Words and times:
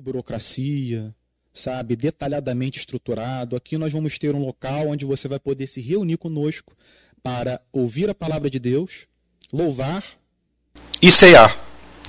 burocracia, 0.00 1.14
sabe, 1.52 1.96
detalhadamente 1.96 2.78
estruturado. 2.78 3.56
Aqui 3.56 3.76
nós 3.76 3.92
vamos 3.92 4.18
ter 4.18 4.34
um 4.34 4.44
local 4.44 4.88
onde 4.88 5.04
você 5.04 5.28
vai 5.28 5.38
poder 5.38 5.66
se 5.66 5.80
reunir 5.80 6.16
conosco 6.16 6.72
para 7.22 7.60
ouvir 7.72 8.08
a 8.08 8.14
palavra 8.14 8.48
de 8.48 8.58
Deus, 8.58 9.06
louvar 9.52 10.02
e 11.02 11.10
cear, 11.10 11.56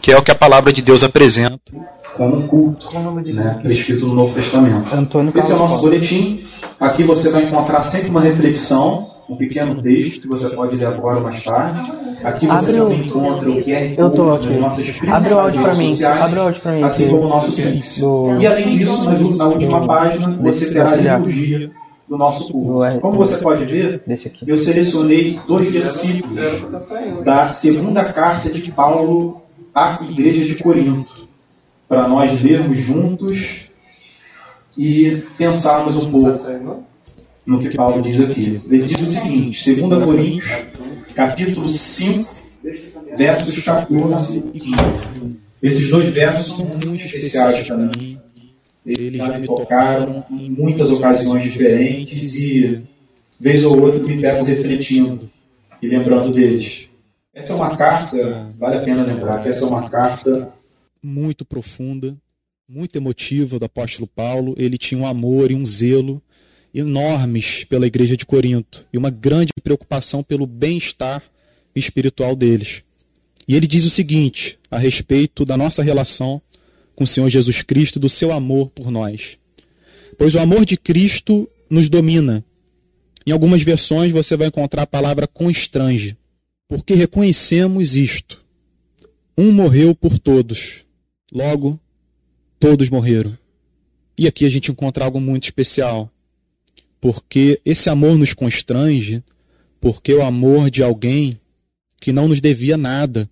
que 0.01 0.11
é 0.11 0.17
o 0.17 0.23
que 0.23 0.31
a 0.31 0.35
palavra 0.35 0.71
de 0.71 0.81
Deus 0.81 1.03
apresenta. 1.03 1.73
Como 2.15 2.47
culto, 2.47 2.89
né, 3.33 3.59
prescrito 3.61 4.07
no 4.07 4.15
Novo 4.15 4.33
Testamento. 4.35 4.93
Antônio 4.93 5.37
Esse 5.37 5.51
é 5.51 5.55
o 5.55 5.59
nosso 5.59 5.81
boletim. 5.81 6.45
Aqui 6.79 7.03
você 7.03 7.29
vai 7.29 7.43
encontrar 7.43 7.83
sempre 7.83 8.09
uma 8.09 8.21
reflexão, 8.21 9.07
um 9.31 9.35
pequeno 9.37 9.81
texto 9.81 10.21
que 10.21 10.27
você 10.27 10.53
pode 10.53 10.75
ler 10.75 10.85
agora 10.85 11.17
ou 11.17 11.23
mais 11.23 11.43
tarde. 11.43 11.91
Aqui 12.23 12.45
você 12.47 12.77
Abre 12.79 12.81
o- 12.81 12.93
encontra 12.93 13.49
o 13.49 13.63
QR 13.63 13.95
Eu 13.97 14.09
tô 14.11 14.23
Code 14.25 14.49
aqui. 14.49 15.09
Abre 15.09 15.33
o 15.33 15.39
áudio 15.39 15.61
redes 15.61 15.73
mim. 15.75 16.03
Abre 16.03 16.39
o 16.39 16.41
áudio 16.41 16.61
pra 16.61 16.71
mim. 16.73 16.83
Assim 16.83 17.09
como 17.09 17.21
o 17.23 17.29
nosso 17.29 17.55
Pix. 17.55 17.99
Do- 17.99 18.41
E 18.41 18.47
além 18.47 18.77
disso, 18.77 19.09
na, 19.37 19.47
última 19.47 19.85
página, 19.87 20.27
você 20.39 20.71
terá 20.71 20.91
a 20.91 20.95
liturgia 21.17 21.71
do 22.09 22.17
nosso. 22.17 22.83
R- 22.83 22.99
Como 22.99 23.15
você 23.17 23.41
pode 23.41 23.63
ver, 23.65 24.03
eu 24.45 24.57
selecionei 24.57 25.39
dois 25.47 25.71
versículos 25.71 26.35
da 27.23 27.53
segunda 27.53 28.03
carta 28.03 28.49
de 28.49 28.69
Paulo 28.71 29.41
à 29.73 29.97
igreja 30.09 30.43
de 30.43 30.61
Corinto, 30.61 31.25
para 31.87 32.05
nós 32.07 32.41
lermos 32.43 32.77
juntos 32.79 33.67
e 34.77 35.23
pensarmos 35.37 36.05
um 36.05 36.11
pouco 36.11 36.31
no 37.45 37.57
que 37.57 37.75
Paulo 37.75 38.01
diz 38.01 38.29
aqui. 38.29 38.61
Ele 38.69 38.83
diz 38.83 39.01
o 39.01 39.05
seguinte, 39.05 39.75
2 39.75 40.03
Coríntios, 40.03 40.51
capítulo 41.15 41.69
5, 41.69 42.59
versos 43.17 43.63
14 43.63 44.43
e 44.53 44.59
15. 44.59 45.41
Esses 45.61 45.89
dois 45.89 46.09
versos 46.09 46.57
são 46.57 46.69
muito 46.85 47.05
especiais 47.05 47.67
para 47.67 47.77
mim. 47.77 48.17
Eles 48.85 49.17
já 49.17 49.37
me 49.37 49.45
tocaram 49.45 50.25
em 50.31 50.49
muitas 50.49 50.89
ocasiões 50.89 51.43
diferentes 51.43 52.41
e, 52.41 52.87
vez 53.39 53.63
ou 53.63 53.79
outra, 53.79 54.03
me 54.03 54.19
pego 54.19 54.43
refletindo 54.43 55.29
e 55.81 55.87
lembrando 55.87 56.31
deles. 56.31 56.89
Essa 57.33 57.53
é 57.53 57.55
uma 57.55 57.77
carta, 57.77 58.51
vale 58.57 58.77
a 58.77 58.81
pena 58.81 59.03
lembrar 59.03 59.41
que 59.41 59.49
essa 59.49 59.63
é 59.63 59.67
uma 59.67 59.89
carta 59.89 60.51
muito 61.01 61.45
profunda, 61.45 62.17
muito 62.67 62.95
emotiva 62.95 63.59
do 63.59 63.65
apóstolo 63.65 64.07
Paulo. 64.07 64.53
Ele 64.57 64.77
tinha 64.77 64.99
um 64.99 65.05
amor 65.05 65.51
e 65.51 65.55
um 65.55 65.65
zelo 65.65 66.21
enormes 66.73 67.63
pela 67.65 67.87
igreja 67.87 68.15
de 68.15 68.25
Corinto 68.25 68.87
e 68.91 68.97
uma 68.97 69.09
grande 69.09 69.51
preocupação 69.63 70.23
pelo 70.23 70.45
bem-estar 70.45 71.23
espiritual 71.75 72.35
deles. 72.35 72.83
E 73.47 73.55
ele 73.55 73.67
diz 73.67 73.83
o 73.85 73.89
seguinte 73.89 74.57
a 74.69 74.77
respeito 74.77 75.43
da 75.43 75.57
nossa 75.57 75.83
relação 75.83 76.41
com 76.95 77.03
o 77.03 77.07
Senhor 77.07 77.29
Jesus 77.29 77.61
Cristo 77.61 77.99
do 77.99 78.09
seu 78.09 78.31
amor 78.31 78.69
por 78.69 78.91
nós. 78.91 79.37
Pois 80.17 80.35
o 80.35 80.39
amor 80.39 80.65
de 80.65 80.77
Cristo 80.77 81.49
nos 81.69 81.89
domina. 81.89 82.43
Em 83.25 83.31
algumas 83.31 83.61
versões 83.61 84.11
você 84.11 84.35
vai 84.35 84.47
encontrar 84.47 84.83
a 84.83 84.87
palavra 84.87 85.27
constrange, 85.27 86.17
porque 86.67 86.93
reconhecemos 86.93 87.95
isto. 87.95 88.41
Um 89.37 89.51
morreu 89.51 89.95
por 89.95 90.19
todos, 90.19 90.81
logo 91.33 91.79
todos 92.59 92.91
morreram. 92.91 93.35
E 94.15 94.27
aqui 94.27 94.45
a 94.45 94.49
gente 94.49 94.71
encontra 94.71 95.03
algo 95.03 95.19
muito 95.19 95.45
especial, 95.45 96.10
porque 97.01 97.59
esse 97.65 97.89
amor 97.89 98.17
nos 98.17 98.33
constrange, 98.33 99.23
porque 99.81 100.13
o 100.13 100.21
amor 100.21 100.69
de 100.69 100.83
alguém 100.83 101.39
que 101.99 102.13
não 102.13 102.27
nos 102.27 102.39
devia 102.39 102.77
nada. 102.77 103.29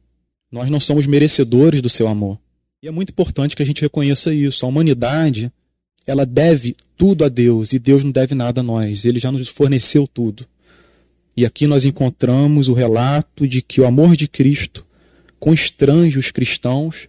Nós 0.52 0.70
não 0.70 0.80
somos 0.80 1.06
merecedores 1.06 1.80
do 1.82 1.90
seu 1.90 2.08
amor. 2.08 2.40
E 2.82 2.88
é 2.88 2.92
muito 2.92 3.12
importante 3.12 3.56
que 3.56 3.62
a 3.62 3.66
gente 3.66 3.82
reconheça 3.82 4.34
isso. 4.34 4.66
A 4.66 4.70
humanidade, 4.70 5.52
ela 6.08 6.26
deve 6.26 6.76
tudo 6.98 7.24
a 7.24 7.30
Deus 7.30 7.72
e 7.72 7.80
Deus 7.80 8.04
não 8.04 8.12
deve 8.12 8.34
nada 8.34 8.62
a 8.62 8.64
nós. 8.64 9.06
Ele 9.06 9.20
já 9.20 9.32
nos 9.32 9.48
forneceu 9.48 10.08
tudo. 10.08 10.46
E 11.38 11.46
aqui 11.46 11.68
nós 11.68 11.86
encontramos 11.86 12.68
o 12.68 12.74
relato 12.74 13.48
de 13.48 13.62
que 13.62 13.80
o 13.80 13.86
amor 13.86 14.16
de 14.16 14.28
Cristo 14.28 14.86
constrange 15.40 16.18
os 16.18 16.32
cristãos, 16.32 17.08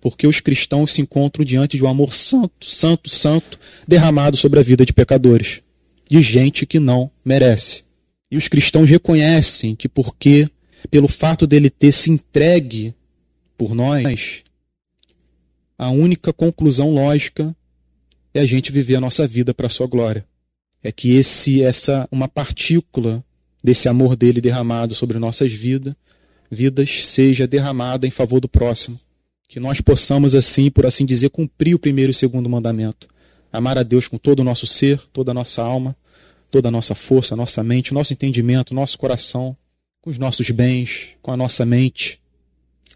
porque 0.00 0.26
os 0.26 0.40
cristãos 0.40 0.92
se 0.92 1.00
encontram 1.00 1.44
diante 1.44 1.76
de 1.76 1.84
um 1.84 1.88
amor 1.88 2.14
santo, 2.14 2.68
santo, 2.68 3.08
santo, 3.08 3.58
derramado 3.88 4.36
sobre 4.36 4.60
a 4.60 4.62
vida 4.62 4.84
de 4.84 4.92
pecadores, 4.92 5.62
de 6.12 6.20
gente 6.20 6.66
que 6.66 6.78
não 6.78 7.10
merece. 7.24 7.84
E 8.30 8.36
os 8.36 8.46
cristãos 8.46 8.86
reconhecem 8.86 9.74
que 9.74 9.88
porque 9.88 10.46
pelo 10.90 11.08
fato 11.08 11.46
dele 11.46 11.70
ter 11.70 11.90
se 11.90 12.10
entregue 12.10 12.94
por 13.56 13.74
nós, 13.74 14.42
a 15.78 15.88
única 15.88 16.30
conclusão 16.30 16.90
lógica 16.90 17.56
é 18.34 18.40
a 18.40 18.44
gente 18.44 18.70
viver 18.70 18.96
a 18.96 19.00
nossa 19.00 19.26
vida 19.26 19.54
para 19.54 19.68
a 19.68 19.70
sua 19.70 19.86
glória. 19.86 20.26
É 20.82 20.92
que 20.92 21.14
esse 21.16 21.62
essa 21.62 22.06
uma 22.12 22.28
partícula 22.28 23.24
desse 23.64 23.88
amor 23.88 24.14
dele 24.14 24.42
derramado 24.42 24.94
sobre 24.94 25.18
nossas 25.18 25.50
vidas, 25.50 25.94
vidas 26.50 27.06
seja 27.06 27.46
derramada 27.46 28.06
em 28.06 28.10
favor 28.10 28.38
do 28.38 28.48
próximo. 28.48 29.00
Que 29.48 29.58
nós 29.58 29.80
possamos 29.80 30.34
assim, 30.34 30.70
por 30.70 30.84
assim 30.84 31.06
dizer, 31.06 31.30
cumprir 31.30 31.74
o 31.74 31.78
primeiro 31.78 32.10
e 32.10 32.12
o 32.12 32.14
segundo 32.14 32.50
mandamento. 32.50 33.08
Amar 33.52 33.76
a 33.76 33.82
Deus 33.82 34.08
com 34.08 34.16
todo 34.16 34.40
o 34.40 34.44
nosso 34.44 34.66
ser, 34.66 34.98
toda 35.12 35.30
a 35.32 35.34
nossa 35.34 35.62
alma, 35.62 35.94
toda 36.50 36.68
a 36.68 36.70
nossa 36.70 36.94
força, 36.94 37.36
nossa 37.36 37.62
mente, 37.62 37.92
o 37.92 37.94
nosso 37.94 38.12
entendimento, 38.12 38.74
nosso 38.74 38.98
coração, 38.98 39.56
com 40.00 40.10
os 40.10 40.18
nossos 40.18 40.50
bens, 40.50 41.10
com 41.20 41.30
a 41.30 41.36
nossa 41.36 41.64
mente, 41.64 42.20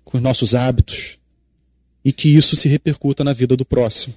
com 0.05 0.17
os 0.17 0.23
nossos 0.23 0.55
hábitos, 0.55 1.19
e 2.05 2.13
que 2.13 2.29
isso 2.29 2.57
se 2.57 2.69
repercuta 2.69 3.23
na 3.23 3.33
vida 3.33 3.57
do 3.57 3.65
próximo. 3.65 4.15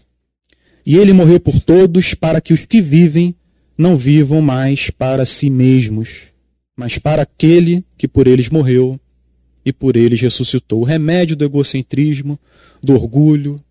E 0.86 0.96
ele 0.96 1.14
morreu 1.14 1.40
por 1.40 1.60
todos 1.60 2.14
para 2.14 2.40
que 2.40 2.54
os 2.54 2.66
que 2.66 2.82
vivem 2.82 3.36
não 3.78 3.98
vivam 3.98 4.42
mais 4.42 4.90
para 4.90 5.26
si 5.26 5.50
mesmos, 5.50 6.24
mas 6.76 6.98
para 6.98 7.24
aquele 7.24 7.84
que 7.98 8.08
por 8.08 8.28
eles 8.28 8.50
morreu 8.50 9.00
e 9.66 9.72
por 9.72 9.96
eles 9.96 10.22
ressuscitou. 10.22 10.82
O 10.82 10.86
remédio 10.86 11.36
do 11.36 11.46
egocentrismo, 11.46 12.40
do 12.82 12.94
orgulho, 12.94 13.64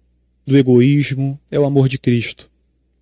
do 0.47 0.57
egoísmo 0.57 1.39
é 1.51 1.59
o 1.59 1.65
amor 1.65 1.89
de 1.89 1.99
Cristo. 1.99 2.51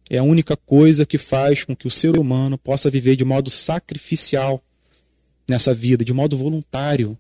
É 0.09 0.19
a 0.19 0.23
única 0.23 0.57
coisa 0.57 1.05
que 1.05 1.19
faz 1.19 1.65
com 1.65 1.75
que 1.75 1.87
o 1.87 1.91
ser 1.91 2.17
humano 2.17 2.57
possa 2.57 2.91
viver 2.91 3.17
de 3.17 3.25
modo 3.25 3.51
sacrificial 3.51 4.63
nessa 5.49 5.75
vida, 5.75 6.05
de 6.05 6.13
modo 6.13 6.37
voluntário. 6.37 7.19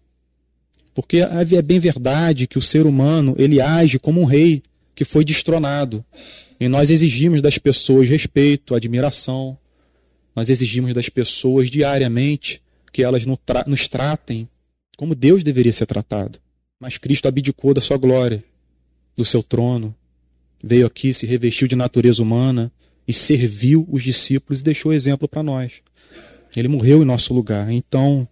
Porque 0.95 1.19
é 1.19 1.63
bem 1.63 1.79
verdade 1.79 2.47
que 2.47 2.59
o 2.59 2.63
ser 2.63 2.87
humano 2.87 3.35
ele 3.39 3.61
age 3.61 3.99
como 3.99 4.21
um 4.21 4.25
rei 4.25 4.63
que 4.95 5.05
foi 5.05 5.25
destronado. 5.25 6.05
E 6.59 6.69
nós 6.69 6.91
exigimos 6.91 7.43
das 7.43 7.59
pessoas 7.59 8.09
respeito, 8.09 8.75
admiração. 8.75 9.59
Nós 10.35 10.49
exigimos 10.49 10.95
das 10.95 11.09
pessoas 11.09 11.71
diariamente 11.71 12.63
que 12.93 13.03
elas 13.03 13.25
nos 13.27 13.89
tratem 13.89 14.49
como 14.97 15.15
Deus 15.15 15.45
deveria 15.45 15.73
ser 15.73 15.87
tratado. 15.87 16.39
Mas 16.81 16.97
Cristo 16.97 17.29
abdicou 17.29 17.75
da 17.75 17.81
sua 17.81 17.99
glória, 17.99 18.43
do 19.15 19.25
seu 19.25 19.43
trono, 19.43 19.95
veio 20.63 20.87
aqui, 20.87 21.13
se 21.13 21.27
revestiu 21.27 21.69
de 21.69 21.77
natureza 21.77 22.23
humana 22.23 22.73
e 23.07 23.13
serviu 23.13 23.87
os 23.91 24.03
discípulos 24.03 24.61
e 24.61 24.65
deixou 24.65 24.93
exemplo 24.93 25.29
para 25.29 25.43
nós. 25.43 25.75
Ele 26.57 26.69
morreu 26.69 27.03
em 27.03 27.07
nosso 27.07 27.35
lugar. 27.35 27.71
Então, 27.71 28.27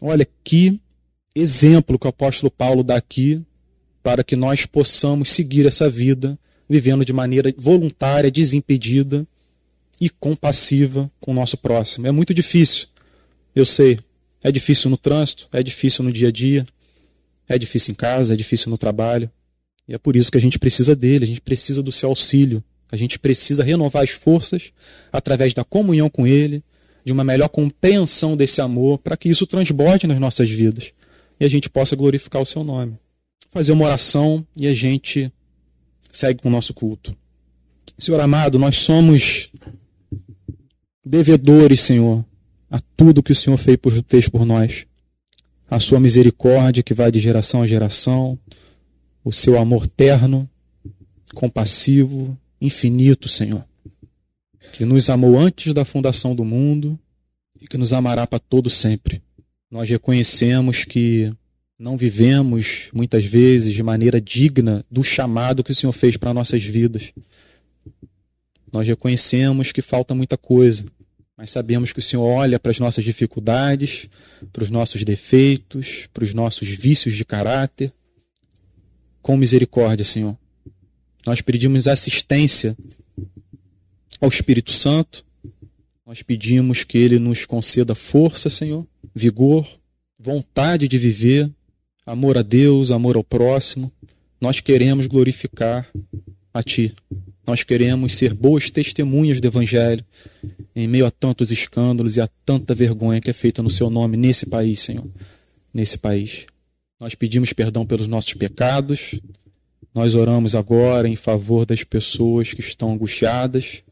olha 0.00 0.26
que 0.42 0.80
exemplo 1.34 1.98
que 1.98 2.06
o 2.06 2.10
apóstolo 2.10 2.50
Paulo 2.50 2.82
dá 2.82 2.96
aqui 2.96 3.42
para 4.02 4.22
que 4.22 4.36
nós 4.36 4.66
possamos 4.66 5.30
seguir 5.30 5.66
essa 5.66 5.88
vida 5.88 6.38
vivendo 6.68 7.04
de 7.04 7.12
maneira 7.12 7.52
voluntária, 7.56 8.30
desimpedida 8.30 9.26
e 10.00 10.08
compassiva 10.08 11.10
com 11.20 11.30
o 11.30 11.34
nosso 11.34 11.56
próximo. 11.56 12.06
É 12.06 12.10
muito 12.10 12.34
difícil, 12.34 12.88
eu 13.54 13.66
sei. 13.66 13.98
É 14.42 14.52
difícil 14.52 14.90
no 14.90 14.98
trânsito, 14.98 15.48
é 15.52 15.62
difícil 15.62 16.04
no 16.04 16.12
dia 16.12 16.28
a 16.28 16.30
dia, 16.30 16.64
é 17.48 17.58
difícil 17.58 17.92
em 17.92 17.94
casa, 17.94 18.34
é 18.34 18.36
difícil 18.36 18.70
no 18.70 18.76
trabalho. 18.76 19.30
E 19.88 19.94
é 19.94 19.98
por 19.98 20.16
isso 20.16 20.30
que 20.30 20.36
a 20.36 20.40
gente 20.40 20.58
precisa 20.58 20.94
dele, 20.94 21.24
a 21.24 21.26
gente 21.26 21.40
precisa 21.40 21.82
do 21.82 21.90
seu 21.90 22.10
auxílio, 22.10 22.62
a 22.90 22.96
gente 22.96 23.18
precisa 23.18 23.64
renovar 23.64 24.02
as 24.02 24.10
forças 24.10 24.72
através 25.12 25.52
da 25.52 25.64
comunhão 25.64 26.08
com 26.08 26.26
ele, 26.26 26.62
de 27.04 27.12
uma 27.12 27.24
melhor 27.24 27.48
compreensão 27.48 28.36
desse 28.36 28.60
amor, 28.60 28.98
para 28.98 29.16
que 29.16 29.28
isso 29.28 29.46
transborde 29.46 30.06
nas 30.06 30.18
nossas 30.18 30.48
vidas 30.50 30.92
e 31.38 31.44
a 31.44 31.48
gente 31.48 31.68
possa 31.68 31.96
glorificar 31.96 32.40
o 32.40 32.46
seu 32.46 32.62
nome. 32.62 32.98
Fazer 33.50 33.72
uma 33.72 33.84
oração 33.84 34.46
e 34.56 34.66
a 34.66 34.74
gente 34.74 35.32
segue 36.12 36.40
com 36.40 36.48
o 36.48 36.52
nosso 36.52 36.72
culto. 36.72 37.16
Senhor 37.98 38.20
amado, 38.20 38.58
nós 38.58 38.76
somos 38.76 39.50
devedores, 41.04 41.80
Senhor, 41.80 42.24
a 42.70 42.80
tudo 42.96 43.22
que 43.22 43.32
o 43.32 43.34
Senhor 43.34 43.56
fez 43.56 43.76
por, 43.76 43.92
fez 44.08 44.28
por 44.28 44.44
nós. 44.44 44.86
A 45.70 45.78
sua 45.78 46.00
misericórdia 46.00 46.82
que 46.82 46.94
vai 46.94 47.10
de 47.10 47.20
geração 47.20 47.62
a 47.62 47.66
geração, 47.66 48.38
o 49.24 49.32
seu 49.32 49.58
amor 49.58 49.86
terno, 49.86 50.48
compassivo, 51.34 52.36
infinito, 52.64 53.28
Senhor. 53.28 53.64
Que 54.72 54.84
nos 54.84 55.10
amou 55.10 55.38
antes 55.38 55.72
da 55.72 55.84
fundação 55.84 56.34
do 56.34 56.44
mundo 56.44 56.98
e 57.60 57.66
que 57.66 57.78
nos 57.78 57.92
amará 57.92 58.26
para 58.26 58.38
todo 58.38 58.68
sempre. 58.68 59.22
Nós 59.70 59.88
reconhecemos 59.88 60.84
que 60.84 61.32
não 61.78 61.96
vivemos, 61.96 62.88
muitas 62.92 63.24
vezes, 63.24 63.74
de 63.74 63.82
maneira 63.82 64.20
digna 64.20 64.84
do 64.90 65.02
chamado 65.02 65.62
que 65.62 65.72
o 65.72 65.74
Senhor 65.74 65.92
fez 65.92 66.16
para 66.16 66.34
nossas 66.34 66.62
vidas. 66.62 67.12
Nós 68.72 68.86
reconhecemos 68.86 69.72
que 69.72 69.82
falta 69.82 70.14
muita 70.14 70.36
coisa, 70.36 70.84
mas 71.36 71.50
sabemos 71.50 71.92
que 71.92 71.98
o 71.98 72.02
Senhor 72.02 72.24
olha 72.24 72.58
para 72.58 72.70
as 72.70 72.78
nossas 72.78 73.04
dificuldades, 73.04 74.08
para 74.52 74.62
os 74.62 74.70
nossos 74.70 75.02
defeitos, 75.04 76.08
para 76.12 76.24
os 76.24 76.32
nossos 76.32 76.68
vícios 76.68 77.16
de 77.16 77.24
caráter, 77.24 77.92
com 79.20 79.36
misericórdia, 79.36 80.04
Senhor. 80.04 80.36
Nós 81.26 81.40
pedimos 81.40 81.86
assistência 81.86 82.76
ao 84.20 84.28
Espírito 84.28 84.72
Santo, 84.72 85.24
nós 86.06 86.22
pedimos 86.22 86.84
que 86.84 86.98
ele 86.98 87.18
nos 87.18 87.46
conceda 87.46 87.94
força, 87.94 88.50
Senhor, 88.50 88.86
vigor, 89.14 89.66
vontade 90.18 90.86
de 90.86 90.98
viver, 90.98 91.50
amor 92.04 92.36
a 92.36 92.42
Deus, 92.42 92.90
amor 92.90 93.16
ao 93.16 93.24
próximo. 93.24 93.90
Nós 94.40 94.60
queremos 94.60 95.06
glorificar 95.06 95.90
a 96.52 96.62
Ti. 96.62 96.94
Nós 97.46 97.62
queremos 97.62 98.14
ser 98.14 98.34
boas 98.34 98.70
testemunhas 98.70 99.40
do 99.40 99.46
Evangelho 99.46 100.04
em 100.76 100.86
meio 100.86 101.06
a 101.06 101.10
tantos 101.10 101.50
escândalos 101.50 102.16
e 102.16 102.20
a 102.20 102.28
tanta 102.44 102.74
vergonha 102.74 103.20
que 103.20 103.30
é 103.30 103.34
feita 103.34 103.62
no 103.62 103.70
Seu 103.70 103.88
nome 103.88 104.16
nesse 104.16 104.46
país, 104.46 104.80
Senhor. 104.82 105.06
Nesse 105.72 105.98
país. 105.98 106.46
Nós 107.00 107.14
pedimos 107.14 107.52
perdão 107.52 107.84
pelos 107.86 108.06
nossos 108.06 108.34
pecados. 108.34 109.20
Nós 109.94 110.16
oramos 110.16 110.56
agora 110.56 111.08
em 111.08 111.14
favor 111.14 111.64
das 111.64 111.84
pessoas 111.84 112.52
que 112.52 112.60
estão 112.60 112.92
angustiadas, 112.92 113.84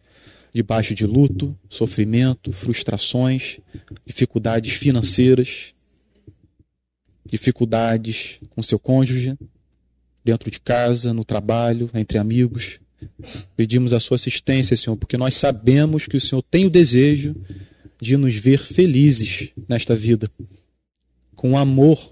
debaixo 0.53 0.97
de 0.97 1.07
luto, 1.07 1.57
sofrimento, 1.69 2.53
frustrações, 2.53 3.59
dificuldades 4.05 4.73
financeiras, 4.73 5.73
dificuldades 7.25 8.41
com 8.51 8.63
seu 8.65 8.81
cônjuge, 8.81 9.39
dentro 10.25 10.51
de 10.51 10.59
casa, 10.59 11.15
no 11.15 11.25
trabalho, 11.25 11.89
entre 11.95 12.19
amigos. 12.19 12.81
Pedimos 13.57 13.93
a 13.93 14.01
sua 14.01 14.17
assistência, 14.17 14.77
Senhor, 14.77 14.97
porque 14.97 15.17
nós 15.17 15.35
sabemos 15.37 16.07
que 16.07 16.17
o 16.17 16.21
Senhor 16.21 16.43
tem 16.43 16.67
o 16.67 16.71
desejo 16.71 17.37
de 18.01 18.17
nos 18.17 18.35
ver 18.35 18.59
felizes 18.59 19.51
nesta 19.69 19.95
vida, 19.95 20.29
com 21.37 21.57
amor 21.57 22.11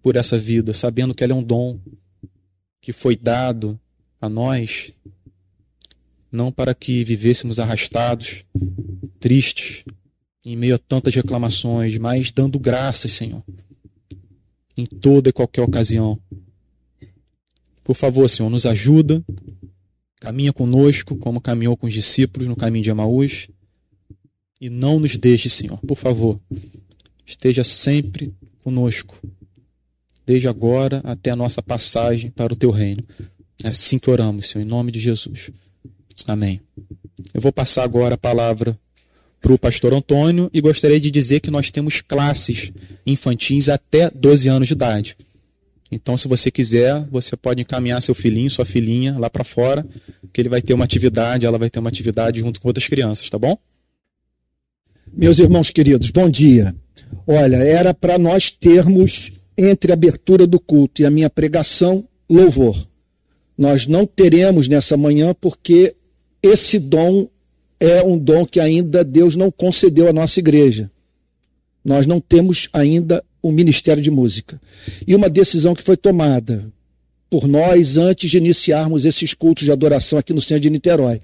por 0.00 0.14
essa 0.14 0.38
vida, 0.38 0.72
sabendo 0.72 1.12
que 1.12 1.24
ela 1.24 1.32
é 1.32 1.36
um 1.36 1.42
dom 1.42 1.80
que 2.82 2.92
foi 2.92 3.16
dado 3.16 3.80
a 4.20 4.28
nós, 4.28 4.92
não 6.30 6.50
para 6.50 6.74
que 6.74 7.04
vivêssemos 7.04 7.60
arrastados, 7.60 8.44
tristes, 9.20 9.84
em 10.44 10.56
meio 10.56 10.74
a 10.74 10.78
tantas 10.78 11.14
reclamações, 11.14 11.96
mas 11.96 12.32
dando 12.32 12.58
graças, 12.58 13.12
Senhor, 13.12 13.42
em 14.76 14.84
toda 14.84 15.30
e 15.30 15.32
qualquer 15.32 15.62
ocasião. 15.62 16.18
Por 17.84 17.94
favor, 17.94 18.28
Senhor, 18.28 18.50
nos 18.50 18.66
ajuda, 18.66 19.24
caminha 20.16 20.52
conosco, 20.52 21.14
como 21.16 21.40
caminhou 21.40 21.76
com 21.76 21.86
os 21.86 21.94
discípulos 21.94 22.48
no 22.48 22.56
caminho 22.56 22.84
de 22.84 22.90
Emaús, 22.90 23.48
e 24.60 24.68
não 24.68 24.98
nos 24.98 25.16
deixe, 25.16 25.48
Senhor, 25.48 25.78
por 25.86 25.96
favor, 25.96 26.40
esteja 27.24 27.62
sempre 27.62 28.34
conosco, 28.62 29.16
desde 30.26 30.48
agora 30.48 31.00
até 31.04 31.30
a 31.30 31.36
nossa 31.36 31.62
passagem 31.62 32.30
para 32.30 32.52
o 32.52 32.56
teu 32.56 32.70
reino. 32.70 33.02
É 33.62 33.68
assim 33.68 33.98
que 33.98 34.10
oramos, 34.10 34.48
Senhor, 34.48 34.64
em 34.64 34.68
nome 34.68 34.90
de 34.90 35.00
Jesus. 35.00 35.50
Amém. 36.26 36.60
Eu 37.32 37.40
vou 37.40 37.52
passar 37.52 37.84
agora 37.84 38.14
a 38.14 38.18
palavra 38.18 38.78
para 39.40 39.52
o 39.52 39.58
pastor 39.58 39.92
Antônio 39.92 40.48
e 40.52 40.60
gostaria 40.60 41.00
de 41.00 41.10
dizer 41.10 41.40
que 41.40 41.50
nós 41.50 41.70
temos 41.70 42.00
classes 42.00 42.72
infantis 43.04 43.68
até 43.68 44.10
12 44.10 44.48
anos 44.48 44.68
de 44.68 44.74
idade. 44.74 45.16
Então, 45.90 46.16
se 46.16 46.26
você 46.26 46.50
quiser, 46.50 47.04
você 47.10 47.36
pode 47.36 47.60
encaminhar 47.60 48.00
seu 48.00 48.14
filhinho, 48.14 48.50
sua 48.50 48.64
filhinha 48.64 49.18
lá 49.18 49.28
para 49.28 49.44
fora, 49.44 49.86
que 50.32 50.40
ele 50.40 50.48
vai 50.48 50.62
ter 50.62 50.72
uma 50.72 50.84
atividade, 50.84 51.44
ela 51.44 51.58
vai 51.58 51.68
ter 51.68 51.80
uma 51.80 51.90
atividade 51.90 52.40
junto 52.40 52.60
com 52.60 52.68
outras 52.68 52.86
crianças, 52.86 53.28
tá 53.28 53.38
bom? 53.38 53.58
Meus 55.12 55.38
irmãos 55.38 55.70
queridos, 55.70 56.10
bom 56.10 56.30
dia. 56.30 56.74
Olha, 57.26 57.56
era 57.56 57.92
para 57.92 58.18
nós 58.18 58.50
termos 58.50 59.32
entre 59.56 59.92
a 59.92 59.94
abertura 59.94 60.46
do 60.46 60.58
culto 60.58 61.02
e 61.02 61.06
a 61.06 61.10
minha 61.10 61.30
pregação 61.30 62.06
louvor. 62.28 62.86
Nós 63.56 63.86
não 63.86 64.06
teremos 64.06 64.68
nessa 64.68 64.96
manhã 64.96 65.34
porque 65.38 65.94
esse 66.42 66.78
dom 66.78 67.28
é 67.78 68.02
um 68.02 68.18
dom 68.18 68.46
que 68.46 68.60
ainda 68.60 69.04
Deus 69.04 69.36
não 69.36 69.50
concedeu 69.50 70.08
à 70.08 70.12
nossa 70.12 70.40
igreja. 70.40 70.90
Nós 71.84 72.06
não 72.06 72.20
temos 72.20 72.68
ainda 72.72 73.24
o 73.42 73.48
um 73.48 73.52
ministério 73.52 74.02
de 74.02 74.10
música. 74.10 74.60
E 75.06 75.14
uma 75.14 75.28
decisão 75.28 75.74
que 75.74 75.82
foi 75.82 75.96
tomada 75.96 76.72
por 77.28 77.48
nós 77.48 77.96
antes 77.96 78.30
de 78.30 78.36
iniciarmos 78.36 79.04
esses 79.04 79.34
cultos 79.34 79.64
de 79.64 79.72
adoração 79.72 80.18
aqui 80.18 80.32
no 80.32 80.40
centro 80.40 80.60
de 80.60 80.70
Niterói. 80.70 81.20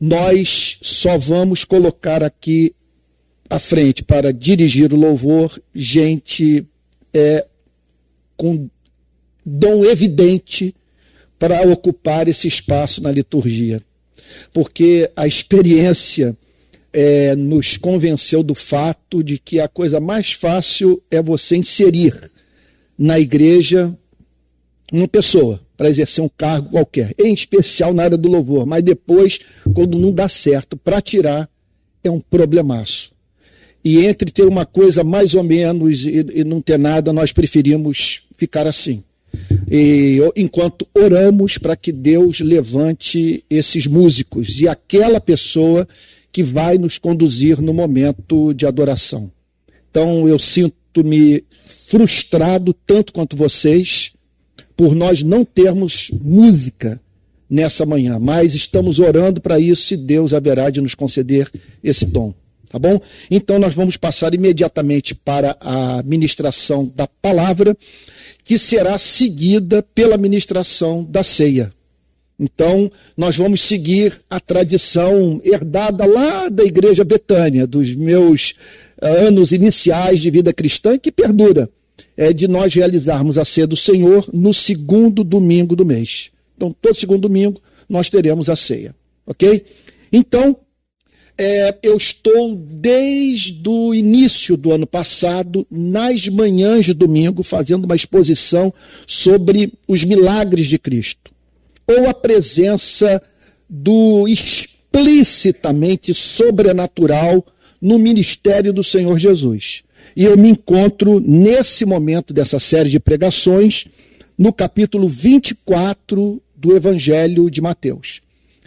Nós 0.00 0.78
só 0.80 1.18
vamos 1.18 1.64
colocar 1.64 2.22
aqui 2.22 2.74
à 3.50 3.58
frente 3.58 4.02
para 4.02 4.32
dirigir 4.32 4.92
o 4.92 4.96
louvor 4.96 5.60
gente 5.74 6.66
é, 7.14 7.46
com 8.36 8.68
dom 9.46 9.84
evidente 9.84 10.74
para 11.38 11.62
ocupar 11.62 12.28
esse 12.28 12.48
espaço 12.48 13.02
na 13.02 13.12
liturgia 13.12 13.80
porque 14.52 15.10
a 15.16 15.26
experiência 15.26 16.36
é, 16.92 17.34
nos 17.34 17.76
convenceu 17.76 18.42
do 18.42 18.54
fato 18.54 19.22
de 19.22 19.38
que 19.38 19.60
a 19.60 19.68
coisa 19.68 20.00
mais 20.00 20.32
fácil 20.32 21.02
é 21.10 21.22
você 21.22 21.56
inserir 21.56 22.30
na 22.96 23.18
igreja 23.18 23.96
uma 24.92 25.08
pessoa 25.08 25.60
para 25.76 25.88
exercer 25.88 26.22
um 26.22 26.28
cargo 26.28 26.70
qualquer, 26.70 27.12
em 27.18 27.34
especial 27.34 27.92
na 27.92 28.04
área 28.04 28.16
do 28.16 28.28
louvor, 28.28 28.64
mas 28.64 28.82
depois, 28.82 29.40
quando 29.74 29.98
não 29.98 30.12
dá 30.12 30.28
certo, 30.28 30.76
para 30.76 31.00
tirar 31.00 31.50
é 32.04 32.10
um 32.10 32.20
problemaço. 32.20 33.12
E 33.84 34.06
entre 34.06 34.32
ter 34.32 34.46
uma 34.46 34.64
coisa 34.64 35.04
mais 35.04 35.34
ou 35.34 35.42
menos 35.42 36.04
e, 36.04 36.26
e 36.34 36.44
não 36.44 36.60
ter 36.60 36.78
nada, 36.78 37.12
nós 37.12 37.32
preferimos 37.32 38.22
ficar 38.36 38.66
assim 38.66 39.04
e, 39.70 40.18
enquanto 40.36 40.86
oramos 40.94 41.58
para 41.58 41.76
que 41.76 41.92
Deus 41.92 42.40
levante 42.40 43.44
esses 43.48 43.86
músicos 43.86 44.60
e 44.60 44.68
aquela 44.68 45.20
pessoa 45.20 45.86
que 46.32 46.42
vai 46.42 46.78
nos 46.78 46.98
conduzir 46.98 47.60
no 47.60 47.72
momento 47.72 48.52
de 48.52 48.66
adoração. 48.66 49.30
Então 49.90 50.28
eu 50.28 50.38
sinto-me 50.38 51.44
frustrado 51.64 52.72
tanto 52.72 53.12
quanto 53.12 53.36
vocês 53.36 54.12
por 54.76 54.94
nós 54.94 55.22
não 55.22 55.44
termos 55.44 56.10
música 56.20 57.00
nessa 57.48 57.86
manhã, 57.86 58.18
mas 58.18 58.54
estamos 58.54 58.98
orando 58.98 59.40
para 59.40 59.60
isso 59.60 59.94
e 59.94 59.96
Deus 59.96 60.34
haverá 60.34 60.70
de 60.70 60.80
nos 60.80 60.94
conceder 60.94 61.48
esse 61.82 62.04
dom. 62.04 62.34
Tá 62.74 62.78
bom? 62.80 63.00
Então 63.30 63.56
nós 63.56 63.72
vamos 63.72 63.96
passar 63.96 64.34
imediatamente 64.34 65.14
para 65.14 65.56
a 65.60 66.02
ministração 66.02 66.92
da 66.92 67.06
palavra 67.06 67.76
que 68.44 68.58
será 68.58 68.98
seguida 68.98 69.80
pela 69.94 70.18
ministração 70.18 71.04
da 71.04 71.22
ceia. 71.22 71.70
Então, 72.36 72.90
nós 73.16 73.36
vamos 73.36 73.62
seguir 73.62 74.20
a 74.28 74.40
tradição 74.40 75.40
herdada 75.44 76.04
lá 76.04 76.48
da 76.48 76.64
Igreja 76.64 77.04
Betânia, 77.04 77.64
dos 77.64 77.94
meus 77.94 78.54
eh, 79.00 79.08
anos 79.28 79.52
iniciais 79.52 80.20
de 80.20 80.28
vida 80.28 80.52
cristã, 80.52 80.98
que 80.98 81.12
perdura, 81.12 81.70
é 82.16 82.32
de 82.32 82.48
nós 82.48 82.74
realizarmos 82.74 83.38
a 83.38 83.44
ceia 83.44 83.68
do 83.68 83.76
Senhor 83.76 84.28
no 84.32 84.52
segundo 84.52 85.22
domingo 85.22 85.76
do 85.76 85.86
mês. 85.86 86.32
Então, 86.56 86.74
todo 86.82 86.96
segundo 86.96 87.28
domingo, 87.28 87.62
nós 87.88 88.08
teremos 88.10 88.50
a 88.50 88.56
ceia, 88.56 88.96
ok? 89.24 89.64
Então, 90.12 90.56
é, 91.36 91.76
eu 91.82 91.96
estou 91.96 92.54
desde 92.54 93.68
o 93.68 93.92
início 93.92 94.56
do 94.56 94.72
ano 94.72 94.86
passado, 94.86 95.66
nas 95.70 96.28
manhãs 96.28 96.86
de 96.86 96.94
domingo, 96.94 97.42
fazendo 97.42 97.84
uma 97.84 97.96
exposição 97.96 98.72
sobre 99.06 99.72
os 99.88 100.04
milagres 100.04 100.68
de 100.68 100.78
Cristo, 100.78 101.32
ou 101.86 102.08
a 102.08 102.14
presença 102.14 103.20
do 103.68 104.28
explicitamente 104.28 106.14
sobrenatural 106.14 107.44
no 107.80 107.98
ministério 107.98 108.72
do 108.72 108.84
Senhor 108.84 109.18
Jesus. 109.18 109.82
E 110.14 110.24
eu 110.24 110.36
me 110.36 110.50
encontro 110.50 111.18
nesse 111.18 111.84
momento 111.84 112.32
dessa 112.32 112.60
série 112.60 112.88
de 112.88 113.00
pregações 113.00 113.86
no 114.38 114.52
capítulo 114.52 115.08
24 115.08 116.40
do 116.54 116.76
Evangelho 116.76 117.50
de 117.50 117.60
Mateus. 117.60 118.20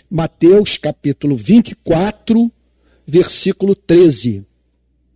Mateus, 0.10 0.78
capítulo 0.78 1.36
24, 1.36 2.52
versículo 3.08 3.74
13. 3.74 4.46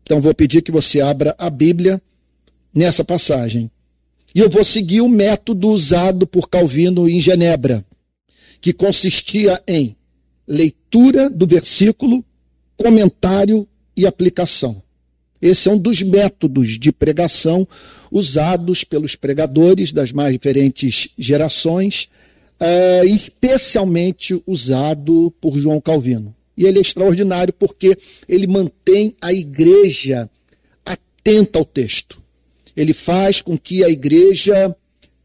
Então 0.04 0.22
vou 0.22 0.34
pedir 0.34 0.62
que 0.62 0.72
você 0.72 1.02
abra 1.02 1.36
a 1.38 1.50
Bíblia 1.50 2.02
nessa 2.74 3.04
passagem. 3.04 3.70
E 4.34 4.40
eu 4.40 4.50
vou 4.50 4.64
seguir 4.64 5.02
o 5.02 5.10
método 5.10 5.68
usado 5.68 6.26
por 6.26 6.50
Calvino 6.50 7.10
em 7.10 7.20
Genebra, 7.20 7.86
que 8.62 8.72
consistia 8.72 9.62
em 9.68 9.96
leitura 10.48 11.30
do 11.30 11.46
versículo, 11.46 12.24
comentário 12.78 13.68
e 13.96 14.06
aplicação. 14.06 14.82
Esse 15.42 15.68
é 15.68 15.72
um 15.72 15.78
dos 15.78 16.02
métodos 16.02 16.80
de 16.80 16.92
pregação 16.92 17.68
usados 18.12 18.84
pelos 18.84 19.16
pregadores 19.16 19.92
das 19.92 20.12
mais 20.12 20.32
diferentes 20.32 21.10
gerações, 21.18 22.08
uh, 22.62 23.06
especialmente 23.06 24.42
usado 24.46 25.34
por 25.42 25.58
João 25.58 25.82
Calvino. 25.82 26.34
E 26.62 26.65
ele 26.65 26.77
é 26.77 26.82
extraordinário 26.84 27.51
porque 27.51 27.98
ele 28.30 28.46
mantém 28.46 29.15
a 29.20 29.34
igreja 29.34 30.30
atenta 30.86 31.58
ao 31.58 31.65
texto. 31.65 32.22
Ele 32.77 32.94
faz 32.94 33.41
com 33.41 33.58
que 33.58 33.84
a 33.84 33.89
igreja, 33.89 34.75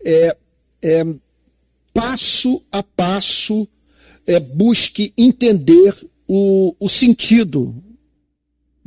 é, 0.03 0.35
é, 0.81 1.07
passo 1.93 2.65
a 2.73 2.83
passo, 2.83 3.69
é, 4.27 4.41
busque 4.41 5.13
entender 5.15 5.95
o, 6.27 6.75
o 6.81 6.89
sentido 6.89 7.85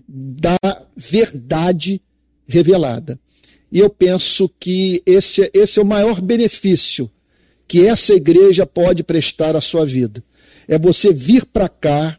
da 0.08 0.58
verdade 0.98 2.02
revelada. 2.48 3.20
E 3.72 3.78
eu 3.78 3.92
penso 3.92 4.50
que 4.60 5.04
esse, 5.06 5.52
esse 5.54 5.78
é 5.78 5.84
o 5.84 5.86
maior 5.86 6.20
benefício 6.20 7.12
que 7.68 7.86
essa 7.86 8.16
igreja 8.16 8.66
pode 8.66 9.04
prestar 9.04 9.56
à 9.56 9.62
sua 9.62 9.86
vida. 9.86 10.24
É 10.68 10.80
você 10.80 11.14
vir 11.14 11.46
para 11.46 11.70
cá 11.70 12.19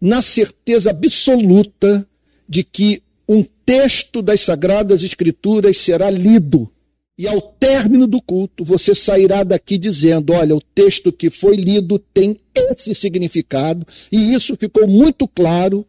na 0.00 0.22
certeza 0.22 0.90
absoluta 0.90 2.06
de 2.48 2.62
que 2.64 3.02
um 3.28 3.44
texto 3.66 4.22
das 4.22 4.40
Sagradas 4.40 5.02
Escrituras 5.02 5.76
será 5.76 6.10
lido. 6.10 6.70
E 7.18 7.26
ao 7.26 7.40
término 7.40 8.06
do 8.06 8.22
culto, 8.22 8.64
você 8.64 8.94
sairá 8.94 9.42
daqui 9.42 9.76
dizendo: 9.76 10.32
olha, 10.32 10.54
o 10.54 10.60
texto 10.60 11.12
que 11.12 11.30
foi 11.30 11.56
lido 11.56 11.98
tem 11.98 12.38
esse 12.54 12.94
significado, 12.94 13.86
e 14.10 14.34
isso 14.34 14.56
ficou 14.56 14.86
muito 14.86 15.26
claro 15.26 15.84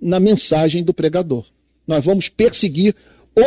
na 0.00 0.20
mensagem 0.20 0.84
do 0.84 0.94
pregador. 0.94 1.44
Nós 1.86 2.04
vamos 2.04 2.28
perseguir 2.28 2.94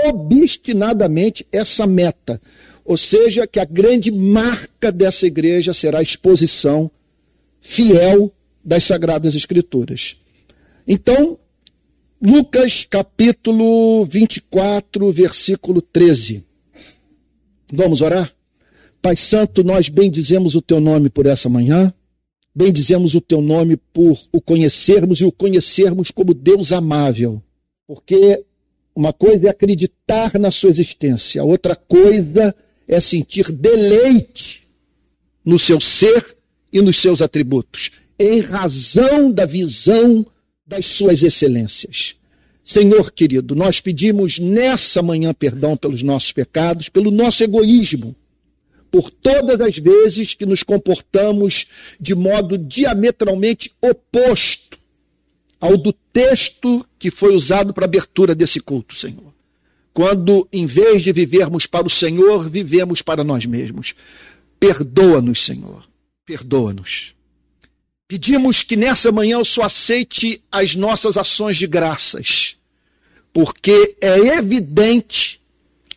obstinadamente 0.07 1.47
essa 1.51 1.87
meta. 1.87 2.41
Ou 2.83 2.97
seja, 2.97 3.47
que 3.47 3.59
a 3.59 3.65
grande 3.65 4.11
marca 4.11 4.91
dessa 4.91 5.25
igreja 5.25 5.73
será 5.73 5.99
a 5.99 6.03
exposição 6.03 6.91
fiel 7.61 8.33
das 8.63 8.83
Sagradas 8.83 9.35
Escrituras. 9.35 10.17
Então, 10.87 11.37
Lucas 12.25 12.85
capítulo 12.89 14.05
24, 14.05 15.11
versículo 15.11 15.81
13. 15.81 16.43
Vamos 17.71 18.01
orar? 18.01 18.33
Pai 19.01 19.17
Santo, 19.17 19.63
nós 19.63 19.89
bendizemos 19.89 20.55
o 20.55 20.61
teu 20.61 20.79
nome 20.79 21.09
por 21.09 21.25
essa 21.25 21.49
manhã, 21.49 21.93
bendizemos 22.55 23.15
o 23.15 23.19
teu 23.19 23.41
nome 23.41 23.75
por 23.75 24.17
o 24.31 24.39
conhecermos 24.39 25.19
e 25.19 25.25
o 25.25 25.31
conhecermos 25.31 26.09
como 26.09 26.33
Deus 26.33 26.71
amável, 26.71 27.43
porque 27.85 28.45
uma 28.95 29.11
coisa 29.11 29.47
é 29.47 29.49
acreditar 29.49 30.39
na 30.39 30.51
sua 30.51 30.69
existência, 30.69 31.43
outra 31.43 31.75
coisa 31.75 32.55
é 32.87 33.01
sentir 33.01 33.51
deleite 33.51 34.65
no 35.43 35.59
seu 35.59 35.81
ser 35.81 36.37
e 36.71 36.81
nos 36.81 37.01
seus 37.01 37.21
atributos, 37.21 37.91
em 38.19 38.39
razão 38.39 39.31
da 39.31 39.45
visão 39.45 40.25
das 40.65 40.85
suas 40.85 41.23
excelências. 41.23 42.15
Senhor 42.63 43.11
querido, 43.11 43.55
nós 43.55 43.81
pedimos 43.81 44.39
nessa 44.39 45.01
manhã 45.01 45.33
perdão 45.33 45.75
pelos 45.75 46.01
nossos 46.01 46.31
pecados, 46.31 46.87
pelo 46.87 47.11
nosso 47.11 47.43
egoísmo, 47.43 48.15
por 48.89 49.09
todas 49.09 49.59
as 49.59 49.77
vezes 49.77 50.33
que 50.33 50.45
nos 50.45 50.63
comportamos 50.63 51.65
de 51.99 52.15
modo 52.15 52.57
diametralmente 52.57 53.71
oposto 53.81 54.77
ao 55.59 55.75
do 55.75 55.91
texto 55.91 56.85
que 56.99 57.09
foi 57.09 57.35
usado 57.35 57.73
para 57.73 57.85
a 57.85 57.87
abertura 57.87 58.35
desse 58.35 58.59
culto, 58.59 58.95
Senhor. 58.95 59.33
Quando, 59.93 60.47
em 60.51 60.65
vez 60.65 61.03
de 61.03 61.11
vivermos 61.11 61.65
para 61.65 61.85
o 61.85 61.89
Senhor, 61.89 62.49
vivemos 62.49 63.01
para 63.01 63.23
nós 63.23 63.45
mesmos. 63.45 63.93
Perdoa-nos, 64.59 65.43
Senhor. 65.43 65.83
Perdoa-nos. 66.25 67.13
Pedimos 68.13 68.61
que 68.61 68.75
nessa 68.75 69.11
manhã 69.11 69.39
o 69.39 69.43
Senhor 69.43 69.65
aceite 69.65 70.39
as 70.51 70.75
nossas 70.75 71.17
ações 71.17 71.57
de 71.57 71.65
graças, 71.65 72.55
porque 73.33 73.95
é 73.99 74.19
evidente 74.37 75.41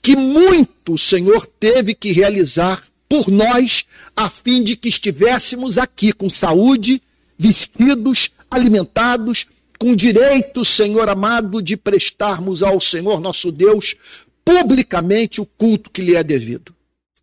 que 0.00 0.16
muito 0.16 0.94
o 0.94 0.98
Senhor 0.98 1.44
teve 1.44 1.94
que 1.94 2.12
realizar 2.12 2.82
por 3.06 3.28
nós, 3.28 3.84
a 4.16 4.30
fim 4.30 4.62
de 4.62 4.76
que 4.76 4.88
estivéssemos 4.88 5.76
aqui 5.76 6.10
com 6.10 6.30
saúde, 6.30 7.02
vestidos, 7.36 8.30
alimentados, 8.50 9.44
com 9.78 9.94
direito, 9.94 10.64
Senhor 10.64 11.10
amado, 11.10 11.60
de 11.60 11.76
prestarmos 11.76 12.62
ao 12.62 12.80
Senhor 12.80 13.20
nosso 13.20 13.52
Deus 13.52 13.94
publicamente 14.42 15.38
o 15.38 15.44
culto 15.44 15.90
que 15.90 16.00
lhe 16.00 16.16
é 16.16 16.24
devido. 16.24 16.74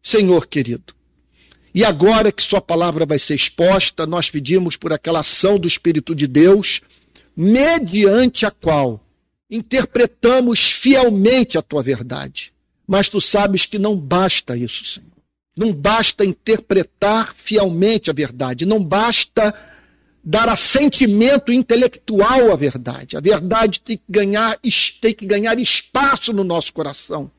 Senhor 0.03 0.45
querido, 0.45 0.93
e 1.74 1.84
agora 1.84 2.32
que 2.32 2.44
Sua 2.44 2.62
palavra 2.62 3.06
vai 3.06 3.18
ser 3.18 3.36
exposta, 3.36 4.06
nós 4.06 4.30
pedimos 4.30 4.77
por 4.77 4.94
aquela 4.94 5.22
ação 5.22 5.58
do 5.58 5.68
Espírito 5.68 6.13
de 6.13 6.27
Deus, 6.27 6.82
mediante 7.36 8.46
a 8.46 8.51
qual 8.51 9.03
interpretamos 9.50 10.72
fielmente 10.72 11.58
a 11.58 11.62
Tua 11.62 11.82
verdade. 11.82 12.53
Mas 12.88 13.10
Tu 13.10 13.20
sabes 13.20 13.65
que 13.65 13.80
não 13.80 13.96
basta 13.96 14.56
isso, 14.56 14.86
Senhor. 14.86 15.10
Não 15.56 15.72
basta 15.72 16.25
interpretar 16.25 17.34
fielmente 17.36 18.10
a 18.10 18.13
verdade, 18.13 18.65
não 18.65 18.84
basta 18.84 19.53
dar 20.24 20.48
assentimento 20.48 21.51
intelectual 21.51 22.51
à 22.51 22.56
verdade. 22.56 23.18
A 23.18 23.20
verdade 23.20 23.80
tem 23.82 23.98
que 23.98 24.03
ganhar, 24.08 24.58
tem 25.01 25.13
que 25.13 25.25
ganhar 25.25 25.60
espaço 25.60 26.32
no 26.32 26.44
nosso 26.44 26.72
coração. 26.72 27.30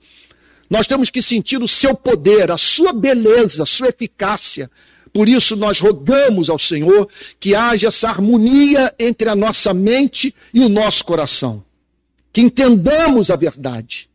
Nós 0.69 0.87
temos 0.87 1.11
que 1.11 1.21
sentir 1.23 1.63
o 1.63 1.69
seu 1.69 1.95
poder, 1.95 2.51
a 2.51 2.59
sua 2.59 2.93
beleza, 2.93 3.63
a 3.63 3.67
sua 3.67 3.89
eficácia. 3.89 4.71
Por 5.13 5.29
isso 5.29 5.55
nós 5.55 5.79
rogamos 5.79 6.51
ao 6.51 6.59
Senhor 6.59 7.09
que 7.39 7.55
haja 7.55 7.89
essa 7.89 8.09
harmonia 8.09 8.93
entre 8.99 9.29
a 9.29 9.37
nossa 9.37 9.73
mente 9.73 10.35
e 10.53 10.61
o 10.61 10.69
nosso 10.69 11.05
coração. 11.05 11.65
Que 12.33 12.41
entendamos 12.41 13.31
a 13.31 13.37
verdade 13.37 14.09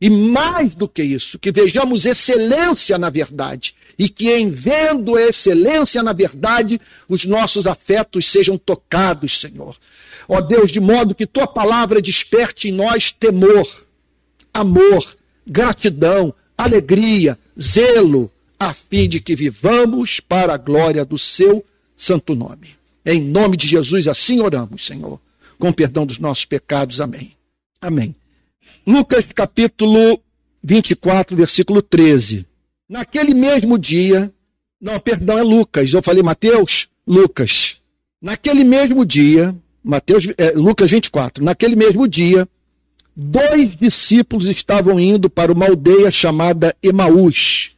e 0.00 0.10
mais 0.10 0.74
do 0.74 0.86
que 0.86 1.02
isso, 1.02 1.38
que 1.38 1.50
vejamos 1.50 2.04
excelência 2.04 2.98
na 2.98 3.08
verdade. 3.08 3.74
E 3.98 4.10
que, 4.10 4.30
em 4.30 4.50
vendo 4.50 5.16
a 5.16 5.22
excelência 5.22 6.02
na 6.02 6.12
verdade, 6.12 6.78
os 7.08 7.24
nossos 7.24 7.66
afetos 7.66 8.28
sejam 8.28 8.58
tocados, 8.58 9.40
Senhor. 9.40 9.74
Ó 10.28 10.40
Deus, 10.42 10.70
de 10.70 10.80
modo 10.80 11.14
que 11.14 11.26
tua 11.26 11.46
palavra 11.46 12.02
desperte 12.02 12.68
em 12.68 12.72
nós 12.72 13.10
temor, 13.10 13.66
amor, 14.52 15.16
gratidão, 15.46 16.34
alegria, 16.56 17.38
zelo, 17.60 18.30
a 18.58 18.72
fim 18.72 19.08
de 19.08 19.20
que 19.20 19.36
vivamos 19.36 20.20
para 20.20 20.54
a 20.54 20.58
glória 20.58 21.04
do 21.04 21.18
seu 21.18 21.64
santo 21.96 22.34
nome. 22.34 22.76
Em 23.04 23.20
nome 23.20 23.56
de 23.56 23.68
Jesus, 23.68 24.08
assim 24.08 24.40
oramos, 24.40 24.84
Senhor, 24.84 25.20
com 25.58 25.72
perdão 25.72 26.04
dos 26.04 26.18
nossos 26.18 26.44
pecados. 26.44 27.00
Amém. 27.00 27.32
Amém. 27.80 28.14
Lucas 28.86 29.26
capítulo 29.32 30.20
24, 30.62 31.36
versículo 31.36 31.80
13. 31.80 32.46
Naquele 32.88 33.34
mesmo 33.34 33.78
dia, 33.78 34.32
não, 34.80 34.98
perdão, 34.98 35.38
é 35.38 35.42
Lucas, 35.42 35.92
eu 35.92 36.02
falei 36.02 36.22
Mateus? 36.22 36.88
Lucas. 37.06 37.76
Naquele 38.20 38.64
mesmo 38.64 39.04
dia, 39.04 39.54
Mateus, 39.82 40.26
é, 40.36 40.50
Lucas 40.50 40.90
24, 40.90 41.44
naquele 41.44 41.76
mesmo 41.76 42.08
dia, 42.08 42.48
dois 43.16 43.74
discípulos 43.74 44.46
estavam 44.46 45.00
indo 45.00 45.30
para 45.30 45.50
uma 45.50 45.66
aldeia 45.66 46.10
chamada 46.10 46.76
Emaús, 46.82 47.70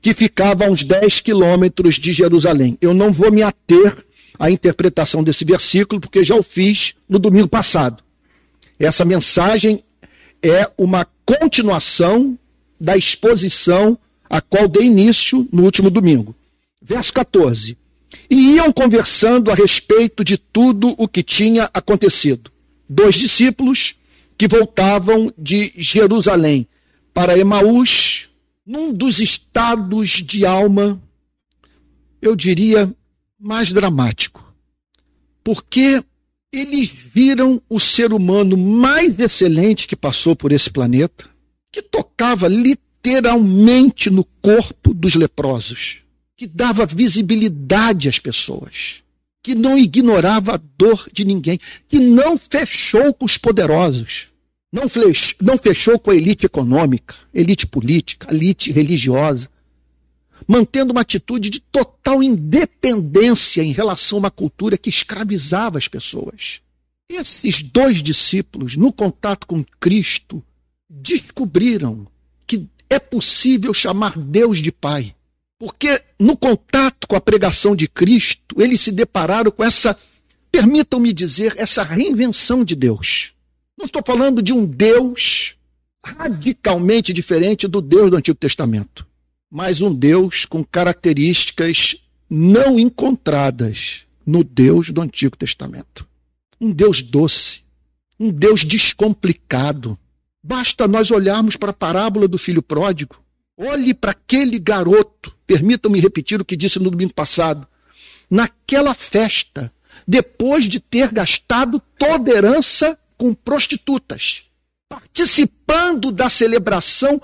que 0.00 0.14
ficava 0.14 0.66
a 0.66 0.70
uns 0.70 0.84
10 0.84 1.20
quilômetros 1.20 1.96
de 1.96 2.12
Jerusalém. 2.12 2.78
Eu 2.80 2.94
não 2.94 3.12
vou 3.12 3.32
me 3.32 3.42
ater 3.42 3.96
à 4.38 4.50
interpretação 4.50 5.24
desse 5.24 5.44
versículo, 5.44 6.00
porque 6.00 6.22
já 6.22 6.36
o 6.36 6.42
fiz 6.42 6.94
no 7.08 7.18
domingo 7.18 7.48
passado. 7.48 8.04
Essa 8.78 9.04
mensagem 9.04 9.82
é 10.40 10.70
uma 10.78 11.06
continuação 11.24 12.38
da 12.78 12.96
exposição 12.96 13.98
a 14.28 14.40
qual 14.40 14.68
dei 14.68 14.84
início 14.84 15.48
no 15.52 15.64
último 15.64 15.90
domingo. 15.90 16.34
Verso 16.80 17.12
14. 17.14 17.76
E 18.28 18.54
iam 18.56 18.72
conversando 18.72 19.50
a 19.50 19.54
respeito 19.54 20.22
de 20.22 20.36
tudo 20.36 20.94
o 20.98 21.08
que 21.08 21.22
tinha 21.22 21.70
acontecido. 21.72 22.50
Dois 22.88 23.14
discípulos 23.14 23.94
que 24.36 24.48
voltavam 24.48 25.32
de 25.38 25.72
Jerusalém 25.76 26.66
para 27.12 27.38
Emaús, 27.38 28.28
num 28.66 28.92
dos 28.92 29.20
estados 29.20 30.10
de 30.10 30.44
alma, 30.44 31.00
eu 32.20 32.34
diria, 32.34 32.92
mais 33.38 33.72
dramático. 33.72 34.42
Porque 35.42 36.02
eles 36.50 36.88
viram 36.90 37.60
o 37.68 37.78
ser 37.78 38.12
humano 38.12 38.56
mais 38.56 39.18
excelente 39.18 39.86
que 39.86 39.94
passou 39.94 40.34
por 40.34 40.50
esse 40.50 40.70
planeta, 40.70 41.28
que 41.70 41.82
tocava 41.82 42.48
literalmente 42.48 44.08
no 44.08 44.24
corpo 44.24 44.94
dos 44.94 45.14
leprosos, 45.14 45.98
que 46.36 46.46
dava 46.46 46.86
visibilidade 46.86 48.08
às 48.08 48.18
pessoas, 48.18 49.03
que 49.44 49.54
não 49.54 49.76
ignorava 49.76 50.54
a 50.54 50.56
dor 50.56 51.06
de 51.12 51.22
ninguém, 51.22 51.60
que 51.86 52.00
não 52.00 52.34
fechou 52.34 53.12
com 53.12 53.26
os 53.26 53.36
poderosos. 53.36 54.28
não, 54.72 54.84
não 55.40 55.58
fechou 55.58 55.98
com 55.98 56.10
a 56.10 56.16
elite 56.16 56.46
econômica, 56.46 57.14
elite 57.32 57.66
política, 57.66 58.34
elite 58.34 58.72
religiosa, 58.72 59.50
mantendo 60.48 60.92
uma 60.92 61.02
atitude 61.02 61.50
de 61.50 61.60
total 61.60 62.22
independência 62.22 63.62
em 63.62 63.70
relação 63.70 64.16
a 64.16 64.20
uma 64.20 64.30
cultura 64.30 64.78
que 64.78 64.88
escravizava 64.88 65.76
as 65.76 65.88
pessoas. 65.88 66.62
Esses 67.06 67.62
dois 67.62 68.02
discípulos, 68.02 68.76
no 68.78 68.90
contato 68.90 69.46
com 69.46 69.62
Cristo, 69.78 70.42
descobriram 70.88 72.06
que 72.46 72.66
é 72.88 72.98
possível 72.98 73.74
chamar 73.74 74.18
Deus 74.18 74.62
de 74.62 74.72
Pai. 74.72 75.13
Porque 75.58 76.02
no 76.18 76.36
contato 76.36 77.06
com 77.06 77.16
a 77.16 77.20
pregação 77.20 77.76
de 77.76 77.88
Cristo, 77.88 78.60
eles 78.60 78.80
se 78.80 78.92
depararam 78.92 79.50
com 79.50 79.64
essa, 79.64 79.98
permitam-me 80.50 81.12
dizer, 81.12 81.54
essa 81.56 81.82
reinvenção 81.82 82.64
de 82.64 82.74
Deus. 82.74 83.32
Não 83.78 83.86
estou 83.86 84.02
falando 84.04 84.42
de 84.42 84.52
um 84.52 84.64
Deus 84.64 85.54
radicalmente 86.04 87.12
diferente 87.12 87.66
do 87.66 87.80
Deus 87.80 88.10
do 88.10 88.16
Antigo 88.16 88.38
Testamento, 88.38 89.06
mas 89.50 89.80
um 89.80 89.94
Deus 89.94 90.44
com 90.44 90.62
características 90.62 91.96
não 92.28 92.78
encontradas 92.78 94.02
no 94.26 94.42
Deus 94.44 94.90
do 94.90 95.00
Antigo 95.00 95.36
Testamento. 95.36 96.06
Um 96.60 96.70
Deus 96.70 97.02
doce, 97.02 97.62
um 98.18 98.30
Deus 98.30 98.64
descomplicado. 98.64 99.98
Basta 100.42 100.86
nós 100.86 101.10
olharmos 101.10 101.56
para 101.56 101.70
a 101.70 101.74
parábola 101.74 102.28
do 102.28 102.38
filho 102.38 102.62
pródigo. 102.62 103.23
Olhe 103.56 103.94
para 103.94 104.10
aquele 104.10 104.58
garoto, 104.58 105.32
permitam-me 105.46 106.00
repetir 106.00 106.40
o 106.40 106.44
que 106.44 106.56
disse 106.56 106.80
no 106.80 106.90
domingo 106.90 107.14
passado. 107.14 107.66
Naquela 108.28 108.94
festa, 108.94 109.72
depois 110.06 110.64
de 110.64 110.80
ter 110.80 111.12
gastado 111.12 111.80
toda 111.96 112.32
herança 112.32 112.98
com 113.16 113.32
prostitutas, 113.32 114.42
participando 114.88 116.10
da 116.10 116.28
celebração 116.28 117.20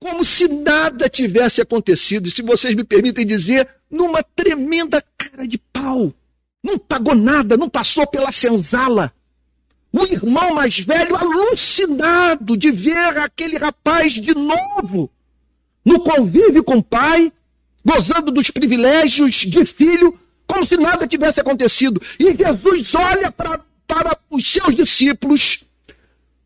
como 0.00 0.24
se 0.24 0.48
nada 0.48 1.08
tivesse 1.08 1.60
acontecido, 1.60 2.30
se 2.30 2.40
vocês 2.40 2.74
me 2.74 2.84
permitem 2.84 3.26
dizer, 3.26 3.68
numa 3.90 4.22
tremenda 4.22 5.04
cara 5.18 5.46
de 5.46 5.58
pau. 5.58 6.12
Não 6.62 6.78
pagou 6.78 7.14
nada, 7.14 7.58
não 7.58 7.68
passou 7.68 8.06
pela 8.06 8.32
senzala. 8.32 9.12
O 9.92 10.04
irmão 10.04 10.54
mais 10.54 10.78
velho 10.78 11.14
alucinado 11.14 12.56
de 12.56 12.70
ver 12.70 13.18
aquele 13.18 13.58
rapaz 13.58 14.14
de 14.14 14.34
novo 14.34 15.10
no 15.84 16.00
convívio 16.00 16.64
com 16.64 16.78
o 16.78 16.82
pai, 16.82 17.32
gozando 17.84 18.30
dos 18.30 18.50
privilégios 18.50 19.34
de 19.34 19.64
filho, 19.64 20.18
como 20.46 20.64
se 20.64 20.76
nada 20.76 21.06
tivesse 21.06 21.40
acontecido. 21.40 22.00
E 22.18 22.34
Jesus 22.34 22.94
olha 22.94 23.30
para 23.30 23.60
para 23.86 24.18
os 24.30 24.50
seus 24.50 24.74
discípulos, 24.74 25.62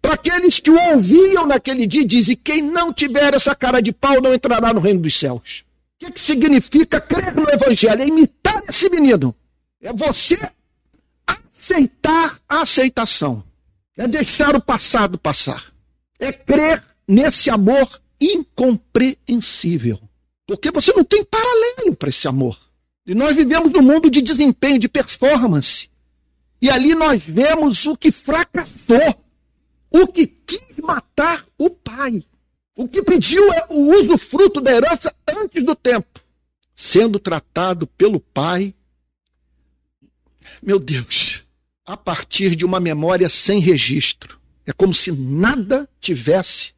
para 0.00 0.14
aqueles 0.14 0.58
que 0.58 0.70
o 0.70 0.80
ouviam 0.92 1.46
naquele 1.46 1.86
dia, 1.86 2.04
diz: 2.04 2.28
E 2.28 2.36
quem 2.36 2.62
não 2.62 2.92
tiver 2.92 3.34
essa 3.34 3.54
cara 3.54 3.80
de 3.80 3.92
pau 3.92 4.20
não 4.20 4.34
entrará 4.34 4.72
no 4.72 4.80
reino 4.80 5.00
dos 5.00 5.18
céus. 5.18 5.64
O 6.00 6.06
que, 6.06 6.12
que 6.12 6.20
significa 6.20 7.00
crer 7.00 7.34
no 7.34 7.48
Evangelho? 7.50 8.02
É 8.02 8.06
imitar 8.06 8.62
esse 8.68 8.88
menino. 8.88 9.34
É 9.80 9.92
você 9.92 10.38
aceitar 11.26 12.38
a 12.48 12.62
aceitação. 12.62 13.42
É 13.96 14.06
deixar 14.06 14.54
o 14.54 14.62
passado 14.62 15.18
passar. 15.18 15.64
É 16.20 16.32
crer 16.32 16.82
nesse 17.06 17.50
amor 17.50 18.00
incompreensível. 18.20 20.00
Porque 20.46 20.70
você 20.70 20.92
não 20.92 21.04
tem 21.04 21.24
paralelo 21.24 21.94
para 21.94 22.08
esse 22.08 22.26
amor. 22.26 22.58
E 23.06 23.14
nós 23.14 23.36
vivemos 23.36 23.72
num 23.72 23.82
mundo 23.82 24.10
de 24.10 24.20
desempenho, 24.20 24.78
de 24.78 24.88
performance. 24.88 25.88
E 26.60 26.70
ali 26.70 26.94
nós 26.94 27.22
vemos 27.22 27.86
o 27.86 27.96
que 27.96 28.10
fracassou, 28.10 29.24
o 29.90 30.06
que 30.06 30.26
quis 30.26 30.76
matar 30.82 31.46
o 31.56 31.70
pai, 31.70 32.22
o 32.74 32.88
que 32.88 33.02
pediu 33.02 33.52
é 33.52 33.66
o 33.70 33.92
uso 33.92 34.18
fruto 34.18 34.60
da 34.60 34.72
herança 34.72 35.14
antes 35.28 35.62
do 35.62 35.74
tempo, 35.74 36.20
sendo 36.74 37.18
tratado 37.18 37.86
pelo 37.86 38.20
pai, 38.20 38.74
meu 40.62 40.78
Deus, 40.78 41.44
a 41.84 41.96
partir 41.96 42.56
de 42.56 42.64
uma 42.64 42.80
memória 42.80 43.28
sem 43.28 43.60
registro. 43.60 44.38
É 44.66 44.72
como 44.72 44.94
se 44.94 45.12
nada 45.12 45.88
tivesse 46.00 46.72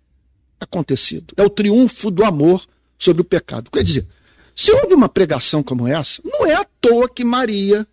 acontecido. 0.61 1.35
É 1.37 1.43
o 1.43 1.51
triunfo 1.51 2.11
do 2.11 2.25
amor 2.25 2.65
sobre 2.99 3.23
o 3.23 3.25
pecado. 3.25 3.71
Quer 3.71 3.83
dizer, 3.83 4.07
se 4.55 4.71
houve 4.73 4.95
uma 4.95 5.09
pregação 5.09 5.63
como 5.63 5.89
essa, 5.89 6.23
não 6.25 6.47
é 6.47 6.55
à 6.55 6.67
toa 6.81 7.09
que 7.09 7.25
Maria 7.25 7.87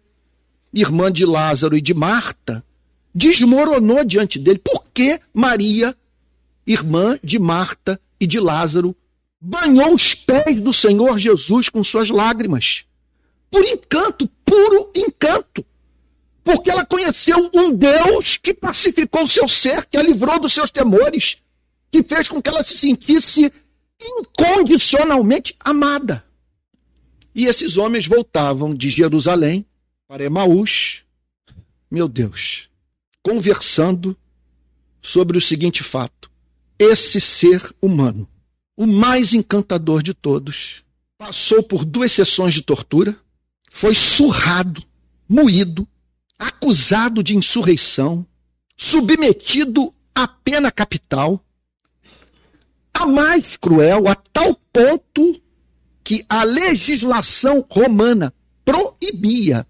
irmã 0.74 1.12
de 1.12 1.26
Lázaro 1.26 1.76
e 1.76 1.82
de 1.82 1.94
Marta, 1.94 2.64
desmoronou 3.14 4.04
diante 4.04 4.38
dele. 4.38 4.60
Por 4.60 4.86
que 4.94 5.20
Maria, 5.34 5.96
irmã 6.66 7.18
de 7.24 7.40
Marta 7.40 8.00
e 8.20 8.28
de 8.28 8.40
Lázaro, 8.40 8.96
banhou 9.40 9.94
os 9.94 10.14
pés 10.14 10.60
do 10.60 10.74
Senhor 10.74 11.18
Jesus 11.18 11.70
com 11.70 11.84
suas 11.84 12.10
lágrimas? 12.10 12.84
Por 13.50 13.64
encanto, 13.64 14.30
puro 14.46 14.92
encanto. 14.96 15.66
Porque 16.44 16.70
ela 16.70 16.86
conheceu 16.86 17.50
um 17.54 17.72
Deus 17.72 18.38
que 18.38 18.54
pacificou 18.54 19.24
o 19.24 19.28
seu 19.28 19.48
ser, 19.48 19.86
que 19.86 19.98
a 19.98 20.04
livrou 20.04 20.40
dos 20.40 20.54
seus 20.54 20.72
temores, 20.72 21.38
que 22.04 22.16
fez 22.16 22.28
com 22.28 22.42
que 22.42 22.50
ela 22.50 22.64
se 22.64 22.78
sentisse 22.78 23.52
incondicionalmente 24.00 25.56
amada. 25.60 26.24
E 27.34 27.46
esses 27.46 27.78
homens 27.78 28.08
voltavam 28.08 28.74
de 28.74 28.90
Jerusalém 28.90 29.66
para 30.08 30.24
Emaús, 30.24 31.02
meu 31.90 32.08
Deus, 32.08 32.70
conversando 33.22 34.16
sobre 35.02 35.38
o 35.38 35.42
seguinte 35.42 35.84
fato: 35.84 36.30
esse 36.78 37.20
ser 37.20 37.64
humano, 37.82 38.28
o 38.76 38.86
mais 38.86 39.34
encantador 39.34 40.04
de 40.04 40.14
todos, 40.14 40.84
passou 41.18 41.64
por 41.64 41.84
duas 41.84 42.12
sessões 42.12 42.54
de 42.54 42.62
tortura, 42.62 43.18
foi 43.70 43.96
surrado, 43.96 44.84
moído, 45.28 45.88
acusado 46.38 47.24
de 47.24 47.36
insurreição, 47.36 48.26
submetido 48.76 49.94
à 50.14 50.28
pena 50.28 50.72
capital, 50.72 51.44
a 52.98 53.06
mais 53.06 53.56
cruel, 53.56 54.08
a 54.08 54.16
tal 54.16 54.56
ponto 54.74 55.40
que 56.04 56.26
a 56.28 56.44
legislação 56.44 57.66
romana 57.70 58.34
proibia 58.66 59.68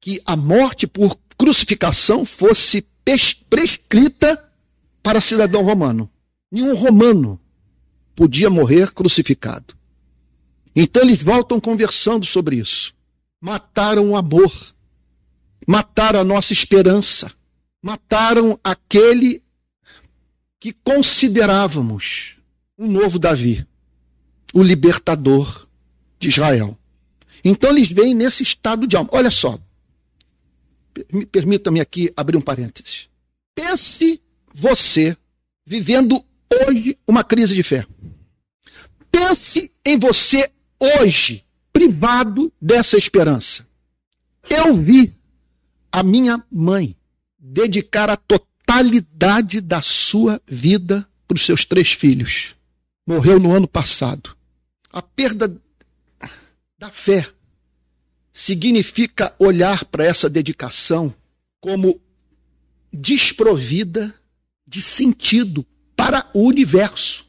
que 0.00 0.20
a 0.26 0.36
morte 0.36 0.86
por 0.86 1.18
crucificação 1.38 2.24
fosse 2.24 2.86
prescrita 3.48 4.52
para 5.02 5.20
cidadão 5.20 5.62
romano. 5.62 6.10
Nenhum 6.50 6.74
romano 6.74 7.40
podia 8.14 8.50
morrer 8.50 8.92
crucificado. 8.92 9.74
Então 10.74 11.02
eles 11.02 11.22
voltam 11.22 11.58
conversando 11.58 12.26
sobre 12.26 12.56
isso. 12.56 12.94
Mataram 13.40 14.10
o 14.10 14.16
amor, 14.16 14.52
mataram 15.66 16.20
a 16.20 16.24
nossa 16.24 16.52
esperança, 16.52 17.32
mataram 17.82 18.58
aquele 18.62 19.42
que 20.60 20.72
considerávamos 20.72 22.36
um 22.78 22.86
novo 22.90 23.18
Davi, 23.18 23.66
o 24.52 24.62
libertador 24.62 25.66
de 26.18 26.28
Israel. 26.28 26.78
Então 27.44 27.70
eles 27.70 27.90
vêm 27.90 28.14
nesse 28.14 28.42
estado 28.42 28.86
de 28.86 28.96
alma. 28.96 29.10
Olha 29.12 29.30
só, 29.30 29.58
permita-me 31.30 31.80
aqui 31.80 32.12
abrir 32.16 32.36
um 32.36 32.40
parênteses. 32.40 33.08
Pense 33.54 34.20
você 34.52 35.16
vivendo 35.64 36.24
hoje 36.50 36.98
uma 37.06 37.22
crise 37.22 37.54
de 37.54 37.62
fé. 37.62 37.86
Pense 39.10 39.72
em 39.84 39.98
você 39.98 40.50
hoje, 40.78 41.44
privado 41.72 42.52
dessa 42.60 42.96
esperança. 42.96 43.66
Eu 44.48 44.74
vi 44.74 45.14
a 45.90 46.02
minha 46.02 46.44
mãe 46.50 46.96
dedicar 47.38 48.10
a 48.10 48.16
totalidade 48.76 49.60
da 49.60 49.80
sua 49.80 50.40
vida 50.46 51.08
para 51.26 51.36
os 51.36 51.46
seus 51.46 51.64
três 51.64 51.92
filhos. 51.92 52.54
Morreu 53.06 53.40
no 53.40 53.52
ano 53.52 53.66
passado. 53.66 54.36
A 54.92 55.00
perda 55.00 55.54
da 56.78 56.90
fé 56.90 57.26
significa 58.32 59.34
olhar 59.38 59.84
para 59.86 60.04
essa 60.04 60.28
dedicação 60.28 61.14
como 61.58 61.98
desprovida 62.92 64.14
de 64.66 64.82
sentido 64.82 65.64
para 65.96 66.28
o 66.34 66.46
universo. 66.46 67.26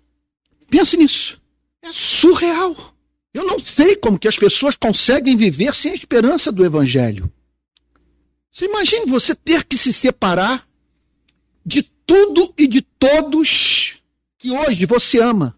Pense 0.69 0.97
nisso. 0.97 1.39
É 1.81 1.93
surreal. 1.93 2.93
Eu 3.33 3.45
não 3.45 3.59
sei 3.59 3.95
como 3.95 4.19
que 4.19 4.27
as 4.27 4.35
pessoas 4.35 4.75
conseguem 4.75 5.37
viver 5.37 5.73
sem 5.73 5.91
a 5.91 5.95
esperança 5.95 6.51
do 6.51 6.65
evangelho. 6.65 7.31
Você 8.51 8.65
imagine 8.65 9.05
você 9.05 9.33
ter 9.33 9.63
que 9.63 9.77
se 9.77 9.93
separar 9.93 10.66
de 11.67 11.83
tudo 11.83 12.53
e 12.57 12.65
de 12.65 12.81
todos 12.81 13.95
que 14.39 14.51
hoje 14.51 14.85
você 14.85 15.19
ama 15.19 15.53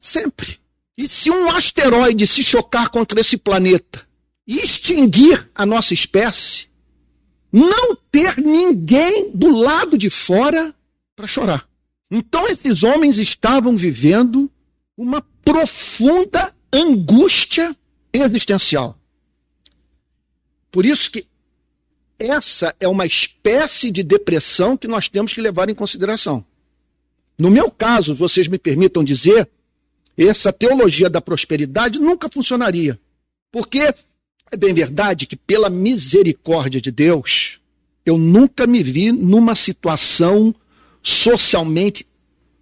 sempre. 0.00 0.58
E 0.96 1.06
se 1.06 1.30
um 1.30 1.50
asteroide 1.50 2.26
se 2.26 2.42
chocar 2.42 2.88
contra 2.88 3.20
esse 3.20 3.36
planeta 3.36 4.08
extinguir 4.46 5.50
a 5.54 5.66
nossa 5.66 5.92
espécie, 5.92 6.68
não 7.52 7.94
ter 8.10 8.38
ninguém 8.38 9.30
do 9.30 9.50
lado 9.54 9.98
de 9.98 10.08
fora 10.08 10.74
para 11.14 11.26
chorar. 11.26 11.68
Então 12.10 12.46
esses 12.48 12.82
homens 12.82 13.18
estavam 13.18 13.76
vivendo 13.76 14.50
uma 14.96 15.20
profunda 15.44 16.54
angústia 16.72 17.76
existencial. 18.10 18.98
Por 20.70 20.86
isso 20.86 21.10
que 21.10 21.26
essa 22.22 22.74
é 22.78 22.86
uma 22.86 23.04
espécie 23.04 23.90
de 23.90 24.02
depressão 24.02 24.76
que 24.76 24.86
nós 24.86 25.08
temos 25.08 25.32
que 25.32 25.40
levar 25.40 25.68
em 25.68 25.74
consideração. 25.74 26.44
No 27.38 27.50
meu 27.50 27.70
caso, 27.70 28.14
vocês 28.14 28.46
me 28.46 28.58
permitam 28.58 29.02
dizer, 29.02 29.48
essa 30.16 30.52
teologia 30.52 31.10
da 31.10 31.20
prosperidade 31.20 31.98
nunca 31.98 32.28
funcionaria. 32.28 32.98
Porque 33.50 33.94
é 34.50 34.56
bem 34.56 34.72
verdade 34.72 35.26
que, 35.26 35.36
pela 35.36 35.68
misericórdia 35.68 36.80
de 36.80 36.90
Deus, 36.90 37.58
eu 38.04 38.16
nunca 38.16 38.66
me 38.66 38.82
vi 38.82 39.10
numa 39.10 39.54
situação 39.54 40.54
socialmente 41.02 42.06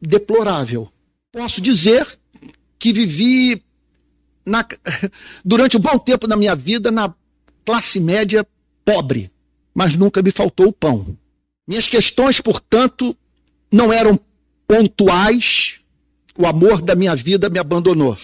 deplorável. 0.01 0.91
Posso 1.33 1.61
dizer 1.61 2.07
que 2.79 2.93
vivi 2.93 3.63
na, 4.47 4.67
durante 5.45 5.77
um 5.77 5.81
bom 5.81 5.99
tempo 5.99 6.27
da 6.27 6.37
minha 6.37 6.57
vida 6.57 6.91
na 6.91 7.15
classe 7.65 8.01
média 8.01 8.47
pobre, 8.85 9.31
mas 9.75 9.97
nunca 9.97 10.23
me 10.23 10.31
faltou 10.31 10.69
o 10.69 10.73
pão. 10.73 11.17
Minhas 11.67 11.87
questões, 11.87 12.41
portanto, 12.41 13.17
não 13.71 13.93
eram 13.93 14.19
pontuais. 14.67 15.79
O 16.37 16.47
amor 16.47 16.83
da 16.83 16.95
minha 16.95 17.15
vida 17.15 17.49
me 17.49 17.59
abandonou. 17.59 18.17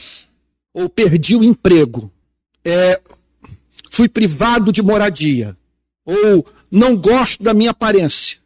Ou 0.72 0.88
perdi 0.88 1.36
o 1.36 1.44
emprego. 1.44 2.10
É, 2.64 3.00
fui 3.90 4.08
privado 4.08 4.72
de 4.72 4.82
moradia. 4.82 5.56
Ou 6.04 6.46
não 6.70 6.96
gosto 6.96 7.42
da 7.42 7.54
minha 7.54 7.70
aparência. 7.70 8.38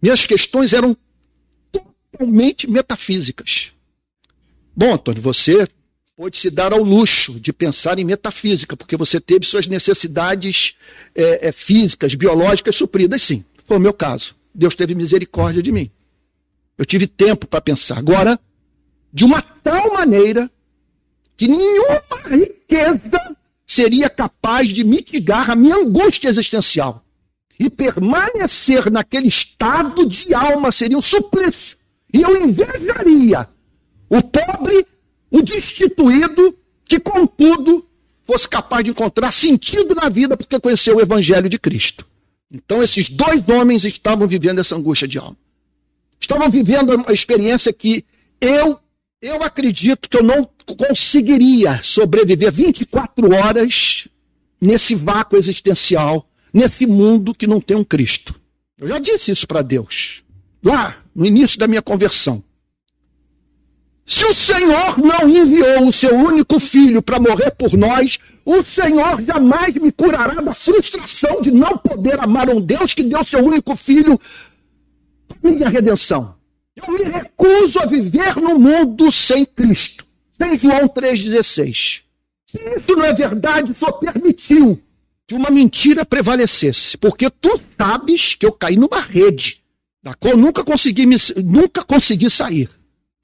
Minhas 0.00 0.24
questões 0.24 0.72
eram 0.72 0.96
totalmente 1.70 2.68
metafísicas. 2.68 3.72
Bom, 4.76 4.94
Antônio, 4.94 5.22
você 5.22 5.66
pode 6.16 6.36
se 6.36 6.48
dar 6.48 6.72
ao 6.72 6.82
luxo 6.82 7.40
de 7.40 7.52
pensar 7.52 7.98
em 7.98 8.04
metafísica, 8.04 8.76
porque 8.76 8.96
você 8.96 9.20
teve 9.20 9.44
suas 9.44 9.66
necessidades 9.66 10.76
é, 11.14 11.48
é, 11.48 11.52
físicas, 11.52 12.14
biológicas 12.14 12.76
supridas, 12.76 13.20
sim. 13.20 13.44
Foi 13.64 13.78
o 13.78 13.80
meu 13.80 13.92
caso. 13.92 14.34
Deus 14.54 14.76
teve 14.76 14.94
misericórdia 14.94 15.62
de 15.62 15.72
mim. 15.72 15.90
Eu 16.78 16.84
tive 16.84 17.08
tempo 17.08 17.46
para 17.48 17.60
pensar. 17.60 17.98
Agora, 17.98 18.38
de 19.12 19.24
uma 19.24 19.42
tal 19.42 19.92
maneira 19.92 20.48
que 21.36 21.48
nenhuma 21.48 22.02
riqueza 22.30 23.36
seria 23.66 24.08
capaz 24.08 24.68
de 24.68 24.84
mitigar 24.84 25.50
a 25.50 25.56
minha 25.56 25.76
angústia 25.76 26.28
existencial. 26.28 27.04
E 27.58 27.68
permanecer 27.68 28.90
naquele 28.90 29.28
estado 29.28 30.06
de 30.06 30.32
alma 30.32 30.70
seria 30.70 30.98
um 30.98 31.02
suplício. 31.02 31.76
E 32.12 32.22
eu 32.22 32.44
invejaria 32.44 33.48
o 34.08 34.22
pobre, 34.22 34.86
o 35.34 35.42
destituído, 35.42 36.56
que 36.84 37.00
contudo 37.00 37.84
fosse 38.24 38.48
capaz 38.48 38.84
de 38.84 38.92
encontrar 38.92 39.32
sentido 39.32 39.92
na 39.92 40.08
vida 40.08 40.36
porque 40.36 40.60
conheceu 40.60 40.96
o 40.96 41.00
evangelho 41.00 41.48
de 41.48 41.58
Cristo. 41.58 42.06
Então 42.52 42.80
esses 42.84 43.08
dois 43.08 43.46
homens 43.48 43.84
estavam 43.84 44.28
vivendo 44.28 44.60
essa 44.60 44.76
angústia 44.76 45.08
de 45.08 45.18
alma. 45.18 45.36
Estavam 46.20 46.48
vivendo 46.48 46.94
uma 46.94 47.12
experiência 47.12 47.72
que 47.72 48.04
eu 48.40 48.78
eu 49.20 49.42
acredito 49.42 50.08
que 50.08 50.18
eu 50.18 50.22
não 50.22 50.48
conseguiria 50.76 51.80
sobreviver 51.82 52.52
24 52.52 53.34
horas 53.34 54.06
nesse 54.60 54.94
vácuo 54.94 55.38
existencial, 55.38 56.28
nesse 56.52 56.86
mundo 56.86 57.34
que 57.34 57.46
não 57.46 57.60
tem 57.60 57.76
um 57.76 57.82
Cristo. 57.82 58.38
Eu 58.78 58.86
já 58.86 58.98
disse 58.98 59.32
isso 59.32 59.48
para 59.48 59.62
Deus, 59.62 60.22
lá 60.62 61.02
no 61.14 61.24
início 61.24 61.58
da 61.58 61.66
minha 61.66 61.82
conversão. 61.82 62.44
Se 64.06 64.24
o 64.24 64.34
Senhor 64.34 64.98
não 64.98 65.28
enviou 65.28 65.88
o 65.88 65.92
seu 65.92 66.14
único 66.14 66.60
filho 66.60 67.00
para 67.00 67.18
morrer 67.18 67.50
por 67.52 67.72
nós, 67.74 68.18
o 68.44 68.62
Senhor 68.62 69.22
jamais 69.22 69.74
me 69.76 69.90
curará 69.90 70.42
da 70.42 70.52
frustração 70.52 71.40
de 71.40 71.50
não 71.50 71.78
poder 71.78 72.20
amar 72.20 72.50
um 72.50 72.60
Deus 72.60 72.92
que 72.92 73.02
deu 73.02 73.24
seu 73.24 73.42
único 73.42 73.74
filho 73.76 74.20
para 75.26 75.50
minha 75.50 75.68
redenção. 75.70 76.34
Eu 76.76 76.92
me 76.92 77.04
recuso 77.04 77.78
a 77.78 77.86
viver 77.86 78.36
no 78.36 78.58
mundo 78.58 79.10
sem 79.10 79.44
Cristo. 79.44 80.04
Sem 80.36 80.58
João 80.58 80.88
3,16. 80.88 82.02
Se 82.46 82.58
isso 82.76 82.96
não 82.96 83.04
é 83.04 83.12
verdade, 83.12 83.72
só 83.74 83.90
permitiu 83.92 84.80
que 85.26 85.34
uma 85.34 85.50
mentira 85.50 86.04
prevalecesse. 86.04 86.98
Porque 86.98 87.30
tu 87.30 87.58
sabes 87.78 88.34
que 88.34 88.44
eu 88.44 88.52
caí 88.52 88.76
numa 88.76 89.00
rede 89.00 89.62
da 90.02 90.12
qual 90.12 90.36
nunca 90.36 90.62
consegui, 90.62 91.06
me, 91.06 91.16
nunca 91.42 91.82
consegui 91.82 92.28
sair. 92.28 92.68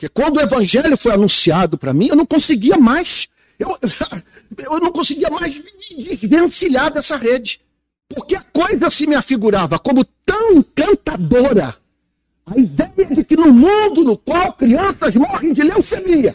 Porque 0.00 0.08
quando 0.08 0.38
o 0.38 0.40
evangelho 0.40 0.96
foi 0.96 1.12
anunciado 1.12 1.76
para 1.76 1.92
mim, 1.92 2.06
eu 2.08 2.16
não 2.16 2.24
conseguia 2.24 2.78
mais. 2.78 3.28
Eu, 3.58 3.78
eu 4.64 4.80
não 4.80 4.90
conseguia 4.90 5.28
mais 5.28 5.62
desvencilhar 5.94 6.90
dessa 6.90 7.18
rede. 7.18 7.60
Porque 8.08 8.34
a 8.34 8.40
coisa 8.40 8.88
se 8.88 9.06
me 9.06 9.14
afigurava 9.14 9.78
como 9.78 10.02
tão 10.24 10.52
encantadora. 10.56 11.76
A 12.46 12.58
ideia 12.58 13.14
de 13.14 13.22
que 13.22 13.36
no 13.36 13.52
mundo 13.52 14.02
no 14.02 14.16
qual 14.16 14.54
crianças 14.54 15.14
morrem 15.14 15.52
de 15.52 15.62
leucemia, 15.62 16.34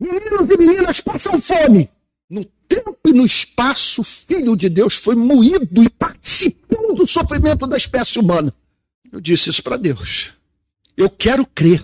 meninos 0.00 0.50
e 0.50 0.56
meninas 0.58 1.00
passam 1.00 1.40
fome, 1.40 1.88
no 2.28 2.44
tempo 2.66 2.98
e 3.04 3.12
no 3.12 3.24
espaço, 3.24 4.00
o 4.00 4.04
Filho 4.04 4.56
de 4.56 4.68
Deus 4.68 4.96
foi 4.96 5.14
moído 5.14 5.84
e 5.84 5.88
participou 5.88 6.92
do 6.96 7.06
sofrimento 7.06 7.64
da 7.64 7.76
espécie 7.76 8.18
humana. 8.18 8.52
Eu 9.12 9.20
disse 9.20 9.50
isso 9.50 9.62
para 9.62 9.76
Deus. 9.76 10.32
Eu 10.96 11.08
quero 11.08 11.46
crer. 11.46 11.80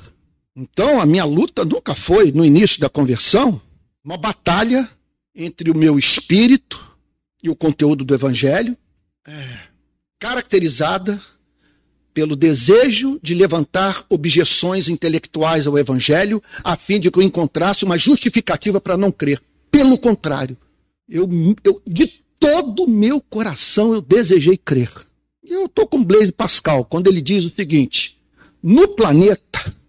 Então, 0.60 1.00
a 1.00 1.06
minha 1.06 1.24
luta 1.24 1.64
nunca 1.64 1.94
foi, 1.94 2.30
no 2.32 2.44
início 2.44 2.78
da 2.78 2.90
conversão, 2.90 3.58
uma 4.04 4.18
batalha 4.18 4.86
entre 5.34 5.70
o 5.70 5.76
meu 5.76 5.98
espírito 5.98 6.78
e 7.42 7.48
o 7.48 7.56
conteúdo 7.56 8.04
do 8.04 8.12
Evangelho, 8.12 8.76
é, 9.26 9.58
caracterizada 10.18 11.18
pelo 12.12 12.36
desejo 12.36 13.18
de 13.22 13.34
levantar 13.34 14.04
objeções 14.10 14.90
intelectuais 14.90 15.66
ao 15.66 15.78
Evangelho, 15.78 16.42
a 16.62 16.76
fim 16.76 17.00
de 17.00 17.10
que 17.10 17.18
eu 17.18 17.22
encontrasse 17.22 17.82
uma 17.86 17.96
justificativa 17.96 18.78
para 18.78 18.98
não 18.98 19.10
crer. 19.10 19.40
Pelo 19.70 19.96
contrário, 19.96 20.58
eu, 21.08 21.26
eu 21.64 21.80
de 21.86 22.22
todo 22.38 22.82
o 22.82 22.90
meu 22.90 23.18
coração 23.18 23.94
eu 23.94 24.02
desejei 24.02 24.58
crer. 24.58 24.92
Eu 25.42 25.64
estou 25.64 25.86
com 25.86 26.04
Blaise 26.04 26.32
Pascal 26.32 26.84
quando 26.84 27.06
ele 27.06 27.22
diz 27.22 27.44
o 27.44 27.50
seguinte: 27.50 28.18
no 28.62 28.88
planeta 28.88 29.79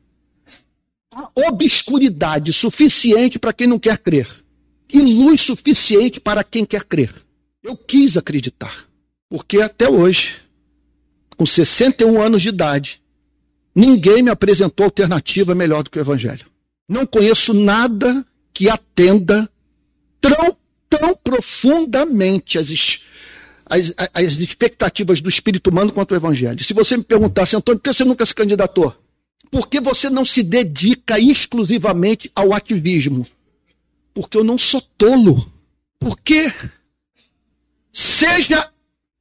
obscuridade 1.35 2.53
suficiente 2.53 3.37
para 3.37 3.53
quem 3.53 3.67
não 3.67 3.79
quer 3.79 3.97
crer 3.97 4.27
e 4.91 5.01
luz 5.01 5.41
suficiente 5.41 6.19
para 6.19 6.43
quem 6.43 6.65
quer 6.65 6.83
crer. 6.83 7.13
Eu 7.63 7.77
quis 7.77 8.17
acreditar, 8.17 8.85
porque 9.29 9.61
até 9.61 9.89
hoje, 9.89 10.35
com 11.37 11.45
61 11.45 12.21
anos 12.21 12.41
de 12.41 12.49
idade, 12.49 13.01
ninguém 13.75 14.21
me 14.21 14.29
apresentou 14.29 14.85
alternativa 14.85 15.55
melhor 15.55 15.83
do 15.83 15.89
que 15.89 15.99
o 15.99 16.01
Evangelho. 16.01 16.45
Não 16.89 17.05
conheço 17.05 17.53
nada 17.53 18.25
que 18.53 18.69
atenda 18.69 19.49
tão, 20.19 20.57
tão 20.89 21.15
profundamente 21.15 22.57
as, 22.57 22.69
as, 23.65 23.93
as 24.13 24.33
expectativas 24.39 25.21
do 25.21 25.29
espírito 25.29 25.69
humano 25.69 25.93
quanto 25.93 26.11
o 26.11 26.17
Evangelho. 26.17 26.61
Se 26.63 26.73
você 26.73 26.97
me 26.97 27.03
perguntasse, 27.03 27.55
Antônio, 27.55 27.79
por 27.79 27.89
que 27.89 27.97
você 27.97 28.03
nunca 28.03 28.25
se 28.25 28.35
candidatou? 28.35 28.95
Por 29.49 29.67
que 29.67 29.81
você 29.81 30.09
não 30.09 30.23
se 30.23 30.43
dedica 30.43 31.19
exclusivamente 31.19 32.31
ao 32.35 32.53
ativismo? 32.53 33.25
Porque 34.13 34.37
eu 34.37 34.43
não 34.43 34.57
sou 34.57 34.81
tolo. 34.97 35.51
Porque 35.99 36.53
seja 37.91 38.69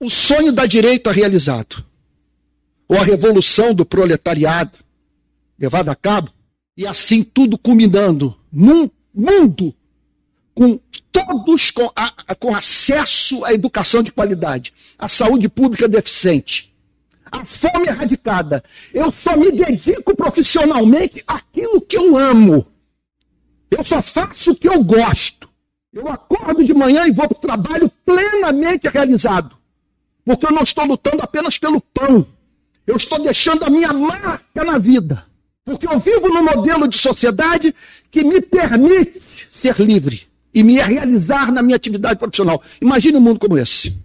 o 0.00 0.09
sonho 0.09 0.52
da 0.52 0.66
direita 0.66 1.12
realizado, 1.12 1.85
ou 2.88 2.96
a 2.96 3.04
revolução 3.04 3.74
do 3.74 3.85
proletariado 3.85 4.78
levada 5.59 5.92
a 5.92 5.94
cabo, 5.94 6.33
e 6.74 6.87
assim 6.87 7.22
tudo 7.22 7.59
culminando 7.59 8.35
num 8.50 8.88
mundo 9.14 9.74
com 10.54 10.80
todos 11.12 11.70
com, 11.70 11.90
a, 11.94 12.35
com 12.35 12.54
acesso 12.54 13.44
à 13.44 13.52
educação 13.52 14.02
de 14.02 14.11
qualidade, 14.11 14.72
à 14.98 15.06
saúde 15.06 15.48
pública 15.48 15.87
deficiente, 15.87 16.69
a 17.30 17.44
fome 17.44 17.86
erradicada. 17.86 18.62
Eu 18.92 19.10
só 19.12 19.36
me 19.36 19.50
dedico 19.52 20.14
profissionalmente 20.16 21.22
àquilo 21.26 21.80
que 21.80 21.96
eu 21.96 22.16
amo. 22.16 22.66
Eu 23.70 23.84
só 23.84 24.02
faço 24.02 24.52
o 24.52 24.56
que 24.56 24.68
eu 24.68 24.82
gosto. 24.82 25.48
Eu 25.92 26.08
acordo 26.08 26.62
de 26.62 26.74
manhã 26.74 27.06
e 27.06 27.12
vou 27.12 27.28
para 27.28 27.36
o 27.36 27.40
trabalho 27.40 27.90
plenamente 28.04 28.88
realizado. 28.88 29.56
Porque 30.24 30.46
eu 30.46 30.52
não 30.52 30.62
estou 30.62 30.84
lutando 30.84 31.22
apenas 31.22 31.58
pelo 31.58 31.80
pão. 31.80 32.26
Eu 32.86 32.96
estou 32.96 33.20
deixando 33.20 33.64
a 33.64 33.70
minha 33.70 33.92
marca 33.92 34.64
na 34.64 34.78
vida. 34.78 35.24
Porque 35.64 35.86
eu 35.86 35.98
vivo 36.00 36.28
num 36.28 36.42
modelo 36.42 36.88
de 36.88 36.96
sociedade 36.96 37.74
que 38.10 38.24
me 38.24 38.40
permite 38.40 39.20
ser 39.48 39.78
livre 39.80 40.28
e 40.52 40.62
me 40.62 40.80
realizar 40.80 41.52
na 41.52 41.62
minha 41.62 41.76
atividade 41.76 42.18
profissional. 42.18 42.62
Imagine 42.80 43.18
um 43.18 43.20
mundo 43.20 43.38
como 43.38 43.58
esse. 43.58 43.96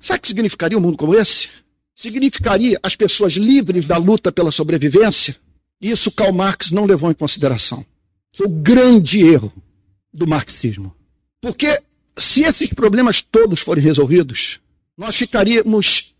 Sabe 0.00 0.18
o 0.18 0.22
que 0.22 0.28
significaria 0.28 0.76
um 0.76 0.80
mundo 0.80 0.98
como 0.98 1.14
esse? 1.14 1.48
Significaria 1.94 2.78
as 2.82 2.96
pessoas 2.96 3.34
livres 3.34 3.86
da 3.86 3.96
luta 3.96 4.32
pela 4.32 4.50
sobrevivência? 4.50 5.36
Isso 5.80 6.10
Karl 6.10 6.32
Marx 6.32 6.70
não 6.70 6.86
levou 6.86 7.10
em 7.10 7.14
consideração. 7.14 7.84
Foi 8.32 8.46
o 8.46 8.50
grande 8.50 9.22
erro 9.22 9.52
do 10.12 10.26
marxismo. 10.26 10.94
Porque 11.40 11.80
se 12.16 12.42
esses 12.42 12.72
problemas 12.72 13.20
todos 13.20 13.60
forem 13.60 13.82
resolvidos, 13.82 14.60
nós 14.96 15.16
ficaríamos 15.16 16.14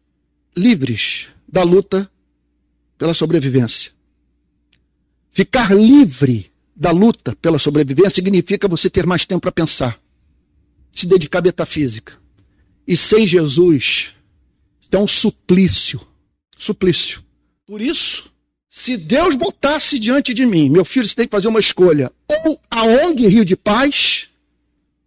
livres 0.57 1.27
da 1.49 1.63
luta 1.63 2.11
pela 2.99 3.15
sobrevivência. 3.15 3.93
Ficar 5.31 5.75
livre 5.75 6.53
da 6.77 6.91
luta 6.91 7.37
pela 7.37 7.59
sobrevivência 7.59 8.11
significa 8.11 8.69
você 8.69 8.89
ter 8.89 9.07
mais 9.07 9.25
tempo 9.25 9.43
para 9.43 9.53
pensar, 9.53 9.99
se 10.93 11.07
dedicar 11.07 11.39
à 11.39 11.43
metafísica. 11.43 12.15
E 12.87 12.97
sem 12.97 13.27
Jesus, 13.27 14.14
é 14.91 14.99
um 14.99 15.07
suplício. 15.07 16.01
Suplício. 16.57 17.23
Por 17.67 17.81
isso, 17.81 18.31
se 18.71 18.97
Deus 18.97 19.35
botasse 19.37 19.99
diante 19.99 20.35
de 20.35 20.45
mim, 20.45 20.69
meu 20.69 20.85
filho, 20.85 21.07
você 21.07 21.15
tem 21.15 21.27
que 21.27 21.31
fazer 21.31 21.49
uma 21.49 21.61
escolha: 21.61 22.13
ou 22.29 22.61
a 22.71 22.85
ONG 22.85 23.27
Rio 23.29 23.45
de 23.45 23.57
Paz, 23.57 24.29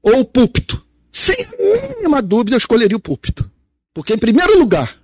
ou 0.02 0.22
o 0.22 0.26
púlpito. 0.26 0.86
Sem 1.12 1.36
a 1.36 1.96
mínima 1.96 2.22
dúvida, 2.22 2.56
eu 2.56 2.60
escolheria 2.60 2.96
o 2.96 3.00
púlpito. 3.00 3.50
Porque, 3.94 4.13
em 4.13 4.18
primeiro 4.18 4.58
lugar, 4.58 4.98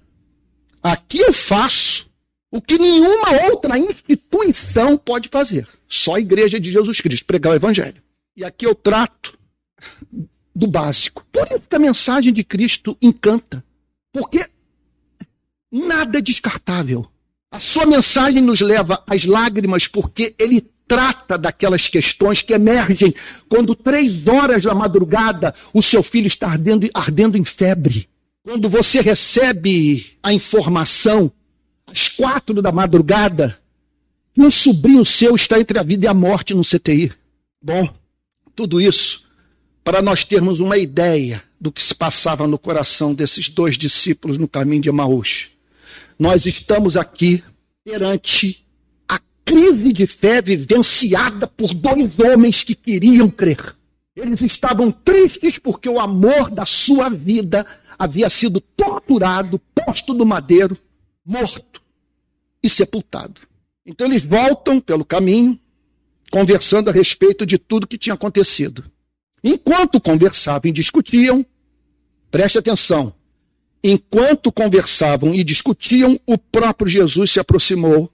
aqui 0.82 1.20
eu 1.20 1.34
faço 1.34 2.10
o 2.52 2.62
que 2.62 2.78
nenhuma 2.78 3.32
outra 3.50 3.80
instituição 3.80 4.96
pode 4.98 5.28
fazer. 5.28 5.68
Só 5.88 6.16
a 6.16 6.20
Igreja 6.20 6.60
de 6.60 6.72
Jesus 6.72 7.02
Cristo, 7.02 7.26
pregar 7.26 7.54
o 7.54 7.56
Evangelho. 7.56 8.02
E 8.38 8.44
aqui 8.44 8.66
eu 8.66 8.76
trato 8.76 9.38
do 10.56 10.68
básico. 10.68 11.26
Por 11.32 11.48
isso 11.48 11.68
que 11.68 11.76
a 11.76 11.80
mensagem 11.80 12.32
de 12.32 12.44
Cristo 12.44 12.96
encanta. 13.02 13.64
Porque 14.12 14.48
nada 15.74 16.20
é 16.20 16.22
descartável. 16.22 17.08
A 17.52 17.58
sua 17.58 17.86
mensagem 17.86 18.42
nos 18.42 18.62
leva 18.62 19.04
às 19.08 19.26
lágrimas 19.26 19.88
porque 19.88 20.36
ele 20.38 20.62
trata 20.88 21.38
daquelas 21.38 21.88
questões 21.88 22.42
que 22.42 22.54
emergem 22.54 23.14
quando 23.50 23.74
três 23.74 24.28
horas 24.28 24.64
da 24.64 24.76
madrugada 24.76 25.56
o 25.74 25.82
seu 25.82 26.04
filho 26.04 26.28
está 26.28 26.50
ardendo, 26.50 26.88
ardendo 26.94 27.38
em 27.38 27.44
febre. 27.44 28.08
Quando 28.44 28.70
você 28.70 29.02
recebe 29.02 30.18
a 30.22 30.34
informação 30.34 31.32
às 31.88 32.08
quatro 32.08 32.62
da 32.62 32.72
madrugada 32.72 33.58
que 34.34 34.42
um 34.42 34.52
sobrinho 34.52 35.06
seu 35.06 35.36
está 35.36 35.60
entre 35.60 35.80
a 35.80 35.84
vida 35.84 36.06
e 36.06 36.10
a 36.10 36.14
morte 36.14 36.54
no 36.54 36.64
CTI. 36.64 37.12
Bom, 37.64 37.88
tudo 38.56 38.82
isso 38.82 39.24
para 39.84 40.02
nós 40.02 40.24
termos 40.24 40.60
uma 40.60 40.78
ideia 40.78 41.44
do 41.60 41.72
que 41.72 41.82
se 41.82 41.94
passava 41.94 42.48
no 42.48 42.58
coração 42.58 43.14
desses 43.14 43.50
dois 43.50 43.78
discípulos 43.78 44.38
no 44.38 44.48
caminho 44.48 44.82
de 44.82 44.90
Emaús. 44.90 45.53
Nós 46.24 46.46
estamos 46.46 46.96
aqui 46.96 47.44
perante 47.84 48.66
a 49.10 49.20
crise 49.44 49.92
de 49.92 50.08
fé 50.08 50.42
vivenciada 50.42 51.46
por 51.46 51.74
dois 51.74 52.18
homens 52.18 52.64
que 52.64 52.74
queriam 52.74 53.30
crer. 53.30 53.76
Eles 54.16 54.42
estavam 54.42 54.90
tristes 54.90 55.60
porque 55.60 55.90
o 55.90 56.00
amor 56.00 56.50
da 56.50 56.66
sua 56.66 57.10
vida 57.10 57.68
havia 58.00 58.30
sido 58.30 58.62
torturado, 58.62 59.60
posto 59.76 60.14
no 60.14 60.26
madeiro, 60.26 60.78
morto 61.26 61.82
e 62.64 62.70
sepultado. 62.70 63.42
Então 63.86 64.08
eles 64.08 64.24
voltam 64.24 64.80
pelo 64.80 65.04
caminho, 65.04 65.60
conversando 66.32 66.90
a 66.90 66.94
respeito 66.94 67.46
de 67.46 67.58
tudo 67.58 67.86
que 67.86 67.98
tinha 67.98 68.14
acontecido. 68.14 68.90
Enquanto 69.44 70.00
conversavam 70.00 70.70
e 70.70 70.72
discutiam, 70.72 71.46
preste 72.32 72.58
atenção, 72.58 73.14
enquanto 73.84 74.52
conversavam 74.52 75.34
e 75.34 75.44
discutiam, 75.44 76.20
o 76.26 76.38
próprio 76.38 76.90
Jesus 76.90 77.32
se 77.32 77.40
aproximou 77.40 78.10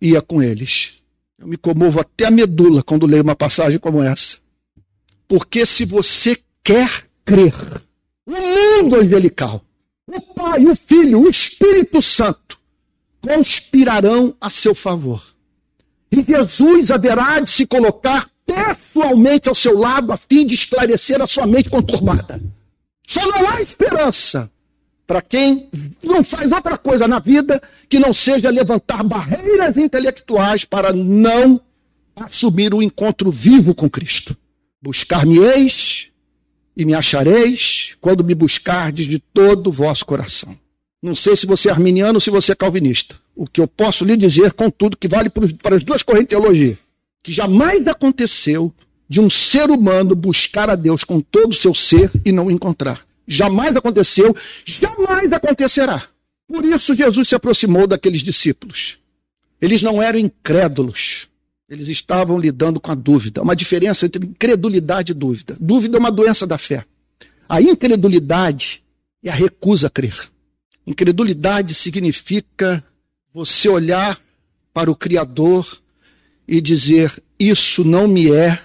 e 0.00 0.10
ia 0.10 0.20
com 0.20 0.42
eles. 0.42 0.94
Eu 1.38 1.46
me 1.46 1.56
comovo 1.56 2.00
até 2.00 2.26
a 2.26 2.30
medula 2.30 2.82
quando 2.82 3.06
leio 3.06 3.22
uma 3.22 3.34
passagem 3.34 3.78
como 3.78 4.02
essa. 4.02 4.38
Porque 5.26 5.64
se 5.64 5.84
você 5.84 6.36
quer 6.62 7.06
crer, 7.24 7.54
o 8.26 8.32
mundo 8.82 8.96
angelical, 8.96 9.64
o 10.06 10.20
Pai, 10.20 10.66
o 10.66 10.76
Filho, 10.76 11.22
o 11.22 11.28
Espírito 11.28 12.02
Santo 12.02 12.58
conspirarão 13.20 14.36
a 14.38 14.50
seu 14.50 14.74
favor. 14.74 15.24
E 16.12 16.22
Jesus 16.22 16.90
haverá 16.90 17.40
de 17.40 17.48
se 17.48 17.66
colocar 17.66 18.30
pessoalmente 18.46 19.48
ao 19.48 19.54
seu 19.54 19.78
lado 19.78 20.12
a 20.12 20.16
fim 20.16 20.44
de 20.46 20.54
esclarecer 20.54 21.20
a 21.22 21.26
sua 21.26 21.46
mente 21.46 21.70
conturbada. 21.70 22.40
Só 23.06 23.24
não 23.26 23.48
há 23.48 23.62
esperança 23.62 24.50
para 25.06 25.20
quem 25.20 25.68
não 26.02 26.24
faz 26.24 26.50
outra 26.50 26.78
coisa 26.78 27.06
na 27.06 27.18
vida 27.18 27.60
que 27.88 27.98
não 27.98 28.12
seja 28.12 28.50
levantar 28.50 29.02
barreiras 29.04 29.76
intelectuais 29.76 30.64
para 30.64 30.92
não 30.92 31.60
assumir 32.16 32.72
o 32.72 32.82
encontro 32.82 33.30
vivo 33.30 33.74
com 33.74 33.88
Cristo. 33.88 34.36
Buscar-me-eis 34.80 36.08
e 36.76 36.84
me 36.84 36.94
achareis 36.94 37.94
quando 38.00 38.24
me 38.24 38.34
buscardes 38.34 39.06
de 39.06 39.18
todo 39.18 39.68
o 39.68 39.72
vosso 39.72 40.04
coração. 40.04 40.56
Não 41.02 41.14
sei 41.14 41.36
se 41.36 41.46
você 41.46 41.68
é 41.68 41.72
arminiano 41.72 42.14
ou 42.14 42.20
se 42.20 42.30
você 42.30 42.52
é 42.52 42.56
calvinista. 42.56 43.16
O 43.36 43.46
que 43.46 43.60
eu 43.60 43.68
posso 43.68 44.04
lhe 44.04 44.16
dizer, 44.16 44.52
contudo, 44.52 44.96
que 44.96 45.08
vale 45.08 45.28
para 45.28 45.76
as 45.76 45.82
duas 45.82 46.02
correntes 46.02 46.28
de 46.28 46.40
teologia, 46.40 46.78
que 47.22 47.32
jamais 47.32 47.86
aconteceu 47.86 48.72
de 49.08 49.20
um 49.20 49.28
ser 49.28 49.70
humano 49.70 50.14
buscar 50.14 50.70
a 50.70 50.74
Deus 50.74 51.04
com 51.04 51.20
todo 51.20 51.50
o 51.50 51.54
seu 51.54 51.74
ser 51.74 52.10
e 52.24 52.32
não 52.32 52.50
encontrar. 52.50 53.04
Jamais 53.26 53.74
aconteceu, 53.76 54.36
jamais 54.64 55.32
acontecerá. 55.32 56.08
Por 56.46 56.64
isso 56.64 56.94
Jesus 56.94 57.28
se 57.28 57.34
aproximou 57.34 57.86
daqueles 57.86 58.22
discípulos. 58.22 58.98
Eles 59.60 59.82
não 59.82 60.02
eram 60.02 60.18
incrédulos. 60.18 61.28
Eles 61.68 61.88
estavam 61.88 62.38
lidando 62.38 62.78
com 62.78 62.92
a 62.92 62.94
dúvida. 62.94 63.42
Uma 63.42 63.56
diferença 63.56 64.04
entre 64.04 64.26
incredulidade 64.26 65.12
e 65.12 65.14
dúvida. 65.14 65.56
Dúvida 65.58 65.96
é 65.96 66.00
uma 66.00 66.12
doença 66.12 66.46
da 66.46 66.58
fé. 66.58 66.84
A 67.48 67.62
incredulidade 67.62 68.82
é 69.22 69.30
a 69.30 69.34
recusa 69.34 69.86
a 69.86 69.90
crer. 69.90 70.18
Incredulidade 70.86 71.72
significa 71.72 72.84
você 73.32 73.68
olhar 73.68 74.20
para 74.72 74.90
o 74.90 74.96
Criador 74.96 75.80
e 76.46 76.60
dizer: 76.60 77.22
Isso 77.38 77.82
não 77.84 78.06
me 78.06 78.30
é 78.30 78.60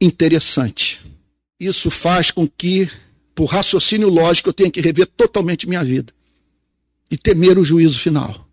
interessante. 0.00 1.00
Isso 1.58 1.90
faz 1.90 2.30
com 2.30 2.48
que 2.48 2.88
por 3.34 3.46
raciocínio 3.46 4.08
lógico, 4.08 4.48
eu 4.48 4.52
tenho 4.52 4.70
que 4.70 4.80
rever 4.80 5.06
totalmente 5.06 5.68
minha 5.68 5.84
vida 5.84 6.12
e 7.10 7.16
temer 7.16 7.58
o 7.58 7.64
juízo 7.64 7.98
final. 7.98 8.48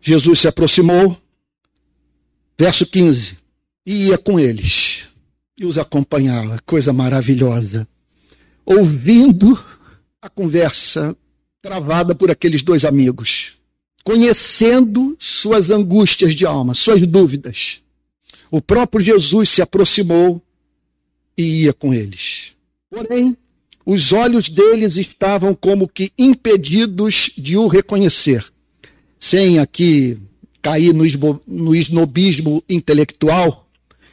Jesus 0.00 0.40
se 0.40 0.48
aproximou, 0.48 1.16
verso 2.58 2.86
15, 2.86 3.38
e 3.86 4.08
ia 4.08 4.18
com 4.18 4.38
eles 4.38 5.08
e 5.58 5.66
os 5.66 5.76
acompanhava, 5.76 6.60
coisa 6.64 6.92
maravilhosa, 6.92 7.88
ouvindo 8.64 9.58
a 10.22 10.28
conversa 10.28 11.16
travada 11.60 12.14
por 12.14 12.30
aqueles 12.30 12.62
dois 12.62 12.84
amigos, 12.84 13.54
conhecendo 14.04 15.16
suas 15.18 15.70
angústias 15.70 16.34
de 16.34 16.46
alma, 16.46 16.74
suas 16.74 17.04
dúvidas. 17.06 17.82
O 18.50 18.62
próprio 18.62 19.04
Jesus 19.04 19.50
se 19.50 19.60
aproximou 19.60 20.40
e 21.36 21.64
ia 21.64 21.72
com 21.72 21.92
eles. 21.92 22.52
Porém, 22.88 23.36
os 23.90 24.12
olhos 24.12 24.50
deles 24.50 24.98
estavam 24.98 25.54
como 25.54 25.88
que 25.88 26.12
impedidos 26.18 27.30
de 27.38 27.56
o 27.56 27.68
reconhecer. 27.68 28.44
Sem 29.18 29.58
aqui 29.58 30.20
cair 30.60 30.92
no, 30.92 31.04
no 31.46 31.74
esnobismo 31.74 32.62
intelectual 32.68 33.66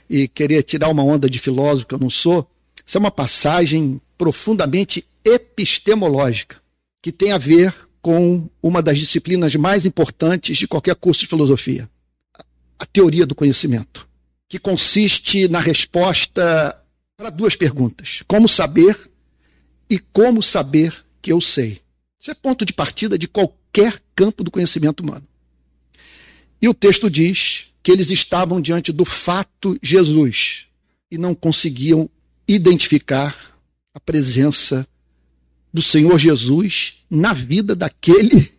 e 0.10 0.30
querer 0.30 0.64
tirar 0.64 0.88
uma 0.88 1.04
onda 1.04 1.30
de 1.30 1.40
filósofo 1.40 1.88
que 1.88 1.94
eu 1.94 2.00
não 2.00 2.10
sou, 2.10 2.50
isso 2.86 2.98
é 2.98 3.00
uma 3.00 3.12
passagem 3.12 4.00
profundamente 4.18 5.06
epistemológica, 5.26 6.56
que 7.04 7.12
tem 7.12 7.34
a 7.34 7.38
ver 7.38 7.76
com 8.02 8.48
uma 8.64 8.82
das 8.82 8.98
disciplinas 8.98 9.54
mais 9.58 9.86
importantes 9.86 10.58
de 10.58 10.70
qualquer 10.70 10.96
curso 10.96 11.20
de 11.20 11.28
filosofia, 11.28 11.90
a 12.80 12.86
teoria 12.86 13.26
do 13.26 13.36
conhecimento, 13.36 14.08
que 14.48 14.58
consiste 14.58 15.50
na 15.50 15.60
resposta 15.60 16.82
para 17.18 17.30
duas 17.30 17.58
perguntas: 17.58 18.24
como 18.26 18.48
saber 18.48 19.14
e 19.90 20.00
como 20.00 20.42
saber 20.42 21.06
que 21.22 21.32
eu 21.32 21.40
sei? 21.40 21.82
Isso 22.20 22.32
é 22.32 22.34
ponto 22.34 22.66
de 22.66 22.74
partida 22.74 23.18
de 23.18 23.28
qualquer 23.28 24.02
campo 24.16 24.44
do 24.44 24.52
conhecimento 24.52 25.02
humano. 25.02 25.28
E 26.62 26.68
o 26.68 26.74
texto 26.74 27.10
diz 27.10 27.66
que 27.84 27.92
eles 27.92 28.10
estavam 28.10 28.60
diante 28.60 28.92
do 28.92 29.06
fato 29.06 29.78
Jesus 29.82 30.66
e 31.12 31.18
não 31.18 31.36
conseguiam 31.36 32.10
identificar 32.48 33.56
a 33.94 34.00
presença 34.00 34.88
do 35.72 35.82
Senhor 35.82 36.18
Jesus 36.18 37.04
na 37.10 37.34
vida 37.34 37.76
daquele 37.76 38.52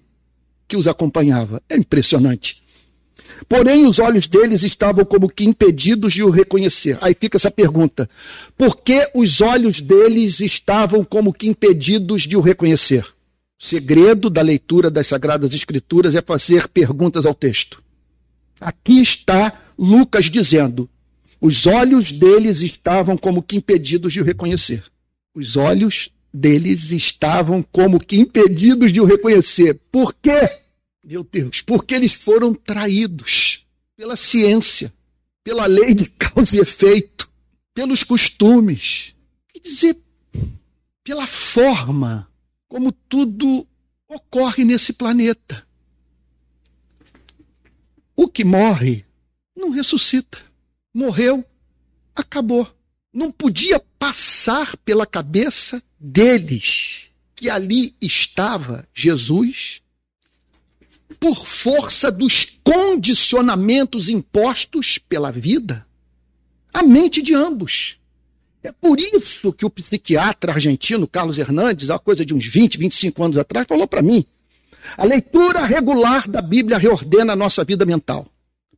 que 0.69 0.77
os 0.77 0.87
acompanhava. 0.87 1.63
É 1.69 1.77
impressionante. 1.77 2.63
Porém, 3.49 3.87
os 3.87 3.99
olhos 3.99 4.27
deles 4.27 4.63
estavam 4.63 5.05
como 5.05 5.29
que 5.29 5.45
impedidos 5.45 6.13
de 6.15 6.23
o 6.23 6.31
reconhecer. 6.31 6.99
Aí 7.01 7.17
fica 7.19 7.37
essa 7.37 7.51
pergunta: 7.51 8.09
por 8.57 8.79
que 8.79 9.11
os 9.15 9.41
olhos 9.41 9.81
deles 9.81 10.41
estavam 10.41 11.05
como 11.05 11.33
que 11.33 11.49
impedidos 11.49 12.23
de 12.23 12.37
o 12.37 12.41
reconhecer? 12.41 13.05
O 13.59 13.65
segredo 13.65 14.29
da 14.29 14.43
leitura 14.43 14.91
das 14.91 15.07
Sagradas 15.07 15.55
Escrituras 15.55 16.15
é 16.15 16.21
fazer 16.21 16.69
perguntas 16.69 17.25
ao 17.25 17.35
texto. 17.35 17.83
Aqui 18.61 19.01
está 19.01 19.61
Lucas 19.79 20.31
dizendo: 20.31 20.89
os 21.41 21.67
olhos 21.67 22.13
deles 22.13 22.61
estavam 22.63 23.17
como 23.17 23.43
que 23.43 23.57
impedidos 23.57 24.13
de 24.13 24.21
o 24.21 24.25
reconhecer. 24.25 24.85
Os 25.35 25.57
olhos 25.57 26.11
deles 26.33 26.91
estavam 26.91 27.63
como 27.63 28.01
que 28.01 28.19
impedidos 28.19 28.93
de 28.93 29.01
o 29.01 29.05
reconhecer. 29.05 29.79
Por 29.91 30.15
quê? 30.15 30.66
Meu 31.09 31.23
Deus, 31.23 31.63
porque 31.63 31.95
eles 31.95 32.13
foram 32.13 32.53
traídos 32.53 33.65
pela 33.97 34.17
ciência, 34.17 34.93
pela 35.45 35.65
lei 35.65 35.95
de 35.95 36.07
causa 36.07 36.57
e 36.57 36.61
efeito, 36.61 37.31
pelos 37.73 38.03
costumes. 38.03 39.15
Quer 39.53 39.61
dizer, 39.61 40.03
pela 41.05 41.25
forma 41.25 42.29
como 42.67 42.91
tudo 42.91 43.65
ocorre 44.09 44.65
nesse 44.65 44.93
planeta. 44.93 45.65
O 48.17 48.27
que 48.27 48.43
morre 48.43 49.05
não 49.57 49.71
ressuscita. 49.71 50.39
Morreu, 50.93 51.45
acabou. 52.17 52.69
Não 53.13 53.31
podia 53.31 53.79
passar 53.97 54.77
pela 54.79 55.07
cabeça 55.07 55.81
deles 56.01 57.05
que 57.37 57.49
ali 57.49 57.95
estava 58.01 58.89
Jesus, 58.93 59.83
por 61.21 61.47
força 61.47 62.11
dos 62.11 62.47
condicionamentos 62.63 64.09
impostos 64.09 64.99
pela 65.09 65.31
vida, 65.31 65.87
a 66.73 66.83
mente 66.83 67.23
de 67.23 67.35
ambos. 67.35 67.99
É 68.63 68.73
por 68.73 68.99
isso 68.99 69.53
que 69.53 69.65
o 69.65 69.71
psiquiatra 69.71 70.53
argentino 70.53 71.07
Carlos 71.07 71.39
Hernandes, 71.39 71.89
há 71.89 71.99
coisa 71.99 72.27
de 72.27 72.35
uns 72.35 72.47
20, 72.47 72.79
25 72.79 73.23
anos 73.23 73.39
atrás, 73.39 73.67
falou 73.69 73.87
para 73.87 74.03
mim: 74.03 74.27
a 74.97 75.05
leitura 75.05 75.65
regular 75.65 76.29
da 76.29 76.43
Bíblia 76.43 76.79
reordena 76.79 77.33
a 77.33 77.37
nossa 77.37 77.65
vida 77.65 77.87
mental. 77.87 78.27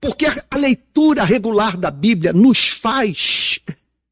Porque 0.01 0.27
a 0.27 0.57
leitura 0.57 1.25
regular 1.25 1.77
da 1.77 1.91
Bíblia 1.91 2.33
nos 2.33 2.69
faz 2.69 3.59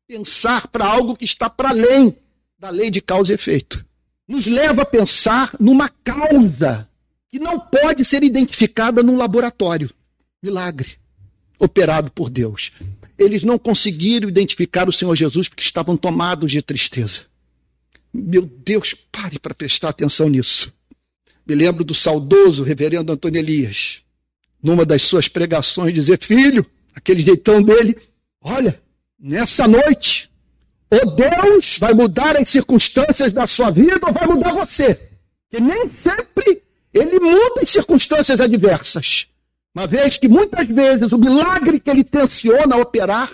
pensar 0.09 0.67
para 0.69 0.87
algo 0.87 1.15
que 1.17 1.25
está 1.25 1.49
para 1.49 1.69
além 1.71 2.17
da 2.59 2.71
lei 2.71 2.91
de 2.91 3.01
causa 3.01 3.33
e 3.33 3.35
efeito. 3.35 3.85
Nos 4.27 4.47
leva 4.47 4.83
a 4.83 4.87
pensar 4.87 5.55
numa 5.61 5.89
causa 5.89 6.89
que 7.29 7.39
não 7.39 7.59
pode 7.59 8.05
ser 8.05 8.23
identificada 8.23 9.03
num 9.03 9.17
laboratório. 9.17 9.91
Milagre 10.43 10.99
operado 11.59 12.11
por 12.11 12.29
Deus 12.29 12.71
eles 13.19 13.43
não 13.43 13.59
conseguiram 13.59 14.29
identificar 14.29 14.89
o 14.89 14.93
Senhor 14.93 15.15
Jesus 15.17 15.49
porque 15.49 15.63
estavam 15.63 15.97
tomados 15.97 16.51
de 16.51 16.61
tristeza. 16.61 17.25
Meu 18.13 18.43
Deus, 18.43 18.95
pare 19.11 19.39
para 19.39 19.55
prestar 19.55 19.91
atenção 19.91 20.29
nisso. 20.29 20.73
Me 21.47 21.55
lembro 21.55 21.85
do 21.85 21.95
saudoso 21.95 22.63
reverendo 22.63 23.13
Antônio 23.13 23.39
Elias, 23.39 24.01
numa 24.63 24.85
das 24.85 25.03
suas 25.03 25.29
pregações, 25.29 25.95
dizer: 25.95 26.19
Filho, 26.21 26.67
aquele 26.95 27.23
jeitão 27.23 27.63
dele, 27.63 27.97
olha, 28.43 28.81
nessa 29.19 29.69
noite, 29.69 30.31
ou 30.91 31.15
Deus 31.15 31.79
vai 31.79 31.95
mudar 31.95 32.37
as 32.37 32.49
circunstâncias 32.49 33.33
da 33.33 33.47
sua 33.47 33.71
vida 33.71 34.01
ou 34.07 34.13
vai 34.13 34.27
mudar 34.27 34.53
você. 34.53 35.01
Que 35.51 35.61
nem 35.61 35.89
sempre 35.89 36.63
ele 36.99 37.21
muda 37.21 37.63
as 37.63 37.69
circunstâncias 37.69 38.41
adversas. 38.41 39.27
Uma 39.75 39.87
vez 39.87 40.17
que 40.17 40.29
muitas 40.29 40.67
vezes 40.67 41.13
o 41.13 41.19
milagre 41.19 41.79
que 41.79 41.91
ele 41.91 42.03
tenciona 42.03 42.77
operar 42.77 43.33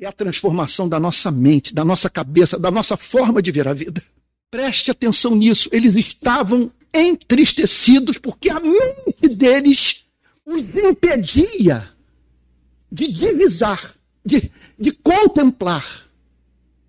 é 0.00 0.06
a 0.06 0.12
transformação 0.12 0.88
da 0.88 0.98
nossa 0.98 1.30
mente, 1.30 1.72
da 1.72 1.84
nossa 1.84 2.10
cabeça, 2.10 2.58
da 2.58 2.70
nossa 2.70 2.96
forma 2.96 3.40
de 3.40 3.52
ver 3.52 3.68
a 3.68 3.72
vida. 3.72 4.02
Preste 4.50 4.90
atenção 4.90 5.36
nisso. 5.36 5.68
Eles 5.72 5.94
estavam 5.94 6.72
entristecidos 6.92 8.18
porque 8.18 8.50
a 8.50 8.58
mente 8.58 9.28
deles 9.28 10.04
os 10.44 10.74
impedia 10.76 11.88
de 12.90 13.08
divisar, 13.08 13.94
de, 14.24 14.50
de 14.78 14.90
contemplar, 14.90 16.08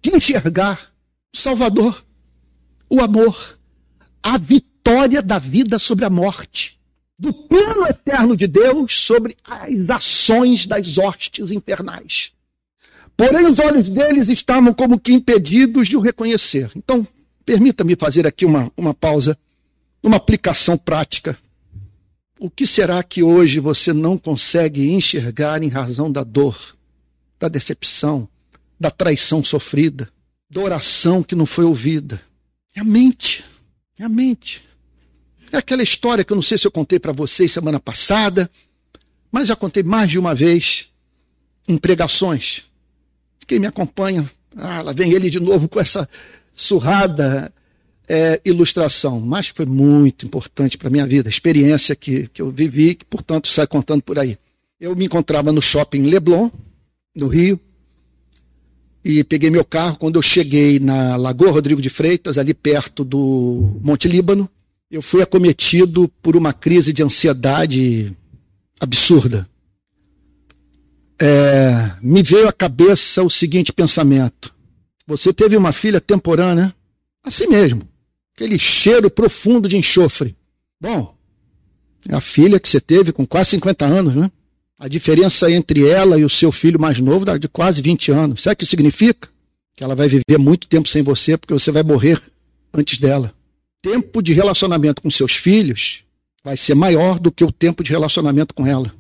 de 0.02 0.16
enxergar 0.16 0.92
o 1.34 1.38
Salvador, 1.38 2.04
o 2.90 3.02
amor, 3.02 3.58
a 4.22 4.38
vitória 4.38 4.75
da 5.24 5.40
vida 5.40 5.80
sobre 5.80 6.06
a 6.06 6.10
morte 6.10 6.76
do 7.18 7.34
plano 7.34 7.88
eterno 7.88 8.36
de 8.36 8.46
Deus 8.46 9.00
sobre 9.00 9.38
as 9.44 9.90
ações 9.90 10.66
das 10.66 10.98
hostes 10.98 11.52
infernais. 11.52 12.32
Porém, 13.16 13.48
os 13.48 13.60
olhos 13.60 13.88
deles 13.88 14.28
estavam 14.28 14.74
como 14.74 15.00
que 15.00 15.14
impedidos 15.14 15.88
de 15.88 15.96
o 15.96 16.02
reconhecer. 16.02 16.70
Então, 16.76 17.08
permita-me 17.46 17.96
fazer 17.96 18.28
aqui 18.28 18.46
uma, 18.46 18.72
uma 18.76 18.94
pausa, 18.94 19.38
uma 20.04 20.18
aplicação 20.18 20.78
prática. 20.78 21.38
O 22.38 22.50
que 22.50 22.68
será 22.68 23.02
que 23.02 23.24
hoje 23.24 23.62
você 23.62 23.94
não 23.94 24.18
consegue 24.18 24.92
enxergar 24.92 25.64
em 25.64 25.70
razão 25.70 26.12
da 26.12 26.24
dor, 26.24 26.76
da 27.40 27.48
decepção, 27.48 28.28
da 28.78 28.92
traição 28.92 29.42
sofrida, 29.42 30.10
da 30.50 30.60
oração 30.60 31.24
que 31.24 31.36
não 31.36 31.46
foi 31.46 31.64
ouvida? 31.64 32.22
É 32.76 32.82
a 32.82 32.84
mente. 32.84 33.46
É 33.98 34.04
a 34.04 34.10
mente. 34.10 34.62
É 35.52 35.58
aquela 35.58 35.84
história 35.84 36.24
que 36.24 36.32
eu 36.32 36.36
não 36.36 36.44
sei 36.44 36.58
se 36.58 36.66
eu 36.66 36.72
contei 36.72 37.00
para 37.00 37.12
vocês 37.12 37.52
semana 37.52 37.80
passada, 37.80 38.50
mas 39.32 39.48
já 39.48 39.56
contei 39.56 39.84
mais 39.84 40.10
de 40.10 40.20
uma 40.20 40.34
vez 40.34 40.88
em 41.68 41.78
pregações. 41.78 42.64
Quem 43.48 43.60
me 43.60 43.68
acompanha, 43.68 44.30
ah, 44.56 44.82
lá 44.82 44.94
vem 44.94 45.12
ele 45.14 45.30
de 45.30 45.40
novo 45.40 45.68
com 45.68 45.80
essa 45.80 46.08
surrada 46.54 47.54
é, 48.08 48.40
ilustração, 48.46 49.20
mas 49.20 49.50
foi 49.50 49.66
muito 49.66 50.26
importante 50.26 50.78
para 50.78 50.88
a 50.88 50.92
minha 50.92 51.06
vida, 51.06 51.28
a 51.28 51.32
experiência 51.32 51.96
que, 51.96 52.28
que 52.34 52.42
eu 52.42 52.52
vivi, 52.52 52.96
que 52.96 53.06
portanto 53.06 53.48
sai 53.48 53.68
contando 53.68 54.02
por 54.02 54.18
aí. 54.20 54.38
Eu 54.80 54.96
me 54.96 55.06
encontrava 55.06 55.52
no 55.52 55.62
shopping 55.62 56.04
Leblon, 56.04 56.50
no 57.16 57.28
Rio, 57.28 57.60
e 59.04 59.24
peguei 59.24 59.50
meu 59.50 59.64
carro. 59.64 59.98
Quando 59.98 60.16
eu 60.16 60.22
cheguei 60.22 60.80
na 60.80 61.16
Lagoa 61.16 61.52
Rodrigo 61.52 61.82
de 61.82 61.90
Freitas, 61.90 62.38
ali 62.38 62.54
perto 62.54 63.04
do 63.04 63.80
Monte 63.82 64.08
Líbano, 64.08 64.50
eu 64.96 65.02
fui 65.02 65.22
acometido 65.22 66.08
por 66.22 66.38
uma 66.38 66.54
crise 66.54 66.94
de 66.94 67.04
ansiedade 67.04 68.16
absurda. 68.80 69.48
É, 71.20 71.92
me 72.02 72.24
veio 72.24 72.48
à 72.48 72.54
cabeça 72.54 73.22
o 73.22 73.30
seguinte 73.30 73.74
pensamento: 73.74 74.56
você 75.06 75.34
teve 75.34 75.58
uma 75.58 75.74
filha 75.74 76.00
temporânea, 76.00 76.74
assim 77.24 77.48
mesmo, 77.48 77.82
aquele 78.34 78.58
cheiro 78.58 79.10
profundo 79.10 79.68
de 79.68 79.76
enxofre. 79.76 80.36
Bom, 80.80 81.14
é 82.08 82.16
a 82.16 82.22
filha 82.22 82.60
que 82.60 82.70
você 82.70 82.80
teve 82.80 83.12
com 83.12 83.26
quase 83.26 83.52
50 83.52 83.86
anos, 83.86 84.16
né? 84.16 84.32
A 84.80 84.88
diferença 84.88 85.52
entre 85.52 85.88
ela 85.88 86.18
e 86.18 86.26
o 86.26 86.30
seu 86.30 86.52
filho 86.52 86.80
mais 86.80 87.00
novo 87.00 87.30
é 87.30 87.38
de 87.38 87.48
quase 87.48 87.82
20 87.82 88.12
anos. 88.12 88.44
Sabe 88.44 88.54
o 88.54 88.58
que 88.58 88.66
significa? 88.66 89.30
Que 89.76 89.84
ela 89.84 89.96
vai 89.96 90.08
viver 90.08 90.38
muito 90.38 90.68
tempo 90.68 90.88
sem 90.88 91.02
você, 91.02 91.38
porque 91.38 91.54
você 91.54 91.72
vai 91.72 91.84
morrer 91.84 92.22
antes 92.74 92.98
dela 92.98 93.34
tempo 93.86 94.20
de 94.20 94.34
relacionamento 94.34 95.00
com 95.00 95.12
seus 95.12 95.36
filhos 95.36 96.00
vai 96.44 96.58
ser 96.58 96.74
maior 96.74 97.20
do 97.20 97.32
que 97.32 97.44
o 97.44 97.52
tempo 97.52 97.84
de 97.84 97.92
relacionamento 97.92 98.52
com 98.52 98.66
ela. 98.66 98.92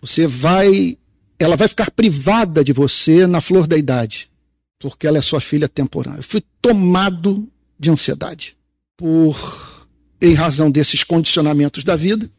Você 0.00 0.26
vai, 0.26 0.96
ela 1.38 1.56
vai 1.56 1.68
ficar 1.68 1.90
privada 1.90 2.64
de 2.64 2.72
você 2.72 3.26
na 3.26 3.42
flor 3.42 3.66
da 3.66 3.76
idade, 3.76 4.30
porque 4.78 5.06
ela 5.06 5.18
é 5.18 5.22
sua 5.22 5.42
filha 5.42 5.68
temporânea. 5.68 6.20
Eu 6.20 6.24
fui 6.24 6.42
tomado 6.62 7.46
de 7.78 7.90
ansiedade 7.90 8.56
por, 8.96 9.86
em 10.22 10.32
razão 10.32 10.70
desses 10.70 11.04
condicionamentos 11.04 11.84
da 11.84 11.94
vida, 11.94 12.30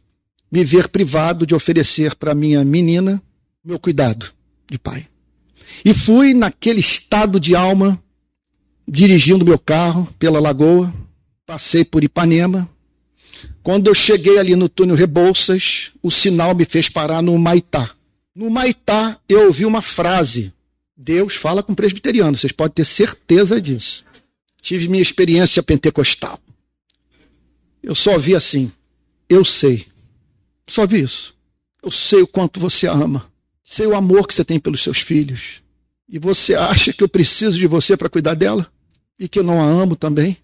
me 0.50 0.64
ver 0.64 0.88
privado 0.88 1.46
de 1.46 1.54
oferecer 1.54 2.16
para 2.16 2.34
minha 2.34 2.64
menina 2.64 3.22
meu 3.64 3.78
cuidado 3.78 4.32
de 4.68 4.76
pai. 4.76 5.06
E 5.84 5.94
fui 5.94 6.34
naquele 6.34 6.80
estado 6.80 7.38
de 7.38 7.54
alma, 7.54 8.02
dirigindo 8.88 9.44
meu 9.44 9.58
carro 9.58 10.08
pela 10.18 10.40
lagoa, 10.40 10.92
Passei 11.46 11.84
por 11.84 12.04
Ipanema. 12.04 12.68
Quando 13.62 13.88
eu 13.88 13.94
cheguei 13.94 14.38
ali 14.38 14.54
no 14.54 14.68
túnel 14.68 14.96
Rebouças, 14.96 15.90
o 16.02 16.10
sinal 16.10 16.54
me 16.54 16.64
fez 16.64 16.88
parar 16.88 17.22
no 17.22 17.36
Maitá. 17.38 17.90
No 18.34 18.50
Maitá, 18.50 19.18
eu 19.28 19.46
ouvi 19.46 19.64
uma 19.64 19.82
frase. 19.82 20.52
Deus 20.96 21.34
fala 21.34 21.62
com 21.62 21.74
presbiteriano, 21.74 22.36
vocês 22.36 22.52
podem 22.52 22.74
ter 22.74 22.84
certeza 22.84 23.60
disso. 23.60 24.04
Tive 24.60 24.88
minha 24.88 25.02
experiência 25.02 25.62
pentecostal. 25.62 26.38
Eu 27.82 27.94
só 27.94 28.16
vi 28.16 28.34
assim. 28.36 28.70
Eu 29.28 29.44
sei. 29.44 29.86
Só 30.68 30.86
vi 30.86 31.00
isso. 31.00 31.34
Eu 31.82 31.90
sei 31.90 32.22
o 32.22 32.26
quanto 32.26 32.60
você 32.60 32.86
ama. 32.86 33.28
Sei 33.64 33.86
o 33.86 33.96
amor 33.96 34.28
que 34.28 34.34
você 34.34 34.44
tem 34.44 34.60
pelos 34.60 34.82
seus 34.82 34.98
filhos. 34.98 35.62
E 36.08 36.18
você 36.18 36.54
acha 36.54 36.92
que 36.92 37.02
eu 37.02 37.08
preciso 37.08 37.58
de 37.58 37.66
você 37.66 37.96
para 37.96 38.08
cuidar 38.08 38.34
dela? 38.34 38.70
E 39.18 39.28
que 39.28 39.38
eu 39.38 39.42
não 39.42 39.60
a 39.60 39.64
amo 39.64 39.96
também? 39.96 40.36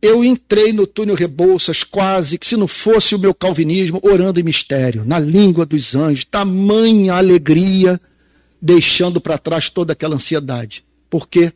Eu 0.00 0.22
entrei 0.22 0.72
no 0.72 0.86
túnel 0.86 1.14
Rebouças 1.14 1.82
quase 1.82 2.38
que 2.38 2.46
se 2.46 2.56
não 2.56 2.68
fosse 2.68 3.14
o 3.14 3.18
meu 3.18 3.34
calvinismo, 3.34 4.00
orando 4.02 4.38
em 4.38 4.42
mistério, 4.42 5.04
na 5.04 5.18
língua 5.18 5.64
dos 5.64 5.94
anjos, 5.94 6.24
tamanha 6.24 7.14
alegria, 7.14 8.00
deixando 8.60 9.20
para 9.20 9.38
trás 9.38 9.70
toda 9.70 9.92
aquela 9.92 10.14
ansiedade. 10.14 10.84
Porque 11.08 11.52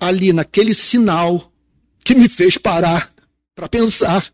ali 0.00 0.32
naquele 0.32 0.74
sinal 0.74 1.52
que 2.04 2.14
me 2.14 2.28
fez 2.28 2.56
parar 2.56 3.12
para 3.54 3.68
pensar. 3.68 4.24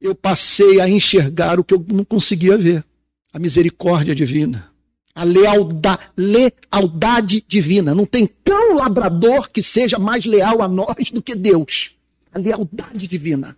Eu 0.00 0.14
passei 0.14 0.80
a 0.80 0.88
enxergar 0.88 1.60
o 1.60 1.64
que 1.64 1.72
eu 1.72 1.84
não 1.88 2.04
conseguia 2.04 2.58
ver: 2.58 2.84
a 3.32 3.38
misericórdia 3.38 4.14
divina, 4.14 4.70
a 5.14 5.22
lealdade, 5.22 6.02
lealdade 6.16 7.44
divina. 7.46 7.94
Não 7.94 8.04
tem 8.04 8.26
tão 8.26 8.74
labrador 8.74 9.48
que 9.48 9.62
seja 9.62 9.98
mais 9.98 10.26
leal 10.26 10.60
a 10.60 10.68
nós 10.68 11.10
do 11.12 11.22
que 11.22 11.34
Deus. 11.34 11.92
A 12.32 12.38
lealdade 12.38 13.06
divina. 13.06 13.56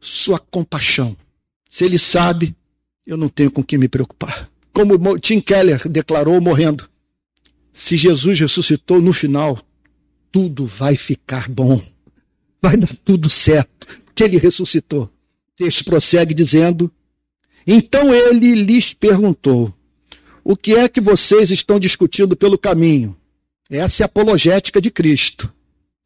Sua 0.00 0.38
compaixão. 0.38 1.16
Se 1.68 1.84
ele 1.84 1.98
sabe, 1.98 2.56
eu 3.06 3.16
não 3.16 3.28
tenho 3.28 3.50
com 3.50 3.62
que 3.62 3.76
me 3.76 3.88
preocupar. 3.88 4.50
Como 4.72 5.18
Tim 5.18 5.40
Keller 5.40 5.88
declarou 5.88 6.40
morrendo: 6.40 6.88
se 7.72 7.96
Jesus 7.96 8.40
ressuscitou 8.40 9.02
no 9.02 9.12
final, 9.12 9.60
tudo 10.32 10.66
vai 10.66 10.96
ficar 10.96 11.48
bom. 11.48 11.80
Vai 12.60 12.76
dar 12.76 12.94
tudo 13.04 13.28
certo, 13.28 13.86
porque 14.04 14.24
ele 14.24 14.38
ressuscitou. 14.38 15.04
O 15.04 15.10
texto 15.56 15.84
prossegue 15.84 16.32
dizendo: 16.32 16.90
Então 17.66 18.14
ele 18.14 18.54
lhes 18.54 18.94
perguntou: 18.94 19.74
O 20.42 20.56
que 20.56 20.74
é 20.74 20.88
que 20.88 21.00
vocês 21.00 21.50
estão 21.50 21.78
discutindo 21.78 22.34
pelo 22.34 22.58
caminho? 22.58 23.16
Essa 23.68 24.02
é 24.02 24.04
a 24.04 24.06
apologética 24.06 24.80
de 24.80 24.90
Cristo. 24.90 25.52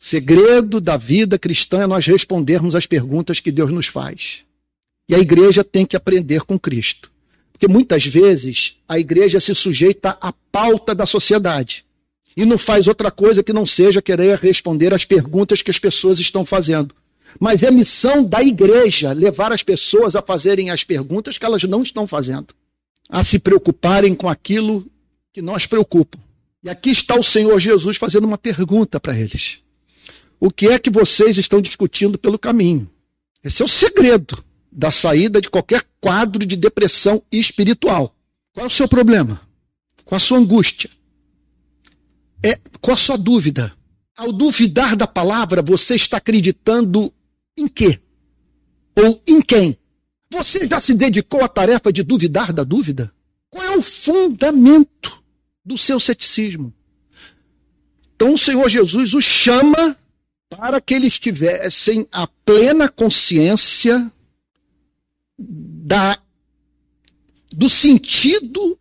Segredo 0.03 0.81
da 0.81 0.97
vida 0.97 1.39
cristã 1.39 1.83
é 1.83 1.87
nós 1.87 2.07
respondermos 2.07 2.75
as 2.75 2.87
perguntas 2.87 3.39
que 3.39 3.53
Deus 3.53 3.71
nos 3.71 3.87
faz. 3.87 4.45
E 5.07 5.15
a 5.15 5.19
igreja 5.19 5.63
tem 5.63 5.85
que 5.85 5.95
aprender 5.95 6.41
com 6.41 6.59
Cristo. 6.59 7.13
Porque 7.53 7.69
muitas 7.69 8.07
vezes 8.07 8.77
a 8.89 8.99
igreja 8.99 9.39
se 9.39 9.55
sujeita 9.55 10.17
à 10.19 10.33
pauta 10.33 10.95
da 10.95 11.05
sociedade 11.05 11.85
e 12.35 12.47
não 12.47 12.57
faz 12.57 12.89
outra 12.89 13.11
coisa 13.11 13.43
que 13.43 13.53
não 13.53 13.67
seja 13.67 14.01
querer 14.01 14.39
responder 14.39 14.95
às 14.95 15.05
perguntas 15.05 15.61
que 15.61 15.71
as 15.71 15.79
pessoas 15.79 16.19
estão 16.19 16.47
fazendo. 16.47 16.95
Mas 17.39 17.63
é 17.63 17.71
missão 17.71 18.25
da 18.25 18.43
igreja 18.43 19.13
levar 19.13 19.53
as 19.53 19.63
pessoas 19.63 20.17
a 20.17 20.23
fazerem 20.23 20.71
as 20.71 20.83
perguntas 20.83 21.37
que 21.37 21.45
elas 21.45 21.63
não 21.65 21.83
estão 21.83 22.07
fazendo, 22.07 22.55
a 23.07 23.23
se 23.23 23.39
preocuparem 23.39 24.15
com 24.15 24.31
aquilo 24.31 24.87
que 25.31 25.43
nós 25.43 25.67
preocupam. 25.67 26.19
E 26.65 26.71
aqui 26.71 26.89
está 26.89 27.21
o 27.21 27.23
Senhor 27.23 27.61
Jesus 27.61 27.99
fazendo 27.99 28.25
uma 28.25 28.39
pergunta 28.39 28.99
para 28.99 29.15
eles: 29.15 29.59
O 30.41 30.51
que 30.51 30.69
é 30.69 30.79
que 30.79 30.89
vocês 30.89 31.37
estão 31.37 31.61
discutindo 31.61 32.19
pelo 32.19 32.39
caminho? 32.39 32.91
Esse 33.45 33.61
é 33.61 33.65
o 33.65 33.69
segredo 33.69 34.43
da 34.73 34.91
saída 34.91 35.39
de 35.39 35.51
qualquer 35.51 35.85
quadro 36.01 36.47
de 36.47 36.57
depressão 36.57 37.23
espiritual. 37.31 38.17
Qual 38.55 38.65
é 38.65 38.67
o 38.67 38.73
seu 38.73 38.89
problema? 38.89 39.41
Qual 40.03 40.17
a 40.17 40.21
sua 40.21 40.39
angústia? 40.39 40.91
É, 42.43 42.59
qual 42.81 42.95
a 42.95 42.99
sua 42.99 43.19
dúvida? 43.19 43.71
Ao 44.17 44.33
duvidar 44.33 44.97
da 44.97 45.07
palavra, 45.07 45.63
você 45.63 45.95
está 45.95 46.17
acreditando 46.17 47.13
em 47.57 47.69
quê? 47.69 48.01
Ou 48.97 49.23
em 49.27 49.43
quem? 49.43 49.77
Você 50.33 50.67
já 50.67 50.81
se 50.81 50.95
dedicou 50.95 51.45
à 51.45 51.49
tarefa 51.49 51.93
de 51.93 52.03
duvidar 52.03 52.53
da 52.53 52.65
dúvida? 52.65 53.13
Qual 53.51 53.65
é 53.65 53.77
o 53.77 53.83
fundamento 53.83 55.23
do 55.65 55.77
seu 55.77 56.01
ceticismo? 56.01 56.73
Então 58.15 58.35
o 58.35 58.39
Senhor 58.39 58.69
Jesus 58.69 59.13
os 59.13 59.25
chama 59.25 59.97
para 60.51 60.81
que 60.81 60.95
eles 60.95 61.19
tivessem 61.19 62.07
a 62.11 62.27
plena 62.27 62.89
consciência 62.89 64.13
da, 65.39 66.19
do 67.53 67.71
sentido 67.71 68.79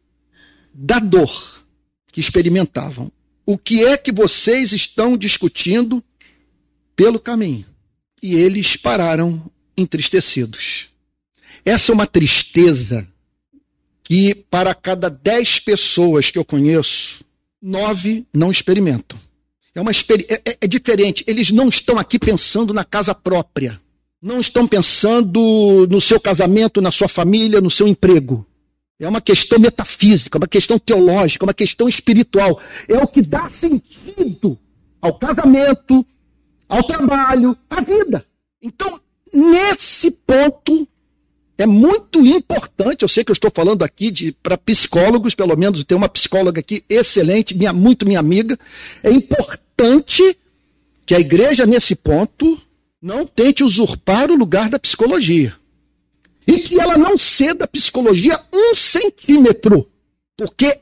da 0.73 0.97
dor 0.97 1.63
que 2.11 2.19
experimentavam. 2.19 3.11
O 3.45 3.57
que 3.57 3.85
é 3.85 3.95
que 3.95 4.11
vocês 4.11 4.73
estão 4.73 5.15
discutindo 5.15 6.03
pelo 6.95 7.19
caminho? 7.19 7.65
E 8.21 8.35
eles 8.35 8.75
pararam 8.75 9.49
entristecidos. 9.77 10.87
Essa 11.63 11.91
é 11.91 11.95
uma 11.95 12.07
tristeza 12.07 13.07
que, 14.03 14.33
para 14.33 14.73
cada 14.73 15.07
dez 15.07 15.59
pessoas 15.59 16.31
que 16.31 16.37
eu 16.37 16.43
conheço, 16.43 17.23
nove 17.61 18.25
não 18.33 18.51
experimentam. 18.51 19.19
É, 19.73 19.81
uma 19.81 19.91
é, 19.91 19.95
é, 20.45 20.57
é 20.61 20.67
diferente. 20.67 21.23
Eles 21.27 21.51
não 21.51 21.69
estão 21.69 21.97
aqui 21.97 22.17
pensando 22.17 22.73
na 22.73 22.83
casa 22.83 23.13
própria 23.13 23.79
não 24.21 24.41
estão 24.41 24.67
pensando 24.67 25.87
no 25.89 26.01
seu 26.01 26.19
casamento, 26.19 26.81
na 26.81 26.91
sua 26.91 27.07
família, 27.07 27.61
no 27.61 27.71
seu 27.71 27.87
emprego. 27.87 28.45
É 28.99 29.07
uma 29.07 29.21
questão 29.21 29.57
metafísica, 29.57 30.37
uma 30.37 30.47
questão 30.47 30.77
teológica, 30.77 31.45
uma 31.45 31.53
questão 31.53 31.87
espiritual. 31.87 32.59
É 32.87 32.97
o 32.97 33.07
que 33.07 33.21
dá 33.21 33.49
sentido 33.49 34.59
ao 35.01 35.17
casamento, 35.17 36.05
ao 36.67 36.83
trabalho, 36.83 37.57
à 37.69 37.79
vida. 37.79 38.25
Então, 38.61 38.99
nesse 39.33 40.11
ponto, 40.11 40.85
é 41.59 41.65
muito 41.65 42.25
importante. 42.25 43.03
Eu 43.03 43.09
sei 43.09 43.23
que 43.23 43.31
eu 43.31 43.33
estou 43.33 43.51
falando 43.53 43.83
aqui 43.83 44.31
para 44.41 44.57
psicólogos, 44.57 45.35
pelo 45.35 45.57
menos 45.57 45.83
tem 45.83 45.97
uma 45.97 46.07
psicóloga 46.07 46.61
aqui 46.61 46.85
excelente, 46.89 47.53
minha, 47.53 47.73
muito 47.73 48.05
minha 48.05 48.19
amiga. 48.19 48.57
É 49.03 49.11
importante 49.11 50.37
que 51.05 51.13
a 51.13 51.19
igreja, 51.19 51.65
nesse 51.65 51.95
ponto, 51.95 52.59
não 53.01 53.25
tente 53.25 53.61
usurpar 53.61 54.31
o 54.31 54.35
lugar 54.35 54.69
da 54.69 54.79
psicologia. 54.79 55.53
E 56.47 56.59
que 56.59 56.79
ela 56.79 56.97
não 56.97 57.17
ceda 57.17 57.65
a 57.65 57.67
psicologia 57.67 58.39
um 58.53 58.73
centímetro. 58.73 59.85
Porque 60.37 60.79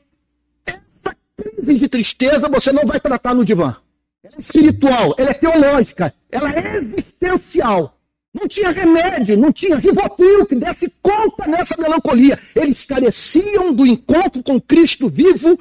essa 0.64 1.16
crise 1.36 1.74
de 1.74 1.88
tristeza 1.88 2.48
você 2.48 2.70
não 2.70 2.86
vai 2.86 3.00
tratar 3.00 3.34
no 3.34 3.44
divã. 3.44 3.74
Ela 4.22 4.36
é 4.36 4.40
espiritual, 4.40 5.14
ela 5.18 5.30
é 5.30 5.34
teológica, 5.34 6.14
ela 6.30 6.52
é 6.52 6.76
existencial. 6.76 7.97
Não 8.34 8.46
tinha 8.46 8.70
remédio, 8.70 9.36
não 9.36 9.52
tinha 9.52 9.76
ribotril 9.76 10.46
que 10.46 10.54
desse 10.54 10.92
conta 11.02 11.46
nessa 11.46 11.76
melancolia. 11.76 12.38
Eles 12.54 12.82
careciam 12.82 13.72
do 13.72 13.86
encontro 13.86 14.42
com 14.42 14.60
Cristo 14.60 15.08
vivo, 15.08 15.58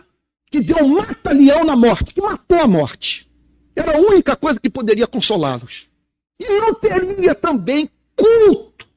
que 0.51 0.59
deu 0.59 0.88
mata-leão 0.88 1.63
na 1.63 1.76
morte, 1.76 2.13
que 2.13 2.22
matou 2.22 2.59
a 2.59 2.68
morte. 2.68 3.28
Era 3.76 3.97
a 3.97 4.01
única 4.01 4.36
coisa 4.36 4.59
que 4.59 4.70
poderia 4.70 5.07
consolá-los. 5.07 5.88
E 6.39 6.45
não 6.59 6.74
teria 6.74 7.34
também 7.34 7.89
culto 8.15 8.88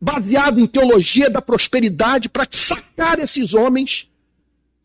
baseado 0.00 0.60
em 0.60 0.66
teologia 0.66 1.28
da 1.28 1.42
prosperidade 1.42 2.28
para 2.28 2.46
sacar 2.50 3.18
esses 3.18 3.52
homens 3.54 4.08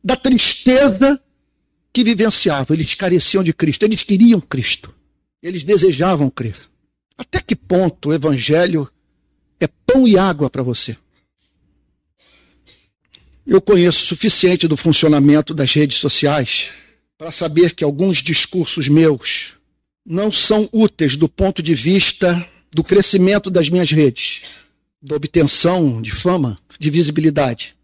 da 0.04 0.16
tristeza 0.16 1.20
que 1.94 2.04
vivenciavam. 2.04 2.76
Eles 2.76 2.94
careciam 2.96 3.44
de 3.44 3.54
Cristo, 3.54 3.84
eles 3.84 4.04
queriam 4.04 4.42
Cristo, 4.42 4.94
eles 5.42 5.64
desejavam 5.64 6.30
crer. 6.30 6.58
Até 7.18 7.42
que 7.42 7.56
ponto 7.56 8.10
o 8.10 8.14
evangelho 8.14 8.90
é 9.60 9.68
pão 9.68 10.08
e 10.08 10.18
água 10.18 10.50
para 10.50 10.64
você? 10.64 10.98
Eu 13.46 13.62
conheço 13.62 14.04
o 14.04 14.08
suficiente 14.08 14.68
do 14.68 14.76
funcionamento 14.76 15.54
das 15.54 15.72
redes 15.74 15.98
sociais 15.98 16.72
para 17.18 17.32
saber 17.32 17.74
que 17.74 17.84
alguns 17.84 18.18
discursos 18.18 18.88
meus 18.88 19.54
não 20.06 20.32
são 20.32 20.70
úteis 20.72 21.16
do 21.16 21.30
ponto 21.30 21.64
de 21.64 21.74
vista 21.74 22.48
do 22.74 22.84
crescimento 22.84 23.50
das 23.50 23.70
minhas 23.70 23.90
redes, 23.92 24.42
da 25.02 25.16
obtenção 25.16 26.02
de 26.02 26.12
fama, 26.12 26.60
de 26.80 26.90
visibilidade. 26.90 27.76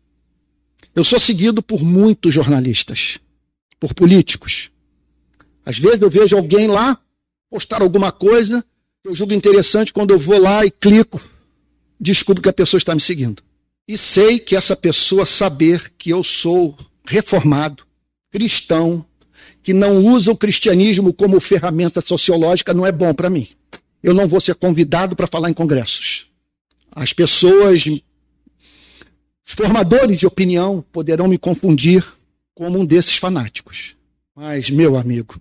Eu 0.94 1.04
sou 1.04 1.20
seguido 1.20 1.64
por 1.64 1.82
muitos 1.82 2.34
jornalistas, 2.34 3.18
por 3.80 3.94
políticos. 3.94 4.70
Às 5.66 5.80
vezes 5.80 6.02
eu 6.02 6.10
vejo 6.10 6.36
alguém 6.36 6.68
lá 6.68 7.00
postar 7.50 7.82
alguma 7.82 8.12
coisa, 8.12 8.66
eu 9.04 9.16
julgo 9.16 9.34
interessante, 9.34 9.92
quando 9.92 10.12
eu 10.12 10.20
vou 10.20 10.40
lá 10.40 10.66
e 10.66 10.72
clico, 10.72 11.22
descubro 12.00 12.42
que 12.42 12.50
a 12.50 12.54
pessoa 12.54 12.78
está 12.78 12.94
me 12.94 13.02
seguindo. 13.02 13.42
E 13.88 13.98
sei 13.98 14.40
que 14.40 14.56
essa 14.56 14.76
pessoa 14.76 15.26
saber 15.26 15.92
que 15.98 16.12
eu 16.12 16.24
sou 16.24 16.78
reformado, 17.06 17.84
cristão, 18.32 19.06
que 19.64 19.74
não 19.74 19.98
usa 20.06 20.32
o 20.32 20.38
cristianismo 20.38 21.14
como 21.14 21.40
ferramenta 21.40 22.02
sociológica 22.02 22.74
não 22.74 22.86
é 22.86 22.92
bom 22.92 23.14
para 23.14 23.30
mim. 23.30 23.48
Eu 24.02 24.14
não 24.14 24.28
vou 24.28 24.42
ser 24.42 24.56
convidado 24.56 25.16
para 25.16 25.28
falar 25.28 25.50
em 25.50 25.54
congressos. 25.54 26.28
As 26.96 27.14
pessoas, 27.14 27.86
os 27.86 29.54
formadores 29.54 30.20
de 30.20 30.26
opinião, 30.26 30.84
poderão 30.92 31.28
me 31.28 31.38
confundir 31.38 32.06
como 32.54 32.80
um 32.80 32.86
desses 32.86 33.16
fanáticos. 33.16 33.96
Mas, 34.36 34.70
meu 34.70 34.96
amigo, 34.96 35.40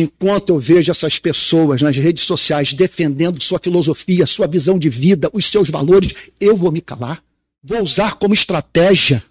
enquanto 0.00 0.50
eu 0.50 0.60
vejo 0.60 0.90
essas 0.90 1.18
pessoas 1.18 1.82
nas 1.82 1.96
redes 1.96 2.22
sociais 2.22 2.72
defendendo 2.72 3.42
sua 3.42 3.58
filosofia, 3.58 4.26
sua 4.26 4.46
visão 4.46 4.78
de 4.78 4.88
vida, 4.88 5.28
os 5.32 5.46
seus 5.46 5.70
valores, 5.70 6.12
eu 6.38 6.56
vou 6.56 6.70
me 6.70 6.80
calar. 6.80 7.22
Vou 7.62 7.82
usar 7.82 8.14
como 8.14 8.32
estratégia 8.32 9.22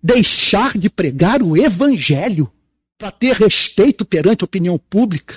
deixar 0.00 0.78
de 0.78 0.88
pregar 0.88 1.42
o 1.42 1.56
evangelho 1.56 2.50
para 2.96 3.10
ter 3.10 3.34
respeito 3.34 4.04
perante 4.04 4.42
a 4.42 4.46
opinião 4.46 4.78
pública. 4.78 5.36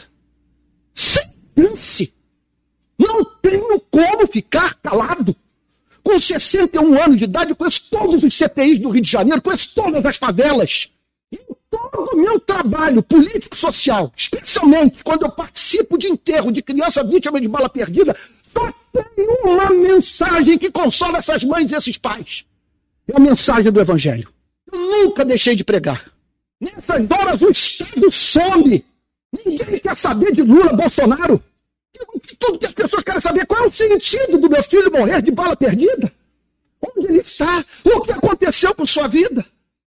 Sem 0.93 1.33
chance. 1.57 2.13
Não 2.99 3.25
tenho 3.41 3.79
como 3.89 4.27
ficar 4.27 4.75
calado. 4.75 5.35
Com 6.03 6.19
61 6.19 7.01
anos 7.01 7.17
de 7.17 7.23
idade, 7.23 7.55
conheço 7.55 7.81
todos 7.89 8.23
os 8.23 8.37
CTIs 8.37 8.77
do 8.77 8.89
Rio 8.89 9.01
de 9.01 9.09
Janeiro, 9.09 9.41
conheço 9.41 9.73
todas 9.73 10.05
as 10.05 10.17
favelas. 10.17 10.87
Todo 11.75 12.11
o 12.13 12.15
meu 12.15 12.39
trabalho 12.39 13.03
político-social, 13.03 14.13
especialmente 14.15 15.03
quando 15.03 15.23
eu 15.23 15.29
participo 15.29 15.97
de 15.97 16.07
enterro 16.07 16.51
de 16.51 16.61
criança 16.61 17.03
vítima 17.03 17.41
de 17.41 17.49
bala 17.49 17.67
perdida, 17.67 18.15
só 18.53 18.71
tem 18.93 19.27
uma 19.43 19.69
mensagem 19.71 20.57
que 20.57 20.71
consola 20.71 21.17
essas 21.17 21.43
mães 21.43 21.71
e 21.71 21.75
esses 21.75 21.97
pais. 21.97 22.45
É 23.07 23.17
a 23.17 23.19
mensagem 23.19 23.71
do 23.71 23.81
Evangelho. 23.81 24.29
Eu 24.71 24.79
nunca 24.79 25.25
deixei 25.25 25.55
de 25.55 25.63
pregar. 25.63 26.09
Nessas 26.61 27.11
horas 27.11 27.41
o 27.41 27.49
Estado 27.49 28.09
some. 28.09 28.85
Ninguém 29.45 29.79
quer 29.79 29.97
saber 29.97 30.31
de 30.31 30.41
Lula, 30.41 30.71
Bolsonaro. 30.71 31.43
Tudo 32.39 32.59
que 32.59 32.67
as 32.67 32.73
pessoas 32.73 33.03
querem 33.03 33.21
saber 33.21 33.45
qual 33.45 33.65
é 33.65 33.67
o 33.67 33.71
sentido 33.71 34.37
do 34.37 34.49
meu 34.49 34.63
filho 34.63 34.91
morrer 34.91 35.21
de 35.21 35.31
bala 35.31 35.55
perdida. 35.57 36.11
Onde 36.81 37.07
ele 37.07 37.19
está? 37.19 37.63
O 37.83 38.01
que 38.01 38.13
aconteceu 38.13 38.73
com 38.73 38.85
sua 38.85 39.07
vida? 39.07 39.45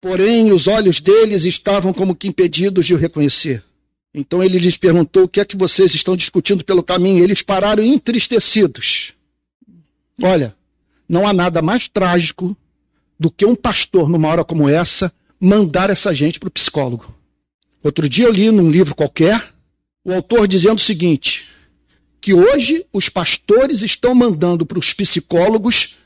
Porém, 0.04 0.52
os 0.52 0.66
olhos 0.66 1.00
deles 1.00 1.46
estavam 1.46 1.90
como 1.90 2.14
que 2.14 2.28
impedidos 2.28 2.84
de 2.84 2.92
o 2.92 2.98
reconhecer. 2.98 3.64
Então 4.12 4.44
ele 4.44 4.58
lhes 4.58 4.76
perguntou: 4.76 5.24
O 5.24 5.28
que 5.28 5.40
é 5.40 5.46
que 5.46 5.56
vocês 5.56 5.94
estão 5.94 6.14
discutindo 6.14 6.62
pelo 6.62 6.82
caminho? 6.82 7.24
Eles 7.24 7.40
pararam 7.40 7.82
entristecidos. 7.82 9.14
Olha, 10.22 10.54
não 11.08 11.26
há 11.26 11.32
nada 11.32 11.62
mais 11.62 11.88
trágico 11.88 12.54
do 13.18 13.30
que 13.30 13.46
um 13.46 13.56
pastor, 13.56 14.06
numa 14.10 14.28
hora 14.28 14.44
como 14.44 14.68
essa, 14.68 15.10
mandar 15.40 15.88
essa 15.88 16.12
gente 16.12 16.38
para 16.38 16.48
o 16.48 16.52
psicólogo. 16.52 17.14
Outro 17.82 18.06
dia 18.06 18.26
eu 18.26 18.30
li 18.30 18.50
num 18.50 18.70
livro 18.70 18.94
qualquer 18.94 19.42
o 20.04 20.12
autor 20.12 20.46
dizendo 20.46 20.76
o 20.76 20.82
seguinte: 20.82 21.48
que 22.20 22.34
hoje 22.34 22.84
os 22.92 23.08
pastores 23.08 23.80
estão 23.80 24.14
mandando 24.14 24.66
para 24.66 24.78
os 24.78 24.92
psicólogos 24.92 25.96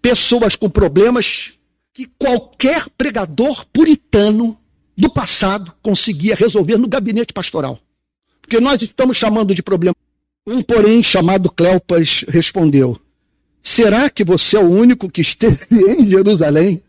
pessoas 0.00 0.54
com 0.54 0.70
problemas 0.70 1.54
que 2.00 2.10
qualquer 2.18 2.88
pregador 2.96 3.66
puritano 3.66 4.58
do 4.96 5.10
passado 5.10 5.74
conseguia 5.82 6.34
resolver 6.34 6.78
no 6.78 6.88
gabinete 6.88 7.30
pastoral. 7.30 7.78
Porque 8.40 8.58
nós 8.58 8.80
estamos 8.80 9.18
chamando 9.18 9.54
de 9.54 9.62
problema. 9.62 9.94
Um, 10.46 10.62
porém, 10.62 11.02
chamado 11.02 11.50
Cleopas, 11.50 12.24
respondeu: 12.26 12.98
Será 13.62 14.08
que 14.08 14.24
você 14.24 14.56
é 14.56 14.60
o 14.60 14.70
único 14.70 15.10
que 15.10 15.20
esteve 15.20 15.66
em 15.70 16.06
Jerusalém? 16.06 16.82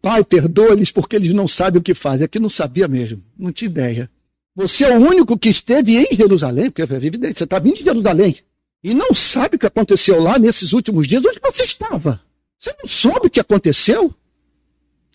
Pai, 0.00 0.24
perdoa-lhes 0.24 0.90
porque 0.90 1.16
eles 1.16 1.34
não 1.34 1.46
sabem 1.46 1.78
o 1.78 1.82
que 1.82 1.92
fazem. 1.92 2.24
Aqui 2.24 2.38
não 2.38 2.48
sabia 2.48 2.88
mesmo, 2.88 3.22
não 3.38 3.52
tinha 3.52 3.68
ideia. 3.68 4.10
Você 4.54 4.86
é 4.86 4.96
o 4.96 5.00
único 5.00 5.38
que 5.38 5.50
esteve 5.50 5.98
em 5.98 6.16
Jerusalém, 6.16 6.70
porque 6.70 6.80
é 6.80 6.96
evidente, 6.96 7.36
você 7.36 7.44
está 7.44 7.58
vindo 7.58 7.76
de 7.76 7.84
Jerusalém. 7.84 8.36
E 8.82 8.94
não 8.94 9.12
sabe 9.12 9.56
o 9.56 9.58
que 9.58 9.66
aconteceu 9.66 10.18
lá 10.18 10.38
nesses 10.38 10.72
últimos 10.72 11.06
dias. 11.06 11.22
Onde 11.26 11.40
você 11.42 11.64
estava? 11.64 12.22
Você 12.58 12.74
não 12.80 12.88
soube 12.88 13.26
o 13.26 13.30
que 13.30 13.40
aconteceu? 13.40 14.14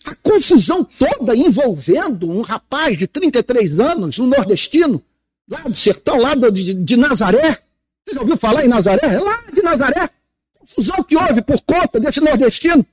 A 0.04 0.14
confusão 0.16 0.84
toda 0.84 1.36
envolvendo 1.36 2.30
um 2.30 2.40
rapaz 2.40 2.98
de 2.98 3.06
33 3.06 3.78
anos, 3.78 4.18
um 4.18 4.26
nordestino, 4.26 5.02
lá 5.48 5.60
do 5.60 5.74
sertão, 5.74 6.18
lá 6.18 6.34
de, 6.34 6.74
de 6.74 6.96
Nazaré. 6.96 7.62
Você 8.04 8.14
já 8.14 8.20
ouviu 8.20 8.36
falar 8.36 8.64
em 8.64 8.68
Nazaré? 8.68 9.14
É 9.14 9.20
lá 9.20 9.44
de 9.52 9.62
Nazaré. 9.62 10.10
Confusão 10.58 11.02
que 11.04 11.16
houve 11.16 11.42
por 11.42 11.60
conta 11.62 12.00
desse 12.00 12.20
nordestino. 12.20 12.84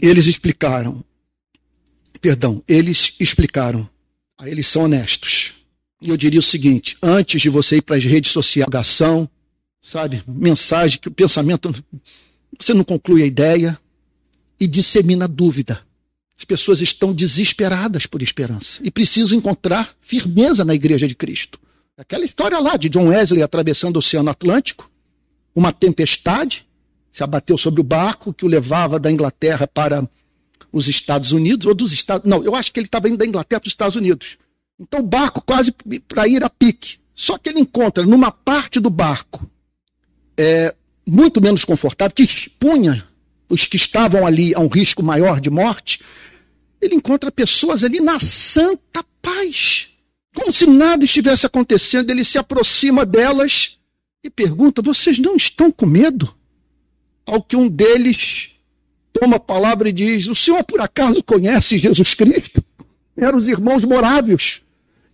Eles 0.00 0.26
explicaram. 0.26 1.02
Perdão, 2.20 2.62
eles 2.66 3.14
explicaram 3.18 3.88
Aí 4.38 4.50
eles 4.50 4.66
são 4.66 4.82
honestos. 4.82 5.54
E 6.00 6.10
eu 6.10 6.16
diria 6.16 6.40
o 6.40 6.42
seguinte: 6.42 6.96
antes 7.02 7.40
de 7.40 7.48
você 7.48 7.76
ir 7.76 7.82
para 7.82 7.96
as 7.96 8.04
redes 8.04 8.30
sociais, 8.30 8.68
sabe, 9.82 10.22
mensagem, 10.26 10.98
que 10.98 11.08
o 11.08 11.12
pensamento, 11.12 11.74
você 12.58 12.74
não 12.74 12.84
conclui 12.84 13.22
a 13.22 13.26
ideia 13.26 13.78
e 14.58 14.66
dissemina 14.66 15.28
dúvida. 15.28 15.80
As 16.38 16.44
pessoas 16.44 16.80
estão 16.80 17.12
desesperadas 17.12 18.06
por 18.06 18.22
esperança 18.22 18.80
e 18.82 18.90
precisam 18.90 19.38
encontrar 19.38 19.94
firmeza 20.00 20.64
na 20.64 20.74
Igreja 20.74 21.06
de 21.06 21.14
Cristo. 21.14 21.60
Aquela 21.96 22.24
história 22.24 22.58
lá 22.58 22.76
de 22.76 22.88
John 22.88 23.08
Wesley 23.08 23.42
atravessando 23.42 23.96
o 23.96 23.98
Oceano 24.00 24.30
Atlântico, 24.30 24.90
uma 25.54 25.72
tempestade 25.72 26.66
se 27.12 27.22
abateu 27.22 27.56
sobre 27.56 27.80
o 27.80 27.84
barco 27.84 28.34
que 28.34 28.44
o 28.44 28.48
levava 28.48 28.98
da 28.98 29.10
Inglaterra 29.10 29.68
para 29.68 30.08
os 30.72 30.88
Estados 30.88 31.30
Unidos, 31.30 31.66
ou 31.66 31.74
dos 31.74 31.92
Estados. 31.92 32.28
Não, 32.28 32.42
eu 32.42 32.56
acho 32.56 32.72
que 32.72 32.80
ele 32.80 32.88
estava 32.88 33.08
indo 33.08 33.18
da 33.18 33.24
Inglaterra 33.24 33.60
para 33.60 33.68
os 33.68 33.72
Estados 33.72 33.94
Unidos. 33.94 34.36
Então 34.80 34.98
o 34.98 35.04
barco 35.04 35.40
quase 35.40 35.72
para 36.08 36.26
ir 36.26 36.42
a 36.42 36.50
pique. 36.50 36.98
Só 37.14 37.38
que 37.38 37.48
ele 37.48 37.60
encontra 37.60 38.04
numa 38.04 38.32
parte 38.32 38.80
do 38.80 38.90
barco 38.90 39.48
é, 40.36 40.74
muito 41.06 41.40
menos 41.40 41.64
confortável, 41.64 42.12
que 42.12 42.24
expunha 42.24 43.06
os 43.48 43.64
que 43.66 43.76
estavam 43.76 44.26
ali 44.26 44.54
a 44.54 44.60
um 44.60 44.68
risco 44.68 45.02
maior 45.02 45.40
de 45.40 45.50
morte, 45.50 46.00
ele 46.80 46.94
encontra 46.94 47.30
pessoas 47.30 47.84
ali 47.84 48.00
na 48.00 48.18
santa 48.18 49.04
paz. 49.20 49.88
Como 50.34 50.52
se 50.52 50.66
nada 50.66 51.04
estivesse 51.04 51.46
acontecendo, 51.46 52.10
ele 52.10 52.24
se 52.24 52.38
aproxima 52.38 53.06
delas 53.06 53.78
e 54.22 54.28
pergunta: 54.28 54.82
Vocês 54.82 55.18
não 55.18 55.36
estão 55.36 55.70
com 55.70 55.86
medo? 55.86 56.34
Ao 57.26 57.42
que 57.42 57.56
um 57.56 57.68
deles 57.68 58.50
toma 59.12 59.36
a 59.36 59.40
palavra 59.40 59.88
e 59.88 59.92
diz: 59.92 60.26
O 60.26 60.34
senhor 60.34 60.64
por 60.64 60.80
acaso 60.80 61.22
conhece 61.22 61.78
Jesus 61.78 62.14
Cristo? 62.14 62.62
Eram 63.16 63.38
os 63.38 63.48
irmãos 63.48 63.84
morávios 63.84 64.62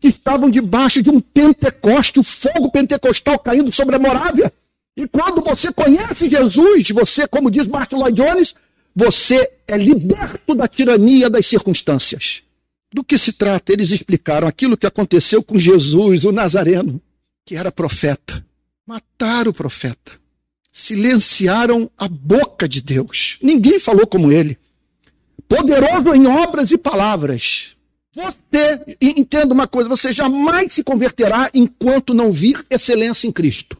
que 0.01 0.09
estavam 0.09 0.51
debaixo 0.51 1.03
de 1.03 1.11
um 1.11 1.21
Pentecoste, 1.21 2.19
o 2.19 2.23
fogo 2.23 2.71
pentecostal 2.71 3.39
caindo 3.39 3.71
sobre 3.71 3.97
a 3.97 3.99
Morávia. 3.99 4.51
E 4.97 5.07
quando 5.07 5.43
você 5.43 5.73
conhece 5.73 6.29
Jesus, 6.29 6.89
você, 6.91 7.27
como 7.27 7.51
diz 7.51 7.67
Martin 7.67 7.97
Lloyd 7.97 8.23
Jones, 8.23 8.55
você 8.95 9.51
é 9.67 9.77
liberto 9.77 10.55
da 10.55 10.69
tirania 10.69 11.31
das 11.31 11.47
circunstâncias. 11.47 12.43
Do 12.93 13.05
que 13.05 13.17
se 13.17 13.33
trata? 13.33 13.73
Eles 13.73 13.91
explicaram 13.91 14.49
aquilo 14.49 14.77
que 14.77 14.87
aconteceu 14.87 15.43
com 15.43 15.59
Jesus, 15.59 16.25
o 16.25 16.33
Nazareno, 16.33 17.01
que 17.45 17.57
era 17.57 17.71
profeta. 17.71 18.45
Mataram 18.87 19.51
o 19.51 19.55
profeta 19.55 20.21
silenciaram 20.73 21.91
a 21.97 22.09
boca 22.09 22.69
de 22.69 22.81
Deus. 22.81 23.39
Ninguém 23.43 23.79
falou 23.79 24.07
como 24.07 24.31
ele. 24.31 24.59
Poderoso 25.49 26.15
em 26.15 26.27
obras 26.27 26.71
e 26.71 26.79
palavras. 26.79 27.73
Você, 28.15 28.97
entenda 29.01 29.53
uma 29.55 29.67
coisa, 29.67 29.89
você 29.89 30.13
jamais 30.13 30.73
se 30.73 30.83
converterá 30.83 31.51
enquanto 31.55 32.15
não 32.15 32.33
vir 32.33 32.65
excelência 32.71 33.27
em 33.27 33.33
Cristo. 33.33 33.80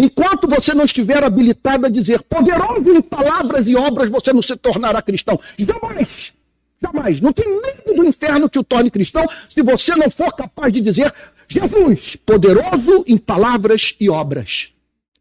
Enquanto 0.00 0.46
você 0.46 0.72
não 0.72 0.84
estiver 0.84 1.22
habilitado 1.24 1.84
a 1.84 1.88
dizer 1.88 2.22
poderoso 2.22 2.88
em 2.90 3.02
palavras 3.02 3.68
e 3.68 3.74
obras, 3.74 4.10
você 4.10 4.32
não 4.32 4.40
se 4.40 4.56
tornará 4.56 5.02
cristão. 5.02 5.38
Jamais! 5.58 6.32
Jamais! 6.80 7.20
Não 7.20 7.32
tem 7.32 7.48
medo 7.48 7.94
do 7.96 8.06
inferno 8.06 8.48
que 8.48 8.58
o 8.58 8.64
torne 8.64 8.90
cristão 8.90 9.26
se 9.48 9.60
você 9.60 9.96
não 9.96 10.08
for 10.10 10.32
capaz 10.32 10.72
de 10.72 10.80
dizer 10.80 11.12
Jesus, 11.48 12.16
poderoso 12.24 13.04
em 13.06 13.18
palavras 13.18 13.94
e 13.98 14.08
obras 14.08 14.70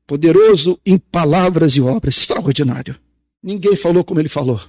poderoso 0.08 0.80
em 0.86 0.98
palavras 0.98 1.74
e 1.74 1.82
obras, 1.82 2.18
extraordinário. 2.18 2.96
Ninguém 3.44 3.76
falou 3.76 4.06
como 4.06 4.22
ele 4.22 4.30
falou. 4.30 4.60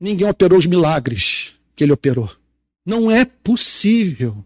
Ninguém 0.00 0.26
operou 0.26 0.58
os 0.58 0.66
milagres 0.66 1.52
que 1.76 1.84
ele 1.84 1.92
operou. 1.92 2.30
Não 2.84 3.10
é 3.10 3.24
possível 3.24 4.42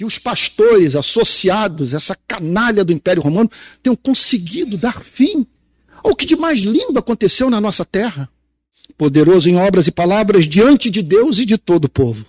que 0.00 0.04
os 0.06 0.16
pastores 0.16 0.96
associados, 0.96 1.92
essa 1.92 2.16
canalha 2.26 2.82
do 2.82 2.90
Império 2.90 3.20
Romano, 3.20 3.50
tenham 3.82 3.94
conseguido 3.94 4.78
dar 4.78 5.04
fim 5.04 5.46
ao 6.02 6.16
que 6.16 6.24
de 6.24 6.36
mais 6.36 6.60
lindo 6.60 6.98
aconteceu 6.98 7.50
na 7.50 7.60
nossa 7.60 7.84
terra. 7.84 8.26
Poderoso 8.96 9.50
em 9.50 9.56
obras 9.56 9.88
e 9.88 9.90
palavras 9.90 10.48
diante 10.48 10.88
de 10.88 11.02
Deus 11.02 11.38
e 11.38 11.44
de 11.44 11.58
todo 11.58 11.84
o 11.84 11.88
povo. 11.90 12.24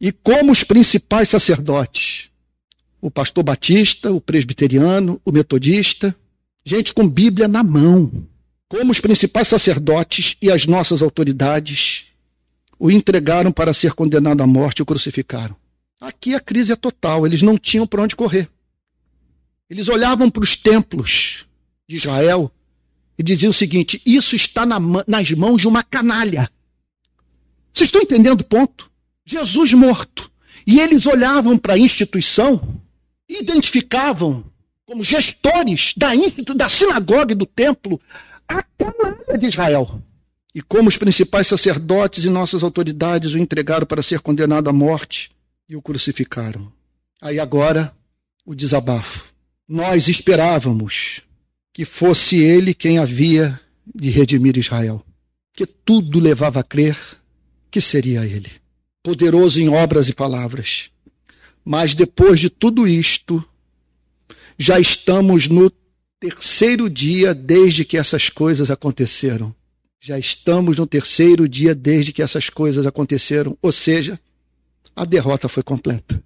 E 0.00 0.10
como 0.10 0.50
os 0.50 0.64
principais 0.64 1.28
sacerdotes, 1.28 2.30
o 3.00 3.12
pastor 3.12 3.44
batista, 3.44 4.10
o 4.10 4.20
presbiteriano, 4.20 5.20
o 5.24 5.30
metodista, 5.30 6.12
gente 6.64 6.92
com 6.92 7.08
Bíblia 7.08 7.46
na 7.46 7.62
mão, 7.62 8.10
como 8.68 8.90
os 8.90 8.98
principais 8.98 9.46
sacerdotes 9.46 10.34
e 10.42 10.50
as 10.50 10.66
nossas 10.66 11.00
autoridades 11.00 12.06
o 12.76 12.90
entregaram 12.90 13.52
para 13.52 13.72
ser 13.72 13.92
condenado 13.92 14.42
à 14.42 14.48
morte 14.48 14.80
e 14.80 14.82
o 14.82 14.86
crucificaram. 14.86 15.54
Aqui 16.04 16.34
a 16.34 16.40
crise 16.40 16.70
é 16.70 16.76
total, 16.76 17.26
eles 17.26 17.40
não 17.40 17.56
tinham 17.56 17.86
para 17.86 18.02
onde 18.02 18.14
correr. 18.14 18.46
Eles 19.70 19.88
olhavam 19.88 20.28
para 20.28 20.44
os 20.44 20.54
templos 20.54 21.46
de 21.88 21.96
Israel 21.96 22.52
e 23.18 23.22
diziam 23.22 23.48
o 23.48 23.54
seguinte: 23.54 24.02
isso 24.04 24.36
está 24.36 24.66
na, 24.66 24.78
nas 25.06 25.30
mãos 25.30 25.62
de 25.62 25.66
uma 25.66 25.82
canalha. 25.82 26.50
Vocês 27.72 27.88
estão 27.88 28.02
entendendo 28.02 28.42
o 28.42 28.44
ponto? 28.44 28.90
Jesus 29.24 29.72
morto. 29.72 30.30
E 30.66 30.78
eles 30.78 31.06
olhavam 31.06 31.56
para 31.56 31.72
a 31.72 31.78
instituição, 31.78 32.60
identificavam 33.26 34.44
como 34.84 35.02
gestores 35.02 35.94
da, 35.96 36.10
da 36.54 36.68
sinagoga 36.68 37.32
e 37.32 37.36
do 37.36 37.46
templo, 37.46 37.98
a 38.46 38.62
canalha 38.62 39.38
de 39.38 39.46
Israel. 39.46 40.02
E 40.54 40.60
como 40.60 40.86
os 40.86 40.98
principais 40.98 41.46
sacerdotes 41.46 42.26
e 42.26 42.28
nossas 42.28 42.62
autoridades 42.62 43.32
o 43.32 43.38
entregaram 43.38 43.86
para 43.86 44.02
ser 44.02 44.20
condenado 44.20 44.68
à 44.68 44.72
morte 44.72 45.33
e 45.68 45.76
o 45.76 45.82
crucificaram. 45.82 46.72
Aí 47.20 47.40
agora, 47.40 47.94
o 48.44 48.54
desabafo. 48.54 49.32
Nós 49.66 50.08
esperávamos 50.08 51.22
que 51.72 51.84
fosse 51.84 52.36
ele 52.36 52.74
quem 52.74 52.98
havia 52.98 53.58
de 53.94 54.10
redimir 54.10 54.56
Israel, 54.56 55.04
que 55.52 55.66
tudo 55.66 56.20
levava 56.20 56.60
a 56.60 56.64
crer 56.64 56.96
que 57.70 57.80
seria 57.80 58.24
ele. 58.24 58.50
Poderoso 59.02 59.60
em 59.60 59.68
obras 59.68 60.08
e 60.08 60.14
palavras, 60.14 60.90
Mas 61.64 61.94
depois 61.94 62.38
de 62.38 62.50
tudo 62.50 62.86
isto, 62.86 63.42
já 64.58 64.78
estamos 64.78 65.48
no 65.48 65.72
terceiro 66.20 66.90
dia 66.90 67.34
desde 67.34 67.84
que 67.84 67.96
essas 67.96 68.28
coisas 68.28 68.70
aconteceram. 68.70 69.54
Já 70.00 70.18
estamos 70.18 70.76
no 70.76 70.86
terceiro 70.86 71.48
dia 71.48 71.74
desde 71.74 72.12
que 72.12 72.22
essas 72.22 72.50
coisas 72.50 72.86
aconteceram. 72.86 73.56
Ou 73.62 73.72
seja, 73.72 74.20
a 74.94 75.04
derrota 75.04 75.48
foi 75.48 75.62
completa. 75.62 76.22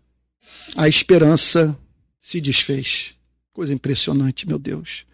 A 0.76 0.88
esperança 0.88 1.76
se 2.20 2.40
desfez. 2.40 3.14
Coisa 3.52 3.72
impressionante, 3.72 4.46
meu 4.46 4.58
Deus. 4.58 5.04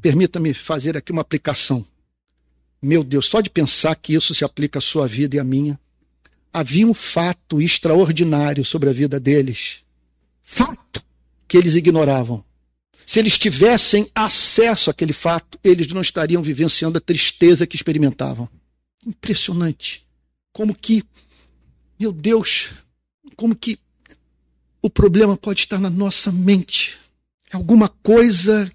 Permita-me 0.00 0.52
fazer 0.52 0.96
aqui 0.96 1.12
uma 1.12 1.22
aplicação. 1.22 1.86
Meu 2.82 3.02
Deus, 3.02 3.26
só 3.26 3.40
de 3.40 3.48
pensar 3.48 3.94
que 3.96 4.14
isso 4.14 4.34
se 4.34 4.44
aplica 4.44 4.78
à 4.78 4.82
sua 4.82 5.08
vida 5.08 5.36
e 5.36 5.38
à 5.38 5.44
minha. 5.44 5.78
Havia 6.52 6.86
um 6.86 6.92
fato 6.92 7.60
extraordinário 7.62 8.64
sobre 8.64 8.90
a 8.90 8.92
vida 8.92 9.18
deles. 9.18 9.78
Fato 10.42 11.02
que 11.48 11.56
eles 11.56 11.74
ignoravam. 11.74 12.44
Se 13.06 13.18
eles 13.18 13.38
tivessem 13.38 14.10
acesso 14.14 14.90
àquele 14.90 15.12
fato, 15.12 15.58
eles 15.62 15.88
não 15.88 16.02
estariam 16.02 16.42
vivenciando 16.42 16.98
a 16.98 17.00
tristeza 17.00 17.66
que 17.66 17.76
experimentavam. 17.76 18.48
Impressionante. 19.06 20.06
Como 20.52 20.74
que, 20.74 21.02
meu 21.98 22.12
Deus, 22.12 22.70
como 23.36 23.54
que 23.54 23.78
o 24.84 24.90
problema 24.90 25.36
pode 25.36 25.60
estar 25.60 25.78
na 25.78 25.88
nossa 25.88 26.30
mente. 26.30 26.98
É 27.50 27.56
alguma 27.56 27.88
coisa 27.88 28.70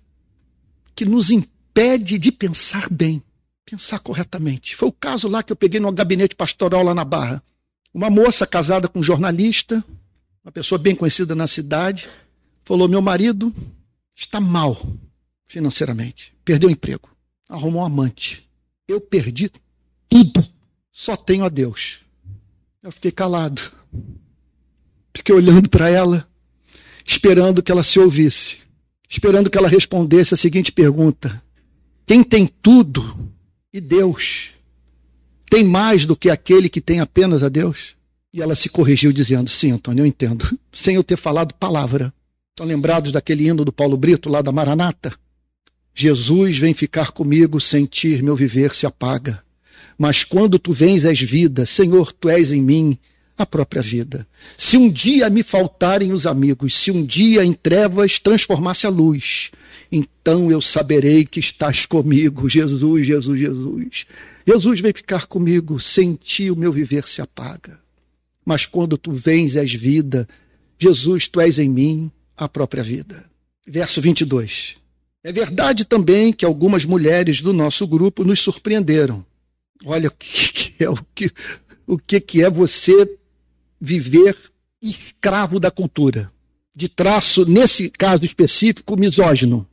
que 0.95 1.05
nos 1.05 1.29
impede 1.29 2.17
de 2.17 2.31
pensar 2.31 2.89
bem, 2.89 3.21
pensar 3.63 3.99
corretamente. 3.99 4.75
Foi 4.75 4.89
o 4.89 4.91
caso 4.91 5.27
lá 5.27 5.43
que 5.43 5.51
eu 5.51 5.55
peguei 5.55 5.79
no 5.79 5.91
gabinete 5.91 6.35
pastoral 6.35 6.83
lá 6.83 6.95
na 6.95 7.05
Barra. 7.05 7.43
Uma 7.93 8.09
moça 8.09 8.47
casada 8.47 8.87
com 8.87 8.99
um 8.99 9.03
jornalista, 9.03 9.83
uma 10.43 10.51
pessoa 10.51 10.79
bem 10.79 10.95
conhecida 10.95 11.35
na 11.35 11.45
cidade, 11.45 12.09
falou: 12.63 12.89
Meu 12.89 13.01
marido 13.01 13.53
está 14.15 14.41
mal 14.41 14.81
financeiramente, 15.47 16.33
perdeu 16.43 16.69
o 16.69 16.71
emprego, 16.71 17.07
arrumou 17.47 17.83
um 17.83 17.85
amante. 17.85 18.49
Eu 18.87 18.99
perdi 18.99 19.51
tudo, 20.09 20.43
só 20.91 21.15
tenho 21.15 21.45
a 21.45 21.49
Deus. 21.49 21.99
Eu 22.81 22.91
fiquei 22.93 23.11
calado. 23.11 23.61
Fiquei 25.13 25.35
olhando 25.35 25.69
para 25.69 25.89
ela, 25.89 26.25
esperando 27.05 27.61
que 27.61 27.71
ela 27.71 27.83
se 27.83 27.99
ouvisse, 27.99 28.59
esperando 29.09 29.49
que 29.49 29.57
ela 29.57 29.67
respondesse 29.67 30.33
a 30.33 30.37
seguinte 30.37 30.71
pergunta: 30.71 31.43
Quem 32.05 32.23
tem 32.23 32.47
tudo 32.47 33.33
e 33.73 33.81
Deus 33.81 34.51
tem 35.49 35.63
mais 35.63 36.05
do 36.05 36.15
que 36.15 36.29
aquele 36.29 36.69
que 36.69 36.79
tem 36.79 37.01
apenas 37.01 37.43
a 37.43 37.49
Deus? 37.49 37.97
E 38.31 38.41
ela 38.41 38.55
se 38.55 38.69
corrigiu 38.69 39.11
dizendo: 39.11 39.49
Sim, 39.49 39.71
Antônio, 39.71 40.03
eu 40.03 40.05
entendo, 40.05 40.57
sem 40.71 40.95
eu 40.95 41.03
ter 41.03 41.17
falado 41.17 41.53
palavra. 41.55 42.13
Estão 42.51 42.65
lembrados 42.65 43.11
daquele 43.11 43.47
hino 43.47 43.65
do 43.65 43.73
Paulo 43.73 43.97
Brito, 43.97 44.29
lá 44.29 44.41
da 44.41 44.53
Maranata? 44.53 45.13
Jesus 45.93 46.57
vem 46.57 46.73
ficar 46.73 47.11
comigo, 47.11 47.59
sentir 47.59 48.23
meu 48.23 48.37
viver 48.37 48.73
se 48.73 48.85
apaga. 48.85 49.43
Mas 49.99 50.23
quando 50.23 50.57
tu 50.57 50.71
vens 50.71 51.03
és 51.03 51.19
vida, 51.19 51.65
Senhor, 51.65 52.13
tu 52.13 52.29
és 52.29 52.53
em 52.53 52.61
mim 52.61 52.97
a 53.37 53.45
própria 53.45 53.81
vida. 53.81 54.25
Se 54.57 54.77
um 54.77 54.89
dia 54.89 55.29
me 55.29 55.43
faltarem 55.43 56.13
os 56.13 56.25
amigos, 56.25 56.77
se 56.77 56.89
um 56.89 57.05
dia 57.05 57.43
em 57.43 57.51
trevas 57.51 58.17
transformasse 58.17 58.87
a 58.87 58.89
luz, 58.89 59.51
então 59.91 60.49
eu 60.49 60.61
saberei 60.61 61.25
que 61.25 61.41
estás 61.41 61.85
comigo, 61.85 62.47
Jesus, 62.47 63.05
Jesus, 63.05 63.39
Jesus. 63.39 64.05
Jesus 64.47 64.79
vem 64.79 64.93
ficar 64.93 65.25
comigo, 65.25 65.81
sem 65.81 66.15
ti 66.15 66.49
o 66.49 66.55
meu 66.55 66.71
viver 66.71 67.03
se 67.03 67.21
apaga. 67.21 67.77
Mas 68.45 68.65
quando 68.65 68.97
tu 68.97 69.11
vens 69.11 69.57
és 69.57 69.73
vida, 69.73 70.25
Jesus, 70.79 71.27
tu 71.27 71.41
és 71.41 71.59
em 71.59 71.67
mim 71.67 72.09
a 72.37 72.47
própria 72.47 72.83
vida. 72.83 73.25
Verso 73.67 73.99
22. 73.99 74.77
É 75.21 75.33
verdade 75.33 75.83
também 75.83 76.31
que 76.31 76.45
algumas 76.45 76.85
mulheres 76.85 77.41
do 77.41 77.51
nosso 77.51 77.85
grupo 77.85 78.23
nos 78.23 78.39
surpreenderam. 78.39 79.25
Olha 79.85 80.09
o 80.09 80.11
que 80.11 80.83
é 80.83 80.89
o 80.89 80.97
que, 81.15 81.31
o 81.87 81.97
que 81.97 82.43
é 82.43 82.49
você 82.49 83.17
viver 83.79 84.37
escravo 84.81 85.59
da 85.59 85.71
cultura, 85.71 86.31
de 86.75 86.87
traço, 86.87 87.45
nesse 87.45 87.89
caso 87.89 88.25
específico, 88.25 88.97
misógino. 88.97 89.67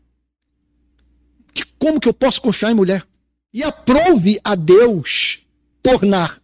Que, 1.52 1.64
como 1.78 2.00
que 2.00 2.08
eu 2.08 2.14
posso 2.14 2.40
confiar 2.40 2.70
em 2.70 2.74
mulher? 2.74 3.04
E 3.52 3.62
aprove 3.62 4.38
a 4.44 4.54
Deus 4.54 5.40
tornar, 5.82 6.40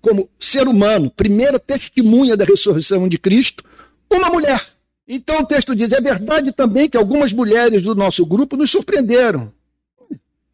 como 0.00 0.28
ser 0.38 0.68
humano, 0.68 1.10
primeira 1.10 1.58
testemunha 1.58 2.36
da 2.36 2.44
ressurreição 2.44 3.08
de 3.08 3.18
Cristo, 3.18 3.64
uma 4.10 4.28
mulher. 4.28 4.62
Então 5.06 5.40
o 5.40 5.46
texto 5.46 5.74
diz: 5.74 5.90
é 5.92 6.00
verdade 6.00 6.52
também 6.52 6.88
que 6.88 6.96
algumas 6.96 7.32
mulheres 7.32 7.82
do 7.82 7.94
nosso 7.94 8.24
grupo 8.24 8.56
nos 8.56 8.70
surpreenderam. 8.70 9.52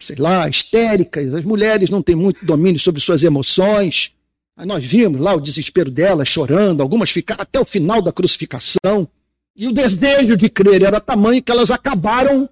Sei 0.00 0.16
lá, 0.16 0.48
histéricas, 0.48 1.34
as 1.34 1.44
mulheres 1.44 1.90
não 1.90 2.02
têm 2.02 2.16
muito 2.16 2.44
domínio 2.44 2.80
sobre 2.80 3.00
suas 3.00 3.22
emoções, 3.22 4.12
Aí 4.60 4.66
nós 4.66 4.84
vimos 4.84 5.18
lá 5.18 5.34
o 5.34 5.40
desespero 5.40 5.90
delas, 5.90 6.28
chorando, 6.28 6.82
algumas 6.82 7.10
ficaram 7.10 7.40
até 7.40 7.58
o 7.58 7.64
final 7.64 8.02
da 8.02 8.12
crucificação. 8.12 9.08
E 9.56 9.66
o 9.66 9.72
desejo 9.72 10.36
de 10.36 10.50
crer 10.50 10.82
era 10.82 11.00
tamanho 11.00 11.42
que 11.42 11.50
elas 11.50 11.70
acabaram 11.70 12.46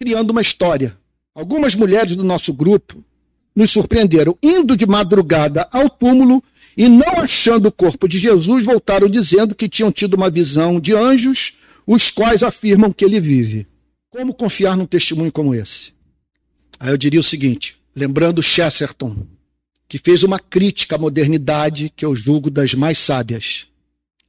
criando 0.00 0.30
uma 0.30 0.40
história. 0.40 0.96
Algumas 1.34 1.74
mulheres 1.74 2.16
do 2.16 2.24
nosso 2.24 2.54
grupo 2.54 3.04
nos 3.54 3.70
surpreenderam, 3.70 4.38
indo 4.42 4.74
de 4.74 4.86
madrugada 4.86 5.68
ao 5.70 5.90
túmulo 5.90 6.42
e 6.74 6.88
não 6.88 7.18
achando 7.18 7.66
o 7.66 7.72
corpo 7.72 8.08
de 8.08 8.18
Jesus, 8.18 8.64
voltaram 8.64 9.06
dizendo 9.06 9.54
que 9.54 9.68
tinham 9.68 9.92
tido 9.92 10.14
uma 10.14 10.30
visão 10.30 10.80
de 10.80 10.94
anjos, 10.94 11.58
os 11.86 12.10
quais 12.10 12.42
afirmam 12.42 12.90
que 12.90 13.04
ele 13.04 13.20
vive. 13.20 13.66
Como 14.08 14.32
confiar 14.32 14.78
num 14.78 14.86
testemunho 14.86 15.30
como 15.30 15.54
esse? 15.54 15.92
Aí 16.80 16.90
eu 16.90 16.96
diria 16.96 17.20
o 17.20 17.24
seguinte, 17.24 17.76
lembrando 17.94 18.42
Chesterton, 18.42 19.26
que 19.86 19.98
fez 19.98 20.22
uma 20.22 20.38
crítica 20.38 20.96
à 20.96 20.98
modernidade 20.98 21.92
que 21.94 22.06
eu 22.06 22.16
julgo 22.16 22.50
das 22.50 22.72
mais 22.72 22.96
sábias. 22.96 23.66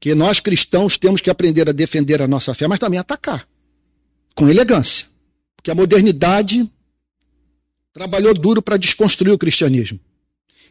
Que 0.02 0.14
nós 0.14 0.42
cristãos 0.42 0.98
temos 0.98 1.22
que 1.22 1.30
aprender 1.30 1.70
a 1.70 1.72
defender 1.72 2.22
a 2.22 2.28
nossa 2.28 2.54
fé, 2.54 2.68
mas 2.68 2.80
também 2.80 3.00
atacar, 3.00 3.48
com 4.36 4.50
elegância. 4.50 5.06
Porque 5.56 5.72
a 5.72 5.76
modernidade 5.76 6.70
trabalhou 7.94 8.34
duro 8.34 8.62
para 8.62 8.76
desconstruir 8.76 9.32
o 9.32 9.38
cristianismo. 9.38 10.00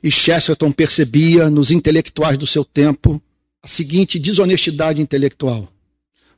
E 0.03 0.11
Chesterton 0.11 0.73
percebia 0.73 1.49
nos 1.49 1.71
intelectuais 1.71 2.37
do 2.37 2.47
seu 2.47 2.65
tempo 2.65 3.23
a 3.63 3.69
seguinte 3.69 4.19
desonestidade 4.19 5.01
intelectual. 5.01 5.73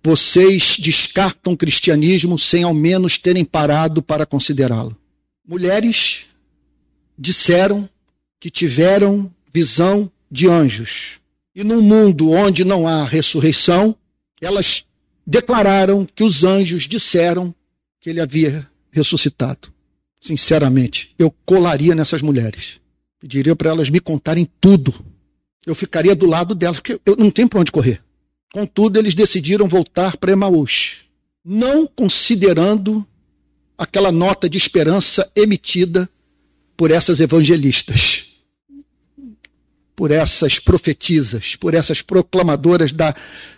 Vocês 0.05 0.77
descartam 0.79 1.55
o 1.55 1.57
cristianismo 1.57 2.39
sem 2.39 2.63
ao 2.63 2.75
menos 2.75 3.19
terem 3.19 3.45
parado 3.45 4.03
para 4.03 4.27
considerá-lo. 4.27 4.97
Mulheres 5.47 6.25
disseram 7.19 7.89
que 8.41 8.51
tiveram 8.51 9.33
visão 9.53 10.11
de 10.31 10.49
anjos. 10.49 11.21
E 11.55 11.63
num 11.63 11.83
mundo 11.83 12.31
onde 12.31 12.65
não 12.65 12.87
há 12.87 13.05
ressurreição, 13.05 13.95
elas 14.41 14.85
declararam 15.27 16.07
que 16.07 16.25
os 16.25 16.45
anjos 16.45 16.89
disseram 16.89 17.55
que 18.01 18.11
ele 18.11 18.21
havia 18.21 18.69
ressuscitado. 18.91 19.73
Sinceramente, 20.21 21.15
eu 21.19 21.35
colaria 21.45 21.95
nessas 21.95 22.23
mulheres. 22.23 22.81
Pediria 23.21 23.55
para 23.55 23.71
elas 23.71 23.91
me 23.91 24.01
contarem 24.01 24.49
tudo. 24.61 24.95
Eu 25.67 25.75
ficaria 25.75 26.15
do 26.15 26.27
lado 26.27 26.55
delas, 26.55 26.79
porque 26.79 27.01
eu 27.05 27.17
não 27.17 27.31
tenho 27.31 27.49
para 27.49 27.61
onde 27.61 27.73
correr. 27.73 28.03
Contudo, 28.53 28.99
eles 28.99 29.15
decidiram 29.15 29.69
voltar 29.69 30.17
para 30.17 30.33
Emaús, 30.33 30.99
não 31.45 31.87
considerando 31.87 33.07
aquela 33.83 34.13
nota 34.13 34.49
de 34.49 34.57
esperança 34.57 35.31
emitida 35.35 36.09
por 36.77 36.91
essas 36.91 37.21
evangelistas 37.21 38.33
por 39.95 40.11
essas 40.11 40.59
profetisas, 40.59 41.55
por 41.55 41.75
essas 41.75 42.03
proclamadoras 42.03 42.93
da 42.93 43.15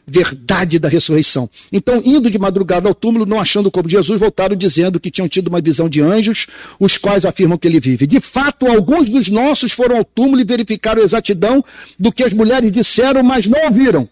verdade 0.06 0.78
da 0.78 0.88
ressurreição. 0.88 1.48
Então, 1.72 2.02
indo 2.04 2.30
de 2.30 2.38
madrugada 2.38 2.88
ao 2.88 2.94
túmulo, 2.94 3.24
não 3.24 3.40
achando 3.40 3.68
o 3.68 3.70
corpo 3.70 3.88
de 3.88 3.94
Jesus, 3.94 4.20
voltaram 4.20 4.54
dizendo 4.56 5.00
que 5.00 5.10
tinham 5.10 5.28
tido 5.28 5.48
uma 5.48 5.60
visão 5.60 5.88
de 5.88 6.02
anjos, 6.02 6.46
os 6.78 6.98
quais 6.98 7.24
afirmam 7.24 7.56
que 7.56 7.66
ele 7.66 7.80
vive. 7.80 8.06
De 8.06 8.20
fato, 8.20 8.66
alguns 8.66 9.08
dos 9.08 9.28
nossos 9.28 9.72
foram 9.72 9.96
ao 9.96 10.04
túmulo 10.04 10.40
e 10.40 10.44
verificaram 10.44 11.00
a 11.00 11.04
exatidão 11.04 11.64
do 11.98 12.12
que 12.12 12.24
as 12.24 12.32
mulheres 12.32 12.70
disseram, 12.70 13.22
mas 13.22 13.46
não 13.46 13.64
ouviram. 13.64 14.08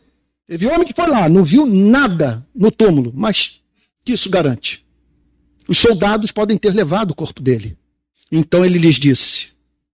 Teve 0.46 0.66
homem 0.68 0.86
que 0.86 0.94
foi 0.94 1.08
lá, 1.08 1.28
não 1.28 1.44
viu 1.44 1.66
nada 1.66 2.46
no 2.54 2.70
túmulo, 2.70 3.12
mas 3.14 3.60
que 4.04 4.12
isso 4.12 4.30
garante? 4.30 4.82
Os 5.73 5.79
soldados 5.79 6.31
podem 6.31 6.59
ter 6.59 6.75
levado 6.75 7.12
o 7.12 7.14
corpo 7.14 7.41
dele. 7.41 7.79
Então 8.31 8.62
ele 8.62 8.79
lhes 8.79 8.97
disse: 8.97 9.47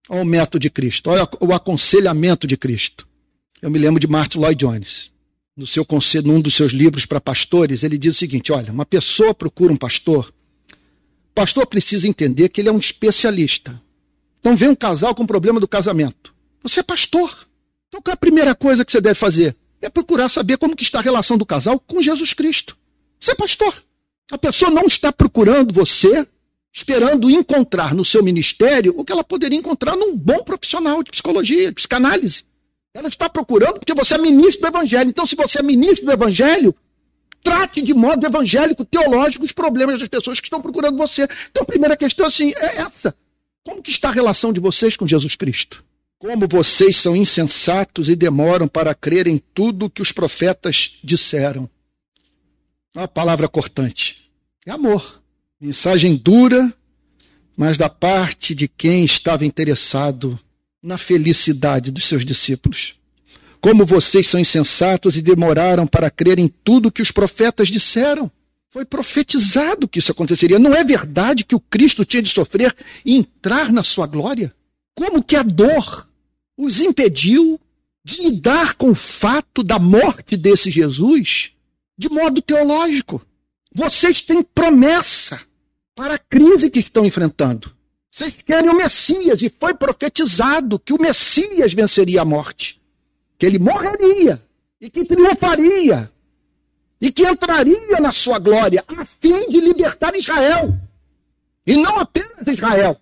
Olha 0.08 0.22
o 0.22 0.24
método 0.24 0.58
de 0.58 0.68
Cristo, 0.68 1.08
olha 1.08 1.28
o 1.38 1.54
aconselhamento 1.54 2.48
de 2.48 2.56
Cristo. 2.56 3.06
Eu 3.62 3.70
me 3.70 3.78
lembro 3.78 4.00
de 4.00 4.08
Martin 4.08 4.38
Lloyd 4.38 4.58
Jones. 4.58 5.12
No 5.56 5.68
seu 5.68 5.86
num 6.24 6.40
dos 6.40 6.56
seus 6.56 6.72
livros 6.72 7.06
para 7.06 7.20
pastores, 7.20 7.84
ele 7.84 7.96
diz 7.96 8.16
o 8.16 8.18
seguinte: 8.18 8.50
olha, 8.50 8.72
uma 8.72 8.84
pessoa 8.84 9.32
procura 9.32 9.72
um 9.72 9.76
pastor, 9.76 10.34
o 11.30 11.32
pastor 11.32 11.64
precisa 11.64 12.08
entender 12.08 12.48
que 12.48 12.60
ele 12.60 12.70
é 12.70 12.72
um 12.72 12.78
especialista. 12.78 13.80
Então 14.40 14.56
vem 14.56 14.70
um 14.70 14.74
casal 14.74 15.14
com 15.14 15.24
problema 15.24 15.60
do 15.60 15.68
casamento. 15.68 16.34
Você 16.60 16.80
é 16.80 16.82
pastor. 16.82 17.30
Então 17.86 18.02
qual 18.02 18.10
é 18.10 18.14
a 18.14 18.16
primeira 18.16 18.52
coisa 18.52 18.84
que 18.84 18.90
você 18.90 19.00
deve 19.00 19.14
fazer? 19.14 19.54
é 19.80 19.88
procurar 19.88 20.28
saber 20.28 20.58
como 20.58 20.74
que 20.74 20.82
está 20.82 20.98
a 20.98 21.02
relação 21.02 21.38
do 21.38 21.46
casal 21.46 21.78
com 21.78 22.02
Jesus 22.02 22.32
Cristo. 22.32 22.76
Você 23.20 23.30
é 23.30 23.34
pastor. 23.36 23.80
A 24.30 24.38
pessoa 24.38 24.70
não 24.70 24.86
está 24.86 25.12
procurando 25.12 25.72
você 25.72 26.26
esperando 26.72 27.30
encontrar 27.30 27.94
no 27.94 28.04
seu 28.04 28.22
ministério 28.22 28.94
o 28.96 29.04
que 29.04 29.12
ela 29.12 29.24
poderia 29.24 29.58
encontrar 29.58 29.96
num 29.96 30.16
bom 30.16 30.42
profissional 30.44 31.02
de 31.02 31.10
psicologia, 31.10 31.68
de 31.68 31.74
psicanálise. 31.74 32.44
Ela 32.94 33.08
está 33.08 33.28
procurando 33.28 33.78
porque 33.80 33.94
você 33.94 34.14
é 34.14 34.18
ministro 34.18 34.62
do 34.62 34.68
evangelho. 34.68 35.08
Então, 35.08 35.26
se 35.26 35.34
você 35.34 35.60
é 35.60 35.62
ministro 35.62 36.06
do 36.06 36.12
evangelho, 36.12 36.74
trate 37.42 37.82
de 37.82 37.94
modo 37.94 38.24
evangélico, 38.26 38.84
teológico, 38.84 39.44
os 39.44 39.52
problemas 39.52 39.98
das 39.98 40.08
pessoas 40.08 40.40
que 40.40 40.46
estão 40.46 40.60
procurando 40.60 40.96
você. 40.96 41.28
Então, 41.50 41.62
a 41.62 41.66
primeira 41.66 41.96
questão 41.96 42.26
assim, 42.26 42.52
é 42.56 42.78
essa. 42.78 43.14
Como 43.64 43.82
que 43.82 43.90
está 43.90 44.08
a 44.08 44.12
relação 44.12 44.52
de 44.52 44.60
vocês 44.60 44.96
com 44.96 45.06
Jesus 45.06 45.36
Cristo? 45.36 45.84
Como 46.18 46.48
vocês 46.48 46.96
são 46.96 47.14
insensatos 47.14 48.08
e 48.08 48.16
demoram 48.16 48.66
para 48.66 48.94
crer 48.94 49.28
em 49.28 49.38
tudo 49.54 49.90
que 49.90 50.02
os 50.02 50.10
profetas 50.10 50.92
disseram. 51.02 51.68
Uma 52.94 53.06
palavra 53.06 53.48
cortante. 53.48 54.30
É 54.66 54.70
amor. 54.70 55.22
Mensagem 55.60 56.16
dura, 56.16 56.72
mas 57.56 57.76
da 57.76 57.88
parte 57.88 58.54
de 58.54 58.68
quem 58.68 59.04
estava 59.04 59.44
interessado 59.44 60.38
na 60.82 60.96
felicidade 60.96 61.90
dos 61.90 62.04
seus 62.04 62.24
discípulos. 62.24 62.94
Como 63.60 63.84
vocês 63.84 64.28
são 64.28 64.38
insensatos 64.38 65.16
e 65.16 65.22
demoraram 65.22 65.86
para 65.86 66.10
crer 66.10 66.38
em 66.38 66.48
tudo 66.48 66.92
que 66.92 67.02
os 67.02 67.10
profetas 67.10 67.68
disseram. 67.68 68.30
Foi 68.70 68.84
profetizado 68.84 69.88
que 69.88 69.98
isso 69.98 70.12
aconteceria. 70.12 70.58
Não 70.58 70.74
é 70.74 70.84
verdade 70.84 71.44
que 71.44 71.54
o 71.54 71.60
Cristo 71.60 72.04
tinha 72.04 72.22
de 72.22 72.28
sofrer 72.28 72.74
e 73.04 73.16
entrar 73.16 73.72
na 73.72 73.82
sua 73.82 74.06
glória? 74.06 74.54
Como 74.94 75.22
que 75.22 75.34
a 75.34 75.42
dor 75.42 76.06
os 76.56 76.80
impediu 76.80 77.60
de 78.04 78.22
lidar 78.22 78.74
com 78.74 78.90
o 78.90 78.94
fato 78.94 79.62
da 79.62 79.78
morte 79.78 80.36
desse 80.36 80.70
Jesus 80.70 81.52
de 81.98 82.08
modo 82.08 82.40
teológico? 82.40 83.20
Vocês 83.74 84.22
têm 84.22 84.42
promessa 84.42 85.40
para 85.94 86.14
a 86.14 86.18
crise 86.18 86.70
que 86.70 86.78
estão 86.78 87.04
enfrentando. 87.04 87.74
Vocês 88.10 88.40
querem 88.40 88.70
o 88.70 88.76
Messias 88.76 89.42
e 89.42 89.50
foi 89.50 89.74
profetizado 89.74 90.78
que 90.78 90.92
o 90.92 91.00
Messias 91.00 91.74
venceria 91.74 92.22
a 92.22 92.24
morte, 92.24 92.80
que 93.36 93.44
ele 93.44 93.58
morreria 93.58 94.40
e 94.80 94.88
que 94.88 95.04
triunfaria 95.04 96.10
e 97.00 97.12
que 97.12 97.26
entraria 97.28 98.00
na 98.00 98.12
sua 98.12 98.38
glória 98.38 98.84
a 98.86 99.04
fim 99.04 99.48
de 99.48 99.60
libertar 99.60 100.16
Israel. 100.16 100.74
E 101.66 101.76
não 101.76 101.98
apenas 101.98 102.46
Israel, 102.46 103.00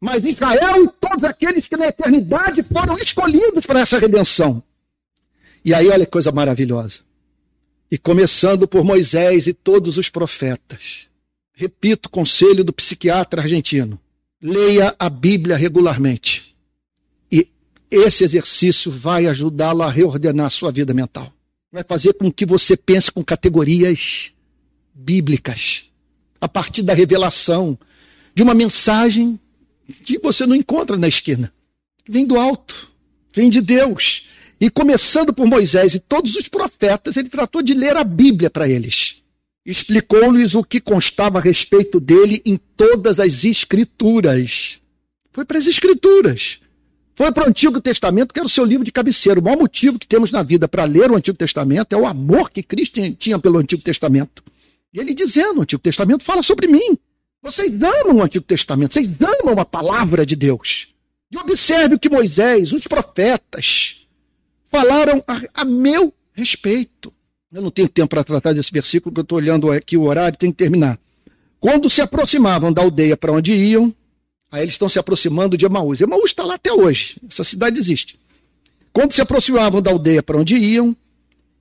mas 0.00 0.24
Israel 0.24 0.84
e 0.84 0.88
todos 1.00 1.24
aqueles 1.24 1.66
que 1.66 1.76
na 1.76 1.86
eternidade 1.86 2.62
foram 2.62 2.96
escolhidos 2.96 3.64
para 3.64 3.80
essa 3.80 3.98
redenção. 3.98 4.62
E 5.64 5.72
aí, 5.74 5.88
olha 5.88 6.04
que 6.04 6.10
coisa 6.10 6.32
maravilhosa. 6.32 7.07
E 7.90 7.96
começando 7.96 8.68
por 8.68 8.84
Moisés 8.84 9.46
e 9.46 9.52
todos 9.52 9.96
os 9.96 10.10
profetas. 10.10 11.06
Repito 11.52 12.08
o 12.08 12.10
conselho 12.10 12.62
do 12.62 12.72
psiquiatra 12.72 13.42
argentino: 13.42 13.98
leia 14.40 14.94
a 14.98 15.08
Bíblia 15.08 15.56
regularmente. 15.56 16.54
E 17.32 17.48
esse 17.90 18.24
exercício 18.24 18.90
vai 18.90 19.26
ajudá-lo 19.26 19.82
a 19.82 19.90
reordenar 19.90 20.50
sua 20.50 20.70
vida 20.70 20.94
mental. 20.94 21.32
Vai 21.72 21.82
fazer 21.82 22.14
com 22.14 22.30
que 22.30 22.46
você 22.46 22.76
pense 22.76 23.10
com 23.10 23.24
categorias 23.24 24.32
bíblicas, 24.94 25.84
a 26.40 26.48
partir 26.48 26.82
da 26.82 26.94
revelação 26.94 27.78
de 28.34 28.42
uma 28.42 28.54
mensagem 28.54 29.38
que 30.04 30.18
você 30.18 30.46
não 30.46 30.54
encontra 30.54 30.96
na 30.96 31.08
esquina. 31.08 31.52
Vem 32.08 32.26
do 32.26 32.38
alto, 32.38 32.90
vem 33.34 33.50
de 33.50 33.60
Deus. 33.60 34.24
E 34.60 34.70
começando 34.70 35.32
por 35.32 35.46
Moisés 35.46 35.94
e 35.94 36.00
todos 36.00 36.36
os 36.36 36.48
profetas, 36.48 37.16
ele 37.16 37.28
tratou 37.28 37.62
de 37.62 37.74
ler 37.74 37.96
a 37.96 38.04
Bíblia 38.04 38.50
para 38.50 38.68
eles 38.68 39.22
explicou-lhes 39.68 40.54
o 40.54 40.64
que 40.64 40.80
constava 40.80 41.38
a 41.38 41.42
respeito 41.42 42.00
dele 42.00 42.40
em 42.44 42.56
todas 42.56 43.20
as 43.20 43.44
escrituras. 43.44 44.80
Foi 45.30 45.44
para 45.44 45.58
as 45.58 45.66
escrituras. 45.66 46.58
Foi 47.14 47.30
para 47.32 47.44
o 47.44 47.48
Antigo 47.50 47.78
Testamento, 47.78 48.32
que 48.32 48.40
era 48.40 48.46
o 48.46 48.50
seu 48.50 48.64
livro 48.64 48.82
de 48.82 48.90
cabeceira. 48.90 49.38
O 49.38 49.42
maior 49.42 49.58
motivo 49.58 49.98
que 49.98 50.06
temos 50.06 50.30
na 50.30 50.42
vida 50.42 50.66
para 50.66 50.84
ler 50.84 51.10
o 51.10 51.16
Antigo 51.16 51.36
Testamento 51.36 51.92
é 51.92 51.96
o 51.96 52.06
amor 52.06 52.50
que 52.50 52.62
Cristo 52.62 52.98
tinha 53.16 53.38
pelo 53.38 53.58
Antigo 53.58 53.82
Testamento. 53.82 54.42
E 54.94 55.00
ele 55.00 55.12
dizendo: 55.12 55.58
o 55.58 55.62
Antigo 55.62 55.82
Testamento 55.82 56.24
fala 56.24 56.42
sobre 56.42 56.66
mim. 56.66 56.96
Vocês 57.42 57.70
amam 57.82 58.16
o 58.16 58.22
Antigo 58.22 58.44
Testamento, 58.46 58.94
vocês 58.94 59.10
amam 59.20 59.60
a 59.60 59.64
palavra 59.66 60.24
de 60.24 60.34
Deus. 60.34 60.88
E 61.30 61.36
observe 61.36 61.96
o 61.96 61.98
que 61.98 62.08
Moisés, 62.08 62.72
os 62.72 62.86
profetas, 62.86 64.07
falaram 64.68 65.22
a, 65.26 65.40
a 65.54 65.64
meu 65.64 66.14
respeito. 66.32 67.12
Eu 67.52 67.62
não 67.62 67.70
tenho 67.70 67.88
tempo 67.88 68.08
para 68.08 68.22
tratar 68.22 68.52
desse 68.52 68.70
versículo, 68.70 69.12
porque 69.12 69.20
eu 69.20 69.22
estou 69.22 69.38
olhando 69.38 69.72
aqui 69.72 69.96
o 69.96 70.04
horário, 70.04 70.38
tem 70.38 70.50
que 70.50 70.56
terminar. 70.56 70.98
Quando 71.58 71.90
se 71.90 72.00
aproximavam 72.00 72.72
da 72.72 72.82
aldeia 72.82 73.16
para 73.16 73.32
onde 73.32 73.52
iam, 73.52 73.92
aí 74.50 74.62
eles 74.62 74.74
estão 74.74 74.88
se 74.88 74.98
aproximando 74.98 75.56
de 75.56 75.64
Emaús. 75.64 76.00
Emaús 76.00 76.30
está 76.30 76.44
lá 76.44 76.54
até 76.54 76.72
hoje, 76.72 77.16
essa 77.28 77.42
cidade 77.42 77.78
existe. 77.80 78.18
Quando 78.92 79.12
se 79.12 79.20
aproximavam 79.20 79.82
da 79.82 79.90
aldeia 79.90 80.22
para 80.22 80.38
onde 80.38 80.56
iam, 80.56 80.96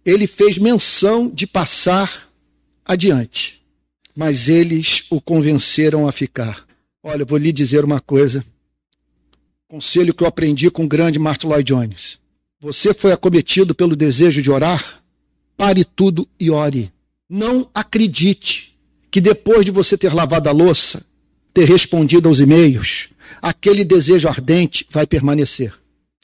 ele 0.05 0.27
fez 0.27 0.57
menção 0.57 1.29
de 1.29 1.47
passar 1.47 2.29
adiante. 2.85 3.61
Mas 4.15 4.49
eles 4.49 5.05
o 5.09 5.21
convenceram 5.21 6.07
a 6.07 6.11
ficar. 6.11 6.65
Olha, 7.03 7.21
eu 7.21 7.25
vou 7.25 7.37
lhe 7.37 7.51
dizer 7.51 7.85
uma 7.85 7.99
coisa. 7.99 8.43
Conselho 9.67 10.13
que 10.13 10.23
eu 10.23 10.27
aprendi 10.27 10.71
com 10.71 10.85
o 10.85 10.87
grande 10.87 11.19
Martin 11.19 11.47
Lloyd 11.47 11.73
Jones. 11.73 12.19
Você 12.59 12.93
foi 12.93 13.11
acometido 13.11 13.75
pelo 13.75 13.95
desejo 13.95 14.41
de 14.41 14.49
orar? 14.49 15.03
pare 15.57 15.83
tudo 15.83 16.27
e 16.39 16.51
ore. 16.51 16.93
Não 17.27 17.69
acredite 17.73 18.77
que 19.09 19.19
depois 19.19 19.65
de 19.65 19.71
você 19.71 19.97
ter 19.97 20.13
lavado 20.13 20.47
a 20.47 20.51
louça, 20.51 21.03
ter 21.53 21.67
respondido 21.67 22.29
aos 22.29 22.39
e-mails, 22.39 23.09
aquele 23.41 23.83
desejo 23.83 24.29
ardente 24.29 24.85
vai 24.89 25.07
permanecer. 25.07 25.73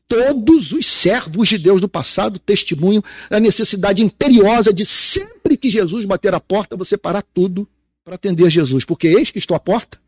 Todos 0.07 0.71
os 0.71 0.89
servos 0.89 1.49
de 1.49 1.57
Deus 1.57 1.81
do 1.81 1.89
passado 1.89 2.37
testemunham 2.37 3.03
a 3.29 3.39
necessidade 3.39 4.03
imperiosa 4.03 4.71
de 4.71 4.85
sempre 4.85 5.57
que 5.57 5.69
Jesus 5.69 6.05
bater 6.05 6.35
a 6.35 6.39
porta, 6.39 6.77
você 6.77 6.95
parar 6.95 7.23
tudo 7.33 7.67
para 8.05 8.15
atender 8.15 8.51
Jesus. 8.51 8.85
Porque 8.85 9.07
eis 9.07 9.31
que 9.31 9.39
estou 9.39 9.57
à 9.57 9.59
porta 9.59 9.99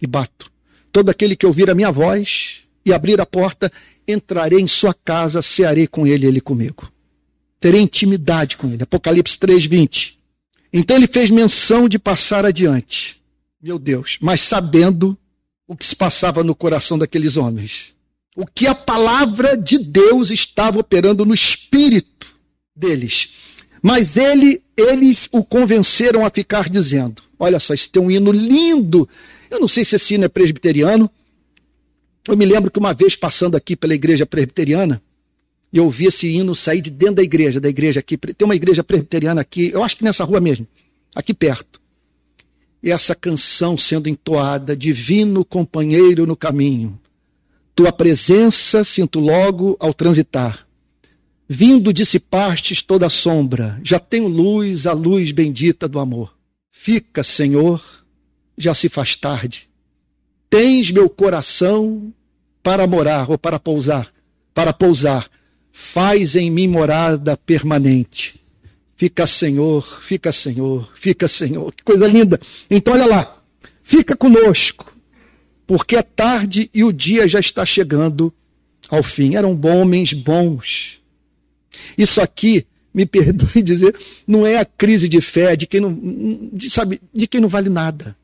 e 0.00 0.06
bato. 0.06 0.52
Todo 0.92 1.10
aquele 1.10 1.34
que 1.34 1.46
ouvir 1.46 1.68
a 1.68 1.74
minha 1.74 1.90
voz 1.90 2.58
e 2.84 2.92
abrir 2.92 3.20
a 3.20 3.26
porta, 3.26 3.70
entrarei 4.06 4.60
em 4.60 4.66
sua 4.66 4.94
casa, 4.94 5.42
cearei 5.42 5.86
com 5.86 6.06
ele 6.06 6.26
e 6.26 6.28
ele 6.28 6.40
comigo 6.40 6.90
terei 7.60 7.80
intimidade 7.80 8.56
com 8.56 8.72
ele. 8.72 8.82
Apocalipse 8.82 9.38
3:20. 9.38 10.16
Então 10.72 10.96
ele 10.96 11.06
fez 11.06 11.30
menção 11.30 11.88
de 11.88 11.98
passar 11.98 12.44
adiante. 12.44 13.20
Meu 13.60 13.78
Deus, 13.78 14.18
mas 14.20 14.40
sabendo 14.40 15.16
o 15.66 15.76
que 15.76 15.84
se 15.84 15.96
passava 15.96 16.44
no 16.44 16.54
coração 16.54 16.98
daqueles 16.98 17.36
homens. 17.36 17.92
O 18.36 18.46
que 18.46 18.66
a 18.66 18.74
palavra 18.74 19.56
de 19.56 19.78
Deus 19.78 20.30
estava 20.30 20.78
operando 20.78 21.26
no 21.26 21.34
espírito 21.34 22.28
deles. 22.74 23.30
Mas 23.82 24.16
ele, 24.16 24.62
eles 24.76 25.28
o 25.32 25.42
convenceram 25.42 26.24
a 26.24 26.30
ficar 26.30 26.68
dizendo: 26.68 27.22
Olha 27.38 27.58
só, 27.58 27.74
esse 27.74 27.88
tem 27.88 28.02
um 28.02 28.10
hino 28.10 28.30
lindo. 28.30 29.08
Eu 29.50 29.58
não 29.58 29.68
sei 29.68 29.84
se 29.84 29.96
esse 29.96 30.14
hino 30.14 30.24
é 30.24 30.28
presbiteriano. 30.28 31.10
Eu 32.28 32.36
me 32.36 32.44
lembro 32.44 32.70
que 32.70 32.78
uma 32.78 32.92
vez 32.92 33.16
passando 33.16 33.56
aqui 33.56 33.74
pela 33.74 33.94
igreja 33.94 34.26
presbiteriana, 34.26 35.00
eu 35.72 35.88
vi 35.88 36.06
esse 36.06 36.28
hino 36.28 36.54
sair 36.54 36.82
de 36.82 36.90
dentro 36.90 37.16
da 37.16 37.22
igreja, 37.22 37.58
da 37.58 37.70
igreja 37.70 38.00
aqui. 38.00 38.18
Tem 38.18 38.44
uma 38.44 38.54
igreja 38.54 38.84
presbiteriana 38.84 39.40
aqui, 39.40 39.70
eu 39.72 39.82
acho 39.82 39.96
que 39.96 40.04
nessa 40.04 40.24
rua 40.24 40.38
mesmo, 40.38 40.68
aqui 41.14 41.32
perto. 41.32 41.80
E 42.82 42.90
essa 42.90 43.14
canção 43.14 43.78
sendo 43.78 44.10
entoada, 44.10 44.76
divino 44.76 45.42
companheiro 45.42 46.26
no 46.26 46.36
caminho. 46.36 47.00
Tua 47.74 47.90
presença 47.90 48.84
sinto 48.84 49.20
logo 49.20 49.74
ao 49.80 49.94
transitar. 49.94 50.68
Vindo 51.48 51.94
dissipastes 51.94 52.82
toda 52.82 53.06
a 53.06 53.10
sombra, 53.10 53.80
já 53.82 53.98
tenho 53.98 54.28
luz, 54.28 54.86
a 54.86 54.92
luz 54.92 55.32
bendita 55.32 55.88
do 55.88 55.98
amor. 55.98 56.36
Fica, 56.70 57.22
Senhor, 57.22 57.82
já 58.56 58.74
se 58.74 58.90
faz 58.90 59.16
tarde. 59.16 59.66
Tens 60.50 60.90
meu 60.90 61.08
coração 61.08 62.12
para 62.68 62.86
morar 62.86 63.30
ou 63.30 63.38
para 63.38 63.58
pousar, 63.58 64.12
para 64.52 64.74
pousar 64.74 65.26
faz 65.72 66.36
em 66.36 66.50
mim 66.50 66.68
morada 66.68 67.34
permanente. 67.34 68.44
Fica 68.94 69.26
Senhor, 69.26 70.02
fica 70.02 70.30
Senhor, 70.32 70.92
fica 70.94 71.26
Senhor. 71.26 71.72
Que 71.74 71.82
coisa 71.82 72.06
linda. 72.06 72.38
Então, 72.68 72.92
olha 72.92 73.06
lá. 73.06 73.42
Fica 73.82 74.14
conosco, 74.14 74.94
porque 75.66 75.96
é 75.96 76.02
tarde 76.02 76.68
e 76.74 76.84
o 76.84 76.92
dia 76.92 77.26
já 77.26 77.40
está 77.40 77.64
chegando 77.64 78.34
ao 78.90 79.02
fim. 79.02 79.34
Eram 79.34 79.58
homens 79.64 80.12
bons. 80.12 81.00
Isso 81.96 82.20
aqui, 82.20 82.66
me 82.92 83.06
perdoe 83.08 83.62
dizer, 83.62 83.96
não 84.26 84.46
é 84.46 84.58
a 84.58 84.64
crise 84.66 85.08
de 85.08 85.22
fé 85.22 85.56
de 85.56 85.66
quem 85.66 85.80
não, 85.80 85.98
de, 86.52 86.68
sabe, 86.68 87.00
de 87.14 87.26
quem 87.26 87.40
não 87.40 87.48
vale 87.48 87.70
nada. 87.70 88.14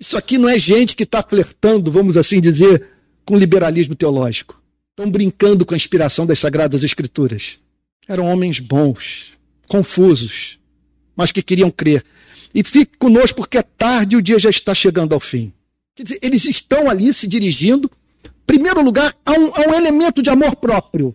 Isso 0.00 0.18
aqui 0.18 0.38
não 0.38 0.48
é 0.48 0.58
gente 0.58 0.96
que 0.96 1.04
está 1.04 1.22
flertando, 1.22 1.92
vamos 1.92 2.16
assim 2.16 2.40
dizer, 2.40 2.91
com 3.24 3.36
liberalismo 3.36 3.94
teológico. 3.94 4.60
Estão 4.90 5.10
brincando 5.10 5.64
com 5.64 5.74
a 5.74 5.76
inspiração 5.76 6.26
das 6.26 6.38
Sagradas 6.38 6.84
Escrituras. 6.84 7.58
Eram 8.06 8.26
homens 8.26 8.58
bons, 8.58 9.32
confusos, 9.68 10.58
mas 11.16 11.30
que 11.30 11.42
queriam 11.42 11.70
crer. 11.70 12.04
E 12.54 12.62
fique 12.62 12.98
conosco 12.98 13.38
porque 13.38 13.58
é 13.58 13.62
tarde 13.62 14.14
e 14.14 14.18
o 14.18 14.22
dia 14.22 14.38
já 14.38 14.50
está 14.50 14.74
chegando 14.74 15.14
ao 15.14 15.20
fim. 15.20 15.52
Quer 15.94 16.02
dizer, 16.02 16.18
eles 16.22 16.44
estão 16.44 16.90
ali 16.90 17.12
se 17.12 17.26
dirigindo, 17.26 17.90
em 18.24 18.30
primeiro 18.46 18.82
lugar, 18.82 19.16
a 19.24 19.32
um, 19.32 19.54
a 19.54 19.60
um 19.68 19.74
elemento 19.74 20.22
de 20.22 20.30
amor 20.30 20.56
próprio. 20.56 21.14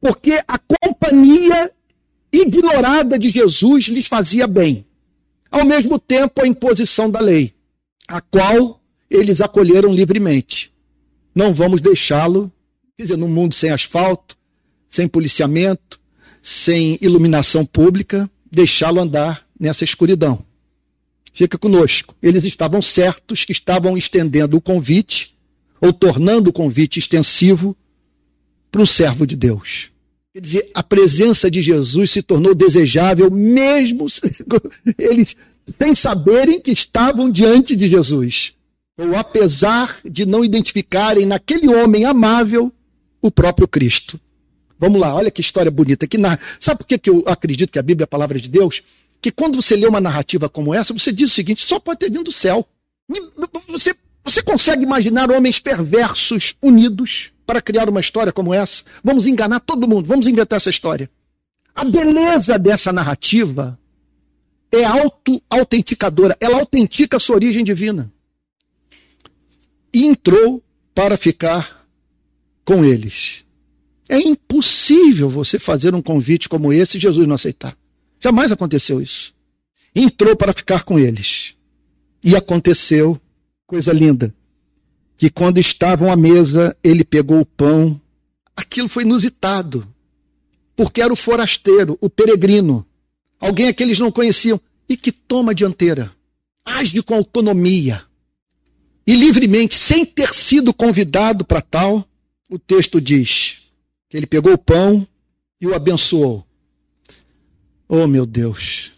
Porque 0.00 0.42
a 0.48 0.58
companhia 0.58 1.70
ignorada 2.32 3.18
de 3.18 3.30
Jesus 3.30 3.84
lhes 3.84 4.08
fazia 4.08 4.46
bem. 4.46 4.84
Ao 5.50 5.64
mesmo 5.64 5.98
tempo, 5.98 6.42
a 6.42 6.46
imposição 6.46 7.10
da 7.10 7.20
lei, 7.20 7.54
a 8.08 8.20
qual 8.20 8.80
eles 9.10 9.40
acolheram 9.40 9.94
livremente. 9.94 10.71
Não 11.34 11.54
vamos 11.54 11.80
deixá-lo, 11.80 12.52
quer 12.96 13.04
dizer, 13.04 13.16
num 13.16 13.28
mundo 13.28 13.54
sem 13.54 13.70
asfalto, 13.70 14.36
sem 14.88 15.08
policiamento, 15.08 16.00
sem 16.42 16.98
iluminação 17.00 17.64
pública, 17.64 18.30
deixá-lo 18.50 19.00
andar 19.00 19.46
nessa 19.58 19.84
escuridão. 19.84 20.44
Fica 21.32 21.56
conosco. 21.56 22.14
Eles 22.22 22.44
estavam 22.44 22.82
certos 22.82 23.44
que 23.44 23.52
estavam 23.52 23.96
estendendo 23.96 24.56
o 24.56 24.60
convite, 24.60 25.34
ou 25.80 25.92
tornando 25.92 26.50
o 26.50 26.52
convite 26.52 26.98
extensivo 26.98 27.76
para 28.70 28.82
um 28.82 28.86
servo 28.86 29.26
de 29.26 29.34
Deus. 29.34 29.90
Quer 30.32 30.40
dizer, 30.40 30.70
a 30.74 30.82
presença 30.82 31.50
de 31.50 31.60
Jesus 31.60 32.10
se 32.10 32.22
tornou 32.22 32.54
desejável, 32.54 33.30
mesmo 33.30 34.06
eles 34.96 35.36
sem 35.78 35.94
saberem 35.94 36.60
que 36.60 36.70
estavam 36.70 37.30
diante 37.30 37.76
de 37.76 37.88
Jesus. 37.88 38.54
Ou 38.98 39.16
apesar 39.16 39.98
de 40.04 40.26
não 40.26 40.44
identificarem 40.44 41.26
naquele 41.26 41.68
homem 41.68 42.04
amável 42.04 42.72
o 43.20 43.30
próprio 43.30 43.66
Cristo. 43.66 44.20
Vamos 44.78 45.00
lá, 45.00 45.14
olha 45.14 45.30
que 45.30 45.40
história 45.40 45.70
bonita. 45.70 46.06
Que 46.06 46.18
na... 46.18 46.38
Sabe 46.58 46.78
por 46.78 46.86
que 46.86 47.08
eu 47.08 47.22
acredito 47.26 47.72
que 47.72 47.78
a 47.78 47.82
Bíblia 47.82 48.02
é 48.02 48.06
a 48.06 48.08
palavra 48.08 48.40
de 48.40 48.48
Deus? 48.48 48.82
Que 49.20 49.30
quando 49.30 49.62
você 49.62 49.76
lê 49.76 49.86
uma 49.86 50.00
narrativa 50.00 50.48
como 50.48 50.74
essa, 50.74 50.92
você 50.92 51.12
diz 51.12 51.30
o 51.30 51.34
seguinte: 51.34 51.64
só 51.64 51.78
pode 51.78 52.00
ter 52.00 52.10
vindo 52.10 52.24
do 52.24 52.32
céu. 52.32 52.66
Você, 53.68 53.94
você 54.24 54.42
consegue 54.42 54.82
imaginar 54.82 55.30
homens 55.30 55.60
perversos 55.60 56.56
unidos 56.60 57.30
para 57.46 57.60
criar 57.60 57.88
uma 57.88 58.00
história 58.00 58.32
como 58.32 58.52
essa? 58.52 58.82
Vamos 59.02 59.26
enganar 59.26 59.60
todo 59.60 59.88
mundo, 59.88 60.06
vamos 60.06 60.26
inventar 60.26 60.56
essa 60.56 60.70
história. 60.70 61.08
A 61.74 61.84
beleza 61.84 62.58
dessa 62.58 62.92
narrativa 62.92 63.78
é 64.70 64.84
auto-autenticadora, 64.84 66.36
ela 66.40 66.58
autentica 66.58 67.16
a 67.16 67.20
sua 67.20 67.36
origem 67.36 67.64
divina. 67.64 68.11
Entrou 69.92 70.62
para 70.94 71.16
ficar 71.16 71.86
com 72.64 72.84
eles. 72.84 73.44
É 74.08 74.18
impossível 74.18 75.28
você 75.28 75.58
fazer 75.58 75.94
um 75.94 76.02
convite 76.02 76.48
como 76.48 76.72
esse 76.72 76.96
e 76.96 77.00
Jesus 77.00 77.26
não 77.26 77.34
aceitar. 77.34 77.76
Jamais 78.20 78.52
aconteceu 78.52 79.00
isso. 79.00 79.34
Entrou 79.94 80.36
para 80.36 80.52
ficar 80.52 80.84
com 80.84 80.98
eles. 80.98 81.54
E 82.24 82.36
aconteceu, 82.36 83.20
coisa 83.66 83.92
linda, 83.92 84.34
que 85.16 85.28
quando 85.28 85.58
estavam 85.58 86.10
à 86.10 86.16
mesa, 86.16 86.76
ele 86.82 87.04
pegou 87.04 87.40
o 87.40 87.46
pão. 87.46 88.00
Aquilo 88.56 88.88
foi 88.88 89.02
inusitado, 89.02 89.86
porque 90.76 91.02
era 91.02 91.12
o 91.12 91.16
forasteiro, 91.16 91.98
o 92.00 92.08
peregrino, 92.08 92.86
alguém 93.38 93.72
que 93.74 93.82
eles 93.82 93.98
não 93.98 94.12
conheciam 94.12 94.60
e 94.88 94.96
que 94.96 95.10
toma 95.10 95.52
a 95.52 95.54
dianteira, 95.54 96.12
age 96.64 97.02
com 97.02 97.14
autonomia 97.14 98.02
e 99.06 99.16
livremente, 99.16 99.74
sem 99.74 100.04
ter 100.04 100.32
sido 100.32 100.72
convidado 100.72 101.44
para 101.44 101.60
tal. 101.60 102.06
O 102.48 102.58
texto 102.58 103.00
diz: 103.00 103.58
que 104.08 104.16
ele 104.16 104.26
pegou 104.26 104.52
o 104.52 104.58
pão 104.58 105.06
e 105.60 105.66
o 105.66 105.74
abençoou. 105.74 106.46
Oh, 107.88 108.06
meu 108.06 108.26
Deus! 108.26 108.92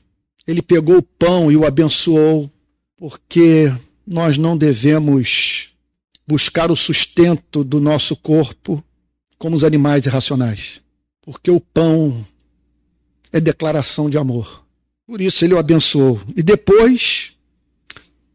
Ele 0.46 0.60
pegou 0.60 0.98
o 0.98 1.02
pão 1.02 1.50
e 1.50 1.56
o 1.56 1.64
abençoou, 1.64 2.50
porque 2.96 3.72
nós 4.06 4.36
não 4.36 4.56
devemos 4.56 5.70
buscar 6.26 6.70
o 6.70 6.76
sustento 6.76 7.62
do 7.62 7.80
nosso 7.80 8.16
corpo 8.16 8.82
como 9.38 9.56
os 9.56 9.64
animais 9.64 10.04
irracionais, 10.04 10.80
porque 11.22 11.50
o 11.50 11.60
pão 11.60 12.26
é 13.32 13.40
declaração 13.40 14.10
de 14.10 14.18
amor. 14.18 14.64
Por 15.06 15.20
isso 15.20 15.44
ele 15.44 15.54
o 15.54 15.58
abençoou. 15.58 16.20
E 16.36 16.42
depois 16.42 17.32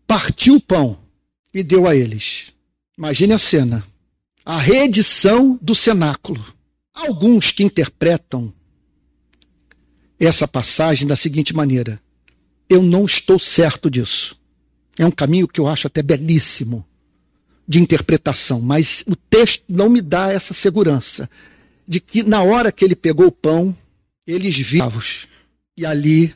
partiu 0.07 0.55
o 0.55 0.61
pão 0.61 0.97
e 1.59 1.63
deu 1.63 1.87
a 1.87 1.95
eles. 1.95 2.53
Imagine 2.97 3.33
a 3.33 3.37
cena: 3.37 3.85
a 4.45 4.57
reedição 4.57 5.57
do 5.61 5.75
cenáculo 5.75 6.43
alguns 6.93 7.51
que 7.51 7.63
interpretam 7.63 8.53
essa 10.19 10.47
passagem 10.47 11.07
da 11.07 11.15
seguinte 11.15 11.53
maneira: 11.53 12.01
eu 12.69 12.81
não 12.81 13.05
estou 13.05 13.39
certo 13.39 13.89
disso. 13.89 14.37
É 14.97 15.05
um 15.05 15.11
caminho 15.11 15.47
que 15.47 15.59
eu 15.59 15.67
acho 15.67 15.87
até 15.87 16.01
belíssimo 16.01 16.85
de 17.67 17.79
interpretação, 17.79 18.59
mas 18.59 19.03
o 19.07 19.15
texto 19.15 19.63
não 19.69 19.87
me 19.87 20.01
dá 20.01 20.31
essa 20.31 20.53
segurança 20.53 21.29
de 21.87 21.99
que 21.99 22.23
na 22.23 22.41
hora 22.41 22.71
que 22.71 22.83
ele 22.83 22.95
pegou 22.95 23.27
o 23.27 23.31
pão, 23.31 23.75
eles 24.27 24.57
viram 24.57 24.91
e 25.77 25.85
ali 25.85 26.33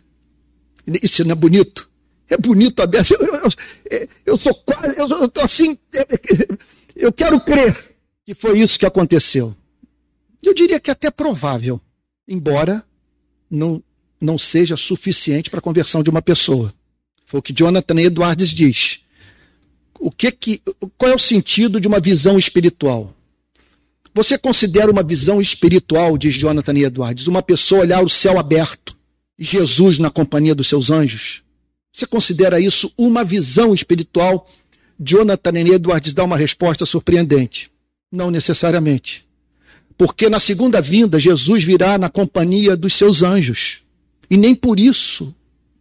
isso 1.02 1.24
não 1.24 1.32
é 1.32 1.36
bonito? 1.36 1.90
É 2.34 2.38
bonito 2.38 2.82
aberto. 2.82 3.12
Eu, 3.14 3.28
eu, 3.28 3.50
eu, 3.92 4.10
eu 4.26 4.38
sou 4.38 4.56
quase, 4.56 4.98
eu, 4.98 5.30
tô 5.30 5.42
assim, 5.42 5.78
eu 6.96 7.14
quero 7.14 7.40
crer 7.40 7.96
que 8.26 8.34
foi 8.34 8.60
isso 8.60 8.80
que 8.80 8.86
aconteceu. 8.86 9.56
Eu 10.42 10.54
diria 10.54 10.80
que 10.80 10.90
é 10.90 10.94
até 10.94 11.12
provável, 11.12 11.80
embora 12.28 12.84
não, 13.50 13.84
não 14.20 14.40
seja 14.40 14.76
suficiente 14.76 15.50
para 15.50 15.60
a 15.60 15.62
conversão 15.62 16.02
de 16.02 16.10
uma 16.10 16.22
pessoa. 16.22 16.74
Foi 17.26 17.40
o 17.40 17.44
que 17.44 17.54
Jonathan 17.54 18.00
Edwards 18.00 18.50
diz. 18.50 19.00
O 20.00 20.12
que 20.12 20.32
que, 20.32 20.62
qual 20.98 21.12
é 21.12 21.16
o 21.16 21.20
sentido 21.20 21.80
de 21.80 21.88
uma 21.88 22.00
visão 22.00 22.40
espiritual? 22.40 23.16
Você 24.14 24.38
considera 24.38 24.92
uma 24.92 25.04
visão 25.04 25.40
espiritual, 25.40 26.18
diz 26.18 26.34
Jonathan 26.34 26.78
Edwards, 26.78 27.28
uma 27.28 27.44
pessoa 27.44 27.82
olhar 27.82 28.04
o 28.04 28.10
céu 28.10 28.40
aberto 28.40 28.98
e 29.38 29.44
Jesus 29.44 30.00
na 30.00 30.10
companhia 30.10 30.56
dos 30.56 30.68
seus 30.68 30.90
anjos? 30.90 31.43
Você 31.94 32.08
considera 32.08 32.60
isso 32.60 32.92
uma 32.98 33.24
visão 33.24 33.74
espiritual? 33.74 34.50
Jonathan 35.00 35.60
Edwards 35.60 36.14
dá 36.14 36.24
uma 36.24 36.38
resposta 36.38 36.86
surpreendente. 36.86 37.70
Não 38.12 38.32
necessariamente. 38.32 39.28
Porque 39.96 40.28
na 40.28 40.40
segunda 40.40 40.82
vinda, 40.82 41.20
Jesus 41.20 41.64
virá 41.64 41.98
na 42.00 42.10
companhia 42.10 42.76
dos 42.76 42.96
seus 42.96 43.22
anjos. 43.22 43.82
E 44.30 44.36
nem 44.36 44.56
por 44.56 44.80
isso 44.80 45.34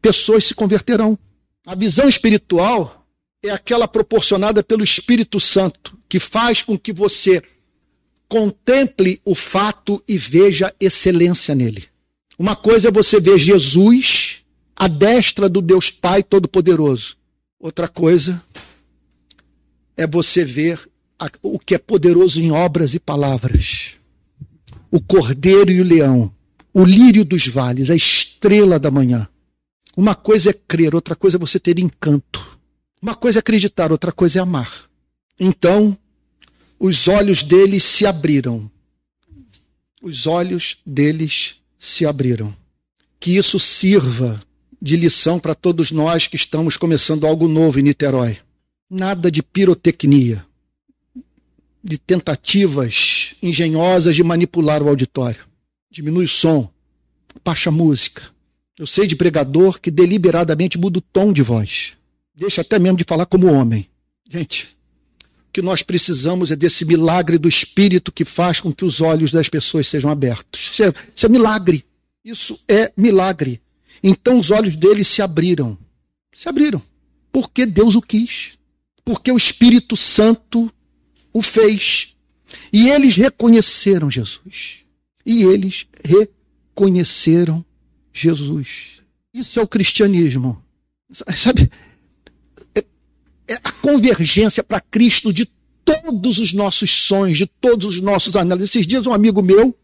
pessoas 0.03 0.45
se 0.45 0.55
converterão. 0.55 1.19
A 1.67 1.75
visão 1.75 2.09
espiritual 2.09 3.07
é 3.43 3.51
aquela 3.51 3.89
proporcionada 3.89 4.63
pelo 4.63 4.85
Espírito 4.85 5.41
Santo, 5.41 5.97
que 6.09 6.19
faz 6.19 6.61
com 6.61 6.79
que 6.79 6.93
você 6.93 7.43
contemple 8.29 9.21
o 9.25 9.35
fato 9.35 10.03
e 10.07 10.19
veja 10.19 10.75
excelência 10.79 11.55
nele. 11.55 11.85
Uma 12.39 12.57
coisa 12.57 12.89
é 12.89 12.91
você 12.91 13.21
ver 13.21 13.39
Jesus 13.39 14.42
à 14.83 14.89
destra 14.89 15.49
do 15.49 15.63
Deus 15.63 15.91
Pai 15.91 16.23
Todo-Poderoso. 16.23 17.17
Outra 17.61 17.87
coisa 17.87 18.43
é 19.97 20.07
você 20.07 20.45
ver 20.45 20.81
o 21.41 21.59
que 21.59 21.75
é 21.75 21.79
poderoso 21.79 22.41
em 22.41 22.51
obras 22.51 22.95
e 22.95 22.99
palavras 22.99 23.95
o 24.91 25.01
cordeiro 25.01 25.71
e 25.71 25.81
o 25.81 25.85
leão, 25.85 26.31
o 26.75 26.85
lírio 26.85 27.25
dos 27.25 27.47
vales, 27.47 27.89
a 27.89 27.97
estrela 27.97 28.79
da 28.79 28.91
manhã. 28.91 29.27
Uma 29.97 30.15
coisa 30.15 30.51
é 30.51 30.53
crer, 30.53 30.95
outra 30.95 31.17
coisa 31.17 31.39
é 31.39 31.41
você 31.41 31.59
ter 31.59 31.79
encanto. 31.79 32.59
Uma 33.01 33.15
coisa 33.15 33.39
é 33.39 33.41
acreditar, 33.41 33.91
outra 33.91 34.13
coisa 34.13 34.39
é 34.39 34.43
amar. 34.43 34.85
Então, 35.41 35.97
os 36.79 37.09
olhos 37.09 37.43
deles 37.43 37.85
se 37.85 38.05
abriram. 38.05 38.71
Os 40.03 40.27
olhos 40.27 40.77
deles 40.85 41.55
se 41.79 42.05
abriram. 42.05 42.55
Que 43.19 43.39
isso 43.39 43.59
sirva 43.59 44.39
de 44.83 44.97
lição 44.97 45.39
para 45.39 45.55
todos 45.55 45.93
nós 45.93 46.27
que 46.27 46.35
estamos 46.35 46.77
começando 46.77 47.25
algo 47.25 47.47
novo 47.47 47.79
em 47.79 47.83
Niterói. 47.83 48.39
Nada 48.91 49.31
de 49.31 49.41
pirotecnia 49.41 50.45
de 51.85 51.97
tentativas 51.97 53.37
engenhosas 53.41 54.17
de 54.17 54.25
manipular 54.25 54.83
o 54.83 54.89
auditório. 54.89 55.41
Diminui 55.89 56.25
o 56.25 56.29
som, 56.29 56.69
baixa 57.45 57.71
a 57.71 57.73
música. 57.73 58.25
Eu 58.77 58.87
sei 58.87 59.07
de 59.07 59.15
pregador 59.15 59.81
que 59.81 59.91
deliberadamente 59.91 60.77
muda 60.77 60.99
o 60.99 61.03
tom 61.03 61.33
de 61.33 61.43
voz. 61.43 61.93
Deixa 62.35 62.63
até 62.63 62.77
mesmo 62.79 62.99
de 62.99 63.05
falar 63.05 63.27
como 63.27 63.53
homem. 63.53 63.89
Gente, 64.29 64.77
o 65.49 65.53
que 65.53 65.63
nós 65.63 65.83
precisamos 65.83 66.51
é 66.51 66.57
desse 66.57 66.85
milagre 66.85 67.39
do 67.39 67.49
Espírito 67.49 68.11
que 68.11 68.25
faz 68.25 68.59
com 68.59 68.73
que 68.73 68.85
os 68.85 69.01
olhos 69.01 69.31
das 69.31 69.49
pessoas 69.49 69.87
sejam 69.87 70.11
abertos. 70.11 70.71
Isso 70.73 70.83
é, 70.83 70.93
isso 71.15 71.27
é 71.27 71.29
milagre. 71.29 71.85
Isso 72.25 72.61
é 72.69 72.93
milagre. 72.97 73.61
Então 74.03 74.39
os 74.39 74.51
olhos 74.51 74.77
deles 74.77 75.07
se 75.09 75.23
abriram. 75.23 75.79
Se 76.35 76.49
abriram. 76.49 76.83
Porque 77.31 77.65
Deus 77.65 77.95
o 77.95 78.03
quis. 78.03 78.59
Porque 79.05 79.31
o 79.31 79.37
Espírito 79.37 79.97
Santo 79.97 80.73
o 81.33 81.43
fez. 81.43 82.15
E 82.73 82.89
eles 82.89 83.17
reconheceram 83.17 84.11
Jesus. 84.11 84.81
E 85.25 85.45
eles 85.45 85.87
reconheceram 86.05 87.65
Jesus. 88.13 89.01
Isso 89.33 89.59
é 89.59 89.63
o 89.63 89.69
cristianismo. 89.69 90.63
Sabe? 91.35 91.71
É, 92.75 92.85
é 93.49 93.55
a 93.63 93.73
convergência 93.73 94.63
para 94.63 94.81
Cristo 94.81 95.33
de 95.33 95.49
todos 95.85 96.39
os 96.39 96.53
nossos 96.53 96.91
sonhos, 96.91 97.39
de 97.39 97.47
todos 97.47 97.87
os 97.87 98.01
nossos 98.01 98.37
análises. 98.37 98.71
Esses 98.71 98.87
dias, 98.87 99.07
um 99.07 99.13
amigo 99.13 99.43
meu, 99.43 99.75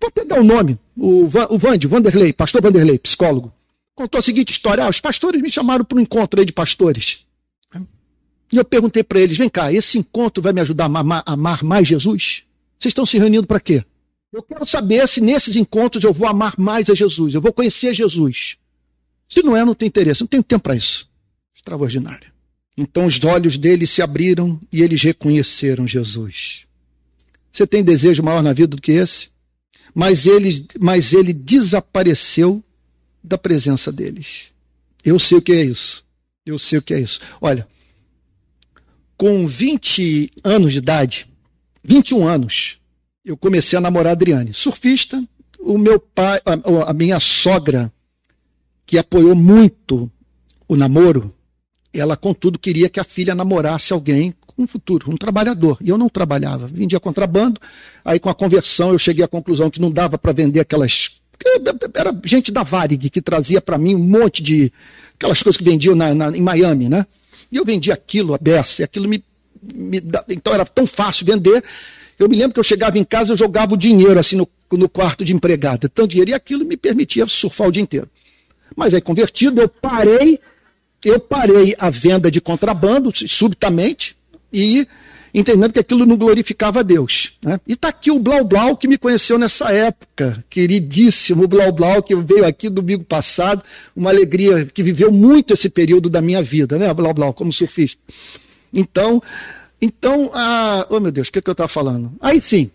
vou 0.00 0.08
até 0.08 0.24
dar 0.24 0.38
o 0.38 0.42
um 0.42 0.46
nome, 0.46 0.78
o, 0.96 1.24
o 1.24 1.58
Vande, 1.58 1.86
Vanderlei, 1.86 2.32
pastor 2.32 2.62
Vanderlei, 2.62 2.98
psicólogo, 2.98 3.52
contou 3.98 4.20
a 4.20 4.22
seguinte 4.22 4.52
história: 4.52 4.84
ah, 4.84 4.88
os 4.88 5.00
pastores 5.00 5.42
me 5.42 5.50
chamaram 5.50 5.84
para 5.84 5.98
um 5.98 6.00
encontro 6.00 6.38
aí 6.38 6.46
de 6.46 6.52
pastores. 6.52 7.26
E 8.52 8.56
eu 8.56 8.64
perguntei 8.64 9.02
para 9.02 9.20
eles: 9.20 9.36
vem 9.36 9.48
cá, 9.48 9.72
esse 9.72 9.98
encontro 9.98 10.40
vai 10.40 10.52
me 10.52 10.60
ajudar 10.60 10.84
a 10.84 11.32
amar, 11.32 11.64
mais 11.64 11.88
Jesus? 11.88 12.44
Vocês 12.78 12.90
estão 12.90 13.04
se 13.04 13.18
reunindo 13.18 13.46
para 13.46 13.58
quê? 13.58 13.84
Eu 14.32 14.42
quero 14.42 14.64
saber 14.64 15.06
se 15.08 15.20
nesses 15.20 15.56
encontros 15.56 16.04
eu 16.04 16.12
vou 16.12 16.28
amar 16.28 16.54
mais 16.56 16.88
a 16.88 16.94
Jesus, 16.94 17.34
eu 17.34 17.40
vou 17.40 17.52
conhecer 17.52 17.92
Jesus. 17.92 18.56
Se 19.28 19.42
não 19.42 19.56
é, 19.56 19.64
não 19.64 19.74
tem 19.74 19.88
interesse, 19.88 20.20
não 20.20 20.28
tenho 20.28 20.42
tempo 20.42 20.62
para 20.62 20.76
isso. 20.76 21.08
Extraordinário. 21.54 22.30
Então 22.76 23.06
os 23.06 23.22
olhos 23.24 23.58
deles 23.58 23.90
se 23.90 24.00
abriram 24.00 24.60
e 24.72 24.82
eles 24.82 25.02
reconheceram 25.02 25.88
Jesus. 25.88 26.64
Você 27.50 27.66
tem 27.66 27.82
desejo 27.82 28.22
maior 28.22 28.42
na 28.42 28.52
vida 28.52 28.76
do 28.76 28.82
que 28.82 28.92
esse? 28.92 29.30
Mas 29.94 30.26
ele, 30.26 30.66
mas 30.78 31.12
ele 31.12 31.32
desapareceu 31.32 32.62
da 33.22 33.38
presença 33.38 33.90
deles. 33.92 34.48
Eu 35.04 35.18
sei 35.18 35.38
o 35.38 35.42
que 35.42 35.52
é 35.52 35.64
isso. 35.64 36.04
Eu 36.44 36.58
sei 36.58 36.78
o 36.78 36.82
que 36.82 36.94
é 36.94 37.00
isso. 37.00 37.20
Olha, 37.40 37.66
com 39.16 39.46
20 39.46 40.30
anos 40.44 40.72
de 40.72 40.78
idade, 40.78 41.26
21 41.82 42.26
anos, 42.26 42.78
eu 43.24 43.36
comecei 43.36 43.76
a 43.76 43.80
namorar 43.80 44.10
a 44.10 44.12
Adriane. 44.12 44.54
Surfista, 44.54 45.22
o 45.58 45.76
meu 45.76 45.98
pai, 45.98 46.40
a, 46.44 46.90
a 46.90 46.92
minha 46.92 47.20
sogra, 47.20 47.92
que 48.86 48.96
apoiou 48.96 49.34
muito 49.34 50.10
o 50.66 50.76
namoro, 50.76 51.34
ela, 51.92 52.16
contudo, 52.16 52.58
queria 52.58 52.88
que 52.88 53.00
a 53.00 53.04
filha 53.04 53.34
namorasse 53.34 53.92
alguém 53.92 54.34
com 54.46 54.62
um 54.62 54.66
futuro, 54.66 55.10
um 55.10 55.16
trabalhador. 55.16 55.78
E 55.80 55.88
eu 55.88 55.98
não 55.98 56.08
trabalhava, 56.08 56.66
vendia 56.66 57.00
contrabando. 57.00 57.60
Aí, 58.04 58.18
com 58.18 58.28
a 58.28 58.34
conversão, 58.34 58.92
eu 58.92 58.98
cheguei 58.98 59.24
à 59.24 59.28
conclusão 59.28 59.70
que 59.70 59.80
não 59.80 59.90
dava 59.90 60.18
para 60.18 60.32
vender 60.32 60.60
aquelas. 60.60 61.17
Era 61.94 62.20
gente 62.24 62.50
da 62.50 62.62
Varig 62.62 63.08
que 63.10 63.22
trazia 63.22 63.60
para 63.60 63.78
mim 63.78 63.94
um 63.94 63.98
monte 63.98 64.42
de. 64.42 64.72
aquelas 65.14 65.42
coisas 65.42 65.56
que 65.56 65.64
vendiam 65.64 65.94
na, 65.94 66.14
na, 66.14 66.36
em 66.36 66.40
Miami, 66.40 66.88
né? 66.88 67.06
E 67.50 67.56
eu 67.56 67.64
vendia 67.64 67.94
aquilo 67.94 68.34
a 68.34 68.38
beça, 68.38 68.82
e 68.82 68.84
aquilo 68.84 69.08
me, 69.08 69.22
me. 69.74 70.02
Então 70.28 70.52
era 70.52 70.64
tão 70.64 70.86
fácil 70.86 71.24
vender. 71.24 71.62
Eu 72.18 72.28
me 72.28 72.36
lembro 72.36 72.54
que 72.54 72.60
eu 72.60 72.64
chegava 72.64 72.98
em 72.98 73.04
casa, 73.04 73.32
eu 73.32 73.36
jogava 73.36 73.74
o 73.74 73.76
dinheiro 73.76 74.18
assim 74.18 74.36
no, 74.36 74.48
no 74.72 74.88
quarto 74.88 75.24
de 75.24 75.32
empregada. 75.32 75.88
Tanto 75.88 76.10
dinheiro, 76.10 76.30
e 76.30 76.34
aquilo 76.34 76.64
me 76.64 76.76
permitia 76.76 77.24
surfar 77.26 77.68
o 77.68 77.72
dia 77.72 77.82
inteiro. 77.82 78.08
Mas 78.76 78.92
aí, 78.92 79.00
convertido, 79.00 79.60
eu 79.60 79.68
parei, 79.68 80.40
eu 81.04 81.20
parei 81.20 81.74
a 81.78 81.88
venda 81.90 82.30
de 82.30 82.40
contrabando 82.40 83.12
subitamente 83.14 84.16
e 84.52 84.86
entendendo 85.32 85.72
que 85.72 85.78
aquilo 85.78 86.06
não 86.06 86.16
glorificava 86.16 86.80
a 86.80 86.82
Deus. 86.82 87.32
Né? 87.42 87.60
E 87.66 87.72
está 87.72 87.88
aqui 87.88 88.10
o 88.10 88.18
Blau 88.18 88.44
Blau 88.44 88.76
que 88.76 88.88
me 88.88 88.98
conheceu 88.98 89.38
nessa 89.38 89.72
época, 89.72 90.44
queridíssimo 90.48 91.46
Blau 91.46 91.72
Blau, 91.72 92.02
que 92.02 92.14
veio 92.16 92.44
aqui 92.44 92.68
domingo 92.68 93.04
passado, 93.04 93.62
uma 93.94 94.10
alegria, 94.10 94.66
que 94.66 94.82
viveu 94.82 95.12
muito 95.12 95.52
esse 95.52 95.68
período 95.68 96.08
da 96.08 96.20
minha 96.20 96.42
vida, 96.42 96.78
né, 96.78 96.92
Blau 96.92 97.14
Blau, 97.14 97.32
como 97.32 97.52
surfista. 97.52 98.00
Então, 98.72 99.22
então, 99.80 100.30
ah, 100.34 100.86
oh 100.90 101.00
meu 101.00 101.12
Deus, 101.12 101.28
o 101.28 101.32
que, 101.32 101.40
que 101.40 101.48
eu 101.48 101.52
estava 101.52 101.68
falando? 101.68 102.12
Aí 102.20 102.40
sim, 102.40 102.70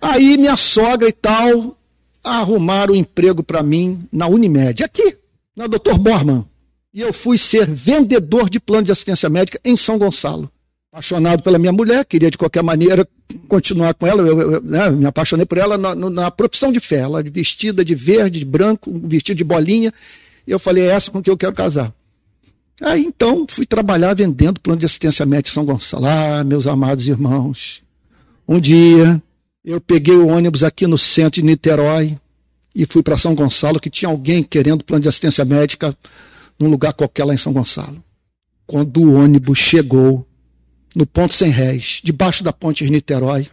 aí 0.00 0.36
minha 0.36 0.56
sogra 0.56 1.08
e 1.08 1.12
tal 1.12 1.76
arrumaram 2.22 2.92
um 2.92 2.96
emprego 2.96 3.42
para 3.42 3.62
mim 3.62 4.06
na 4.12 4.26
Unimed, 4.26 4.84
aqui, 4.84 5.16
na 5.56 5.66
Dr. 5.66 5.96
Borman. 5.98 6.44
E 6.92 7.00
eu 7.00 7.12
fui 7.12 7.38
ser 7.38 7.66
vendedor 7.70 8.50
de 8.50 8.58
plano 8.60 8.84
de 8.84 8.92
assistência 8.92 9.28
médica 9.28 9.60
em 9.64 9.76
São 9.76 9.96
Gonçalo 9.96 10.50
apaixonado 10.92 11.42
pela 11.42 11.58
minha 11.58 11.72
mulher, 11.72 12.04
queria 12.04 12.30
de 12.30 12.36
qualquer 12.36 12.64
maneira 12.64 13.06
continuar 13.48 13.94
com 13.94 14.06
ela, 14.06 14.22
eu, 14.22 14.40
eu 14.40 14.60
né, 14.60 14.90
me 14.90 15.06
apaixonei 15.06 15.46
por 15.46 15.56
ela 15.56 15.78
na, 15.78 15.94
na, 15.94 16.30
profissão 16.32 16.72
de 16.72 16.80
fé, 16.80 16.96
ela 16.96 17.22
vestida 17.22 17.84
de 17.84 17.94
verde, 17.94 18.40
de 18.40 18.44
branco, 18.44 18.90
vestido 19.04 19.36
de 19.36 19.44
bolinha, 19.44 19.92
e 20.44 20.50
eu 20.50 20.58
falei, 20.58 20.84
é 20.84 20.90
essa 20.90 21.10
com 21.10 21.22
que 21.22 21.30
eu 21.30 21.36
quero 21.36 21.52
casar. 21.52 21.94
Aí 22.82 23.04
então 23.04 23.46
fui 23.48 23.64
trabalhar 23.64 24.14
vendendo 24.14 24.58
plano 24.58 24.80
de 24.80 24.86
assistência 24.86 25.24
médica 25.24 25.50
em 25.50 25.52
São 25.52 25.64
Gonçalo. 25.64 26.06
Ah, 26.06 26.42
meus 26.42 26.66
amados 26.66 27.06
irmãos, 27.06 27.82
um 28.48 28.58
dia 28.58 29.22
eu 29.64 29.80
peguei 29.80 30.16
o 30.16 30.26
ônibus 30.26 30.64
aqui 30.64 30.86
no 30.86 30.98
centro 30.98 31.40
de 31.40 31.46
Niterói 31.46 32.18
e 32.74 32.84
fui 32.84 33.02
para 33.02 33.18
São 33.18 33.34
Gonçalo, 33.34 33.78
que 33.78 33.90
tinha 33.90 34.08
alguém 34.08 34.42
querendo 34.42 34.82
plano 34.82 35.02
de 35.02 35.08
assistência 35.08 35.44
médica 35.44 35.96
num 36.58 36.68
lugar 36.68 36.94
qualquer 36.94 37.24
lá 37.24 37.34
em 37.34 37.36
São 37.36 37.52
Gonçalo. 37.52 38.02
Quando 38.66 39.02
o 39.02 39.14
ônibus 39.14 39.58
chegou, 39.58 40.26
no 40.94 41.06
ponto 41.06 41.34
sem 41.34 41.50
réis, 41.50 42.00
debaixo 42.02 42.42
da 42.42 42.52
ponte 42.52 42.84
de 42.84 42.90
Niterói. 42.90 43.48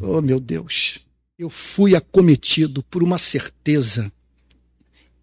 Oh, 0.00 0.20
meu 0.20 0.38
Deus. 0.38 1.00
Eu 1.38 1.50
fui 1.50 1.94
acometido 1.94 2.82
por 2.82 3.02
uma 3.02 3.18
certeza 3.18 4.10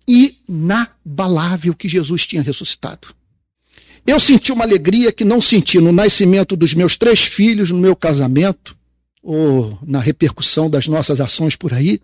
inabalável 0.07 1.73
que 1.73 1.87
Jesus 1.87 2.25
tinha 2.25 2.41
ressuscitado. 2.41 3.07
Eu 4.05 4.19
senti 4.19 4.51
uma 4.51 4.65
alegria 4.65 5.11
que 5.11 5.23
não 5.23 5.41
senti 5.41 5.79
no 5.79 5.91
nascimento 5.91 6.55
dos 6.55 6.73
meus 6.73 6.97
três 6.97 7.23
filhos, 7.23 7.71
no 7.71 7.77
meu 7.77 7.95
casamento, 7.95 8.75
ou 9.21 9.77
na 9.81 9.99
repercussão 9.99 10.69
das 10.69 10.87
nossas 10.87 11.21
ações 11.21 11.55
por 11.55 11.73
aí. 11.73 12.01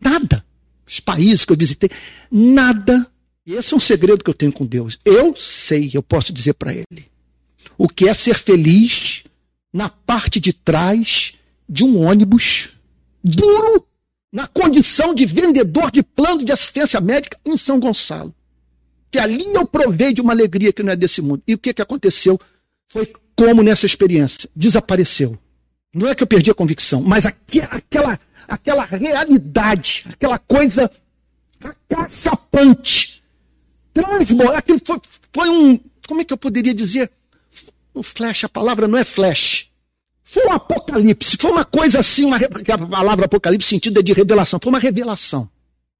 Nada. 0.00 0.44
Os 0.86 1.00
países 1.00 1.44
que 1.44 1.52
eu 1.52 1.56
visitei, 1.56 1.90
nada. 2.30 3.06
Esse 3.46 3.74
é 3.74 3.76
um 3.76 3.80
segredo 3.80 4.24
que 4.24 4.30
eu 4.30 4.34
tenho 4.34 4.52
com 4.52 4.64
Deus. 4.64 4.98
Eu 5.04 5.36
sei, 5.36 5.90
eu 5.92 6.02
posso 6.02 6.32
dizer 6.32 6.54
para 6.54 6.72
Ele 6.72 7.13
o 7.76 7.88
que 7.88 8.08
é 8.08 8.14
ser 8.14 8.34
feliz 8.34 9.24
na 9.72 9.88
parte 9.88 10.38
de 10.38 10.52
trás 10.52 11.34
de 11.68 11.82
um 11.84 12.00
ônibus 12.00 12.70
duro, 13.22 13.86
na 14.32 14.46
condição 14.46 15.14
de 15.14 15.26
vendedor 15.26 15.90
de 15.90 16.02
plano 16.02 16.44
de 16.44 16.52
assistência 16.52 17.00
médica 17.00 17.38
em 17.44 17.56
São 17.56 17.80
Gonçalo. 17.80 18.34
Que 19.10 19.18
ali 19.18 19.46
eu 19.54 19.66
provei 19.66 20.12
de 20.12 20.20
uma 20.20 20.32
alegria 20.32 20.72
que 20.72 20.82
não 20.82 20.92
é 20.92 20.96
desse 20.96 21.22
mundo. 21.22 21.42
E 21.46 21.54
o 21.54 21.58
que, 21.58 21.72
que 21.72 21.82
aconteceu? 21.82 22.38
Foi 22.88 23.12
como 23.36 23.62
nessa 23.62 23.86
experiência. 23.86 24.48
Desapareceu. 24.54 25.38
Não 25.94 26.08
é 26.08 26.14
que 26.14 26.22
eu 26.22 26.26
perdi 26.26 26.50
a 26.50 26.54
convicção, 26.54 27.00
mas 27.00 27.24
aquela, 27.24 28.18
aquela 28.48 28.84
realidade, 28.84 30.04
aquela 30.10 30.38
coisa 30.38 30.90
acachapante, 31.62 33.22
transbordar, 33.92 34.58
aquilo 34.58 34.80
foi, 34.84 35.00
foi 35.32 35.48
um, 35.48 35.80
como 36.08 36.20
é 36.20 36.24
que 36.24 36.32
eu 36.32 36.36
poderia 36.36 36.74
dizer? 36.74 37.10
Um 37.94 38.02
flash, 38.02 38.44
a 38.44 38.48
palavra 38.48 38.88
não 38.88 38.98
é 38.98 39.04
flash. 39.04 39.68
Foi 40.22 40.46
um 40.46 40.52
apocalipse, 40.52 41.36
foi 41.38 41.52
uma 41.52 41.64
coisa 41.64 42.00
assim, 42.00 42.24
uma, 42.24 42.36
a 42.36 42.88
palavra 42.88 43.26
apocalipse 43.26 43.68
sentido 43.68 44.00
é 44.00 44.02
de 44.02 44.12
revelação. 44.12 44.58
Foi 44.62 44.72
uma 44.72 44.78
revelação 44.78 45.48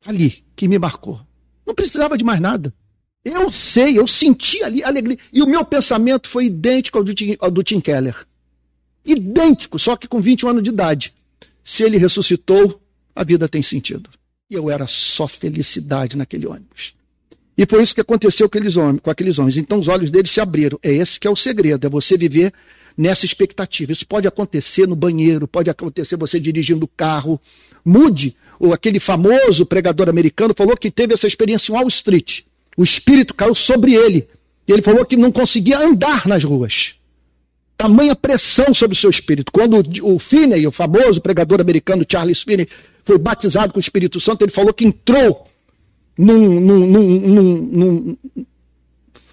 ali 0.05 0.45
que 0.57 0.67
me 0.67 0.79
marcou. 0.79 1.21
Não 1.67 1.75
precisava 1.75 2.17
de 2.19 2.25
mais 2.25 2.41
nada. 2.41 2.75
Eu 3.25 3.51
sei, 3.51 3.99
eu 3.99 4.07
senti 4.07 4.63
ali 4.63 4.83
alegria. 4.83 5.19
E 5.33 5.43
o 5.43 5.47
meu 5.47 5.65
pensamento 5.65 6.29
foi 6.29 6.47
idêntico 6.47 6.99
ao 6.99 7.05
do, 7.05 7.15
Tim, 7.15 7.37
ao 7.41 7.51
do 7.51 7.63
Tim 7.63 7.81
Keller. 7.81 8.27
Idêntico, 9.05 9.79
só 9.79 9.97
que 9.97 10.07
com 10.07 10.21
21 10.21 10.49
anos 10.51 10.63
de 10.63 10.71
idade. 10.71 11.15
Se 11.63 11.83
ele 11.83 11.97
ressuscitou, 11.97 12.81
a 13.15 13.25
vida 13.25 13.49
tem 13.49 13.63
sentido. 13.63 14.11
E 14.51 14.55
eu 14.55 14.71
era 14.71 14.87
só 14.87 15.27
felicidade 15.27 16.17
naquele 16.17 16.47
ônibus. 16.47 16.95
E 17.57 17.65
foi 17.67 17.83
isso 17.83 17.95
que 17.95 18.01
aconteceu 18.01 18.49
com 18.49 18.59
aqueles, 18.59 18.77
homens, 18.77 19.01
com 19.01 19.11
aqueles 19.11 19.39
homens. 19.39 19.57
Então 19.57 19.79
os 19.79 19.89
olhos 19.89 20.11
deles 20.11 20.31
se 20.31 20.41
abriram. 20.41 20.79
É 20.83 20.93
esse 20.93 21.21
que 21.21 21.27
é 21.27 21.31
o 21.31 21.37
segredo, 21.37 21.87
é 21.87 21.91
você 21.91 22.17
viver 22.17 22.53
nessa 22.97 23.25
expectativa. 23.25 23.93
Isso 23.93 24.07
pode 24.07 24.27
acontecer 24.27 24.87
no 24.87 24.97
banheiro, 24.97 25.47
pode 25.47 25.71
acontecer 25.71 26.17
você 26.17 26.41
dirigindo 26.41 26.85
o 26.85 26.89
carro. 26.89 27.41
Mude, 27.85 28.35
ou 28.59 28.73
aquele 28.73 28.99
famoso 28.99 29.67
pregador 29.67 30.09
americano 30.09 30.55
falou 30.57 30.77
que 30.77 30.91
teve 30.91 31.15
essa 31.15 31.27
experiência 31.27 31.71
em 31.71 31.75
Wall 31.77 31.89
Street. 31.89 32.41
O 32.77 32.83
espírito 32.83 33.35
caiu 33.35 33.55
sobre 33.55 33.95
ele. 33.95 34.29
E 34.67 34.73
ele 34.73 34.83
falou 34.83 35.05
que 35.05 35.17
não 35.17 35.31
conseguia 35.31 35.79
andar 35.79 36.27
nas 36.27 36.43
ruas. 36.43 36.95
Tamanha 37.77 38.17
pressão 38.17 38.73
sobre 38.73 38.97
o 38.97 38.99
seu 38.99 39.11
espírito. 39.11 39.53
Quando 39.53 39.83
o 40.03 40.19
Finney, 40.19 40.67
o 40.67 40.73
famoso 40.73 41.21
pregador 41.21 41.61
americano 41.61 42.05
Charles 42.09 42.41
Finney, 42.41 42.69
foi 43.05 43.19
batizado 43.19 43.73
com 43.73 43.79
o 43.79 43.81
Espírito 43.81 44.19
Santo, 44.19 44.43
ele 44.43 44.53
falou 44.53 44.73
que 44.73 44.87
entrou 44.87 45.47
num, 46.17 46.61
num, 46.61 46.87
num, 46.87 48.17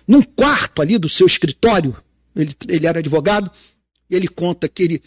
num, 0.08 0.22
quarto 0.22 0.82
ali 0.82 0.98
do 0.98 1.08
seu 1.08 1.28
escritório, 1.28 1.96
ele, 2.36 2.56
ele 2.68 2.88
era 2.88 3.00
advogado, 3.00 3.52
ele 4.10 4.28
conta 4.28 4.68
que 4.68 4.84
ele 4.84 5.04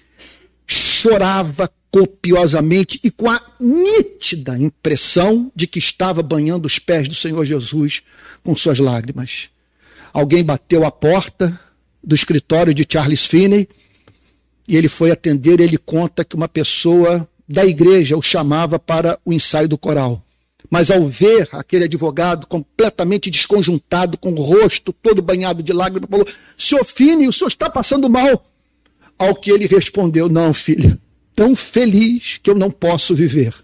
chorava 0.67 1.71
copiosamente 1.91 2.99
e 3.05 3.11
com 3.11 3.31
a 3.31 3.41
nítida 3.61 4.59
impressão 4.59 5.53
de 5.55 5.67
que 5.67 5.79
estava 5.79 6.23
banhando 6.23 6.67
os 6.67 6.79
pés 6.79 7.09
do 7.09 7.15
Senhor 7.15 7.45
Jesus 7.45 8.03
com 8.43 8.57
suas 8.57 8.79
lágrimas. 8.79 9.49
Alguém 10.13 10.43
bateu 10.43 10.85
a 10.85 10.91
porta 10.91 11.59
do 12.03 12.15
escritório 12.15 12.75
de 12.75 12.87
Charles 12.89 13.27
Finney 13.27 13.69
e 14.67 14.77
ele 14.77 14.89
foi 14.89 15.11
atender. 15.11 15.61
Ele 15.61 15.79
conta 15.79 16.25
que 16.25 16.35
uma 16.35 16.49
pessoa 16.49 17.29
da 17.49 17.65
igreja 17.65 18.17
o 18.17 18.23
chamava 18.23 18.79
para 18.79 19.19
o 19.25 19.33
ensaio 19.33 19.69
do 19.69 19.79
coral. 19.79 20.25
Mas 20.71 20.91
ao 20.91 21.09
ver 21.09 21.49
aquele 21.53 21.85
advogado 21.85 22.47
completamente 22.47 23.31
desconjuntado, 23.31 24.19
com 24.19 24.33
o 24.33 24.41
rosto 24.41 24.93
todo 24.93 25.23
banhado 25.23 25.63
de 25.63 25.73
lágrimas, 25.73 26.09
falou: 26.11 26.27
Senhor 26.57 26.85
Fini, 26.85 27.29
o 27.29 27.33
senhor 27.33 27.49
está 27.49 27.69
passando 27.69 28.09
mal. 28.09 28.45
Ao 29.19 29.35
que 29.35 29.51
ele 29.51 29.67
respondeu: 29.67 30.29
Não, 30.29 30.53
filho, 30.53 30.99
tão 31.35 31.55
feliz 31.55 32.39
que 32.43 32.51
eu 32.51 32.55
não 32.55 32.71
posso 32.71 33.15
viver. 33.15 33.55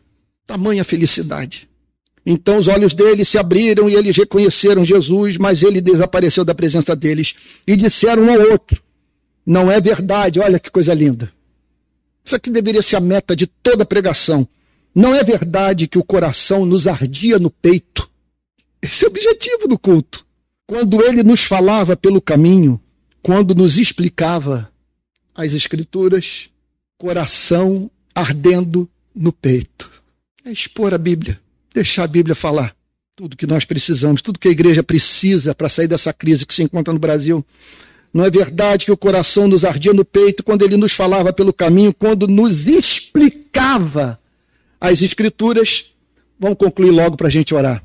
Tamanha 0.47 0.85
felicidade. 0.85 1.69
Então 2.25 2.59
os 2.59 2.69
olhos 2.69 2.93
deles 2.93 3.29
se 3.29 3.39
abriram 3.39 3.89
e 3.89 3.95
eles 3.95 4.17
reconheceram 4.17 4.85
Jesus, 4.85 5.39
mas 5.39 5.63
ele 5.63 5.81
desapareceu 5.81 6.45
da 6.45 6.55
presença 6.55 6.95
deles. 6.95 7.35
E 7.67 7.77
disseram 7.77 8.25
um 8.25 8.33
ao 8.33 8.51
outro: 8.51 8.83
Não 9.45 9.71
é 9.71 9.81
verdade, 9.81 10.39
olha 10.39 10.61
que 10.61 10.71
coisa 10.71 10.95
linda. 10.95 11.33
Isso 12.25 12.37
aqui 12.37 12.51
deveria 12.51 12.83
ser 12.83 12.97
a 12.97 13.01
meta 13.01 13.35
de 13.35 13.47
toda 13.47 13.85
pregação. 13.85 14.47
Não 14.95 15.15
é 15.15 15.23
verdade 15.23 15.87
que 15.87 15.99
o 15.99 16.05
coração 16.05 16.67
nos 16.67 16.87
ardia 16.87 17.39
no 17.39 17.51
peito. 17.51 18.09
Esse 18.83 19.05
é 19.05 19.09
o 19.09 19.11
objetivo 19.11 19.69
do 19.69 19.79
culto. 19.79 20.27
Quando 20.67 21.03
ele 21.05 21.23
nos 21.23 21.43
falava 21.43 21.97
pelo 21.97 22.21
caminho, 22.21 22.81
quando 23.23 23.55
nos 23.55 23.79
explicava 23.79 24.71
as 25.35 25.53
Escrituras, 25.53 26.49
coração 26.99 27.91
ardendo 28.15 28.89
no 29.15 29.33
peito. 29.33 29.91
É 30.45 30.51
expor 30.51 30.93
a 30.95 30.99
Bíblia, 30.99 31.41
deixar 31.73 32.05
a 32.05 32.09
Bíblia 32.09 32.35
falar 32.35 32.75
tudo 33.21 33.37
que 33.37 33.47
nós 33.47 33.67
precisamos, 33.67 34.23
tudo 34.23 34.39
que 34.39 34.49
a 34.49 34.51
igreja 34.51 34.83
precisa 34.83 35.55
para 35.55 35.69
sair 35.69 35.87
dessa 35.87 36.11
crise 36.11 36.47
que 36.47 36.55
se 36.55 36.63
encontra 36.63 36.91
no 36.91 36.99
Brasil. 36.99 37.45
Não 38.15 38.25
é 38.25 38.31
verdade 38.31 38.87
que 38.87 38.93
o 38.93 38.97
coração 38.97 39.47
nos 39.47 39.63
ardia 39.63 39.93
no 39.93 40.07
peito 40.07 40.43
quando 40.43 40.65
ele 40.65 40.79
nos 40.79 40.93
falava 40.93 41.31
pelo 41.31 41.53
caminho, 41.53 41.93
quando 41.93 42.27
nos 42.27 42.67
explicava 42.67 44.19
as 44.81 45.03
Escrituras? 45.03 45.87
Vamos 46.39 46.59
concluir 46.59 46.91
logo 46.91 47.17
para 47.17 47.29
a 47.29 47.31
gente 47.31 47.55
orar. 47.55 47.85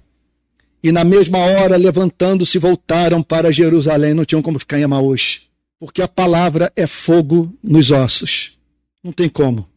E 0.81 0.91
na 0.91 1.03
mesma 1.03 1.39
hora, 1.39 1.77
levantando-se, 1.77 2.57
voltaram 2.57 3.21
para 3.21 3.51
Jerusalém. 3.51 4.13
Não 4.13 4.23
tinham 4.23 4.41
como 4.41 4.59
ficar 4.59 4.79
em 4.79 4.83
Emaús. 4.83 5.41
Porque 5.79 6.01
a 6.01 6.07
palavra 6.07 6.71
é 6.75 6.87
fogo 6.87 7.53
nos 7.63 7.91
ossos. 7.91 8.57
Não 9.03 9.11
tem 9.11 9.27
como. 9.27 9.67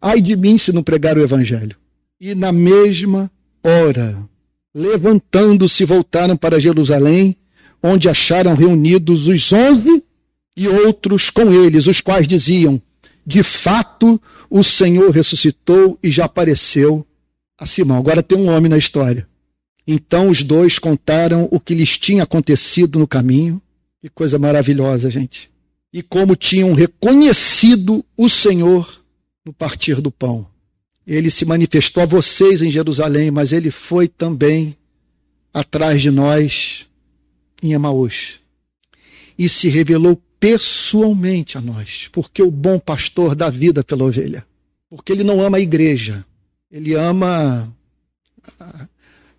Ai 0.00 0.20
de 0.20 0.36
mim 0.36 0.56
se 0.56 0.72
não 0.72 0.82
pregar 0.82 1.18
o 1.18 1.22
evangelho. 1.22 1.76
E 2.20 2.34
na 2.34 2.52
mesma 2.52 3.30
hora, 3.62 4.16
levantando-se, 4.74 5.84
voltaram 5.84 6.36
para 6.36 6.60
Jerusalém 6.60 7.36
onde 7.82 8.08
acharam 8.08 8.54
reunidos 8.54 9.26
os 9.26 9.52
onze 9.52 10.02
e 10.56 10.66
outros 10.68 11.30
com 11.30 11.52
eles, 11.52 11.86
os 11.86 12.00
quais 12.00 12.26
diziam: 12.26 12.80
De 13.28 13.42
fato, 13.42 14.18
o 14.48 14.64
Senhor 14.64 15.10
ressuscitou 15.10 15.98
e 16.02 16.10
já 16.10 16.24
apareceu 16.24 17.06
a 17.58 17.66
Simão. 17.66 17.98
Agora 17.98 18.22
tem 18.22 18.38
um 18.38 18.48
homem 18.48 18.70
na 18.70 18.78
história. 18.78 19.28
Então 19.86 20.30
os 20.30 20.42
dois 20.42 20.78
contaram 20.78 21.46
o 21.50 21.60
que 21.60 21.74
lhes 21.74 21.98
tinha 21.98 22.22
acontecido 22.22 22.98
no 22.98 23.06
caminho. 23.06 23.60
Que 24.00 24.08
coisa 24.08 24.38
maravilhosa, 24.38 25.10
gente. 25.10 25.50
E 25.92 26.02
como 26.02 26.34
tinham 26.34 26.72
reconhecido 26.72 28.02
o 28.16 28.30
Senhor 28.30 29.04
no 29.44 29.52
partir 29.52 30.00
do 30.00 30.10
pão. 30.10 30.46
Ele 31.06 31.30
se 31.30 31.44
manifestou 31.44 32.04
a 32.04 32.06
vocês 32.06 32.62
em 32.62 32.70
Jerusalém, 32.70 33.30
mas 33.30 33.52
ele 33.52 33.70
foi 33.70 34.08
também 34.08 34.74
atrás 35.52 36.00
de 36.00 36.10
nós 36.10 36.86
em 37.62 37.74
Emaús 37.74 38.40
e 39.38 39.50
se 39.50 39.68
revelou 39.68 40.18
pessoalmente 40.38 41.58
a 41.58 41.60
nós, 41.60 42.08
porque 42.12 42.42
o 42.42 42.50
bom 42.50 42.78
pastor 42.78 43.34
dá 43.34 43.50
vida 43.50 43.82
pela 43.82 44.04
ovelha. 44.04 44.46
Porque 44.88 45.12
ele 45.12 45.24
não 45.24 45.40
ama 45.40 45.58
a 45.58 45.60
igreja, 45.60 46.24
ele 46.70 46.94
ama 46.94 47.72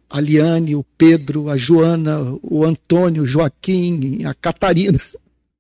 a 0.10 0.22
Liane, 0.22 0.76
o 0.76 0.84
Pedro, 0.98 1.50
a 1.50 1.58
Joana, 1.58 2.20
o 2.42 2.64
Antônio, 2.64 3.24
o 3.24 3.26
Joaquim, 3.26 4.24
a 4.26 4.34
Catarina. 4.34 5.00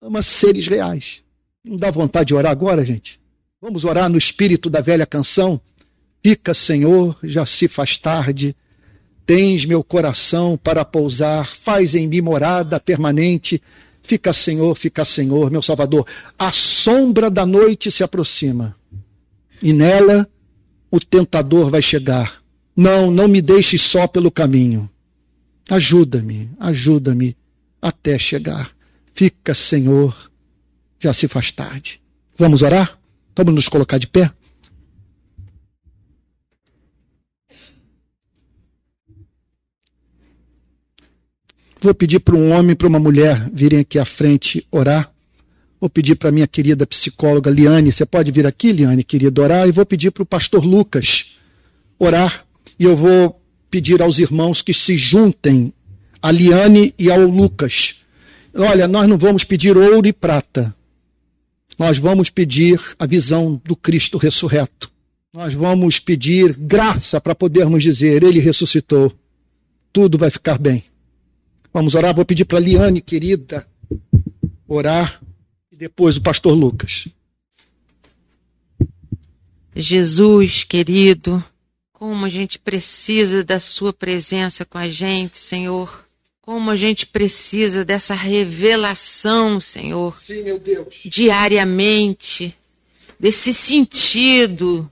Ama 0.02 0.22
seres 0.22 0.68
reais. 0.68 1.24
Não 1.64 1.78
dá 1.78 1.92
vontade 1.92 2.28
de 2.28 2.34
orar 2.34 2.52
agora, 2.52 2.86
gente? 2.86 3.20
Vamos 3.62 3.84
orar 3.84 4.10
no 4.10 4.18
espírito 4.18 4.70
da 4.70 4.82
velha 4.82 5.06
canção? 5.06 5.60
Fica, 6.24 6.54
Senhor, 6.54 7.18
já 7.24 7.46
se 7.46 7.68
faz 7.68 7.98
tarde 7.98 8.56
Tens 9.30 9.64
meu 9.64 9.84
coração 9.84 10.58
para 10.58 10.84
pousar, 10.84 11.46
faz 11.46 11.94
em 11.94 12.08
mim 12.08 12.20
morada 12.20 12.80
permanente. 12.80 13.62
Fica, 14.10 14.34
Senhor, 14.34 14.76
fica, 14.76 15.06
Senhor, 15.06 15.52
meu 15.52 15.62
Salvador. 15.62 16.04
A 16.36 16.52
sombra 16.52 17.30
da 17.30 17.46
noite 17.46 17.92
se 17.92 18.04
aproxima 18.04 18.76
e 19.62 19.72
nela 19.72 20.28
o 20.90 21.00
tentador 21.00 21.70
vai 21.70 21.80
chegar. 21.80 22.42
Não, 22.76 23.12
não 23.12 23.28
me 23.28 23.40
deixes 23.40 23.84
só 23.84 24.08
pelo 24.08 24.32
caminho. 24.32 24.90
Ajuda-me, 25.70 26.50
ajuda-me 26.60 27.38
até 27.80 28.18
chegar. 28.18 28.72
Fica, 29.14 29.54
Senhor, 29.54 30.32
já 31.00 31.14
se 31.14 31.28
faz 31.28 31.52
tarde. 31.52 32.02
Vamos 32.36 32.64
orar? 32.64 32.98
Vamos 33.38 33.54
nos 33.54 33.70
colocar 33.70 34.00
de 34.00 34.08
pé? 34.08 34.32
Vou 41.82 41.94
pedir 41.94 42.20
para 42.20 42.36
um 42.36 42.52
homem 42.52 42.72
e 42.72 42.76
para 42.76 42.88
uma 42.88 43.00
mulher 43.00 43.50
virem 43.54 43.80
aqui 43.80 43.98
à 43.98 44.06
frente 44.06 44.68
orar. 44.70 45.12
Vou 45.80 45.90
pedir 45.90 46.16
para 46.16 46.32
minha 46.32 46.48
querida 46.48 46.86
psicóloga 46.86 47.50
Liane, 47.50 47.92
você 47.92 48.06
pode 48.06 48.32
vir 48.32 48.46
aqui, 48.46 48.74
Liane, 48.74 49.02
querida, 49.04 49.42
orar. 49.42 49.68
E 49.68 49.72
vou 49.72 49.86
pedir 49.86 50.12
para 50.12 50.24
o 50.24 50.26
pastor 50.26 50.66
Lucas 50.66 51.28
orar. 51.98 52.46
E 52.78 52.84
eu 52.84 52.98
vou 52.98 53.42
pedir 53.72 54.02
aos 54.02 54.20
irmãos 54.20 54.62
que 54.62 54.74
se 54.74 54.98
juntem 54.98 55.74
a 56.22 56.32
Liane 56.32 56.94
e 57.00 57.10
ao 57.10 57.22
Lucas. 57.22 57.96
Olha, 58.54 58.88
nós 58.88 59.08
não 59.08 59.18
vamos 59.18 59.46
pedir 59.46 59.78
ouro 59.78 60.06
e 60.06 60.12
prata. 60.12 60.76
Nós 61.78 61.98
vamos 61.98 62.30
pedir 62.30 62.78
a 63.00 63.06
visão 63.06 63.62
do 63.64 63.76
Cristo 63.76 64.18
ressurreto. 64.18 64.92
Nós 65.34 65.54
vamos 65.54 65.98
pedir 65.98 66.58
graça 66.58 67.22
para 67.22 67.34
podermos 67.34 67.84
dizer: 67.84 68.22
Ele 68.22 68.40
ressuscitou. 68.40 69.14
Tudo 69.94 70.18
vai 70.18 70.30
ficar 70.30 70.58
bem. 70.58 70.84
Vamos 71.74 71.96
orar. 71.96 72.16
Vou 72.16 72.26
pedir 72.26 72.46
para 72.46 72.60
Liane, 72.60 73.02
querida, 73.02 73.68
orar. 74.68 75.22
E 75.72 75.76
depois 75.76 76.18
o 76.18 76.22
pastor 76.22 76.54
Lucas. 76.54 77.08
Jesus, 79.76 80.64
querido, 80.64 81.44
como 81.94 82.26
a 82.26 82.30
gente 82.30 82.58
precisa 82.58 83.44
da 83.44 83.60
Sua 83.60 83.94
presença 83.94 84.66
com 84.66 84.78
a 84.78 84.90
gente, 84.90 85.38
Senhor. 85.38 86.06
Como 86.42 86.72
a 86.72 86.76
gente 86.76 87.06
precisa 87.06 87.86
dessa 87.86 88.16
revelação, 88.16 89.60
Senhor. 89.60 90.20
Sim, 90.20 90.44
meu 90.44 90.58
Deus. 90.58 90.96
Diariamente. 91.06 92.58
Desse 93.20 93.54
sentido, 93.54 94.92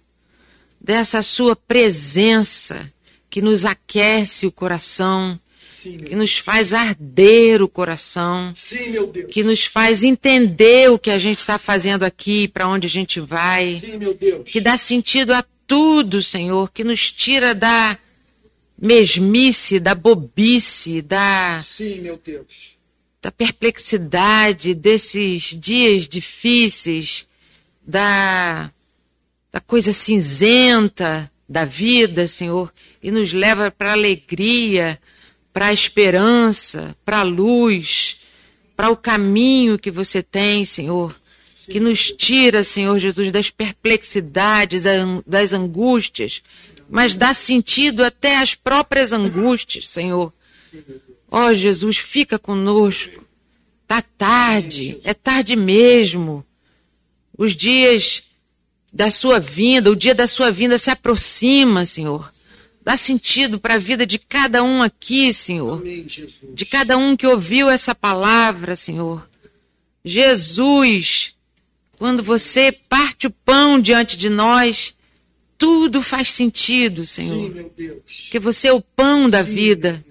dessa 0.80 1.23
Sua 1.23 1.56
presença 1.56 2.91
que 3.30 3.41
nos 3.41 3.65
aquece 3.65 4.45
o 4.45 4.51
coração, 4.51 5.39
que 5.83 6.15
nos 6.15 6.37
faz 6.37 6.73
arder 6.73 7.61
o 7.61 7.67
coração, 7.67 8.53
Sim, 8.55 8.93
que 9.29 9.43
nos 9.43 9.65
faz 9.65 10.03
entender 10.03 10.89
o 10.89 10.99
que 10.99 11.11
a 11.11 11.17
gente 11.17 11.39
está 11.39 11.57
fazendo 11.57 12.03
aqui, 12.03 12.47
para 12.47 12.67
onde 12.67 12.87
a 12.87 12.89
gente 12.89 13.19
vai, 13.19 13.75
Sim, 13.75 13.99
que 14.45 14.59
dá 14.59 14.77
sentido 14.77 15.33
a 15.33 15.43
tudo, 15.65 16.23
Senhor, 16.23 16.71
que 16.71 16.83
nos 16.83 17.11
tira 17.11 17.53
da 17.53 17.97
mesmice, 18.79 19.79
da 19.79 19.93
bobice, 19.93 21.01
da, 21.01 21.61
Sim, 21.63 22.03
da 23.21 23.31
perplexidade 23.31 24.73
desses 24.73 25.55
dias 25.59 26.07
difíceis, 26.07 27.27
da, 27.85 28.71
da 29.51 29.59
coisa 29.59 29.91
cinzenta 29.91 31.31
da 31.49 31.63
vida, 31.63 32.27
Senhor, 32.27 32.73
e 33.01 33.09
nos 33.09 33.31
leva 33.31 33.71
para 33.71 33.91
a 33.91 33.93
alegria, 33.93 34.99
para 35.57 35.67
a 35.69 35.73
esperança, 35.73 36.95
para 37.03 37.21
a 37.21 37.23
luz, 37.23 38.19
para 38.75 38.91
o 38.91 38.95
caminho 38.95 39.79
que 39.79 39.89
você 39.89 40.21
tem, 40.21 40.63
Senhor, 40.65 41.19
que 41.65 41.79
nos 41.79 42.11
tira, 42.11 42.63
Senhor 42.63 42.99
Jesus, 42.99 43.31
das 43.31 43.49
perplexidades, 43.49 44.84
das 45.25 45.53
angústias, 45.53 46.43
mas 46.88 47.15
dá 47.15 47.34
sentido 47.34 48.03
até 48.03 48.38
às 48.38 48.53
próprias 48.53 49.11
angústias, 49.11 49.89
Senhor. 49.89 50.31
Ó 51.31 51.47
oh, 51.47 51.53
Jesus, 51.55 51.97
fica 51.97 52.38
conosco. 52.38 53.25
Tá 53.88 54.03
tarde, 54.15 54.99
é 55.03 55.15
tarde 55.15 55.55
mesmo. 55.55 56.45
Os 57.35 57.55
dias 57.55 58.21
da 58.93 59.09
sua 59.09 59.39
vinda, 59.39 59.89
o 59.89 59.95
dia 59.95 60.13
da 60.13 60.27
sua 60.27 60.51
vinda 60.51 60.77
se 60.77 60.91
aproxima, 60.91 61.84
Senhor. 61.84 62.31
Dá 62.88 62.95
sentido 62.95 63.59
para 63.59 63.73
a 63.73 63.77
vida 63.77 64.05
de 64.05 64.18
cada 64.18 64.64
um 64.64 64.81
aqui, 64.81 65.34
Senhor. 65.34 65.84
De 66.53 66.65
cada 66.65 66.95
um 66.95 67.18
que 67.18 67.27
ouviu 67.27 67.69
essa 67.69 67.93
palavra, 67.93 68.77
Senhor. 68.77 69.30
Jesus, 70.05 71.34
quando 71.97 72.23
você 72.23 72.72
parte 72.72 73.27
o 73.27 73.30
pão 73.30 73.77
diante 73.77 74.15
de 74.15 74.30
nós, 74.30 74.95
tudo 75.57 76.01
faz 76.01 76.31
sentido, 76.31 77.05
Senhor. 77.05 77.51
Porque 78.23 78.39
você 78.39 78.69
é 78.69 78.73
o 78.73 78.80
pão 78.80 79.30
da 79.30 79.41
vida. 79.41 80.01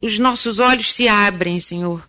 Os 0.00 0.18
nossos 0.18 0.58
olhos 0.58 0.90
se 0.90 1.06
abrem, 1.06 1.60
Senhor. 1.60 2.02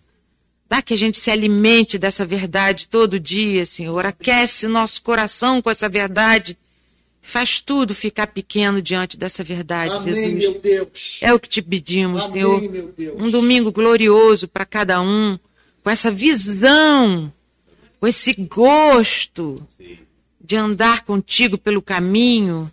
Dá 0.66 0.80
que 0.80 0.94
a 0.94 0.96
gente 0.96 1.18
se 1.18 1.30
alimente 1.30 1.98
dessa 1.98 2.24
verdade 2.24 2.88
todo 2.88 3.20
dia, 3.20 3.66
Senhor. 3.66 4.06
Aquece 4.06 4.64
o 4.64 4.70
nosso 4.70 5.02
coração 5.02 5.60
com 5.60 5.70
essa 5.70 5.86
verdade. 5.86 6.56
Faz 7.28 7.60
tudo 7.60 7.94
ficar 7.94 8.28
pequeno 8.28 8.80
diante 8.80 9.18
dessa 9.18 9.44
verdade, 9.44 9.92
Amém, 9.92 10.14
Jesus. 10.14 10.34
meu 10.34 10.58
Deus. 10.58 11.18
É 11.20 11.30
o 11.30 11.38
que 11.38 11.46
te 11.46 11.60
pedimos, 11.60 12.22
Amém, 12.22 12.32
Senhor. 12.32 12.62
meu 12.62 12.94
Deus. 12.96 13.20
Um 13.20 13.30
domingo 13.30 13.70
glorioso 13.70 14.48
para 14.48 14.64
cada 14.64 15.02
um, 15.02 15.38
com 15.82 15.90
essa 15.90 16.10
visão, 16.10 17.30
com 18.00 18.06
esse 18.06 18.32
gosto 18.32 19.62
de 20.40 20.56
andar 20.56 21.04
contigo 21.04 21.58
pelo 21.58 21.82
caminho 21.82 22.72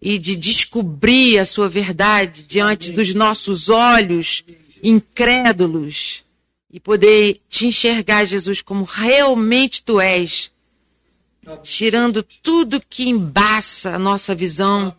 e 0.00 0.18
de 0.18 0.34
descobrir 0.34 1.38
a 1.38 1.44
sua 1.44 1.68
verdade 1.68 2.44
diante 2.44 2.90
dos 2.90 3.12
nossos 3.12 3.68
olhos 3.68 4.44
incrédulos 4.82 6.24
e 6.72 6.80
poder 6.80 7.38
te 7.50 7.66
enxergar, 7.66 8.24
Jesus, 8.24 8.62
como 8.62 8.84
realmente 8.84 9.82
tu 9.82 10.00
és, 10.00 10.50
tirando 11.62 12.22
tudo 12.42 12.82
que 12.88 13.08
embaça 13.08 13.94
a 13.94 13.98
nossa 13.98 14.34
visão, 14.34 14.94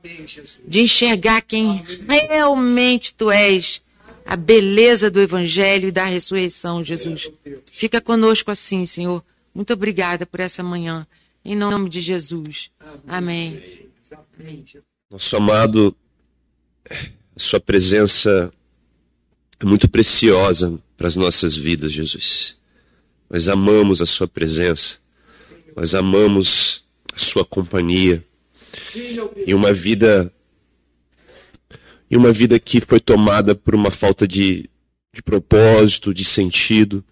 de 0.68 0.82
enxergar 0.82 1.42
quem 1.42 1.84
realmente 2.08 3.14
tu 3.14 3.32
és, 3.32 3.82
a 4.26 4.36
beleza 4.36 5.12
do 5.12 5.22
Evangelho 5.22 5.90
e 5.90 5.92
da 5.92 6.06
ressurreição, 6.06 6.84
Jesus. 6.84 7.32
Fica 7.72 8.02
conosco 8.02 8.50
assim, 8.52 8.86
Senhor. 8.86 9.24
Muito 9.54 9.74
obrigada 9.74 10.26
por 10.26 10.40
essa 10.40 10.64
manhã. 10.64 11.08
Em 11.44 11.56
nome 11.56 11.90
de 11.90 12.02
Jesus. 12.02 12.72
Amém. 13.08 13.62
Nosso 15.10 15.38
amado, 15.38 15.96
a 16.90 17.40
sua 17.40 17.60
presença 17.60 18.52
é 19.60 19.66
muito 19.66 19.88
preciosa 19.88 20.78
para 20.98 21.08
as 21.08 21.16
nossas 21.16 21.56
vidas, 21.56 21.92
Jesus. 21.92 22.58
Nós 23.30 23.48
amamos 23.48 24.02
a 24.02 24.06
sua 24.06 24.28
presença, 24.28 24.98
nós 25.76 25.94
amamos 25.94 26.84
a 27.14 27.20
sua 27.20 27.44
companhia 27.44 28.24
e 29.46 29.54
uma 29.54 29.74
vida 29.74 30.32
e 32.10 32.16
uma 32.16 32.32
vida 32.32 32.60
que 32.60 32.80
foi 32.80 33.00
tomada 33.00 33.56
por 33.56 33.74
uma 33.74 33.90
falta 33.90 34.28
de, 34.28 34.70
de 35.14 35.22
propósito, 35.22 36.14
de 36.14 36.24
sentido. 36.24 37.04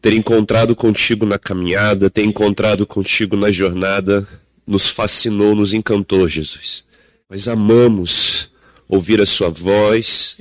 Ter 0.00 0.12
encontrado 0.12 0.74
contigo 0.74 1.24
na 1.26 1.38
caminhada, 1.38 2.10
ter 2.10 2.24
encontrado 2.24 2.86
contigo 2.86 3.36
na 3.36 3.50
jornada, 3.50 4.26
nos 4.66 4.88
fascinou, 4.88 5.54
nos 5.54 5.72
encantou, 5.72 6.28
Jesus. 6.28 6.84
Nós 7.28 7.48
amamos 7.48 8.50
ouvir 8.88 9.20
a 9.20 9.26
sua 9.26 9.48
voz, 9.48 10.36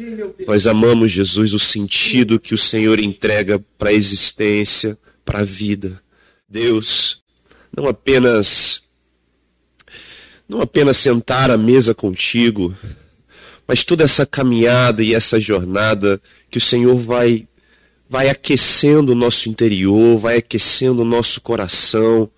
nós 0.46 0.68
amamos, 0.68 1.12
Jesus, 1.12 1.54
o 1.54 1.60
sentido 1.60 2.40
que 2.40 2.54
o 2.54 2.58
Senhor 2.58 3.00
entrega 3.00 3.64
para 3.78 3.90
a 3.90 3.94
existência, 3.94 4.98
para 5.24 5.40
a 5.40 5.46
vida. 5.46 6.02
Deus, 6.48 7.23
não 7.76 7.88
apenas 7.88 8.84
não 10.48 10.62
apenas 10.62 10.98
sentar 10.98 11.50
à 11.50 11.58
mesa 11.58 11.96
contigo, 11.96 12.78
mas 13.68 13.84
toda 13.84 14.04
essa 14.04 14.26
caminhada 14.26 15.02
e 15.02 15.14
essa 15.14 15.40
jornada 15.40 16.22
que 16.52 16.58
o 16.58 16.62
Senhor 16.62 16.98
vai 16.98 17.48
vai 18.10 18.30
aquecendo 18.30 19.14
o 19.14 19.16
nosso 19.16 19.50
interior, 19.50 20.20
vai 20.20 20.38
aquecendo 20.38 21.02
o 21.02 21.06
nosso 21.06 21.42
coração. 21.42 22.30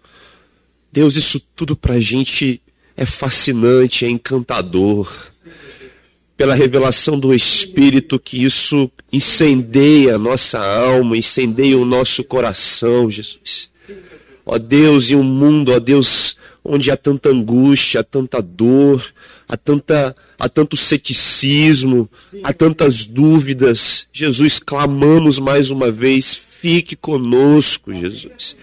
Deus, 0.90 1.18
isso 1.18 1.42
tudo 1.54 1.76
para 1.76 1.96
a 1.96 2.00
gente 2.00 2.62
é 2.96 3.06
fascinante, 3.06 4.06
é 4.06 4.10
encantador. 4.10 5.12
Pela 6.38 6.56
revelação 6.56 7.20
do 7.20 7.34
Espírito, 7.34 8.18
que 8.18 8.42
isso 8.42 8.90
incendeia 9.12 10.16
a 10.16 10.18
nossa 10.18 10.60
alma, 10.60 11.18
incendeia 11.18 11.78
o 11.78 11.84
nosso 11.84 12.24
coração, 12.24 13.12
Jesus. 13.12 13.70
Ó 14.46 14.58
Deus, 14.58 15.10
em 15.10 15.16
um 15.16 15.24
mundo, 15.24 15.72
ó 15.72 15.80
Deus, 15.80 16.38
onde 16.64 16.92
há 16.92 16.98
tanta 16.98 17.30
angústia, 17.30 18.02
há 18.02 18.04
tanta 18.04 18.42
dor, 18.42 19.04
há, 19.48 19.58
tanta, 19.58 20.16
há 20.38 20.48
tanto 20.48 20.78
ceticismo, 20.78 22.10
há 22.44 22.54
tantas 22.54 23.06
dúvidas. 23.06 24.08
Jesus, 24.14 24.60
clamamos 24.60 25.40
mais 25.40 25.72
uma 25.72 25.90
vez, 25.90 26.36
fique 26.36 26.96
conosco, 26.96 27.94
Jesus. 27.94 28.56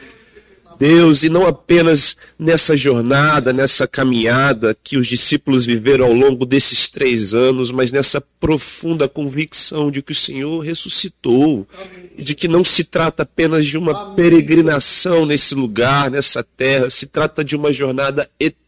Deus, 0.82 1.22
e 1.22 1.28
não 1.28 1.46
apenas 1.46 2.16
nessa 2.36 2.76
jornada, 2.76 3.52
nessa 3.52 3.86
caminhada 3.86 4.76
que 4.82 4.96
os 4.96 5.06
discípulos 5.06 5.64
viveram 5.64 6.06
ao 6.06 6.12
longo 6.12 6.44
desses 6.44 6.88
três 6.88 7.34
anos, 7.34 7.70
mas 7.70 7.92
nessa 7.92 8.20
profunda 8.40 9.08
convicção 9.08 9.92
de 9.92 10.02
que 10.02 10.10
o 10.10 10.14
Senhor 10.14 10.58
ressuscitou, 10.58 11.68
e 12.01 12.01
de 12.16 12.34
que 12.34 12.48
não 12.48 12.64
se 12.64 12.84
trata 12.84 13.22
apenas 13.22 13.66
de 13.66 13.78
uma 13.78 14.14
peregrinação 14.14 15.24
nesse 15.26 15.54
lugar, 15.54 16.10
nessa 16.10 16.42
terra, 16.42 16.90
se 16.90 17.06
trata 17.06 17.44
de 17.44 17.56
uma 17.56 17.72
jornada 17.72 18.28
eterna 18.38 18.61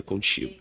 contigo. 0.00 0.52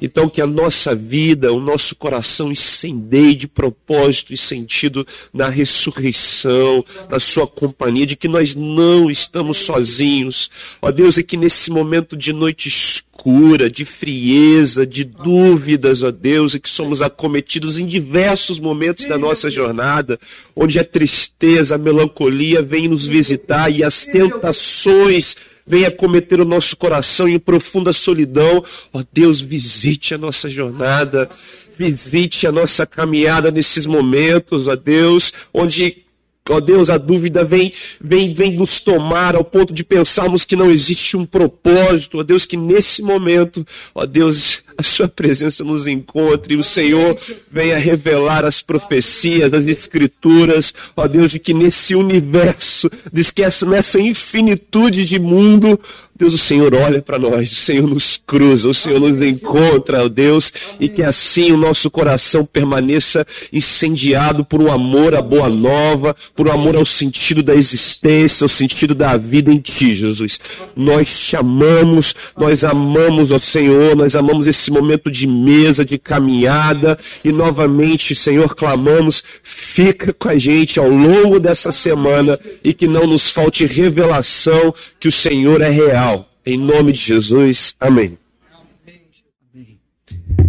Então, 0.00 0.28
que 0.28 0.42
a 0.42 0.46
nossa 0.46 0.94
vida, 0.94 1.52
o 1.52 1.60
nosso 1.60 1.96
coração 1.96 2.52
incendeie 2.52 3.34
de 3.34 3.48
propósito 3.48 4.32
e 4.32 4.36
sentido 4.36 5.06
na 5.32 5.48
ressurreição, 5.48 6.84
na 7.08 7.18
Sua 7.18 7.46
companhia, 7.46 8.06
de 8.06 8.16
que 8.16 8.28
nós 8.28 8.54
não 8.54 9.10
estamos 9.10 9.58
sozinhos. 9.58 10.50
Ó 10.82 10.90
Deus, 10.90 11.16
e 11.16 11.22
que 11.22 11.36
nesse 11.36 11.70
momento 11.70 12.16
de 12.16 12.32
noite 12.32 12.68
escura, 12.68 13.70
de 13.70 13.84
frieza, 13.84 14.86
de 14.86 15.02
dúvidas, 15.02 16.02
ó 16.02 16.10
Deus, 16.10 16.54
e 16.54 16.60
que 16.60 16.68
somos 16.68 17.00
acometidos 17.00 17.78
em 17.78 17.86
diversos 17.86 18.60
momentos 18.60 19.06
da 19.06 19.16
nossa 19.16 19.48
jornada, 19.48 20.18
onde 20.54 20.78
a 20.78 20.84
tristeza, 20.84 21.74
a 21.74 21.78
melancolia 21.78 22.62
vem 22.62 22.88
nos 22.88 23.06
visitar 23.06 23.70
e 23.70 23.82
as 23.82 24.04
tentações 24.04 25.36
venha 25.66 25.90
cometer 25.90 26.40
o 26.40 26.44
nosso 26.44 26.76
coração 26.76 27.28
em 27.28 27.38
profunda 27.38 27.92
solidão. 27.92 28.62
Ó 28.92 29.02
Deus, 29.12 29.40
visite 29.40 30.14
a 30.14 30.18
nossa 30.18 30.48
jornada, 30.48 31.28
visite 31.76 32.46
a 32.46 32.52
nossa 32.52 32.86
caminhada 32.86 33.50
nesses 33.50 33.86
momentos, 33.86 34.68
ó 34.68 34.76
Deus, 34.76 35.32
onde 35.52 36.06
Ó 36.48 36.60
Deus, 36.60 36.90
a 36.90 36.96
dúvida 36.96 37.44
vem, 37.44 37.72
vem, 38.00 38.32
vem 38.32 38.52
nos 38.52 38.78
tomar 38.78 39.34
ao 39.34 39.42
ponto 39.42 39.74
de 39.74 39.82
pensarmos 39.82 40.44
que 40.44 40.54
não 40.54 40.70
existe 40.70 41.16
um 41.16 41.26
propósito. 41.26 42.18
Ó 42.18 42.22
Deus, 42.22 42.46
que 42.46 42.56
nesse 42.56 43.02
momento, 43.02 43.66
ó 43.92 44.06
Deus, 44.06 44.62
a 44.78 44.82
sua 44.82 45.08
presença 45.08 45.64
nos 45.64 45.86
encontre 45.86 46.54
e 46.54 46.56
o 46.56 46.62
Senhor 46.62 47.16
venha 47.50 47.78
revelar 47.78 48.44
as 48.44 48.62
profecias, 48.62 49.52
as 49.54 49.66
escrituras, 49.66 50.74
ó 50.96 51.06
Deus, 51.06 51.32
de 51.32 51.38
que 51.38 51.54
nesse 51.54 51.94
universo, 51.94 52.90
diz 53.12 53.30
que 53.30 53.42
essa, 53.42 53.66
nessa 53.66 54.00
infinitude 54.00 55.04
de 55.04 55.18
mundo, 55.18 55.78
Deus, 56.18 56.32
o 56.32 56.38
Senhor 56.38 56.74
olha 56.74 57.02
para 57.02 57.18
nós, 57.18 57.52
o 57.52 57.56
Senhor 57.56 57.86
nos 57.86 58.18
cruza, 58.26 58.70
o 58.70 58.74
Senhor 58.74 58.98
nos 58.98 59.20
encontra, 59.20 60.02
ó 60.02 60.08
Deus, 60.08 60.50
e 60.80 60.88
que 60.88 61.02
assim 61.02 61.52
o 61.52 61.58
nosso 61.58 61.90
coração 61.90 62.42
permaneça 62.42 63.26
incendiado 63.52 64.42
por 64.42 64.62
um 64.62 64.72
amor 64.72 65.14
à 65.14 65.20
boa 65.20 65.50
nova, 65.50 66.16
por 66.34 66.48
um 66.48 66.52
amor 66.52 66.74
ao 66.74 66.86
sentido 66.86 67.42
da 67.42 67.54
existência, 67.54 68.46
ao 68.46 68.48
sentido 68.48 68.94
da 68.94 69.14
vida 69.18 69.52
em 69.52 69.58
Ti, 69.58 69.94
Jesus. 69.94 70.40
Nós 70.74 71.20
te 71.20 71.36
amamos, 71.36 72.14
nós 72.34 72.64
amamos, 72.64 73.30
ó 73.30 73.38
Senhor, 73.38 73.94
nós 73.94 74.16
amamos 74.16 74.46
esse 74.46 74.65
momento 74.70 75.10
de 75.10 75.26
mesa, 75.26 75.84
de 75.84 75.98
caminhada, 75.98 76.98
e 77.24 77.32
novamente, 77.32 78.14
Senhor, 78.14 78.54
clamamos, 78.54 79.22
fica 79.42 80.12
com 80.12 80.28
a 80.28 80.38
gente 80.38 80.78
ao 80.78 80.88
longo 80.88 81.38
dessa 81.38 81.72
semana 81.72 82.38
e 82.62 82.72
que 82.72 82.86
não 82.86 83.06
nos 83.06 83.30
falte 83.30 83.66
revelação 83.66 84.74
que 84.98 85.08
o 85.08 85.12
Senhor 85.12 85.60
é 85.60 85.70
real. 85.70 86.30
Em 86.44 86.56
nome 86.56 86.92
de 86.92 87.00
Jesus, 87.00 87.74
amém. 87.80 88.18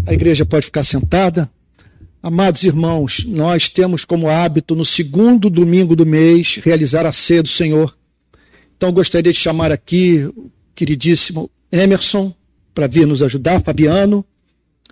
A 0.06 0.14
igreja 0.14 0.46
pode 0.46 0.68
ficar 0.68 0.84
sentada. 0.84 1.50
Amados 2.22 2.64
irmãos, 2.64 3.26
nós 3.28 3.70
temos 3.70 4.06
como 4.06 4.30
hábito, 4.30 4.76
no 4.76 4.86
segundo 4.86 5.50
domingo 5.50 5.96
do 5.96 6.06
mês, 6.06 6.60
realizar 6.64 7.06
a 7.06 7.12
ceia 7.12 7.44
do 7.44 7.50
Senhor. 7.50 7.96
Então, 8.76 8.92
gostaria 8.92 9.34
de 9.34 9.40
chamar 9.40 9.72
aqui 9.72 10.30
o 10.36 10.52
queridíssimo 10.76 11.50
Emerson 11.72 12.34
para 12.78 12.86
vir 12.86 13.08
nos 13.08 13.24
ajudar, 13.24 13.60
Fabiano. 13.60 14.24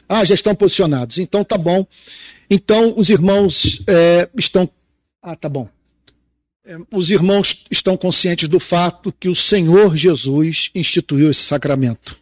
Ah, 0.10 0.26
já 0.26 0.34
estão 0.34 0.56
posicionados. 0.56 1.20
Então, 1.20 1.44
tá 1.44 1.56
bom. 1.56 1.86
Então, 2.50 2.96
os 2.98 3.12
irmãos 3.12 3.84
é, 3.86 4.28
estão. 4.36 4.68
Ah, 5.22 5.36
tá 5.36 5.48
bom. 5.48 5.70
É, 6.66 6.78
os 6.92 7.12
irmãos 7.12 7.64
estão 7.70 7.96
conscientes 7.96 8.50
do 8.50 8.60
fato 8.60 9.14
que 9.20 9.30
o 9.30 9.36
Senhor 9.36 9.96
Jesus 9.96 10.72
instituiu 10.74 11.30
esse 11.30 11.42
sacramento. 11.42 12.18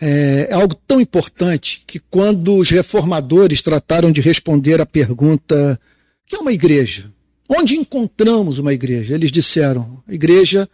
É, 0.00 0.46
é 0.48 0.54
algo 0.54 0.76
tão 0.86 1.00
importante 1.00 1.82
que 1.84 1.98
quando 1.98 2.54
os 2.54 2.70
reformadores 2.70 3.60
trataram 3.60 4.12
de 4.12 4.20
responder 4.20 4.80
à 4.80 4.86
pergunta: 4.86 5.80
o 6.24 6.28
que 6.28 6.36
é 6.36 6.38
uma 6.38 6.52
igreja? 6.52 7.10
Onde 7.48 7.74
encontramos 7.74 8.60
uma 8.60 8.72
igreja? 8.72 9.16
Eles 9.16 9.32
disseram: 9.32 10.00
a 10.06 10.14
igreja 10.14 10.68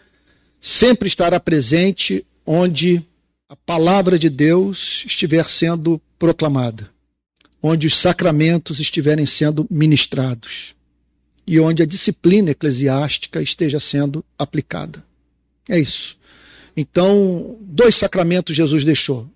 sempre 0.61 1.09
estará 1.09 1.41
presente 1.41 2.27
onde 2.45 3.03
a 3.49 3.55
palavra 3.55 4.19
de 4.19 4.29
Deus 4.29 5.05
estiver 5.07 5.49
sendo 5.49 6.01
proclamada, 6.19 6.91
onde 7.63 7.87
os 7.87 7.95
sacramentos 7.95 8.81
estiverem 8.81 9.25
sendo 9.25 9.67
ministrados 9.71 10.75
e 11.47 11.61
onde 11.61 11.83
a 11.83 11.87
disciplina 11.87 12.51
eclesiástica 12.51 13.41
esteja 13.41 13.79
sendo 13.79 14.25
aplicada. 14.37 15.05
É 15.69 15.79
isso. 15.79 16.19
Então, 16.77 17.57
dois 17.61 17.95
sacramentos 17.95 18.57
Jesus 18.57 18.83
deixou: 18.83 19.31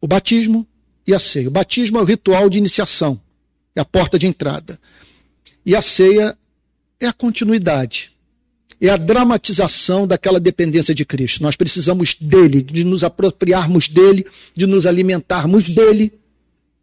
o 0.00 0.06
batismo 0.06 0.66
e 1.04 1.12
a 1.12 1.18
ceia. 1.18 1.48
O 1.48 1.52
batismo 1.52 1.98
é 1.98 2.02
o 2.02 2.04
ritual 2.04 2.48
de 2.48 2.58
iniciação, 2.58 3.20
é 3.74 3.80
a 3.80 3.84
porta 3.84 4.16
de 4.16 4.26
entrada. 4.28 4.80
E 5.66 5.74
a 5.74 5.82
ceia 5.82 6.38
é 7.00 7.06
a 7.06 7.12
continuidade, 7.12 8.12
é 8.80 8.90
a 8.90 8.96
dramatização 8.96 10.06
daquela 10.06 10.40
dependência 10.40 10.94
de 10.94 11.04
Cristo. 11.04 11.42
Nós 11.42 11.54
precisamos 11.54 12.16
dele, 12.18 12.62
de 12.62 12.82
nos 12.82 13.04
apropriarmos 13.04 13.88
dele, 13.88 14.26
de 14.56 14.66
nos 14.66 14.86
alimentarmos 14.86 15.68
dele 15.68 16.12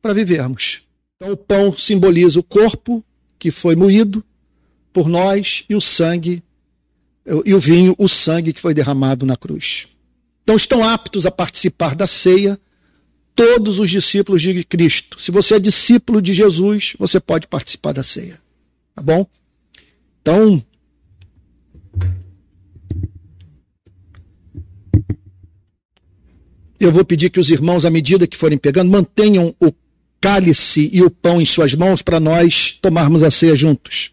para 0.01 0.13
vivermos. 0.13 0.81
Então, 1.15 1.33
o 1.33 1.37
pão 1.37 1.75
simboliza 1.75 2.39
o 2.39 2.43
corpo 2.43 3.03
que 3.39 3.49
foi 3.49 3.75
moído 3.75 4.23
por 4.93 5.09
nós 5.09 5.63
e 5.67 5.75
o 5.75 5.81
sangue 5.81 6.43
e 7.45 7.53
o 7.53 7.59
vinho, 7.59 7.95
o 7.97 8.07
sangue 8.07 8.53
que 8.53 8.61
foi 8.61 8.73
derramado 8.73 9.25
na 9.25 9.35
cruz. 9.35 9.87
Então, 10.43 10.55
estão 10.55 10.83
aptos 10.83 11.25
a 11.25 11.31
participar 11.31 11.95
da 11.95 12.07
ceia 12.07 12.59
todos 13.35 13.79
os 13.79 13.89
discípulos 13.89 14.41
de 14.41 14.63
Cristo. 14.63 15.19
Se 15.19 15.31
você 15.31 15.55
é 15.55 15.59
discípulo 15.59 16.21
de 16.21 16.33
Jesus, 16.33 16.93
você 16.97 17.19
pode 17.19 17.47
participar 17.47 17.91
da 17.91 18.01
ceia. 18.01 18.39
Tá 18.95 19.01
bom? 19.01 19.27
Então, 20.21 20.63
eu 26.79 26.91
vou 26.91 27.03
pedir 27.03 27.29
que 27.29 27.39
os 27.39 27.49
irmãos, 27.49 27.85
à 27.85 27.89
medida 27.89 28.27
que 28.27 28.37
forem 28.37 28.57
pegando, 28.57 28.91
mantenham 28.91 29.55
o 29.59 29.73
cálice 30.19 30.89
e 30.91 31.01
o 31.01 31.09
pão 31.09 31.41
em 31.41 31.45
suas 31.45 31.73
mãos 31.73 32.01
para 32.01 32.19
nós 32.19 32.77
tomarmos 32.81 33.23
a 33.23 33.31
ceia 33.31 33.55
juntos. 33.55 34.11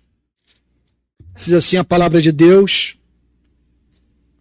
Diz 1.43 1.53
assim 1.53 1.77
a 1.77 1.85
palavra 1.85 2.23
de 2.23 2.33
Deus, 2.33 2.97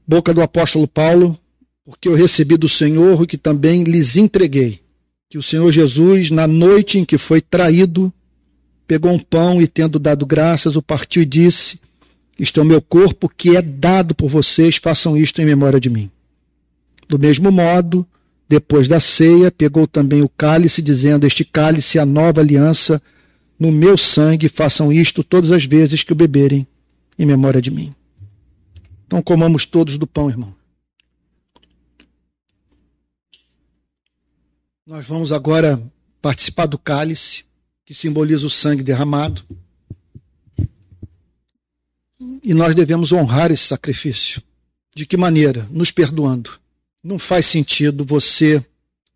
boca 0.08 0.34
do 0.34 0.42
apóstolo 0.42 0.88
Paulo, 0.88 1.38
porque 1.86 2.08
eu 2.08 2.16
recebi 2.16 2.56
do 2.56 2.70
Senhor 2.70 3.22
o 3.22 3.28
que 3.28 3.38
também 3.38 3.84
lhes 3.84 4.16
entreguei. 4.16 4.80
Que 5.30 5.38
o 5.38 5.44
Senhor 5.44 5.70
Jesus, 5.72 6.30
na 6.30 6.48
noite 6.48 7.00
em 7.00 7.04
que 7.04 7.18
foi 7.18 7.42
traído, 7.42 8.14
pegou 8.88 9.12
um 9.12 9.20
pão 9.20 9.62
e, 9.62 9.68
tendo 9.68 9.98
dado 10.00 10.26
graças, 10.26 10.76
o 10.76 10.82
partiu 10.82 11.24
e 11.24 11.26
disse: 11.26 11.80
Isto 12.38 12.60
é 12.60 12.64
o 12.64 12.66
meu 12.66 12.82
corpo 12.82 13.28
que 13.28 13.58
é 13.58 13.62
dado 13.62 14.14
por 14.14 14.30
vocês, 14.30 14.78
façam 14.78 15.18
isto 15.18 15.42
em 15.42 15.46
memória 15.46 15.80
de 15.80 15.90
mim. 15.90 16.10
Do 17.10 17.20
mesmo 17.20 17.52
modo, 17.52 18.08
depois 18.54 18.88
da 18.88 19.00
ceia, 19.00 19.50
pegou 19.50 19.88
também 19.88 20.22
o 20.22 20.30
cálice, 20.30 20.80
dizendo: 20.80 21.26
Este 21.26 21.44
cálice 21.44 21.98
é 21.98 22.02
a 22.02 22.06
nova 22.06 22.40
aliança 22.40 23.02
no 23.58 23.72
meu 23.72 23.98
sangue, 23.98 24.48
façam 24.48 24.94
isto 24.94 25.24
todas 25.24 25.52
as 25.52 25.66
vezes 25.66 26.04
que 26.04 26.14
o 26.14 26.16
beberem, 26.16 26.68
em 27.18 27.26
memória 27.26 27.60
de 27.60 27.72
mim. 27.72 27.96
Então 29.08 29.24
comamos 29.24 29.66
todos 29.66 29.98
do 29.98 30.06
pão, 30.06 30.30
irmão. 30.30 30.56
Nós 34.86 35.04
vamos 35.08 35.32
agora 35.32 35.82
participar 36.22 36.68
do 36.68 36.78
cálice, 36.78 37.46
que 37.84 37.94
simboliza 37.96 38.46
o 38.46 38.52
sangue 38.52 38.84
derramado. 38.84 39.42
E 42.44 42.54
nós 42.54 42.76
devemos 42.76 43.12
honrar 43.12 43.52
esse 43.52 43.64
sacrifício. 43.64 44.44
De 44.96 45.08
que 45.08 45.18
maneira? 45.18 45.68
Nos 45.72 45.90
perdoando. 45.90 46.62
Não 47.04 47.20
faz 47.20 47.46
sentido 47.46 48.06
você 48.06 48.66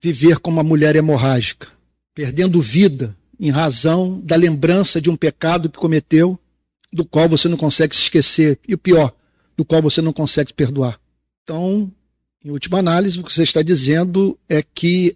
viver 0.02 0.40
como 0.40 0.58
uma 0.58 0.64
mulher 0.64 0.96
hemorrágica, 0.96 1.70
perdendo 2.14 2.62
vida 2.62 3.16
em 3.40 3.50
razão 3.50 4.20
da 4.20 4.36
lembrança 4.36 5.00
de 5.00 5.10
um 5.10 5.16
pecado 5.16 5.70
que 5.70 5.78
cometeu, 5.78 6.38
do 6.92 7.06
qual 7.06 7.30
você 7.30 7.48
não 7.48 7.58
consegue 7.58 7.96
se 7.96 8.04
esquecer. 8.04 8.60
E 8.68 8.74
o 8.74 8.78
pior, 8.78 9.14
do 9.56 9.64
qual 9.64 9.82
você 9.82 10.02
não 10.02 10.12
consegue 10.12 10.54
perdoar. 10.54 11.00
Então, 11.44 11.92
em 12.44 12.50
última 12.50 12.80
análise, 12.80 13.20
o 13.20 13.24
que 13.24 13.34
você 13.34 13.44
está 13.44 13.62
dizendo 13.62 14.38
é 14.50 14.62
que 14.62 15.16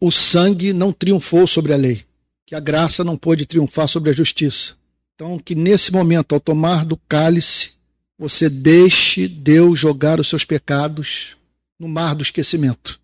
o 0.00 0.10
sangue 0.10 0.72
não 0.72 0.92
triunfou 0.92 1.46
sobre 1.46 1.72
a 1.72 1.76
lei, 1.76 2.04
que 2.44 2.54
a 2.54 2.60
graça 2.60 3.02
não 3.04 3.16
pôde 3.16 3.46
triunfar 3.46 3.88
sobre 3.88 4.10
a 4.10 4.12
justiça. 4.12 4.74
Então, 5.14 5.38
que 5.38 5.54
nesse 5.54 5.92
momento, 5.92 6.34
ao 6.34 6.40
tomar 6.40 6.84
do 6.84 6.96
cálice, 7.08 7.70
você 8.18 8.50
deixe 8.50 9.28
Deus 9.28 9.78
jogar 9.78 10.20
os 10.20 10.28
seus 10.28 10.44
pecados 10.44 11.36
no 11.78 11.88
mar 11.88 12.14
do 12.14 12.22
esquecimento. 12.22 13.00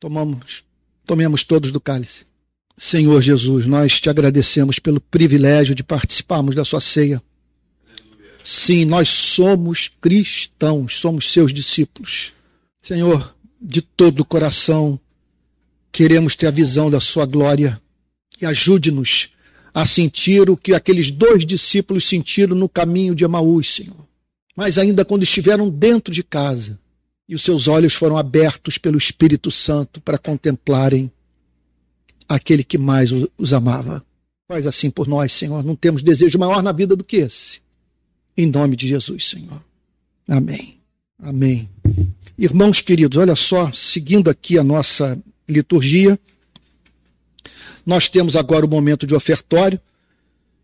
Tomamos, 0.00 0.64
tomemos 1.06 1.44
todos 1.44 1.70
do 1.70 1.80
cálice. 1.80 2.24
Senhor 2.76 3.20
Jesus, 3.22 3.66
nós 3.66 4.00
te 4.00 4.08
agradecemos 4.08 4.78
pelo 4.78 5.00
privilégio 5.00 5.74
de 5.74 5.84
participarmos 5.84 6.54
da 6.54 6.64
sua 6.64 6.80
ceia. 6.80 7.22
Sim, 8.42 8.84
nós 8.84 9.08
somos 9.08 9.90
cristãos, 10.00 10.98
somos 10.98 11.30
seus 11.30 11.52
discípulos. 11.52 12.32
Senhor, 12.80 13.34
de 13.60 13.80
todo 13.80 14.20
o 14.20 14.24
coração, 14.24 14.98
queremos 15.92 16.34
ter 16.34 16.48
a 16.48 16.50
visão 16.50 16.90
da 16.90 16.98
sua 16.98 17.24
glória 17.24 17.80
e 18.40 18.46
ajude-nos 18.46 19.28
a 19.72 19.84
sentir 19.86 20.50
o 20.50 20.56
que 20.56 20.74
aqueles 20.74 21.10
dois 21.10 21.46
discípulos 21.46 22.04
sentiram 22.04 22.56
no 22.56 22.68
caminho 22.68 23.14
de 23.14 23.24
Emaús, 23.24 23.72
Senhor. 23.72 24.06
Mas 24.56 24.76
ainda 24.78 25.04
quando 25.04 25.22
estiveram 25.22 25.70
dentro 25.70 26.12
de 26.12 26.22
casa 26.22 26.78
e 27.28 27.34
os 27.34 27.42
seus 27.42 27.68
olhos 27.68 27.94
foram 27.94 28.16
abertos 28.16 28.78
pelo 28.78 28.98
Espírito 28.98 29.50
Santo 29.50 30.00
para 30.00 30.18
contemplarem 30.18 31.10
aquele 32.28 32.64
que 32.64 32.78
mais 32.78 33.10
os 33.38 33.52
amava. 33.52 34.04
Faz 34.48 34.66
assim 34.66 34.90
por 34.90 35.06
nós, 35.06 35.32
Senhor. 35.32 35.64
Não 35.64 35.76
temos 35.76 36.02
desejo 36.02 36.38
maior 36.38 36.62
na 36.62 36.72
vida 36.72 36.96
do 36.96 37.04
que 37.04 37.16
esse. 37.16 37.60
Em 38.36 38.46
nome 38.46 38.76
de 38.76 38.88
Jesus, 38.88 39.28
Senhor. 39.28 39.62
Amém. 40.28 40.78
Amém. 41.18 41.68
Irmãos 42.38 42.80
queridos, 42.80 43.18
olha 43.18 43.36
só, 43.36 43.70
seguindo 43.72 44.28
aqui 44.28 44.58
a 44.58 44.64
nossa 44.64 45.18
liturgia, 45.48 46.18
nós 47.84 48.08
temos 48.08 48.36
agora 48.36 48.66
o 48.66 48.68
momento 48.68 49.06
de 49.06 49.14
ofertório. 49.14 49.80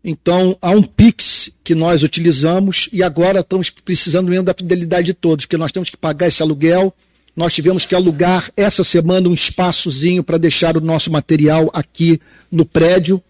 Então, 0.03 0.57
há 0.61 0.71
um 0.71 0.81
Pix 0.81 1.51
que 1.63 1.75
nós 1.75 2.03
utilizamos 2.03 2.89
e 2.91 3.03
agora 3.03 3.41
estamos 3.41 3.69
precisando 3.69 4.29
mesmo 4.29 4.45
da 4.45 4.53
fidelidade 4.53 5.07
de 5.07 5.13
todos, 5.13 5.45
porque 5.45 5.57
nós 5.57 5.71
temos 5.71 5.89
que 5.89 5.97
pagar 5.97 6.27
esse 6.27 6.41
aluguel. 6.41 6.93
Nós 7.35 7.53
tivemos 7.53 7.85
que 7.85 7.95
alugar 7.95 8.49
essa 8.55 8.83
semana 8.83 9.29
um 9.29 9.33
espaçozinho 9.33 10.23
para 10.23 10.37
deixar 10.37 10.77
o 10.77 10.81
nosso 10.81 11.11
material 11.11 11.69
aqui 11.73 12.19
no 12.51 12.65
prédio. 12.65 13.21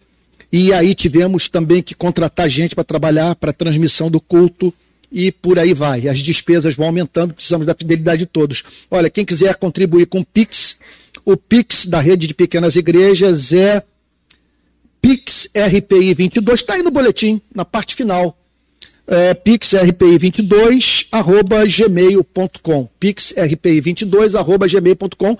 E 0.51 0.73
aí 0.73 0.95
tivemos 0.95 1.47
também 1.47 1.81
que 1.81 1.93
contratar 1.93 2.49
gente 2.49 2.75
para 2.75 2.83
trabalhar 2.83 3.35
para 3.35 3.51
a 3.51 3.53
transmissão 3.53 4.09
do 4.09 4.19
culto 4.19 4.73
e 5.11 5.31
por 5.31 5.59
aí 5.59 5.73
vai. 5.73 6.07
As 6.07 6.19
despesas 6.19 6.75
vão 6.75 6.87
aumentando, 6.87 7.33
precisamos 7.33 7.65
da 7.65 7.75
fidelidade 7.75 8.19
de 8.19 8.25
todos. 8.25 8.63
Olha, 8.89 9.09
quem 9.09 9.25
quiser 9.25 9.55
contribuir 9.55 10.05
com 10.07 10.19
o 10.19 10.25
Pix, 10.25 10.77
o 11.25 11.35
Pix 11.35 11.85
da 11.85 11.99
rede 11.99 12.27
de 12.27 12.33
pequenas 12.33 12.75
igrejas 12.75 13.53
é 13.53 13.83
PixRPI22, 15.01 16.53
está 16.53 16.73
aí 16.73 16.83
no 16.83 16.91
boletim, 16.91 17.41
na 17.53 17.65
parte 17.65 17.95
final. 17.95 18.37
É, 19.07 19.33
pixrpi22 19.33 21.07
arroba 21.11 21.65
gmail.com 21.65 22.87
pixrpi22 23.01 24.35
arroba 24.37 24.67
gmail.com 24.67 25.35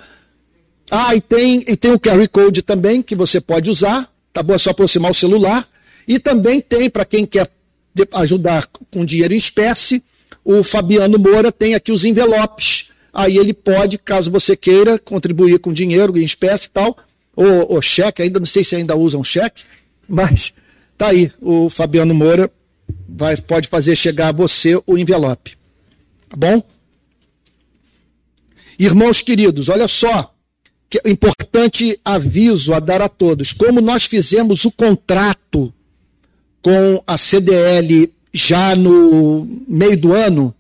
ah, 0.90 1.16
e 1.16 1.22
tem, 1.22 1.64
e 1.68 1.78
tem 1.78 1.92
o 1.92 2.00
QR 2.00 2.28
Code 2.30 2.64
também 2.64 3.00
que 3.04 3.14
você 3.14 3.40
pode 3.40 3.70
usar 3.70 4.12
Tá 4.34 4.44
bom? 4.44 4.54
É 4.54 4.58
só 4.58 4.70
aproximar 4.70 5.12
o 5.12 5.16
celular. 5.16 5.68
E 6.08 6.20
também 6.20 6.62
tem, 6.62 6.90
para 6.90 7.06
quem 7.06 7.26
quer 7.26 7.50
ajudar 8.14 8.68
com 8.90 9.04
dinheiro 9.04 9.34
em 9.34 9.38
espécie, 9.38 10.04
o 10.44 10.64
Fabiano 10.64 11.20
Moura 11.20 11.52
tem 11.52 11.76
aqui 11.76 11.92
os 11.92 12.06
envelopes. 12.06 12.90
Aí 13.12 13.38
ele 13.38 13.54
pode, 13.54 13.98
caso 13.98 14.32
você 14.32 14.56
queira, 14.56 14.98
contribuir 14.98 15.60
com 15.60 15.74
dinheiro 15.74 16.18
em 16.18 16.24
espécie 16.24 16.68
e 16.68 16.70
tal, 16.70 16.98
ou, 17.42 17.82
cheque, 17.82 18.22
ainda 18.22 18.40
não 18.40 18.46
sei 18.46 18.64
se 18.64 18.76
ainda 18.76 18.98
usam 18.98 19.24
cheque, 19.24 19.64
mas 20.08 20.54
tá 20.98 21.08
aí, 21.08 21.32
o 21.42 21.70
Fabiano 21.70 22.14
Moura 22.14 22.52
vai, 23.08 23.38
pode 23.38 23.70
fazer 23.70 23.96
chegar 23.96 24.30
a 24.30 24.34
você 24.34 24.76
o 24.86 24.98
envelope. 24.98 25.58
Tá 26.28 26.36
bom? 26.36 26.62
Irmãos 28.78 29.22
queridos, 29.22 29.70
olha 29.70 29.88
só, 29.88 30.34
que 30.90 31.00
é 31.04 31.10
importante 31.10 31.98
aviso 32.04 32.74
a 32.74 32.80
dar 32.80 33.02
a 33.02 33.08
todos. 33.08 33.54
Como 33.54 33.80
nós 33.80 34.06
fizemos 34.06 34.66
o 34.66 34.72
contrato 34.72 35.74
com 36.62 37.02
a 37.08 37.18
CDL 37.18 38.12
já 38.34 38.76
no 38.76 39.48
meio 39.68 39.98
do 39.98 40.14
ano, 40.14 40.54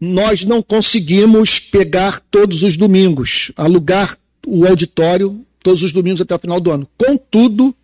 nós 0.00 0.44
não 0.44 0.60
conseguimos 0.60 1.60
pegar 1.60 2.20
todos 2.30 2.64
os 2.64 2.76
domingos, 2.76 3.52
alugar 3.56 4.18
o 4.46 4.66
auditório 4.66 5.44
todos 5.64 5.82
os 5.82 5.90
domingos 5.90 6.20
até 6.20 6.34
o 6.34 6.38
final 6.38 6.60
do 6.60 6.70
ano. 6.70 6.86
Contudo, 6.96 7.74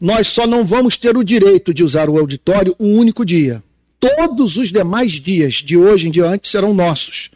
nós 0.00 0.28
só 0.28 0.46
não 0.46 0.64
vamos 0.64 0.96
ter 0.96 1.16
o 1.16 1.24
direito 1.24 1.74
de 1.74 1.84
usar 1.84 2.08
o 2.08 2.16
auditório 2.16 2.74
um 2.80 2.96
único 2.96 3.26
dia. 3.26 3.62
Todos 3.98 4.56
os 4.56 4.70
demais 4.70 5.12
dias 5.12 5.56
de 5.56 5.76
hoje 5.76 6.08
em 6.08 6.10
diante 6.10 6.48
serão 6.48 6.72
nossos. 6.72 7.28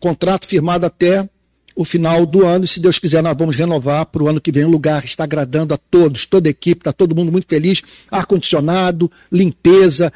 Contrato 0.00 0.46
firmado 0.46 0.86
até 0.86 1.28
o 1.74 1.84
final 1.84 2.24
do 2.24 2.46
ano, 2.46 2.64
e 2.64 2.68
se 2.68 2.80
Deus 2.80 2.98
quiser, 2.98 3.22
nós 3.22 3.36
vamos 3.36 3.56
renovar 3.56 4.06
para 4.06 4.22
o 4.22 4.28
ano 4.28 4.40
que 4.40 4.52
vem. 4.52 4.64
O 4.64 4.70
lugar 4.70 5.04
está 5.04 5.24
agradando 5.24 5.74
a 5.74 5.76
todos, 5.76 6.24
toda 6.24 6.48
a 6.48 6.50
equipe, 6.50 6.80
está 6.80 6.92
todo 6.92 7.14
mundo 7.14 7.30
muito 7.30 7.46
feliz. 7.48 7.82
Ar-condicionado, 8.10 9.10
limpeza, 9.30 10.12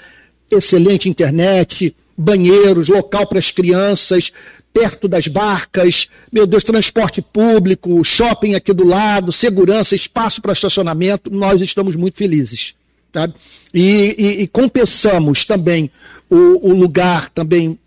excelente 0.51 1.09
internet, 1.09 1.95
banheiros, 2.17 2.89
local 2.89 3.27
para 3.27 3.39
as 3.39 3.51
crianças, 3.51 4.33
perto 4.73 5.07
das 5.07 5.27
barcas, 5.27 6.09
meu 6.33 6.47
Deus, 6.47 6.65
transporte 6.65 7.21
público, 7.21 8.03
shopping 8.05 8.55
aqui 8.55 8.73
do 8.73 8.85
lado, 8.85 9.31
segurança, 9.31 9.95
espaço 9.95 10.41
para 10.41 10.53
estacionamento, 10.53 11.31
nós 11.31 11.61
estamos 11.61 11.95
muito 11.95 12.17
felizes. 12.17 12.75
Tá? 13.13 13.29
E, 13.75 14.15
e, 14.19 14.43
e 14.43 14.47
compensamos 14.47 15.45
também 15.45 15.91
o, 16.31 16.71
o 16.71 16.73
lugar, 16.73 17.29
também 17.29 17.79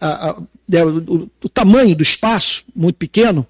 a, 0.00 0.30
a, 0.30 0.36
é, 0.72 0.84
o, 0.84 1.30
o 1.42 1.48
tamanho 1.48 1.94
do 1.94 2.02
espaço, 2.02 2.64
muito 2.74 2.96
pequeno, 2.96 3.46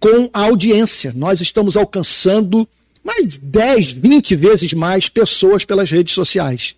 com 0.00 0.28
a 0.32 0.42
audiência. 0.42 1.12
Nós 1.14 1.40
estamos 1.40 1.76
alcançando 1.76 2.68
mais 3.04 3.38
10, 3.38 3.92
20 3.92 4.36
vezes 4.36 4.72
mais 4.72 5.08
pessoas 5.08 5.64
pelas 5.64 5.90
redes 5.90 6.14
sociais. 6.14 6.74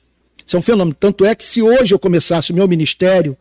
Isso 0.47 0.57
é 0.57 0.59
um 0.59 0.62
fenômeno. 0.62 0.97
Tanto 0.99 1.25
é 1.25 1.35
que 1.35 1.45
se 1.45 1.62
hoje 1.62 1.95
eu 1.95 1.99
começasse 1.99 2.53
o 2.53 2.55
meu 2.55 2.69
ministério, 2.69 3.37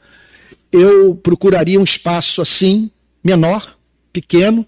eu 0.72 1.16
procuraria 1.16 1.80
um 1.80 1.84
espaço 1.84 2.41
assim, 2.41 2.90
menor, 3.24 3.78
pequeno, 4.14 4.66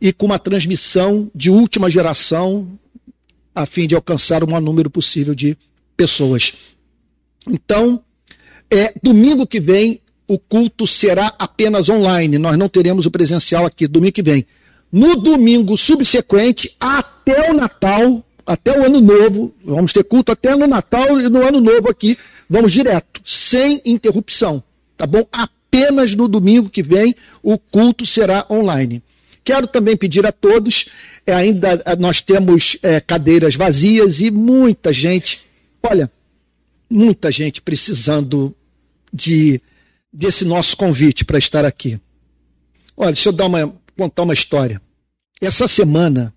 e 0.00 0.12
com 0.12 0.26
uma 0.26 0.38
transmissão 0.38 1.30
de 1.34 1.50
última 1.50 1.90
geração, 1.90 2.68
a 3.54 3.66
fim 3.66 3.86
de 3.86 3.94
alcançar 3.94 4.42
o 4.42 4.46
maior 4.46 4.60
número 4.60 4.90
possível 4.90 5.34
de 5.34 5.56
pessoas. 5.96 6.52
Então, 7.48 8.02
é 8.70 8.92
domingo 9.02 9.46
que 9.46 9.60
vem 9.60 10.00
o 10.26 10.38
culto 10.38 10.86
será 10.86 11.34
apenas 11.38 11.88
online. 11.88 12.38
Nós 12.38 12.56
não 12.56 12.68
teremos 12.68 13.06
o 13.06 13.10
presencial 13.10 13.66
aqui 13.66 13.86
domingo 13.86 14.12
que 14.12 14.22
vem. 14.22 14.46
No 14.90 15.16
domingo 15.16 15.76
subsequente, 15.76 16.74
até 16.80 17.50
o 17.50 17.54
Natal, 17.54 18.24
até 18.46 18.78
o 18.78 18.84
Ano 18.84 19.00
Novo, 19.00 19.54
vamos 19.64 19.92
ter 19.92 20.04
culto 20.04 20.32
até 20.32 20.54
no 20.54 20.66
Natal 20.66 21.20
e 21.20 21.28
no 21.28 21.46
Ano 21.46 21.60
Novo 21.60 21.90
aqui, 21.90 22.16
vamos 22.48 22.72
direto, 22.72 23.20
sem 23.24 23.82
interrupção 23.84 24.62
tá 24.96 25.06
bom? 25.06 25.26
Apenas 25.32 26.14
no 26.14 26.28
domingo 26.28 26.70
que 26.70 26.82
vem 26.82 27.14
o 27.42 27.58
culto 27.58 28.06
será 28.06 28.46
online. 28.50 29.02
Quero 29.42 29.66
também 29.66 29.96
pedir 29.96 30.24
a 30.26 30.32
todos, 30.32 30.86
é, 31.26 31.34
ainda 31.34 31.82
é, 31.84 31.96
nós 31.96 32.22
temos 32.22 32.78
é, 32.82 33.00
cadeiras 33.00 33.54
vazias 33.54 34.20
e 34.20 34.30
muita 34.30 34.92
gente, 34.92 35.40
olha, 35.82 36.10
muita 36.88 37.30
gente 37.30 37.60
precisando 37.60 38.54
de 39.12 39.60
desse 40.10 40.44
nosso 40.44 40.76
convite 40.76 41.24
para 41.24 41.38
estar 41.38 41.64
aqui. 41.64 42.00
Olha, 42.96 43.12
deixa 43.12 43.28
eu 43.28 43.32
dar 43.32 43.46
uma, 43.46 43.74
contar 43.96 44.22
uma 44.22 44.32
história. 44.32 44.80
Essa 45.42 45.66
semana 45.66 46.32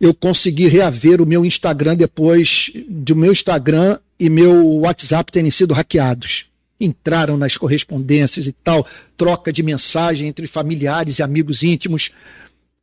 eu 0.00 0.14
consegui 0.14 0.66
reaver 0.66 1.20
o 1.20 1.26
meu 1.26 1.44
Instagram 1.44 1.94
depois 1.94 2.70
do 2.88 3.14
meu 3.14 3.32
Instagram 3.32 3.98
e 4.18 4.30
meu 4.30 4.78
WhatsApp 4.78 5.30
terem 5.30 5.50
sido 5.50 5.74
hackeados 5.74 6.46
entraram 6.80 7.36
nas 7.36 7.56
correspondências 7.56 8.46
e 8.46 8.52
tal, 8.52 8.86
troca 9.16 9.52
de 9.52 9.62
mensagem 9.62 10.28
entre 10.28 10.46
familiares 10.46 11.18
e 11.18 11.22
amigos 11.22 11.62
íntimos 11.62 12.10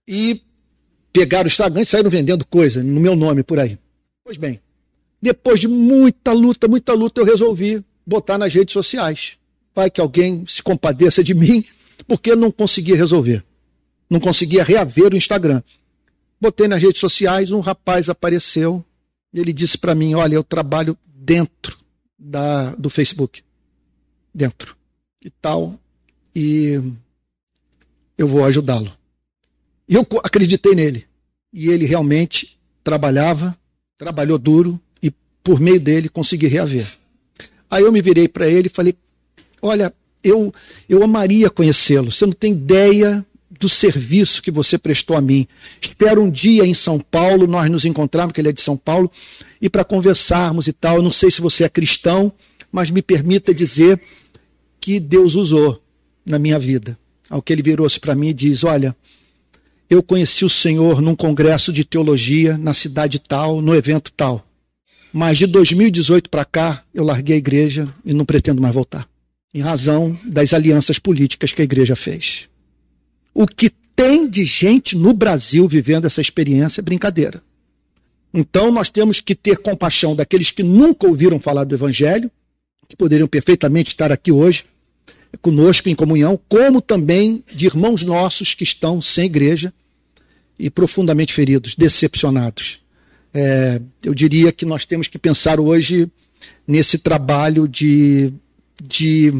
e 0.07 0.41
pegaram 1.11 1.45
o 1.45 1.47
Instagram 1.47 1.81
e 1.81 1.85
saíram 1.85 2.09
vendendo 2.09 2.45
coisa 2.45 2.83
no 2.83 2.99
meu 2.99 3.15
nome 3.15 3.43
por 3.43 3.59
aí. 3.59 3.77
Pois 4.23 4.37
bem, 4.37 4.59
depois 5.21 5.59
de 5.59 5.67
muita 5.67 6.33
luta, 6.33 6.67
muita 6.67 6.93
luta, 6.93 7.21
eu 7.21 7.25
resolvi 7.25 7.83
botar 8.05 8.37
nas 8.37 8.53
redes 8.53 8.73
sociais. 8.73 9.33
Vai 9.75 9.89
que 9.89 10.01
alguém 10.01 10.43
se 10.47 10.61
compadeça 10.61 11.23
de 11.23 11.33
mim, 11.33 11.63
porque 12.07 12.31
eu 12.31 12.35
não 12.35 12.51
conseguia 12.51 12.95
resolver. 12.95 13.43
Não 14.09 14.19
conseguia 14.19 14.63
reaver 14.63 15.13
o 15.13 15.17
Instagram. 15.17 15.63
Botei 16.39 16.67
nas 16.67 16.81
redes 16.81 16.99
sociais, 16.99 17.51
um 17.51 17.59
rapaz 17.59 18.09
apareceu, 18.09 18.83
ele 19.33 19.53
disse 19.53 19.77
para 19.77 19.95
mim: 19.95 20.13
Olha, 20.13 20.35
eu 20.35 20.43
trabalho 20.43 20.97
dentro 21.05 21.77
da, 22.19 22.75
do 22.75 22.89
Facebook 22.89 23.41
dentro 24.33 24.75
e 25.23 25.29
tal, 25.29 25.79
e 26.35 26.81
eu 28.17 28.27
vou 28.27 28.43
ajudá-lo. 28.45 28.91
E 29.87 29.95
eu 29.95 30.07
acreditei 30.23 30.73
nele. 30.75 31.05
E 31.51 31.69
ele 31.69 31.85
realmente 31.85 32.57
trabalhava, 32.83 33.55
trabalhou 33.97 34.37
duro 34.37 34.79
e 35.01 35.11
por 35.43 35.59
meio 35.59 35.79
dele 35.79 36.09
consegui 36.09 36.47
reaver. 36.47 36.87
Aí 37.69 37.83
eu 37.83 37.91
me 37.91 38.01
virei 38.01 38.27
para 38.27 38.47
ele 38.47 38.67
e 38.67 38.69
falei: 38.69 38.95
Olha, 39.61 39.93
eu, 40.23 40.53
eu 40.89 41.03
amaria 41.03 41.49
conhecê-lo. 41.49 42.11
Você 42.11 42.25
não 42.25 42.33
tem 42.33 42.53
ideia 42.53 43.25
do 43.59 43.69
serviço 43.69 44.41
que 44.41 44.51
você 44.51 44.77
prestou 44.77 45.15
a 45.15 45.21
mim. 45.21 45.47
Espero 45.81 46.21
um 46.21 46.29
dia 46.29 46.65
em 46.65 46.73
São 46.73 46.99
Paulo 46.99 47.45
nós 47.45 47.69
nos 47.69 47.85
encontrarmos, 47.85 48.31
porque 48.31 48.41
ele 48.41 48.49
é 48.49 48.53
de 48.53 48.61
São 48.61 48.75
Paulo, 48.75 49.11
e 49.61 49.69
para 49.69 49.83
conversarmos 49.83 50.67
e 50.67 50.73
tal. 50.73 50.97
Eu 50.97 51.03
não 51.03 51.11
sei 51.11 51.29
se 51.29 51.41
você 51.41 51.63
é 51.63 51.69
cristão, 51.69 52.31
mas 52.71 52.89
me 52.89 53.01
permita 53.01 53.53
dizer 53.53 54.01
que 54.83 54.99
Deus 54.99 55.33
usou 55.33 55.81
na 56.25 56.37
minha 56.37 56.59
vida. 56.59 56.99
Ao 57.29 57.41
que 57.41 57.53
ele 57.53 57.63
virou-se 57.63 57.97
para 57.97 58.13
mim 58.13 58.27
e 58.27 58.33
diz: 58.33 58.65
Olha, 58.65 58.93
eu 59.89 60.03
conheci 60.03 60.43
o 60.43 60.49
Senhor 60.49 61.01
num 61.01 61.15
congresso 61.15 61.71
de 61.71 61.85
teologia 61.85 62.57
na 62.57 62.73
cidade 62.73 63.17
tal, 63.17 63.61
no 63.61 63.73
evento 63.73 64.11
tal. 64.11 64.45
Mas 65.13 65.37
de 65.37 65.47
2018 65.47 66.29
para 66.29 66.43
cá, 66.43 66.83
eu 66.93 67.05
larguei 67.05 67.35
a 67.35 67.37
igreja 67.37 67.87
e 68.03 68.13
não 68.13 68.25
pretendo 68.25 68.61
mais 68.61 68.75
voltar, 68.75 69.07
em 69.53 69.61
razão 69.61 70.19
das 70.25 70.53
alianças 70.53 70.99
políticas 70.99 71.53
que 71.53 71.61
a 71.61 71.65
igreja 71.65 71.95
fez. 71.95 72.49
O 73.33 73.47
que 73.47 73.71
tem 73.95 74.29
de 74.29 74.43
gente 74.43 74.97
no 74.97 75.13
Brasil 75.13 75.65
vivendo 75.65 76.05
essa 76.05 76.19
experiência 76.19 76.81
é 76.81 76.83
brincadeira. 76.83 77.41
Então 78.33 78.69
nós 78.69 78.89
temos 78.89 79.21
que 79.21 79.33
ter 79.33 79.59
compaixão 79.59 80.13
daqueles 80.13 80.51
que 80.51 80.61
nunca 80.61 81.07
ouviram 81.07 81.39
falar 81.39 81.63
do 81.63 81.73
Evangelho, 81.73 82.29
que 82.89 82.97
poderiam 82.97 83.29
perfeitamente 83.29 83.89
estar 83.89 84.11
aqui 84.11 84.31
hoje, 84.31 84.65
conosco 85.41 85.89
em 85.89 85.95
comunhão, 85.95 86.39
como 86.47 86.81
também 86.81 87.43
de 87.53 87.65
irmãos 87.65 88.03
nossos 88.03 88.53
que 88.53 88.63
estão 88.63 89.01
sem 89.01 89.25
igreja 89.25 89.73
e 90.57 90.69
profundamente 90.69 91.33
feridos, 91.33 91.75
decepcionados. 91.75 92.79
É, 93.33 93.81
eu 94.03 94.13
diria 94.13 94.51
que 94.51 94.65
nós 94.65 94.85
temos 94.85 95.07
que 95.07 95.17
pensar 95.17 95.59
hoje 95.59 96.09
nesse 96.67 96.97
trabalho 96.97 97.67
de, 97.67 98.31
de 98.81 99.33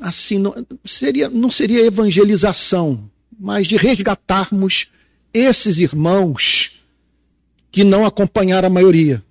assim 0.00 0.38
não 0.38 0.54
seria 0.84 1.30
não 1.30 1.50
seria 1.50 1.86
evangelização, 1.86 3.10
mas 3.38 3.66
de 3.66 3.76
resgatarmos 3.76 4.88
esses 5.32 5.78
irmãos 5.78 6.72
que 7.72 7.82
não 7.82 8.04
acompanharam 8.04 8.68
a 8.68 8.70
maioria, 8.70 9.22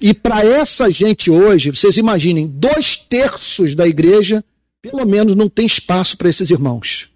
e 0.00 0.14
para 0.14 0.44
essa 0.44 0.90
gente 0.90 1.30
hoje, 1.30 1.70
vocês 1.70 1.96
imaginem, 1.96 2.46
dois 2.46 2.96
terços 2.96 3.74
da 3.74 3.86
igreja, 3.86 4.42
pelo 4.80 5.04
menos, 5.04 5.36
não 5.36 5.48
tem 5.48 5.66
espaço 5.66 6.16
para 6.16 6.28
esses 6.28 6.50
irmãos. 6.50 7.10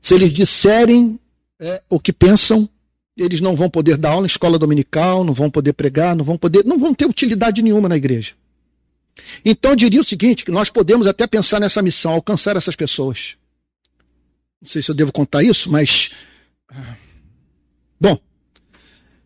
Se 0.00 0.14
eles 0.14 0.32
disserem 0.32 1.18
é, 1.58 1.82
o 1.90 1.98
que 1.98 2.12
pensam, 2.12 2.68
eles 3.16 3.40
não 3.40 3.56
vão 3.56 3.68
poder 3.68 3.96
dar 3.96 4.10
aula 4.10 4.26
em 4.26 4.28
escola 4.28 4.58
dominical, 4.58 5.24
não 5.24 5.34
vão 5.34 5.50
poder 5.50 5.72
pregar, 5.72 6.14
não 6.14 6.24
vão 6.24 6.38
poder, 6.38 6.64
não 6.64 6.78
vão 6.78 6.94
ter 6.94 7.06
utilidade 7.06 7.60
nenhuma 7.60 7.88
na 7.88 7.96
igreja. 7.96 8.34
Então 9.44 9.72
eu 9.72 9.76
diria 9.76 10.00
o 10.00 10.04
seguinte, 10.04 10.44
que 10.44 10.50
nós 10.50 10.70
podemos 10.70 11.06
até 11.06 11.26
pensar 11.26 11.58
nessa 11.58 11.82
missão, 11.82 12.12
alcançar 12.12 12.56
essas 12.56 12.76
pessoas. 12.76 13.36
Não 14.60 14.68
sei 14.68 14.82
se 14.82 14.90
eu 14.90 14.94
devo 14.94 15.12
contar 15.12 15.42
isso, 15.42 15.70
mas 15.70 16.10
ah, 16.68 16.96
bom, 18.00 18.14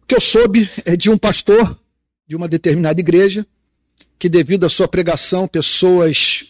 o 0.03 0.07
que 0.07 0.15
eu 0.15 0.21
soube 0.21 0.71
é 0.85 0.97
de 0.97 1.11
um 1.11 1.19
pastor 1.19 1.79
de 2.31 2.37
uma 2.37 2.47
determinada 2.47 3.01
igreja, 3.01 3.45
que 4.17 4.29
devido 4.29 4.65
à 4.65 4.69
sua 4.69 4.87
pregação, 4.87 5.49
pessoas 5.49 6.45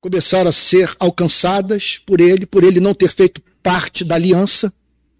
começaram 0.00 0.48
a 0.48 0.52
ser 0.52 0.94
alcançadas 0.96 2.00
por 2.06 2.20
ele, 2.20 2.46
por 2.46 2.62
ele 2.62 2.78
não 2.78 2.94
ter 2.94 3.10
feito 3.10 3.42
parte 3.60 4.04
da 4.04 4.14
aliança 4.14 4.72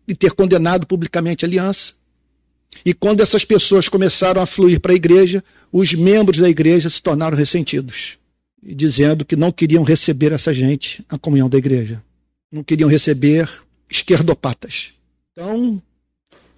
e 0.06 0.14
ter 0.14 0.30
condenado 0.30 0.86
publicamente 0.86 1.44
a 1.44 1.48
aliança. 1.48 1.94
E 2.84 2.94
quando 2.94 3.22
essas 3.22 3.44
pessoas 3.44 3.88
começaram 3.88 4.40
a 4.40 4.46
fluir 4.46 4.78
para 4.78 4.92
a 4.92 4.94
igreja, 4.94 5.42
os 5.72 5.92
membros 5.94 6.38
da 6.38 6.48
igreja 6.48 6.88
se 6.88 7.02
tornaram 7.02 7.36
ressentidos, 7.36 8.16
dizendo 8.62 9.24
que 9.24 9.34
não 9.34 9.50
queriam 9.50 9.82
receber 9.82 10.30
essa 10.30 10.54
gente 10.54 11.04
na 11.10 11.18
comunhão 11.18 11.48
da 11.48 11.58
igreja. 11.58 12.00
Não 12.52 12.62
queriam 12.62 12.88
receber 12.88 13.50
esquerdopatas. 13.90 14.92
Então, 15.32 15.82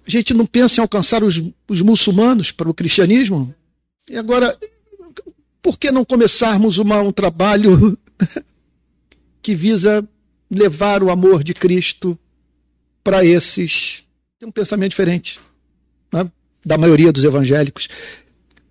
a 0.07 0.11
gente 0.11 0.33
não 0.33 0.45
pensa 0.45 0.79
em 0.79 0.81
alcançar 0.81 1.23
os, 1.23 1.43
os 1.67 1.81
muçulmanos 1.81 2.51
para 2.51 2.69
o 2.69 2.73
cristianismo? 2.73 3.53
E 4.09 4.15
agora, 4.15 4.57
por 5.61 5.77
que 5.77 5.91
não 5.91 6.05
começarmos 6.05 6.77
uma, 6.77 7.01
um 7.01 7.11
trabalho 7.11 7.97
que 9.41 9.53
visa 9.53 10.07
levar 10.49 11.03
o 11.03 11.09
amor 11.09 11.43
de 11.43 11.53
Cristo 11.53 12.17
para 13.03 13.25
esses? 13.25 14.03
Tem 14.39 14.47
um 14.47 14.51
pensamento 14.51 14.91
diferente 14.91 15.39
né? 16.11 16.29
da 16.65 16.77
maioria 16.77 17.11
dos 17.11 17.25
evangélicos. 17.25 17.89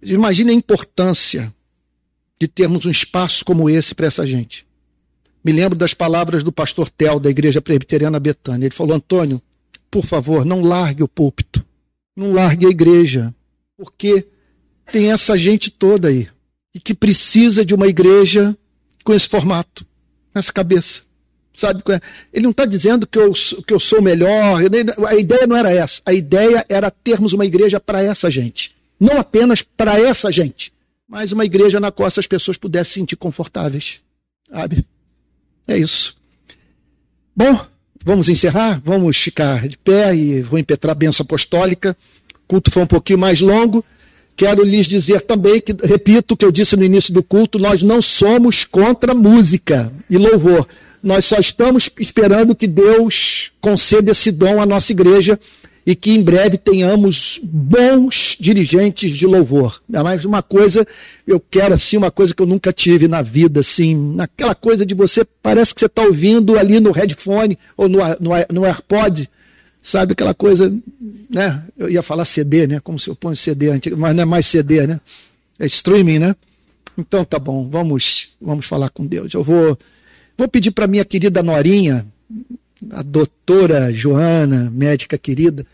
Imagine 0.01 0.53
a 0.53 0.55
importância 0.55 1.55
de 2.41 2.49
termos 2.49 2.87
um 2.87 2.91
espaço 2.91 3.45
como 3.45 3.69
esse 3.69 3.95
para 3.95 4.07
essa 4.07 4.27
gente. 4.27 4.67
Me 5.45 5.53
lembro 5.53 5.79
das 5.79 5.93
palavras 5.93 6.43
do 6.43 6.51
pastor 6.51 6.89
Tel, 6.89 7.21
da 7.21 7.31
Igreja 7.31 7.61
Presbiteriana 7.61 8.19
Betânia. 8.19 8.67
Ele 8.67 8.75
falou: 8.75 8.97
Antônio, 8.97 9.41
por 9.91 10.05
favor, 10.05 10.45
não 10.45 10.63
largue 10.63 11.03
o 11.03 11.09
púlpito, 11.09 11.65
não 12.15 12.33
largue 12.33 12.67
a 12.67 12.71
igreja, 12.71 13.35
porque 13.77 14.27
tem 14.91 15.13
essa 15.13 15.37
gente 15.37 15.71
toda 15.71 16.09
aí 16.09 16.29
e 16.75 16.81
que 16.81 16.95
precisa 16.95 17.65
de 17.65 17.75
uma 17.75 17.87
igreja 17.87 18.57
com 19.03 19.15
esse 19.15 19.29
formato, 19.29 19.87
nessa 20.35 20.53
cabeça. 20.53 21.03
Sabe? 21.57 21.83
Ele 22.33 22.43
não 22.43 22.51
está 22.51 22.67
dizendo 22.67 23.07
que 23.07 23.19
eu, 23.19 23.33
que 23.33 23.73
eu 23.73 23.81
sou 23.81 24.03
melhor. 24.03 24.61
A 25.09 25.15
ideia 25.15 25.47
não 25.47 25.57
era 25.57 25.73
essa. 25.73 26.03
A 26.05 26.13
ideia 26.13 26.67
era 26.69 26.91
termos 26.91 27.33
uma 27.33 27.47
igreja 27.47 27.81
para 27.81 28.03
essa 28.03 28.31
gente. 28.31 28.77
Não 29.01 29.19
apenas 29.19 29.63
para 29.63 29.99
essa 29.99 30.31
gente, 30.31 30.73
mas 31.09 31.33
uma 31.33 31.47
igreja 31.47 31.81
na 31.81 31.91
qual 31.91 32.07
essas 32.07 32.27
pessoas 32.27 32.59
pudessem 32.59 32.93
se 32.93 33.01
sentir 33.01 33.17
confortáveis. 33.17 34.03
Sabe? 34.51 34.85
É 35.67 35.79
isso. 35.79 36.17
Bom, 37.35 37.67
vamos 38.07 38.29
encerrar, 38.29 38.81
vamos 38.85 39.17
ficar 39.17 39.67
de 39.67 39.77
pé 39.77 40.15
e 40.15 40.41
vou 40.41 40.61
impetrar 40.61 40.93
a 40.93 40.95
benção 40.95 41.25
apostólica. 41.25 41.97
O 42.45 42.47
culto 42.47 42.71
foi 42.71 42.85
um 42.85 42.87
pouquinho 42.87 43.19
mais 43.19 43.41
longo. 43.41 43.85
Quero 44.37 44.63
lhes 44.63 44.87
dizer 44.87 45.23
também 45.23 45.61
que, 45.61 45.75
repito 45.83 46.35
o 46.35 46.37
que 46.37 46.45
eu 46.45 46.53
disse 46.53 46.77
no 46.77 46.85
início 46.85 47.13
do 47.13 47.21
culto, 47.21 47.59
nós 47.59 47.83
não 47.83 48.01
somos 48.01 48.65
contra 48.65 49.13
música 49.13 49.93
e 50.09 50.17
louvor. 50.17 50.69
Nós 51.03 51.25
só 51.25 51.41
estamos 51.41 51.91
esperando 51.99 52.55
que 52.55 52.69
Deus 52.69 53.51
conceda 53.61 54.13
esse 54.13 54.31
dom 54.31 54.63
à 54.63 54.67
nossa 54.67 54.93
igreja 54.93 55.37
e 55.87 55.95
que 55.95 56.11
em 56.11 56.21
breve 56.21 56.59
tenhamos 56.59 57.39
bons 57.45 58.37
dirigentes 58.41 59.17
de 59.17 59.25
louvor. 59.25 59.81
Mas 59.89 60.25
uma 60.25 60.43
coisa, 60.43 60.85
eu 61.25 61.39
quero 61.39 61.75
assim, 61.75 61.97
uma 61.97 62.11
coisa 62.11 62.35
que 62.35 62.43
eu 62.43 62.47
nunca 62.47 62.73
tive 62.73 63.07
na 63.07 63.23
vida, 63.23 63.61
assim, 63.61 63.95
naquela 63.95 64.55
coisa 64.55 64.85
de 64.85 64.95
você, 64.95 65.25
parece 65.25 65.73
que 65.73 65.81
você 65.81 65.87
está 65.87 66.03
ouvindo 66.03 66.59
ali 66.59 66.81
no 66.81 66.91
headphone 66.91 67.57
ou 67.77 67.89
no, 67.89 67.99
no, 67.99 68.31
no 68.53 68.65
AirPod, 68.65 69.31
sabe 69.81 70.15
aquela 70.15 70.35
coisa, 70.35 70.75
né? 71.31 71.63
Eu 71.79 71.89
ia 71.89 72.03
falar 72.03 72.25
CD, 72.25 72.67
né? 72.67 72.81
Como 72.81 72.99
se 72.99 73.09
eu 73.09 73.15
põe 73.15 73.37
CD 73.37 73.71
antigo, 73.71 73.97
mas 73.97 74.17
não 74.17 74.23
é 74.23 74.27
mais 74.27 74.47
CD, 74.47 74.89
né? 74.89 75.01
É 75.57 75.67
streaming, 75.67 76.19
né? 76.19 76.37
Então 76.99 77.25
tá 77.25 77.39
bom, 77.39 77.69
vamos, 77.71 78.31
vamos 78.43 78.67
falar 78.67 78.91
com 78.91 79.07
Deus. 79.07 79.33
Eu 79.33 79.45
vou, 79.45 79.79
vou 80.37 80.49
pedir 80.49 80.73
para 80.73 80.89
minha 80.89 81.05
querida 81.05 81.45
Norinha, 81.45 82.05
a 82.91 83.03
doutora 83.03 83.93
Joana, 83.93 84.71
médica 84.71 85.17
querida, 85.17 85.67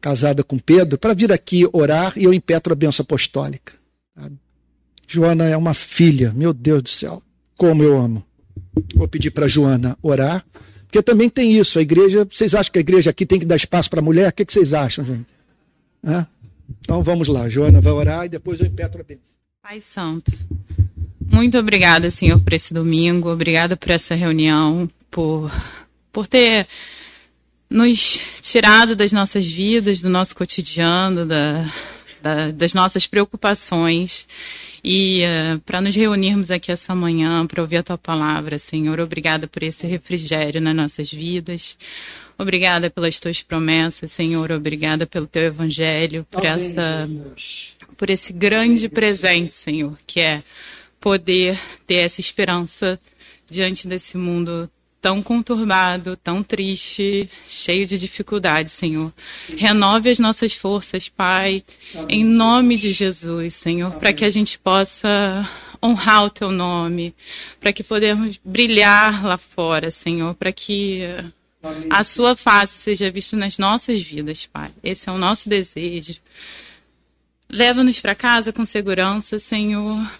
casada 0.00 0.42
com 0.42 0.58
Pedro, 0.58 0.98
para 0.98 1.14
vir 1.14 1.32
aqui 1.32 1.68
orar 1.72 2.14
e 2.16 2.24
eu 2.24 2.32
impetro 2.32 2.72
a 2.72 2.76
benção 2.76 3.02
apostólica. 3.02 3.74
Joana 5.06 5.46
é 5.46 5.56
uma 5.56 5.74
filha, 5.74 6.32
meu 6.34 6.52
Deus 6.52 6.82
do 6.82 6.88
céu, 6.88 7.22
como 7.58 7.82
eu 7.82 7.98
amo. 7.98 8.24
Vou 8.94 9.08
pedir 9.08 9.30
para 9.32 9.48
Joana 9.48 9.98
orar, 10.00 10.44
porque 10.86 11.02
também 11.02 11.28
tem 11.28 11.52
isso. 11.52 11.78
A 11.78 11.82
igreja, 11.82 12.24
vocês 12.24 12.54
acham 12.54 12.72
que 12.72 12.78
a 12.78 12.80
igreja 12.80 13.10
aqui 13.10 13.26
tem 13.26 13.38
que 13.38 13.44
dar 13.44 13.56
espaço 13.56 13.90
para 13.90 14.00
a 14.00 14.02
mulher? 14.02 14.28
O 14.28 14.32
que, 14.32 14.44
que, 14.44 14.52
vocês 14.52 14.72
acham, 14.72 15.04
gente? 15.04 15.26
Hã? 16.04 16.26
Então 16.80 17.02
vamos 17.02 17.26
lá, 17.26 17.48
Joana 17.48 17.80
vai 17.80 17.92
orar 17.92 18.26
e 18.26 18.28
depois 18.28 18.60
eu 18.60 18.66
impetro 18.66 19.00
a 19.00 19.04
bênção. 19.04 19.34
Pai 19.60 19.80
Santo, 19.80 20.32
muito 21.30 21.58
obrigada, 21.58 22.10
Senhor, 22.10 22.40
por 22.40 22.52
esse 22.52 22.72
domingo, 22.72 23.30
obrigada 23.30 23.76
por 23.76 23.90
essa 23.90 24.14
reunião, 24.14 24.88
por 25.10 25.50
por 26.12 26.26
ter 26.26 26.66
nos 27.68 28.20
tirado 28.40 28.96
das 28.96 29.12
nossas 29.12 29.46
vidas, 29.46 30.00
do 30.00 30.08
nosso 30.08 30.34
cotidiano, 30.34 31.24
da, 31.24 31.72
da, 32.20 32.50
das 32.50 32.74
nossas 32.74 33.06
preocupações 33.06 34.26
e 34.82 35.22
uh, 35.22 35.58
para 35.60 35.80
nos 35.80 35.94
reunirmos 35.94 36.50
aqui 36.50 36.72
essa 36.72 36.94
manhã 36.94 37.46
para 37.46 37.60
ouvir 37.60 37.78
a 37.78 37.82
tua 37.82 37.98
palavra, 37.98 38.58
Senhor. 38.58 38.98
Obrigada 38.98 39.46
por 39.46 39.62
esse 39.62 39.86
refrigério 39.86 40.60
nas 40.60 40.74
nossas 40.74 41.10
vidas. 41.10 41.76
Obrigada 42.38 42.88
pelas 42.88 43.20
tuas 43.20 43.42
promessas, 43.42 44.10
Senhor. 44.10 44.50
Obrigada 44.50 45.06
pelo 45.06 45.26
teu 45.26 45.42
evangelho, 45.42 46.26
por 46.30 46.46
Amém, 46.46 46.70
essa 46.70 47.08
por 47.98 48.08
esse 48.08 48.32
grande 48.32 48.88
presente, 48.88 49.54
Senhor, 49.54 49.94
que 50.06 50.20
é 50.20 50.42
poder 50.98 51.60
ter 51.86 51.96
essa 51.96 52.18
esperança 52.18 52.98
diante 53.50 53.86
desse 53.86 54.16
mundo 54.16 54.70
tão 55.00 55.22
conturbado, 55.22 56.16
tão 56.16 56.42
triste, 56.42 57.28
cheio 57.48 57.86
de 57.86 57.98
dificuldades, 57.98 58.74
Senhor. 58.74 59.12
Renove 59.56 60.10
as 60.10 60.18
nossas 60.18 60.52
forças, 60.52 61.08
Pai, 61.08 61.64
em 62.08 62.24
nome 62.24 62.76
de 62.76 62.92
Jesus, 62.92 63.54
Senhor, 63.54 63.92
para 63.92 64.12
que 64.12 64.24
a 64.24 64.30
gente 64.30 64.58
possa 64.58 65.48
honrar 65.82 66.24
o 66.24 66.30
teu 66.30 66.50
nome, 66.50 67.14
para 67.58 67.72
que 67.72 67.82
podemos 67.82 68.38
brilhar 68.44 69.24
lá 69.24 69.38
fora, 69.38 69.90
Senhor, 69.90 70.34
para 70.34 70.52
que 70.52 71.02
a 71.88 72.04
sua 72.04 72.36
face 72.36 72.78
seja 72.78 73.10
vista 73.10 73.36
nas 73.36 73.58
nossas 73.58 74.00
vidas, 74.02 74.46
Pai. 74.46 74.70
Esse 74.82 75.08
é 75.08 75.12
o 75.12 75.18
nosso 75.18 75.48
desejo. 75.48 76.16
Leva-nos 77.48 78.00
para 78.00 78.14
casa 78.14 78.52
com 78.52 78.64
segurança, 78.64 79.38
Senhor. 79.38 80.10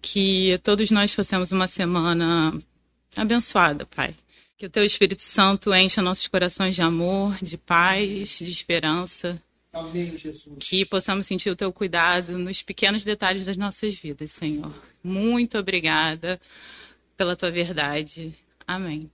Que 0.00 0.58
todos 0.62 0.90
nós 0.90 1.14
passemos 1.14 1.52
uma 1.52 1.68
semana 1.68 2.52
abençoada, 3.16 3.86
Pai. 3.86 4.14
Que 4.56 4.66
o 4.66 4.70
Teu 4.70 4.84
Espírito 4.84 5.22
Santo 5.22 5.74
encha 5.74 6.00
nossos 6.00 6.28
corações 6.28 6.74
de 6.74 6.82
amor, 6.82 7.36
de 7.42 7.58
paz, 7.58 8.38
de 8.38 8.50
esperança. 8.50 9.40
Amém, 9.72 10.16
Jesus. 10.16 10.56
Que 10.60 10.84
possamos 10.84 11.26
sentir 11.26 11.50
o 11.50 11.56
Teu 11.56 11.72
cuidado 11.72 12.38
nos 12.38 12.62
pequenos 12.62 13.04
detalhes 13.04 13.46
das 13.46 13.56
nossas 13.56 13.94
vidas, 13.94 14.30
Senhor. 14.30 14.72
Muito 15.02 15.58
obrigada 15.58 16.40
pela 17.16 17.34
Tua 17.34 17.50
verdade. 17.50 18.34
Amém. 18.66 19.10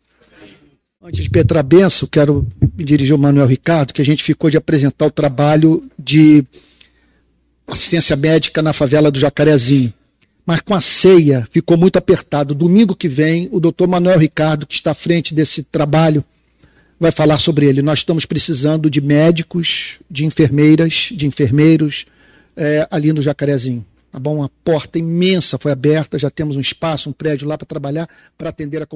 Antes 1.00 1.22
de 1.22 1.30
Petra 1.30 1.62
Benção, 1.62 2.08
quero 2.08 2.46
me 2.76 2.84
dirigir 2.84 3.12
ao 3.12 3.18
Manuel 3.18 3.46
Ricardo, 3.46 3.92
que 3.92 4.02
a 4.02 4.04
gente 4.04 4.22
ficou 4.22 4.50
de 4.50 4.56
apresentar 4.56 5.06
o 5.06 5.10
trabalho 5.10 5.88
de 5.96 6.44
assistência 7.68 8.16
médica 8.16 8.60
na 8.60 8.72
favela 8.72 9.10
do 9.10 9.20
Jacarezinho 9.20 9.94
mas 10.48 10.62
com 10.62 10.72
a 10.72 10.80
ceia 10.80 11.46
ficou 11.50 11.76
muito 11.76 11.98
apertado. 11.98 12.54
Domingo 12.54 12.96
que 12.96 13.06
vem, 13.06 13.50
o 13.52 13.60
doutor 13.60 13.86
Manuel 13.86 14.18
Ricardo, 14.18 14.66
que 14.66 14.72
está 14.72 14.92
à 14.92 14.94
frente 14.94 15.34
desse 15.34 15.62
trabalho, 15.62 16.24
vai 16.98 17.10
falar 17.10 17.36
sobre 17.36 17.66
ele. 17.66 17.82
Nós 17.82 17.98
estamos 17.98 18.24
precisando 18.24 18.88
de 18.88 18.98
médicos, 18.98 19.98
de 20.10 20.24
enfermeiras, 20.24 21.10
de 21.12 21.26
enfermeiros 21.26 22.06
é, 22.56 22.88
ali 22.90 23.12
no 23.12 23.20
Jacarezinho. 23.20 23.84
Tá 24.10 24.18
bom? 24.18 24.36
Uma 24.36 24.50
porta 24.64 24.98
imensa 24.98 25.58
foi 25.58 25.70
aberta, 25.70 26.18
já 26.18 26.30
temos 26.30 26.56
um 26.56 26.62
espaço, 26.62 27.10
um 27.10 27.12
prédio 27.12 27.46
lá 27.46 27.58
para 27.58 27.66
trabalhar, 27.66 28.08
para 28.38 28.48
atender 28.48 28.80
a 28.80 28.86